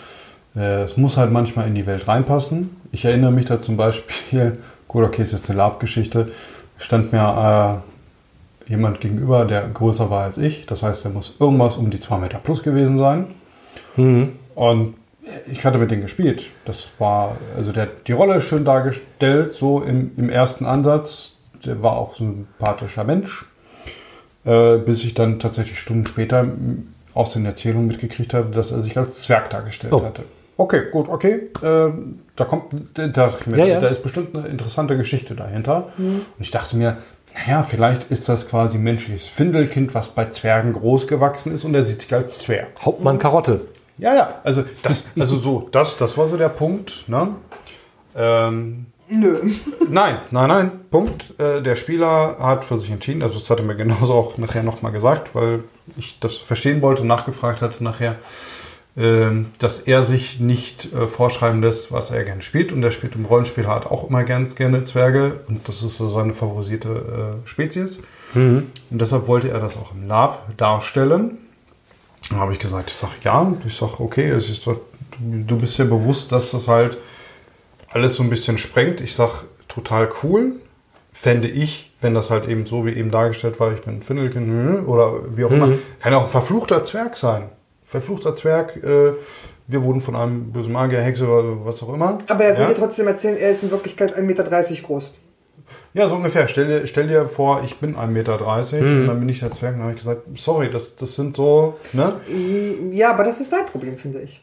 Äh, 0.55 0.83
es 0.83 0.97
muss 0.97 1.17
halt 1.17 1.31
manchmal 1.31 1.67
in 1.67 1.75
die 1.75 1.85
Welt 1.85 2.07
reinpassen. 2.07 2.75
Ich 2.91 3.05
erinnere 3.05 3.31
mich 3.31 3.45
da 3.45 3.61
zum 3.61 3.77
Beispiel, 3.77 4.59
gut, 4.87 5.03
okay, 5.03 5.23
ist 5.23 5.31
jetzt 5.31 5.49
eine 5.49 5.57
Lab-Geschichte, 5.57 6.31
stand 6.77 7.11
mir 7.11 7.81
äh, 8.67 8.71
jemand 8.71 9.01
gegenüber, 9.01 9.45
der 9.45 9.67
größer 9.67 10.09
war 10.09 10.23
als 10.23 10.37
ich. 10.37 10.65
Das 10.65 10.83
heißt, 10.83 11.05
er 11.05 11.11
muss 11.11 11.35
irgendwas 11.39 11.77
um 11.77 11.89
die 11.89 11.99
2 11.99 12.17
Meter 12.17 12.39
plus 12.39 12.63
gewesen 12.63 12.97
sein. 12.97 13.27
Und 14.55 14.95
ich 15.51 15.63
hatte 15.65 15.77
mit 15.77 15.91
denen 15.91 16.01
gespielt. 16.01 16.45
Das 16.65 16.91
war, 16.99 17.37
also 17.55 17.71
der 17.71 17.83
hat 17.83 18.07
die 18.07 18.11
Rolle 18.11 18.41
schön 18.41 18.65
dargestellt, 18.65 19.53
so 19.53 19.81
im, 19.81 20.11
im 20.17 20.29
ersten 20.29 20.65
Ansatz. 20.65 21.31
Der 21.65 21.81
war 21.81 21.93
auch 21.97 22.15
so 22.15 22.23
ein 22.25 22.47
sympathischer 22.59 23.03
Mensch. 23.03 23.45
Äh, 24.45 24.77
bis 24.79 25.03
ich 25.05 25.13
dann 25.13 25.39
tatsächlich 25.39 25.79
Stunden 25.79 26.05
später 26.05 26.45
aus 27.13 27.31
den 27.31 27.45
Erzählungen 27.45 27.87
mitgekriegt 27.87 28.33
habe, 28.33 28.49
dass 28.49 28.71
er 28.71 28.81
sich 28.81 28.97
als 28.97 29.19
Zwerg 29.21 29.49
dargestellt 29.49 29.93
Oh. 29.93 30.03
hatte. 30.03 30.23
Okay, 30.57 30.81
gut, 30.91 31.07
okay. 31.07 31.49
Äh, 31.61 31.89
da 32.35 32.45
kommt, 32.45 32.65
da, 32.95 33.33
mir, 33.45 33.57
Ja, 33.57 33.65
ja. 33.65 33.79
da 33.79 33.87
ist 33.87 34.03
bestimmt 34.03 34.35
eine 34.35 34.47
interessante 34.47 34.97
Geschichte 34.97 35.33
dahinter. 35.33 35.87
Und 35.97 36.25
ich 36.39 36.51
dachte 36.51 36.75
mir, 36.75 36.97
naja, 37.33 37.63
vielleicht 37.63 38.11
ist 38.11 38.29
das 38.29 38.49
quasi 38.49 38.77
menschliches 38.77 39.29
Findelkind, 39.29 39.95
was 39.95 40.09
bei 40.09 40.25
Zwergen 40.25 40.73
groß 40.73 41.07
gewachsen 41.07 41.53
ist 41.53 41.63
und 41.63 41.73
er 41.73 41.85
sieht 41.85 42.01
sich 42.01 42.13
als 42.13 42.37
Zwerg. 42.39 42.67
Hauptmann 42.81 43.17
Karotte. 43.17 43.61
Ja, 43.97 44.15
ja, 44.15 44.41
also 44.43 44.63
das, 44.81 45.05
also 45.17 45.37
so, 45.37 45.69
das, 45.71 45.97
das 45.97 46.17
war 46.17 46.27
so 46.27 46.37
der 46.37 46.49
Punkt. 46.49 47.05
Ne? 47.07 47.35
Ähm, 48.15 48.87
Nö. 49.09 49.39
nein, 49.89 50.17
nein, 50.31 50.47
nein, 50.47 50.71
Punkt. 50.89 51.39
Äh, 51.39 51.61
der 51.61 51.75
Spieler 51.75 52.37
hat 52.39 52.65
für 52.65 52.77
sich 52.77 52.89
entschieden, 52.89 53.21
also 53.21 53.37
das 53.37 53.49
hat 53.49 53.59
er 53.59 53.65
mir 53.65 53.75
genauso 53.75 54.13
auch 54.13 54.37
nachher 54.37 54.63
nochmal 54.63 54.91
gesagt, 54.91 55.35
weil 55.35 55.63
ich 55.97 56.19
das 56.19 56.37
verstehen 56.37 56.81
wollte, 56.81 57.05
nachgefragt 57.05 57.61
hatte 57.61 57.83
nachher, 57.83 58.15
ähm, 58.95 59.47
dass 59.59 59.81
er 59.81 60.03
sich 60.03 60.39
nicht 60.39 60.93
äh, 60.93 61.07
vorschreiben 61.07 61.61
lässt, 61.61 61.91
was 61.91 62.11
er 62.11 62.23
gerne 62.23 62.41
spielt. 62.41 62.71
Und 62.71 62.83
er 62.83 62.91
spielt 62.91 63.15
im 63.15 63.25
Rollenspiel 63.25 63.67
halt 63.67 63.85
auch 63.85 64.09
immer 64.09 64.23
gern, 64.23 64.53
gerne 64.55 64.83
Zwerge 64.83 65.41
und 65.47 65.67
das 65.67 65.83
ist 65.83 65.97
so 65.97 66.07
seine 66.09 66.33
favorisierte 66.33 66.89
äh, 67.43 67.47
Spezies. 67.47 68.01
Und 68.89 68.99
deshalb 68.99 69.27
wollte 69.27 69.49
er 69.49 69.59
das 69.59 69.77
auch 69.77 69.93
im 69.93 70.07
Lab 70.07 70.57
darstellen. 70.57 71.37
Dann 72.29 72.39
habe 72.39 72.53
ich 72.53 72.59
gesagt, 72.59 72.89
ich 72.89 72.95
sage 72.95 73.13
ja, 73.23 73.53
ich 73.65 73.75
sage 73.75 73.99
okay, 73.99 74.29
es 74.29 74.49
ist 74.49 74.65
doch, 74.65 74.77
du 75.19 75.57
bist 75.57 75.77
dir 75.77 75.85
bewusst, 75.85 76.31
dass 76.31 76.51
das 76.51 76.67
halt 76.67 76.97
alles 77.89 78.15
so 78.15 78.23
ein 78.23 78.29
bisschen 78.29 78.57
sprengt. 78.57 79.01
Ich 79.01 79.15
sage 79.15 79.45
total 79.67 80.09
cool, 80.23 80.53
fände 81.11 81.47
ich, 81.47 81.91
wenn 82.01 82.13
das 82.13 82.29
halt 82.29 82.47
eben 82.47 82.65
so 82.65 82.85
wie 82.85 82.91
eben 82.91 83.11
dargestellt 83.11 83.59
war, 83.59 83.73
ich 83.73 83.81
bin 83.81 84.03
Findelkind 84.03 84.87
oder 84.87 85.37
wie 85.37 85.45
auch 85.45 85.51
immer, 85.51 85.73
kann 85.99 86.11
ja 86.11 86.17
auch 86.17 86.25
ein 86.25 86.31
verfluchter 86.31 86.83
Zwerg 86.83 87.17
sein. 87.17 87.49
Verfluchter 87.85 88.35
Zwerg, 88.35 88.75
äh, 88.83 89.13
wir 89.67 89.83
wurden 89.83 90.01
von 90.01 90.15
einem 90.15 90.51
bösen 90.51 90.73
Magier, 90.73 91.01
Hexe 91.01 91.27
oder 91.27 91.65
was 91.65 91.81
auch 91.83 91.93
immer. 91.93 92.17
Aber 92.27 92.43
er 92.43 92.55
will 92.55 92.63
ja? 92.63 92.69
dir 92.69 92.75
trotzdem 92.75 93.07
erzählen, 93.07 93.37
er 93.37 93.51
ist 93.51 93.63
in 93.63 93.71
Wirklichkeit 93.71 94.17
1,30 94.17 94.21
Meter 94.23 94.43
groß. 94.81 95.13
Ja, 95.93 96.09
so 96.09 96.15
ungefähr. 96.15 96.47
Stell 96.47 96.67
dir, 96.67 96.87
stell 96.87 97.07
dir 97.07 97.25
vor, 97.27 97.61
ich 97.63 97.77
bin 97.77 97.95
1,30 97.95 98.07
Meter 98.07 98.41
und 98.41 99.07
dann 99.07 99.19
bin 99.19 99.29
ich 99.29 99.39
der 99.39 99.51
Zwerg. 99.51 99.73
Und 99.73 99.79
dann 99.79 99.87
habe 99.89 99.97
ich 99.97 100.03
gesagt, 100.03 100.21
sorry, 100.35 100.69
das, 100.71 100.95
das 100.95 101.15
sind 101.15 101.35
so, 101.35 101.75
ne? 101.93 102.15
Ja, 102.91 103.11
aber 103.11 103.23
das 103.23 103.39
ist 103.39 103.51
dein 103.51 103.65
Problem, 103.67 103.97
finde 103.97 104.21
ich. 104.21 104.41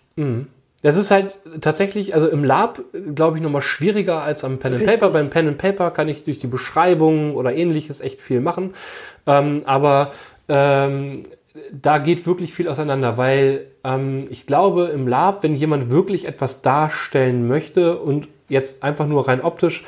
Das 0.82 0.96
ist 0.96 1.10
halt 1.10 1.38
tatsächlich, 1.60 2.14
also 2.14 2.28
im 2.28 2.42
Lab, 2.42 2.80
glaube 3.14 3.36
ich, 3.36 3.42
nochmal 3.42 3.62
schwieriger 3.62 4.22
als 4.22 4.44
am 4.44 4.58
Pen 4.58 4.72
and 4.72 4.80
Richtig. 4.82 5.00
Paper. 5.00 5.12
Beim 5.12 5.28
Pen 5.28 5.48
and 5.48 5.58
Paper 5.58 5.90
kann 5.90 6.08
ich 6.08 6.24
durch 6.24 6.38
die 6.38 6.46
Beschreibung 6.46 7.34
oder 7.34 7.52
ähnliches 7.54 8.00
echt 8.00 8.20
viel 8.20 8.40
machen. 8.40 8.74
Ähm, 9.26 9.62
aber 9.66 10.12
ähm, 10.48 11.24
da 11.72 11.98
geht 11.98 12.26
wirklich 12.26 12.54
viel 12.54 12.68
auseinander, 12.68 13.18
weil 13.18 13.66
ähm, 13.84 14.24
ich 14.30 14.46
glaube, 14.46 14.84
im 14.86 15.06
Lab, 15.06 15.42
wenn 15.42 15.54
jemand 15.54 15.90
wirklich 15.90 16.26
etwas 16.26 16.62
darstellen 16.62 17.46
möchte 17.46 17.98
und 17.98 18.28
jetzt 18.48 18.82
einfach 18.82 19.06
nur 19.06 19.28
rein 19.28 19.42
optisch 19.42 19.84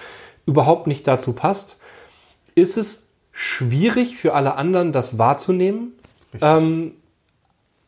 überhaupt 0.47 0.87
nicht 0.87 1.07
dazu 1.07 1.33
passt, 1.33 1.79
ist 2.55 2.77
es 2.77 3.09
schwierig 3.33 4.17
für 4.17 4.35
alle 4.35 4.57
anderen, 4.57 4.93
das 4.93 5.19
wahrzunehmen. 5.19 5.93
Ähm, 6.41 6.95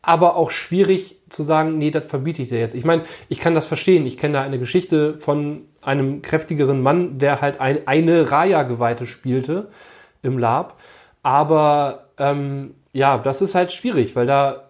aber 0.01 0.35
auch 0.35 0.51
schwierig 0.51 1.17
zu 1.29 1.43
sagen, 1.43 1.77
nee, 1.77 1.89
das 1.89 2.05
verbiete 2.05 2.41
ich 2.41 2.49
dir 2.49 2.59
jetzt. 2.59 2.75
Ich 2.75 2.85
meine, 2.85 3.03
ich 3.27 3.39
kann 3.39 3.55
das 3.55 3.65
verstehen. 3.65 4.05
Ich 4.05 4.17
kenne 4.17 4.35
da 4.35 4.41
eine 4.43 4.59
Geschichte 4.59 5.17
von 5.17 5.63
einem 5.81 6.21
kräftigeren 6.21 6.81
Mann, 6.81 7.17
der 7.17 7.41
halt 7.41 7.59
ein, 7.59 7.87
eine 7.87 8.31
Raya-Geweihte 8.31 9.07
spielte 9.07 9.69
im 10.21 10.37
Lab. 10.37 10.79
Aber 11.23 12.05
ähm, 12.19 12.75
ja, 12.93 13.17
das 13.17 13.41
ist 13.41 13.55
halt 13.55 13.73
schwierig, 13.73 14.15
weil 14.15 14.27
da 14.27 14.64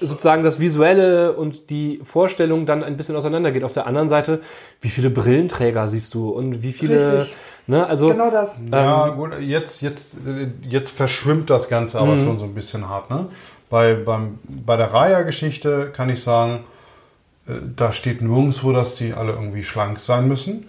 sozusagen 0.00 0.42
das 0.42 0.58
Visuelle 0.60 1.32
und 1.34 1.70
die 1.70 2.00
Vorstellung 2.04 2.66
dann 2.66 2.82
ein 2.82 2.96
bisschen 2.96 3.14
auseinandergeht. 3.16 3.62
Auf 3.64 3.72
der 3.72 3.86
anderen 3.86 4.08
Seite, 4.08 4.40
wie 4.80 4.88
viele 4.88 5.10
Brillenträger 5.10 5.86
siehst 5.88 6.14
du 6.14 6.30
und 6.30 6.62
wie 6.62 6.72
viele, 6.72 7.18
Richtig. 7.20 7.36
ne, 7.66 7.86
also 7.86 8.06
Genau 8.06 8.30
das. 8.30 8.60
Ja, 8.70 9.08
gut, 9.10 9.30
jetzt, 9.40 9.82
jetzt, 9.82 10.14
äh, 10.26 10.48
jetzt 10.68 10.90
verschwimmt 10.90 11.50
das 11.50 11.68
Ganze 11.68 11.98
aber 12.00 12.16
schon 12.16 12.38
so 12.38 12.44
ein 12.46 12.54
bisschen 12.54 12.88
hart. 12.88 13.10
Ne? 13.10 13.26
Bei, 13.68 13.94
beim, 13.94 14.38
bei 14.48 14.76
der 14.76 14.92
Raya-Geschichte 14.92 15.90
kann 15.94 16.10
ich 16.10 16.22
sagen, 16.22 16.64
äh, 17.46 17.52
da 17.76 17.92
steht 17.92 18.20
nirgendwo, 18.22 18.72
dass 18.72 18.96
die 18.96 19.12
alle 19.12 19.32
irgendwie 19.32 19.62
schlank 19.62 20.00
sein 20.00 20.26
müssen. 20.28 20.66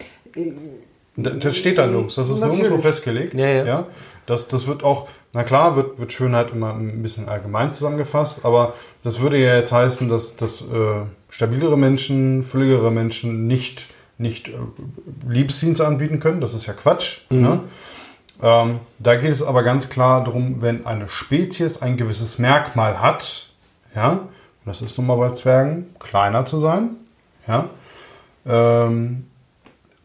Da- 1.17 1.31
Das 1.31 1.57
steht 1.57 1.77
da 1.77 1.87
nirgends. 1.87 2.15
Das 2.15 2.29
ist 2.29 2.39
Natürlich. 2.39 2.61
nirgendwo 2.63 2.81
festgelegt. 2.83 3.33
Ja, 3.33 3.47
ja. 3.65 3.87
Das, 4.27 4.47
das 4.47 4.67
wird 4.67 4.83
auch, 4.83 5.07
na 5.33 5.43
klar, 5.43 5.75
wird, 5.75 5.99
wird 5.99 6.11
Schönheit 6.11 6.51
immer 6.51 6.73
ein 6.73 7.01
bisschen 7.01 7.29
allgemein 7.29 7.71
zusammengefasst, 7.71 8.45
aber 8.45 8.73
das 9.03 9.21
würde 9.21 9.37
ja 9.37 9.55
jetzt 9.55 9.71
heißen, 9.71 10.09
dass, 10.09 10.35
dass 10.35 10.61
äh, 10.61 11.05
stabilere 11.29 11.77
Menschen, 11.77 12.43
fülligere 12.43 12.91
Menschen 12.91 13.47
nicht, 13.47 13.87
nicht 14.17 14.49
äh, 14.49 14.53
Liebesdienste 15.27 15.87
anbieten 15.87 16.19
können. 16.19 16.41
Das 16.41 16.53
ist 16.53 16.65
ja 16.65 16.73
Quatsch. 16.73 17.21
Ne? 17.29 17.61
Ähm, 18.41 18.79
da 18.99 19.15
geht 19.15 19.31
es 19.31 19.41
aber 19.41 19.63
ganz 19.63 19.89
klar 19.89 20.23
darum, 20.23 20.61
wenn 20.61 20.85
eine 20.85 21.07
Spezies 21.07 21.81
ein 21.81 21.95
gewisses 21.95 22.37
Merkmal 22.37 23.01
hat, 23.01 23.49
ja, 23.95 24.11
und 24.11 24.29
das 24.65 24.81
ist 24.81 24.97
nun 24.97 25.07
mal 25.07 25.15
bei 25.15 25.31
Zwergen, 25.31 25.95
kleiner 25.99 26.45
zu 26.45 26.59
sein, 26.59 26.91
ja, 27.47 27.69
ähm, 28.45 29.27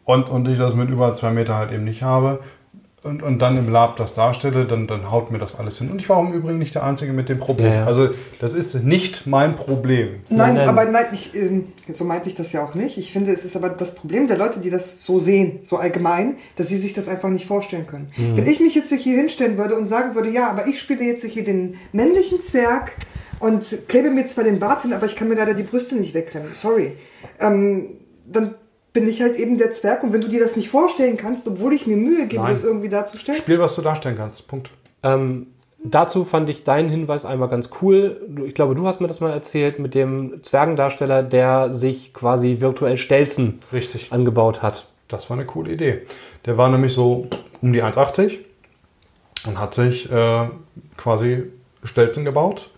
und, 0.04 0.28
und 0.28 0.48
ich 0.48 0.58
das 0.58 0.74
mit 0.74 0.88
über 0.88 1.14
zwei 1.14 1.30
Meter 1.30 1.56
halt 1.56 1.72
eben 1.72 1.84
nicht 1.84 2.02
habe 2.02 2.40
und, 3.06 3.22
und 3.22 3.38
dann 3.38 3.56
im 3.56 3.70
Lab 3.70 3.96
das 3.96 4.14
darstelle, 4.14 4.66
dann, 4.66 4.86
dann 4.86 5.10
haut 5.10 5.30
mir 5.30 5.38
das 5.38 5.58
alles 5.58 5.78
hin. 5.78 5.90
Und 5.90 6.00
ich 6.00 6.08
war 6.08 6.20
im 6.20 6.32
Übrigen 6.32 6.58
nicht 6.58 6.74
der 6.74 6.84
Einzige 6.84 7.12
mit 7.12 7.28
dem 7.28 7.38
Problem. 7.38 7.68
Ja, 7.68 7.74
ja. 7.74 7.86
Also 7.86 8.10
das 8.40 8.54
ist 8.54 8.74
nicht 8.84 9.26
mein 9.26 9.56
Problem. 9.56 10.20
Nein, 10.28 10.54
nein. 10.54 10.68
aber 10.68 10.84
nein, 10.84 11.06
ich, 11.12 11.34
ähm, 11.34 11.68
so 11.92 12.04
meinte 12.04 12.28
ich 12.28 12.34
das 12.34 12.52
ja 12.52 12.64
auch 12.64 12.74
nicht. 12.74 12.98
Ich 12.98 13.12
finde, 13.12 13.32
es 13.32 13.44
ist 13.44 13.56
aber 13.56 13.70
das 13.70 13.94
Problem 13.94 14.26
der 14.28 14.36
Leute, 14.36 14.60
die 14.60 14.70
das 14.70 15.04
so 15.04 15.18
sehen, 15.18 15.60
so 15.62 15.76
allgemein, 15.76 16.36
dass 16.56 16.68
sie 16.68 16.76
sich 16.76 16.92
das 16.92 17.08
einfach 17.08 17.30
nicht 17.30 17.46
vorstellen 17.46 17.86
können. 17.86 18.08
Wenn 18.16 18.46
ich 18.46 18.60
mich 18.60 18.74
jetzt 18.74 18.92
hier 18.92 19.16
hinstellen 19.16 19.58
würde 19.58 19.76
und 19.76 19.88
sagen 19.88 20.14
würde, 20.14 20.30
ja, 20.30 20.50
aber 20.50 20.66
ich 20.66 20.78
spiele 20.78 21.04
jetzt 21.04 21.24
hier 21.24 21.44
den 21.44 21.76
männlichen 21.92 22.40
Zwerg 22.40 22.92
und 23.40 23.78
klebe 23.88 24.10
mir 24.10 24.26
zwar 24.26 24.44
den 24.44 24.58
Bart 24.58 24.82
hin, 24.82 24.92
aber 24.92 25.06
ich 25.06 25.16
kann 25.16 25.28
mir 25.28 25.34
leider 25.34 25.54
die 25.54 25.62
Brüste 25.62 25.94
nicht 25.94 26.14
wegklemmen. 26.14 26.50
Sorry. 26.54 26.96
Ähm, 27.40 27.98
dann 28.26 28.54
bin 28.96 29.06
ich 29.06 29.20
halt 29.20 29.36
eben 29.36 29.58
der 29.58 29.72
Zwerg 29.72 30.02
und 30.02 30.14
wenn 30.14 30.22
du 30.22 30.28
dir 30.28 30.40
das 30.40 30.56
nicht 30.56 30.70
vorstellen 30.70 31.18
kannst, 31.18 31.46
obwohl 31.46 31.74
ich 31.74 31.86
mir 31.86 31.98
Mühe 31.98 32.26
gebe, 32.26 32.42
Nein. 32.42 32.52
das 32.54 32.64
irgendwie 32.64 32.88
darzustellen, 32.88 33.38
Spiel, 33.38 33.58
was 33.58 33.74
du 33.76 33.82
darstellen 33.82 34.16
kannst. 34.16 34.48
Punkt. 34.48 34.70
Ähm, 35.02 35.48
dazu 35.84 36.24
fand 36.24 36.48
ich 36.48 36.64
deinen 36.64 36.88
Hinweis 36.88 37.26
einmal 37.26 37.50
ganz 37.50 37.68
cool. 37.82 38.18
Ich 38.46 38.54
glaube, 38.54 38.74
du 38.74 38.86
hast 38.86 39.02
mir 39.02 39.06
das 39.06 39.20
mal 39.20 39.30
erzählt 39.30 39.78
mit 39.78 39.94
dem 39.94 40.42
Zwergendarsteller, 40.42 41.22
der 41.22 41.74
sich 41.74 42.14
quasi 42.14 42.62
virtuell 42.62 42.96
Stelzen 42.96 43.58
Richtig. 43.70 44.14
angebaut 44.14 44.62
hat. 44.62 44.86
Das 45.08 45.28
war 45.28 45.36
eine 45.36 45.44
coole 45.44 45.72
Idee. 45.72 46.06
Der 46.46 46.56
war 46.56 46.70
nämlich 46.70 46.94
so 46.94 47.28
um 47.60 47.74
die 47.74 47.82
1,80 47.82 48.38
und 49.46 49.60
hat 49.60 49.74
sich 49.74 50.10
äh, 50.10 50.48
quasi 50.96 51.42
Stelzen 51.84 52.24
gebaut. 52.24 52.70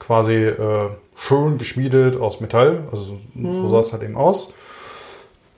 Quasi 0.00 0.34
äh, 0.34 0.90
schön 1.14 1.58
geschmiedet 1.58 2.20
aus 2.20 2.40
Metall. 2.40 2.88
Also 2.90 3.20
so 3.40 3.70
sah 3.70 3.78
es 3.78 3.92
halt 3.92 4.02
eben 4.02 4.16
aus. 4.16 4.52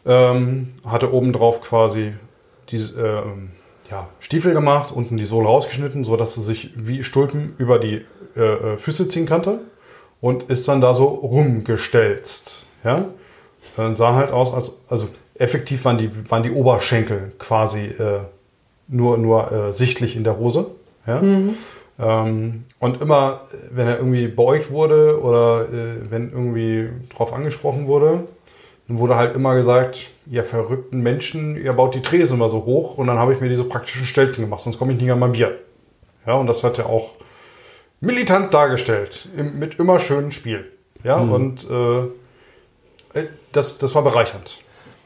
Ähm, 0.07 0.69
hatte 0.85 1.13
obendrauf 1.13 1.61
quasi 1.63 2.13
die 2.71 2.77
ähm, 2.77 3.51
ja, 3.91 4.09
Stiefel 4.21 4.53
gemacht, 4.53 4.93
unten 4.93 5.17
die 5.17 5.27
Sohle 5.27 5.49
rausgeschnitten, 5.49 6.05
sodass 6.05 6.35
sie 6.35 6.43
sich 6.43 6.71
wie 6.77 7.05
Stulpen 7.05 7.55
über 7.59 7.79
die 7.79 8.05
äh, 8.37 8.41
äh, 8.41 8.77
Füße 8.77 9.09
ziehen 9.09 9.27
konnte 9.27 9.61
und 10.21 10.45
ist 10.45 10.69
dann 10.69 10.81
da 10.81 10.95
so 10.95 11.07
rumgestelzt. 11.07 12.67
Ja? 12.85 13.07
Dann 13.77 13.97
sah 13.97 14.15
halt 14.15 14.31
aus, 14.31 14.53
als, 14.53 14.73
also 14.89 15.09
effektiv 15.35 15.85
waren 15.85 15.99
die, 15.99 16.11
waren 16.31 16.43
die 16.43 16.51
Oberschenkel 16.51 17.33
quasi 17.39 17.87
äh, 17.87 18.21
nur, 18.89 19.19
nur 19.19 19.51
äh, 19.53 19.73
sichtlich 19.73 20.17
in 20.17 20.25
der 20.25 20.39
Hose. 20.39 20.67
Ja? 21.07 21.21
Ähm, 21.99 22.65
und 22.79 23.01
immer, 23.01 23.41
äh, 23.53 23.57
wenn 23.73 23.89
er 23.89 23.99
irgendwie 23.99 24.29
beugt 24.29 24.71
wurde 24.71 25.21
oder 25.21 25.69
äh, 25.73 26.11
wenn 26.11 26.31
irgendwie 26.33 26.91
drauf 27.15 27.33
angesprochen 27.33 27.87
wurde, 27.87 28.25
dann 28.89 28.99
wurde 28.99 29.17
halt 29.17 29.35
immer 29.35 29.55
gesagt, 29.57 30.11
ihr 30.31 30.45
verrückten 30.45 31.03
Menschen, 31.03 31.57
ihr 31.57 31.73
baut 31.73 31.95
die 31.95 32.03
Tresen 32.03 32.37
immer 32.37 32.49
so 32.49 32.65
hoch 32.65 32.99
und 32.99 33.07
dann 33.07 33.19
habe 33.19 33.33
ich 33.33 33.41
mir 33.41 33.49
diese 33.49 33.65
praktischen 33.65 34.07
Stelzen 34.07 34.45
gemacht, 34.45 34.61
sonst 34.61 34.79
komme 34.79 34.93
ich 34.93 35.01
nicht 35.01 35.11
an 35.11 35.19
mein 35.19 35.33
Bier. 35.33 35.59
Ja, 36.27 36.35
und 36.35 36.47
das 36.47 36.65
hat 36.65 36.79
er 36.79 36.87
auch 36.87 37.13
militant 38.01 38.53
dargestellt, 38.53 39.29
im, 39.37 39.59
mit 39.59 39.79
immer 39.79 39.99
schönem 39.99 40.31
Spiel. 40.31 40.71
Ja, 41.05 41.19
und 41.19 41.67
äh, 41.71 41.99
äh, 43.19 43.29
das, 43.53 43.79
das 43.79 43.95
war 43.95 44.03
bereichernd. 44.03 44.61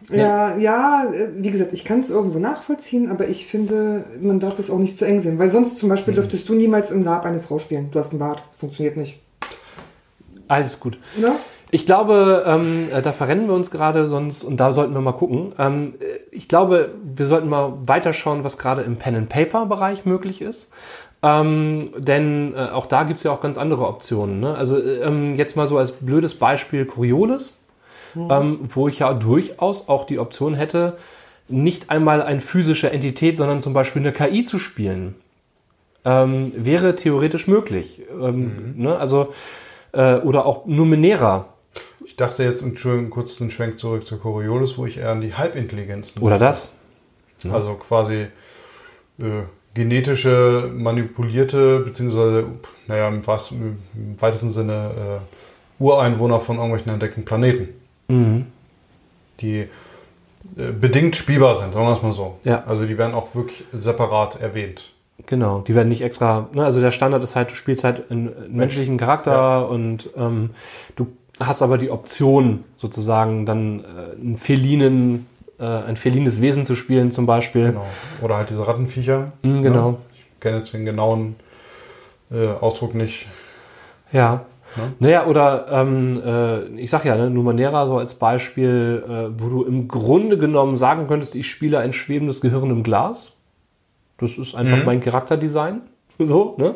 Ja, 0.08 0.56
ja, 0.56 1.04
äh, 1.12 1.28
wie 1.36 1.50
gesagt, 1.50 1.72
ich 1.72 1.84
kann 1.84 2.00
es 2.00 2.10
irgendwo 2.10 2.38
nachvollziehen, 2.38 3.10
aber 3.10 3.28
ich 3.28 3.46
finde, 3.46 4.04
man 4.20 4.40
darf 4.40 4.58
es 4.58 4.70
auch 4.70 4.78
nicht 4.78 4.96
zu 4.96 5.04
eng 5.04 5.20
sehen. 5.20 5.38
Weil 5.38 5.50
sonst 5.50 5.78
zum 5.78 5.88
Beispiel 5.88 6.14
dürftest 6.14 6.48
du 6.48 6.54
niemals 6.54 6.90
im 6.90 7.04
Lab 7.04 7.24
eine 7.24 7.40
Frau 7.40 7.58
spielen. 7.58 7.90
Du 7.90 7.98
hast 7.98 8.10
einen 8.10 8.18
Bart, 8.18 8.42
funktioniert 8.52 8.96
nicht. 8.96 9.20
Alles 10.48 10.80
gut. 10.80 10.98
Ne? 11.16 11.36
Ich 11.72 11.86
glaube, 11.86 12.44
ähm, 12.46 12.88
äh, 12.92 13.00
da 13.00 13.12
verrennen 13.12 13.46
wir 13.46 13.54
uns 13.54 13.70
gerade 13.70 14.08
sonst 14.08 14.42
und 14.42 14.58
da 14.58 14.72
sollten 14.72 14.92
wir 14.92 15.00
mal 15.00 15.12
gucken. 15.12 15.52
Ähm, 15.58 15.94
äh, 16.00 16.18
ich 16.32 16.48
glaube, 16.48 16.90
wir 17.02 17.26
sollten 17.26 17.48
mal 17.48 17.74
weiterschauen, 17.86 18.42
was 18.42 18.58
gerade 18.58 18.82
im 18.82 18.96
Pen-and-Paper-Bereich 18.96 20.04
möglich 20.04 20.42
ist. 20.42 20.68
Ähm, 21.22 21.90
denn 21.96 22.54
äh, 22.54 22.70
auch 22.70 22.86
da 22.86 23.04
gibt 23.04 23.18
es 23.18 23.24
ja 23.24 23.30
auch 23.30 23.40
ganz 23.40 23.58
andere 23.58 23.86
Optionen. 23.86 24.40
Ne? 24.40 24.54
Also 24.54 24.78
äh, 24.78 25.00
ähm, 25.00 25.36
jetzt 25.36 25.56
mal 25.56 25.66
so 25.66 25.78
als 25.78 25.92
blödes 25.92 26.34
Beispiel 26.34 26.86
Coriolis, 26.86 27.62
ähm, 28.16 28.60
wo 28.74 28.88
ich 28.88 29.00
ja 29.00 29.12
durchaus 29.14 29.88
auch 29.88 30.04
die 30.04 30.18
Option 30.18 30.54
hätte, 30.54 30.96
nicht 31.46 31.90
einmal 31.90 32.22
eine 32.22 32.40
physische 32.40 32.90
Entität, 32.90 33.36
sondern 33.36 33.62
zum 33.62 33.72
Beispiel 33.72 34.02
eine 34.02 34.12
KI 34.12 34.42
zu 34.42 34.58
spielen. 34.58 35.14
Ähm, 36.04 36.52
wäre 36.56 36.94
theoretisch 36.94 37.46
möglich. 37.46 38.00
Ähm, 38.10 38.74
ne? 38.76 38.96
Also, 38.96 39.32
äh, 39.92 40.16
oder 40.16 40.46
auch 40.46 40.66
Numenera. 40.66 41.49
Dachte 42.20 42.44
jetzt, 42.44 42.62
Entschuldigung, 42.62 43.10
kurz 43.10 43.36
den 43.36 43.50
Schwenk 43.50 43.78
zurück 43.78 44.06
zu 44.06 44.18
Coriolis, 44.18 44.76
wo 44.78 44.86
ich 44.86 44.98
eher 44.98 45.10
an 45.10 45.20
die 45.20 45.34
Halbintelligenzen 45.34 46.22
Oder 46.22 46.38
das. 46.38 46.70
Also 47.50 47.74
quasi 47.74 48.26
äh, 49.18 49.24
genetische, 49.74 50.70
manipulierte, 50.74 51.80
beziehungsweise, 51.80 52.44
naja, 52.86 53.08
im, 53.08 53.26
wahrsten, 53.26 53.78
im 53.94 54.20
weitesten 54.20 54.50
Sinne 54.50 54.90
äh, 55.20 55.82
Ureinwohner 55.82 56.40
von 56.40 56.56
irgendwelchen 56.56 56.92
entdeckten 56.92 57.24
Planeten, 57.24 57.68
Mhm. 58.08 58.46
die 59.40 59.60
äh, 59.60 60.72
bedingt 60.78 61.16
spielbar 61.16 61.54
sind, 61.56 61.72
sagen 61.72 61.86
wir 61.86 61.94
es 61.96 62.02
mal 62.02 62.12
so. 62.12 62.38
Ja. 62.44 62.64
Also 62.66 62.84
die 62.84 62.98
werden 62.98 63.14
auch 63.14 63.34
wirklich 63.34 63.64
separat 63.72 64.40
erwähnt. 64.40 64.92
Genau, 65.26 65.60
die 65.60 65.74
werden 65.74 65.88
nicht 65.88 66.02
extra, 66.02 66.48
ne, 66.54 66.64
also 66.64 66.80
der 66.80 66.90
Standard 66.90 67.22
ist 67.22 67.36
halt, 67.36 67.50
du 67.50 67.54
spielst 67.54 67.84
halt 67.84 68.10
einen, 68.10 68.34
einen 68.34 68.56
menschlichen 68.56 68.96
Charakter 68.96 69.32
Ja. 69.32 69.58
und 69.60 70.08
ähm, 70.16 70.50
du 70.96 71.06
hast 71.40 71.62
aber 71.62 71.78
die 71.78 71.90
Option, 71.90 72.64
sozusagen 72.76 73.46
dann 73.46 73.80
äh, 73.80 74.20
einen 74.20 74.36
felinen, 74.36 75.26
äh, 75.58 75.64
ein 75.64 75.96
felines 75.96 76.40
Wesen 76.40 76.66
zu 76.66 76.76
spielen 76.76 77.10
zum 77.10 77.26
Beispiel. 77.26 77.68
Genau. 77.68 77.86
Oder 78.20 78.36
halt 78.36 78.50
diese 78.50 78.66
Rattenviecher. 78.66 79.32
Mhm, 79.42 79.62
genau. 79.62 79.90
Ne? 79.92 79.96
Ich 80.14 80.40
kenne 80.40 80.58
jetzt 80.58 80.72
den 80.72 80.84
genauen 80.84 81.36
äh, 82.30 82.46
Ausdruck 82.46 82.94
nicht. 82.94 83.26
Ja. 84.12 84.44
Ne? 84.76 84.92
Naja, 85.00 85.26
oder 85.26 85.66
ähm, 85.70 86.22
äh, 86.24 86.64
ich 86.80 86.90
sag 86.90 87.04
ja, 87.04 87.16
ne, 87.16 87.28
Numenera 87.28 87.86
so 87.86 87.98
als 87.98 88.14
Beispiel, 88.14 89.02
äh, 89.08 89.40
wo 89.40 89.48
du 89.48 89.64
im 89.64 89.88
Grunde 89.88 90.38
genommen 90.38 90.78
sagen 90.78 91.08
könntest, 91.08 91.34
ich 91.34 91.50
spiele 91.50 91.78
ein 91.78 91.92
schwebendes 91.92 92.40
Gehirn 92.40 92.70
im 92.70 92.82
Glas. 92.82 93.32
Das 94.18 94.38
ist 94.38 94.54
einfach 94.54 94.78
Mhm. 94.78 94.84
mein 94.84 95.00
Charakterdesign. 95.00 95.80
So, 96.26 96.54
ne? 96.58 96.74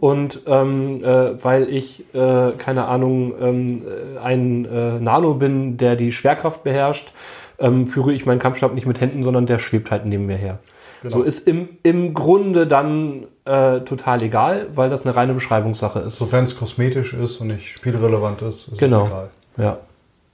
Und 0.00 0.42
ähm, 0.46 1.04
äh, 1.04 1.42
weil 1.42 1.68
ich, 1.72 2.04
äh, 2.14 2.52
keine 2.58 2.86
Ahnung, 2.86 3.34
ähm, 3.40 3.82
äh, 3.86 4.18
ein 4.18 4.64
äh, 4.64 4.98
Nano 4.98 5.34
bin, 5.34 5.76
der 5.76 5.96
die 5.96 6.10
Schwerkraft 6.12 6.64
beherrscht, 6.64 7.12
ähm, 7.58 7.86
führe 7.86 8.12
ich 8.12 8.26
meinen 8.26 8.40
Kampfstab 8.40 8.74
nicht 8.74 8.86
mit 8.86 9.00
Händen, 9.00 9.22
sondern 9.22 9.46
der 9.46 9.58
schwebt 9.58 9.90
halt 9.90 10.06
neben 10.06 10.26
mir 10.26 10.36
her. 10.36 10.58
Genau. 11.02 11.18
So 11.18 11.22
ist 11.22 11.46
im, 11.46 11.68
im 11.82 12.12
Grunde 12.14 12.66
dann 12.66 13.26
äh, 13.44 13.80
total 13.80 14.22
egal, 14.22 14.66
weil 14.74 14.90
das 14.90 15.06
eine 15.06 15.16
reine 15.16 15.34
Beschreibungssache 15.34 16.00
ist. 16.00 16.18
Sofern 16.18 16.44
es 16.44 16.56
kosmetisch 16.56 17.14
ist 17.14 17.38
und 17.40 17.46
nicht 17.48 17.68
spielrelevant 17.68 18.42
ist, 18.42 18.68
ist 18.68 18.78
Genau. 18.78 19.04
es 19.04 19.10
egal. 19.10 19.30
Ja. 19.56 19.78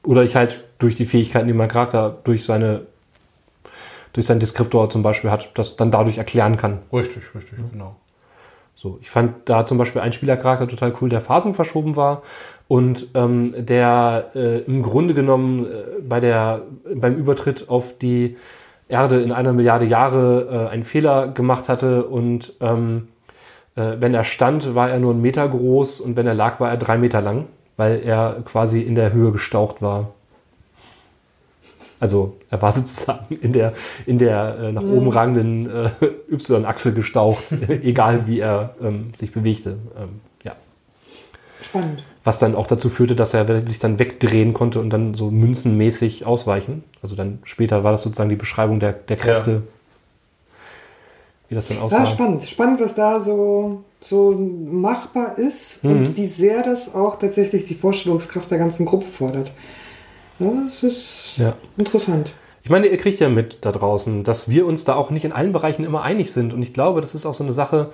Oder 0.04 0.22
ich 0.24 0.34
halt 0.34 0.64
durch 0.78 0.94
die 0.94 1.04
Fähigkeiten, 1.04 1.46
die 1.46 1.54
mein 1.54 1.68
Charakter 1.68 2.16
durch 2.24 2.44
seine 2.44 2.82
durch 4.12 4.24
seinen 4.24 4.40
Deskriptor 4.40 4.88
zum 4.88 5.02
Beispiel 5.02 5.30
hat, 5.30 5.50
das 5.54 5.76
dann 5.76 5.90
dadurch 5.90 6.16
erklären 6.16 6.56
kann. 6.56 6.78
Richtig, 6.90 7.22
richtig, 7.34 7.58
genau. 7.70 7.96
So, 8.86 8.98
ich 9.00 9.10
fand 9.10 9.34
da 9.46 9.66
zum 9.66 9.78
Beispiel 9.78 10.00
einen 10.00 10.12
Spielercharakter 10.12 10.68
total 10.68 10.92
cool, 11.00 11.08
der 11.08 11.20
Phasen 11.20 11.54
verschoben 11.54 11.96
war 11.96 12.22
und 12.68 13.08
ähm, 13.14 13.52
der 13.66 14.30
äh, 14.36 14.60
im 14.60 14.82
Grunde 14.82 15.12
genommen 15.12 15.66
äh, 15.66 16.00
bei 16.08 16.20
der, 16.20 16.62
beim 16.94 17.16
Übertritt 17.16 17.68
auf 17.68 17.98
die 17.98 18.36
Erde 18.88 19.20
in 19.22 19.32
einer 19.32 19.52
Milliarde 19.52 19.86
Jahre 19.86 20.68
äh, 20.68 20.72
einen 20.72 20.84
Fehler 20.84 21.26
gemacht 21.26 21.68
hatte 21.68 22.04
und 22.04 22.52
ähm, 22.60 23.08
äh, 23.74 23.96
wenn 23.98 24.14
er 24.14 24.22
stand, 24.22 24.76
war 24.76 24.88
er 24.88 25.00
nur 25.00 25.14
einen 25.14 25.22
Meter 25.22 25.48
groß 25.48 25.98
und 25.98 26.16
wenn 26.16 26.28
er 26.28 26.34
lag, 26.34 26.60
war 26.60 26.70
er 26.70 26.76
drei 26.76 26.96
Meter 26.96 27.20
lang, 27.20 27.46
weil 27.76 28.02
er 28.04 28.36
quasi 28.44 28.82
in 28.82 28.94
der 28.94 29.12
Höhe 29.12 29.32
gestaucht 29.32 29.82
war. 29.82 30.12
Also 32.00 32.36
er 32.50 32.60
war 32.62 32.72
sozusagen 32.78 33.36
in 33.36 33.52
der, 33.52 33.72
in 34.06 34.18
der 34.18 34.58
äh, 34.58 34.72
nach 34.72 34.82
oben 34.82 35.08
ragenden 35.08 35.68
äh, 35.70 35.90
Y-Achse 36.30 36.92
gestaucht, 36.92 37.52
egal 37.68 38.26
wie 38.26 38.40
er 38.40 38.74
ähm, 38.82 39.12
sich 39.18 39.32
bewegte. 39.32 39.78
Ähm, 39.98 40.20
ja. 40.44 40.52
Spannend. 41.62 42.02
was 42.22 42.38
dann 42.38 42.54
auch 42.54 42.66
dazu 42.66 42.88
führte, 42.90 43.16
dass 43.16 43.32
er 43.34 43.66
sich 43.66 43.78
dann 43.78 43.98
wegdrehen 43.98 44.52
konnte 44.52 44.78
und 44.80 44.90
dann 44.90 45.14
so 45.14 45.30
münzenmäßig 45.30 46.26
ausweichen. 46.26 46.84
Also 47.02 47.16
dann 47.16 47.38
später 47.44 47.82
war 47.84 47.92
das 47.92 48.02
sozusagen 48.02 48.30
die 48.30 48.36
Beschreibung 48.36 48.78
der, 48.78 48.92
der 48.92 49.16
Kräfte, 49.16 49.50
Ja. 49.50 49.62
wie 51.48 51.54
das 51.54 51.68
dann 51.68 51.78
aussah. 51.78 51.98
Ja, 52.00 52.06
spannend. 52.06 52.42
Spannend, 52.44 52.80
was 52.80 52.94
da 52.94 53.20
so, 53.20 53.84
so 54.00 54.32
machbar 54.32 55.38
ist 55.38 55.82
Mhm. 55.84 55.90
und 55.90 56.16
wie 56.16 56.26
sehr 56.26 56.62
das 56.62 56.94
auch 56.94 57.18
tatsächlich 57.18 57.64
die 57.64 57.74
Vorstellungskraft 57.74 58.50
der 58.50 58.58
ganzen 58.58 58.84
Gruppe 58.86 59.06
fordert. 59.08 59.50
Ja, 60.38 60.50
das 60.64 60.82
ist 60.82 61.34
Ja. 61.36 61.54
interessant. 61.76 62.32
Ich 62.62 62.70
meine, 62.70 62.88
ihr 62.88 62.96
kriegt 62.96 63.20
ja 63.20 63.28
mit 63.28 63.58
da 63.60 63.70
draußen, 63.70 64.24
dass 64.24 64.48
wir 64.48 64.66
uns 64.66 64.82
da 64.82 64.96
auch 64.96 65.10
nicht 65.10 65.24
in 65.24 65.30
allen 65.30 65.52
Bereichen 65.52 65.84
immer 65.84 66.02
einig 66.02 66.32
sind. 66.32 66.52
Und 66.52 66.62
ich 66.62 66.74
glaube, 66.74 67.00
das 67.00 67.14
ist 67.14 67.24
auch 67.24 67.34
so 67.34 67.44
eine 67.44 67.52
Sache, 67.52 67.90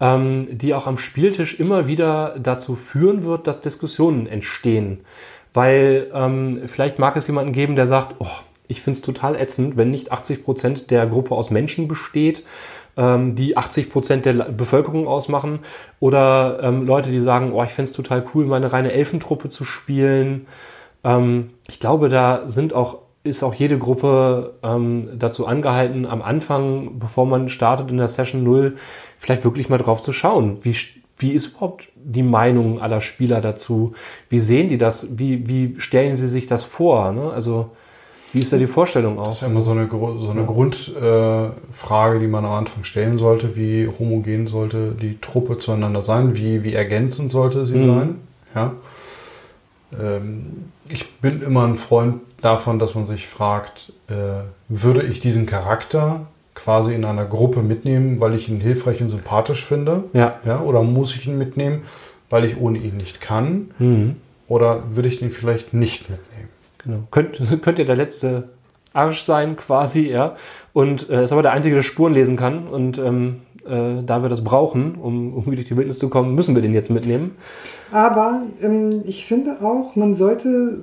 ähm, 0.00 0.48
die 0.50 0.74
auch 0.74 0.88
am 0.88 0.98
Spieltisch 0.98 1.60
immer 1.60 1.86
wieder 1.86 2.36
dazu 2.40 2.74
führen 2.74 3.22
wird, 3.22 3.46
dass 3.46 3.60
Diskussionen 3.60 4.26
entstehen. 4.26 5.04
Weil 5.54 6.10
ähm, 6.12 6.62
vielleicht 6.66 6.98
mag 6.98 7.16
es 7.16 7.28
jemanden 7.28 7.52
geben, 7.52 7.76
der 7.76 7.86
sagt, 7.86 8.16
oh, 8.18 8.26
ich 8.66 8.82
finde 8.82 8.98
es 8.98 9.02
total 9.02 9.36
ätzend, 9.36 9.76
wenn 9.76 9.92
nicht 9.92 10.10
80 10.10 10.44
Prozent 10.44 10.90
der 10.90 11.06
Gruppe 11.06 11.34
aus 11.36 11.50
Menschen 11.50 11.86
besteht, 11.86 12.42
ähm, 12.96 13.36
die 13.36 13.56
80 13.56 13.90
Prozent 13.90 14.26
der 14.26 14.32
Bevölkerung 14.32 15.06
ausmachen. 15.06 15.60
Oder 16.00 16.58
ähm, 16.62 16.84
Leute, 16.84 17.10
die 17.10 17.20
sagen, 17.20 17.52
oh, 17.52 17.62
ich 17.62 17.70
finde 17.70 17.90
es 17.90 17.96
total 17.96 18.24
cool, 18.34 18.46
meine 18.46 18.72
reine 18.72 18.90
Elfentruppe 18.90 19.50
zu 19.50 19.64
spielen. 19.64 20.46
Ähm, 21.06 21.50
ich 21.68 21.78
glaube, 21.80 22.08
da 22.08 22.48
sind 22.48 22.74
auch, 22.74 22.98
ist 23.22 23.42
auch 23.42 23.54
jede 23.54 23.78
Gruppe 23.78 24.54
ähm, 24.62 25.08
dazu 25.18 25.46
angehalten, 25.46 26.04
am 26.04 26.20
Anfang, 26.20 26.98
bevor 26.98 27.26
man 27.26 27.48
startet 27.48 27.90
in 27.90 27.96
der 27.98 28.08
Session 28.08 28.42
0, 28.42 28.76
vielleicht 29.16 29.44
wirklich 29.44 29.68
mal 29.68 29.78
drauf 29.78 30.02
zu 30.02 30.12
schauen. 30.12 30.58
Wie, 30.62 30.76
wie 31.18 31.30
ist 31.32 31.46
überhaupt 31.46 31.88
die 31.94 32.22
Meinung 32.22 32.80
aller 32.80 33.00
Spieler 33.00 33.40
dazu? 33.40 33.94
Wie 34.28 34.40
sehen 34.40 34.68
die 34.68 34.78
das? 34.78 35.06
Wie, 35.18 35.48
wie 35.48 35.76
stellen 35.80 36.16
sie 36.16 36.26
sich 36.26 36.46
das 36.46 36.64
vor? 36.64 37.12
Ne? 37.12 37.30
Also, 37.30 37.70
wie 38.32 38.40
ist 38.40 38.52
da 38.52 38.58
die 38.58 38.66
Vorstellung 38.66 39.16
Das 39.16 39.26
auch? 39.26 39.32
ist 39.32 39.40
ja 39.42 39.46
immer 39.46 39.60
so 39.62 39.70
eine, 39.70 39.88
so 39.88 40.28
eine 40.30 40.44
Grundfrage, 40.44 42.16
äh, 42.16 42.20
die 42.20 42.26
man 42.26 42.44
am 42.44 42.52
Anfang 42.52 42.84
stellen 42.84 43.16
sollte. 43.16 43.56
Wie 43.56 43.88
homogen 43.98 44.46
sollte 44.46 44.92
die 45.00 45.18
Truppe 45.20 45.56
zueinander 45.56 46.02
sein? 46.02 46.34
Wie, 46.36 46.62
wie 46.64 46.74
ergänzend 46.74 47.32
sollte 47.32 47.64
sie 47.64 47.78
Mhm. 47.78 47.84
sein? 47.84 48.14
Ja. 48.54 48.72
Ähm, 49.98 50.64
ich 50.88 51.20
bin 51.20 51.42
immer 51.42 51.66
ein 51.66 51.76
Freund 51.76 52.20
davon, 52.40 52.78
dass 52.78 52.94
man 52.94 53.06
sich 53.06 53.26
fragt, 53.26 53.92
äh, 54.08 54.42
würde 54.68 55.02
ich 55.02 55.20
diesen 55.20 55.46
Charakter 55.46 56.26
quasi 56.54 56.94
in 56.94 57.04
einer 57.04 57.24
Gruppe 57.24 57.62
mitnehmen, 57.62 58.20
weil 58.20 58.34
ich 58.34 58.48
ihn 58.48 58.60
hilfreich 58.60 59.00
und 59.00 59.08
sympathisch 59.08 59.64
finde? 59.64 60.04
Ja. 60.12 60.40
Ja, 60.44 60.60
oder 60.60 60.82
muss 60.82 61.14
ich 61.14 61.26
ihn 61.26 61.38
mitnehmen, 61.38 61.82
weil 62.30 62.44
ich 62.44 62.58
ohne 62.58 62.78
ihn 62.78 62.96
nicht 62.96 63.20
kann? 63.20 63.70
Mhm. 63.78 64.16
Oder 64.48 64.82
würde 64.94 65.08
ich 65.08 65.18
den 65.18 65.30
vielleicht 65.30 65.74
nicht 65.74 66.08
mitnehmen? 66.08 66.48
Genau. 66.78 66.98
Könnt, 67.10 67.40
könnt 67.62 67.78
ihr 67.78 67.84
der 67.84 67.96
letzte 67.96 68.48
Arsch 68.92 69.20
sein, 69.20 69.56
quasi, 69.56 70.08
ja. 70.08 70.36
Und 70.72 71.10
äh, 71.10 71.24
ist 71.24 71.32
aber 71.32 71.42
der 71.42 71.52
Einzige, 71.52 71.74
der 71.74 71.82
Spuren 71.82 72.14
lesen 72.14 72.36
kann. 72.36 72.66
Und 72.66 72.98
ähm, 72.98 73.42
äh, 73.68 74.02
da 74.04 74.22
wir 74.22 74.28
das 74.28 74.42
brauchen, 74.44 74.94
um 74.96 75.32
irgendwie 75.34 75.56
durch 75.56 75.68
die 75.68 75.76
Wildnis 75.76 75.98
zu 75.98 76.08
kommen, 76.08 76.34
müssen 76.34 76.54
wir 76.54 76.62
den 76.62 76.74
jetzt 76.74 76.90
mitnehmen. 76.90 77.36
Aber 77.92 78.42
ähm, 78.62 79.02
ich 79.04 79.26
finde 79.26 79.58
auch, 79.62 79.96
man 79.96 80.14
sollte 80.14 80.80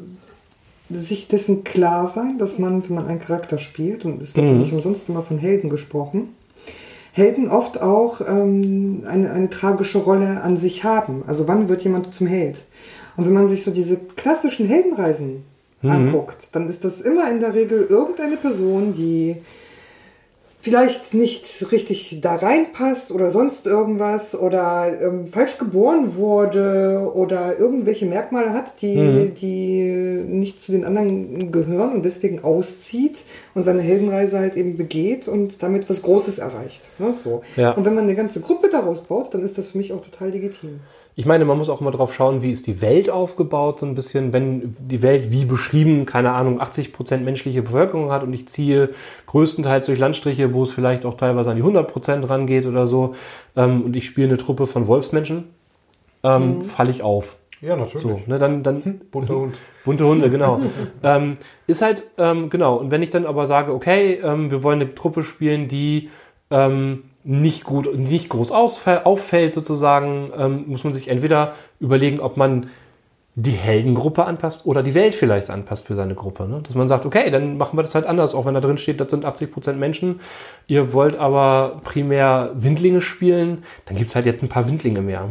sich 0.89 1.27
dessen 1.27 1.63
klar 1.63 2.07
sein, 2.07 2.37
dass 2.37 2.59
man, 2.59 2.87
wenn 2.87 2.95
man 2.95 3.07
einen 3.07 3.19
Charakter 3.19 3.57
spielt, 3.57 4.05
und 4.05 4.21
es 4.21 4.35
wird 4.35 4.47
Mhm. 4.47 4.59
nicht 4.59 4.73
umsonst 4.73 5.09
immer 5.09 5.21
von 5.21 5.37
Helden 5.37 5.69
gesprochen, 5.69 6.29
Helden 7.13 7.49
oft 7.49 7.81
auch 7.81 8.21
ähm, 8.27 9.03
eine, 9.07 9.31
eine 9.31 9.49
tragische 9.49 9.99
Rolle 9.99 10.41
an 10.41 10.57
sich 10.57 10.83
haben. 10.83 11.23
Also 11.27 11.47
wann 11.47 11.69
wird 11.69 11.83
jemand 11.83 12.13
zum 12.13 12.27
Held? 12.27 12.63
Und 13.17 13.25
wenn 13.25 13.33
man 13.33 13.47
sich 13.47 13.63
so 13.63 13.69
diese 13.71 13.97
klassischen 14.15 14.65
Heldenreisen 14.65 15.43
anguckt, 15.83 16.47
dann 16.53 16.69
ist 16.69 16.85
das 16.85 17.01
immer 17.01 17.29
in 17.29 17.39
der 17.41 17.53
Regel 17.53 17.85
irgendeine 17.89 18.37
Person, 18.37 18.93
die 18.93 19.35
vielleicht 20.63 21.13
nicht 21.13 21.71
richtig 21.73 22.19
da 22.21 22.35
reinpasst 22.35 23.11
oder 23.11 23.29
sonst 23.29 23.67
irgendwas 23.67 24.33
oder 24.33 24.87
ähm, 25.01 25.27
falsch 25.27 25.57
geboren 25.57 26.15
wurde 26.15 27.11
oder 27.13 27.59
irgendwelche 27.59 28.05
Merkmale 28.05 28.53
hat, 28.53 28.81
die, 28.81 28.95
Mhm. 28.95 29.33
die 29.35 30.23
nicht 30.25 30.61
zu 30.61 30.71
den 30.71 30.85
anderen 30.85 31.51
gehören 31.51 31.91
und 31.91 32.05
deswegen 32.05 32.45
auszieht 32.45 33.25
und 33.53 33.65
seine 33.65 33.81
Heldenreise 33.81 34.39
halt 34.39 34.55
eben 34.55 34.77
begeht 34.77 35.27
und 35.27 35.61
damit 35.61 35.89
was 35.89 36.01
Großes 36.01 36.37
erreicht. 36.37 36.83
Ne, 36.97 37.13
so. 37.13 37.41
Ja. 37.57 37.71
Und 37.71 37.83
wenn 37.83 37.95
man 37.95 38.05
eine 38.05 38.15
ganze 38.15 38.39
Gruppe 38.39 38.69
daraus 38.69 39.01
baut, 39.01 39.33
dann 39.33 39.43
ist 39.43 39.57
das 39.57 39.71
für 39.71 39.77
mich 39.77 39.91
auch 39.91 40.01
total 40.05 40.29
legitim. 40.29 40.79
Ich 41.15 41.25
meine, 41.27 41.45
man 41.45 41.57
muss 41.57 41.69
auch 41.69 41.79
immer 41.79 41.91
drauf 41.91 42.13
schauen, 42.13 42.41
wie 42.41 42.51
ist 42.51 42.65
die 42.65 42.81
Welt 42.81 43.09
aufgebaut, 43.09 43.79
so 43.79 43.85
ein 43.85 43.93
bisschen, 43.93 44.33
wenn 44.33 44.75
die 44.79 45.03
Welt 45.03 45.31
wie 45.31 45.45
beschrieben, 45.45 46.05
keine 46.05 46.31
Ahnung, 46.31 46.59
80% 46.59 47.17
menschliche 47.17 47.61
Bevölkerung 47.61 48.11
hat 48.11 48.23
und 48.23 48.33
ich 48.33 48.47
ziehe 48.47 48.89
größtenteils 49.27 49.85
durch 49.85 49.99
Landstriche, 49.99 50.53
wo 50.53 50.63
es 50.63 50.71
vielleicht 50.71 51.05
auch 51.05 51.13
teilweise 51.13 51.51
an 51.51 51.57
die 51.57 51.63
100% 51.63 52.27
rangeht 52.27 52.65
oder 52.65 52.87
so, 52.87 53.13
ähm, 53.55 53.83
und 53.83 53.95
ich 53.95 54.05
spiele 54.05 54.29
eine 54.29 54.37
Truppe 54.37 54.65
von 54.65 54.87
Wolfsmenschen, 54.87 55.49
ähm, 56.23 56.63
falle 56.63 56.89
ich 56.89 57.03
auf. 57.03 57.37
Ja, 57.61 57.77
natürlich. 57.77 58.01
So, 58.01 58.21
ne, 58.25 58.37
dann, 58.39 58.61
dann 58.61 59.01
Bunter 59.09 59.35
Hund. 59.35 59.55
Bunte 59.85 60.05
Hunde, 60.05 60.29
genau. 60.29 60.59
ähm, 61.03 61.35
ist 61.65 61.81
halt, 61.81 62.03
ähm, 62.17 62.49
genau. 62.49 62.75
Und 62.75 62.91
wenn 62.91 63.01
ich 63.01 63.09
dann 63.09 63.25
aber 63.25 63.47
sage, 63.47 63.73
okay, 63.73 64.19
ähm, 64.23 64.51
wir 64.51 64.63
wollen 64.63 64.81
eine 64.81 64.95
Truppe 64.95 65.23
spielen, 65.23 65.69
die 65.69 66.09
ähm, 66.51 67.03
nicht 67.23 67.63
gut, 67.63 67.97
nicht 67.97 68.29
groß 68.29 68.51
ausfall, 68.51 69.01
auffällt 69.03 69.53
sozusagen, 69.53 70.31
ähm, 70.37 70.65
muss 70.67 70.83
man 70.83 70.93
sich 70.93 71.07
entweder 71.07 71.53
überlegen, 71.79 72.19
ob 72.19 72.37
man 72.37 72.67
die 73.35 73.51
Heldengruppe 73.51 74.25
anpasst 74.25 74.65
oder 74.65 74.83
die 74.83 74.93
Welt 74.93 75.15
vielleicht 75.15 75.49
anpasst 75.49 75.87
für 75.87 75.95
seine 75.95 76.13
Gruppe. 76.13 76.47
Ne? 76.47 76.61
Dass 76.61 76.75
man 76.75 76.87
sagt, 76.87 77.05
okay, 77.05 77.31
dann 77.31 77.57
machen 77.57 77.77
wir 77.77 77.81
das 77.81 77.95
halt 77.95 78.05
anders, 78.05 78.35
auch 78.35 78.45
wenn 78.45 78.53
da 78.53 78.59
drin 78.59 78.77
steht, 78.77 78.99
das 78.99 79.09
sind 79.09 79.25
80% 79.25 79.73
Menschen. 79.73 80.19
Ihr 80.67 80.93
wollt 80.93 81.17
aber 81.17 81.81
primär 81.83 82.51
Windlinge 82.53 83.01
spielen, 83.01 83.63
dann 83.85 83.97
gibt's 83.97 84.13
halt 84.13 84.27
jetzt 84.27 84.43
ein 84.43 84.49
paar 84.49 84.67
Windlinge 84.67 85.01
mehr. 85.01 85.29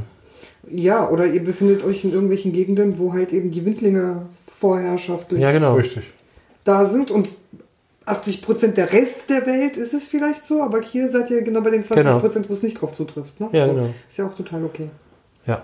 Ja, 0.69 1.09
oder 1.09 1.27
ihr 1.27 1.45
befindet 1.45 1.85
euch 1.85 2.05
in 2.05 2.13
irgendwelchen 2.13 2.53
Gegenden, 2.53 2.99
wo 2.99 3.13
halt 3.13 3.33
eben 3.33 3.51
die 3.51 3.65
Windlinge 3.65 4.27
vorherrschaftlich 4.47 5.41
Ja, 5.41 5.53
genau. 5.53 5.75
Richtig. 5.75 6.05
da 6.65 6.87
sind 6.87 7.11
und 7.11 7.29
80 8.07 8.43
Prozent 8.43 8.77
der 8.77 8.93
Rest 8.93 9.31
der 9.31 9.47
Welt 9.47 9.77
ist 9.77 9.95
es 9.95 10.09
vielleicht 10.09 10.45
so, 10.45 10.63
aber 10.63 10.81
hier 10.81 11.09
seid 11.09 11.31
ihr 11.31 11.43
genau 11.43 11.61
bei 11.61 11.71
den 11.71 11.85
20 11.85 12.21
Prozent, 12.21 12.49
wo 12.49 12.53
es 12.53 12.63
nicht 12.63 12.81
drauf 12.81 12.93
zutrifft. 12.93 13.39
Ne? 13.41 13.49
Ja, 13.53 13.67
So. 13.67 13.75
genau. 13.75 13.95
Ist 14.09 14.19
ja 14.19 14.27
auch 14.27 14.35
total 14.35 14.65
okay. 14.65 14.91
Ja. 15.47 15.63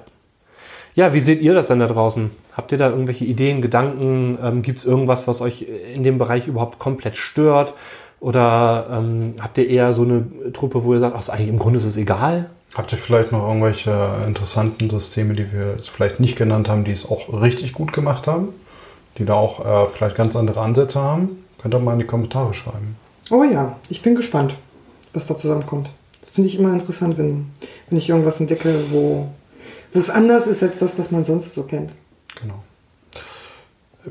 Ja, 0.94 1.14
wie 1.14 1.20
seht 1.20 1.40
ihr 1.40 1.54
das 1.54 1.68
denn 1.68 1.78
da 1.78 1.86
draußen? 1.86 2.30
Habt 2.56 2.72
ihr 2.72 2.78
da 2.78 2.90
irgendwelche 2.90 3.24
Ideen, 3.24 3.62
Gedanken? 3.62 4.36
Ähm, 4.42 4.62
Gibt 4.62 4.80
es 4.80 4.84
irgendwas, 4.84 5.28
was 5.28 5.40
euch 5.40 5.62
in 5.94 6.02
dem 6.02 6.18
Bereich 6.18 6.48
überhaupt 6.48 6.78
komplett 6.80 7.16
stört? 7.16 7.74
Oder 8.20 8.88
ähm, 8.90 9.34
habt 9.40 9.58
ihr 9.58 9.68
eher 9.68 9.92
so 9.92 10.02
eine 10.02 10.52
Truppe, 10.52 10.82
wo 10.82 10.92
ihr 10.94 10.98
sagt, 10.98 11.14
ach, 11.14 11.20
ist 11.20 11.30
eigentlich 11.30 11.50
im 11.50 11.58
Grunde 11.58 11.78
ist 11.78 11.84
es 11.84 11.96
egal? 11.96 12.50
Habt 12.74 12.90
ihr 12.92 12.98
vielleicht 12.98 13.30
noch 13.30 13.46
irgendwelche 13.46 13.96
interessanten 14.26 14.90
Systeme, 14.90 15.34
die 15.34 15.52
wir 15.52 15.70
jetzt 15.76 15.88
vielleicht 15.88 16.18
nicht 16.18 16.36
genannt 16.36 16.68
haben, 16.68 16.82
die 16.84 16.92
es 16.92 17.08
auch 17.08 17.42
richtig 17.42 17.72
gut 17.74 17.92
gemacht 17.92 18.26
haben? 18.26 18.48
Die 19.18 19.24
da 19.24 19.34
auch 19.34 19.64
äh, 19.64 19.88
vielleicht 19.88 20.16
ganz 20.16 20.34
andere 20.34 20.60
Ansätze 20.60 21.00
haben? 21.00 21.44
Könnt 21.60 21.74
ihr 21.74 21.78
mal 21.80 21.92
in 21.94 21.98
die 21.98 22.06
Kommentare 22.06 22.54
schreiben. 22.54 22.96
Oh 23.30 23.42
ja, 23.44 23.76
ich 23.88 24.02
bin 24.02 24.14
gespannt, 24.14 24.54
was 25.12 25.26
da 25.26 25.36
zusammenkommt. 25.36 25.90
Finde 26.24 26.48
ich 26.48 26.58
immer 26.58 26.72
interessant, 26.72 27.18
wenn, 27.18 27.50
wenn 27.88 27.98
ich 27.98 28.08
irgendwas 28.08 28.40
entdecke, 28.40 28.74
wo, 28.90 29.28
es 29.92 30.10
anders 30.10 30.46
ist 30.46 30.62
als 30.62 30.78
das, 30.78 30.98
was 30.98 31.10
man 31.10 31.24
sonst 31.24 31.54
so 31.54 31.62
kennt. 31.64 31.90
Genau. 32.40 32.62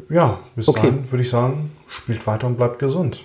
Ja, 0.10 0.40
bis 0.56 0.68
Okay. 0.68 0.82
dahin 0.82 1.12
würde 1.12 1.24
ich 1.24 1.30
sagen, 1.30 1.72
spielt 1.88 2.26
weiter 2.28 2.48
und 2.48 2.58
bleibt 2.58 2.80
gesund. 2.80 3.24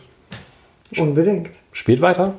Unbedingt. 0.98 1.50
Spielt 1.72 2.00
weiter. 2.00 2.34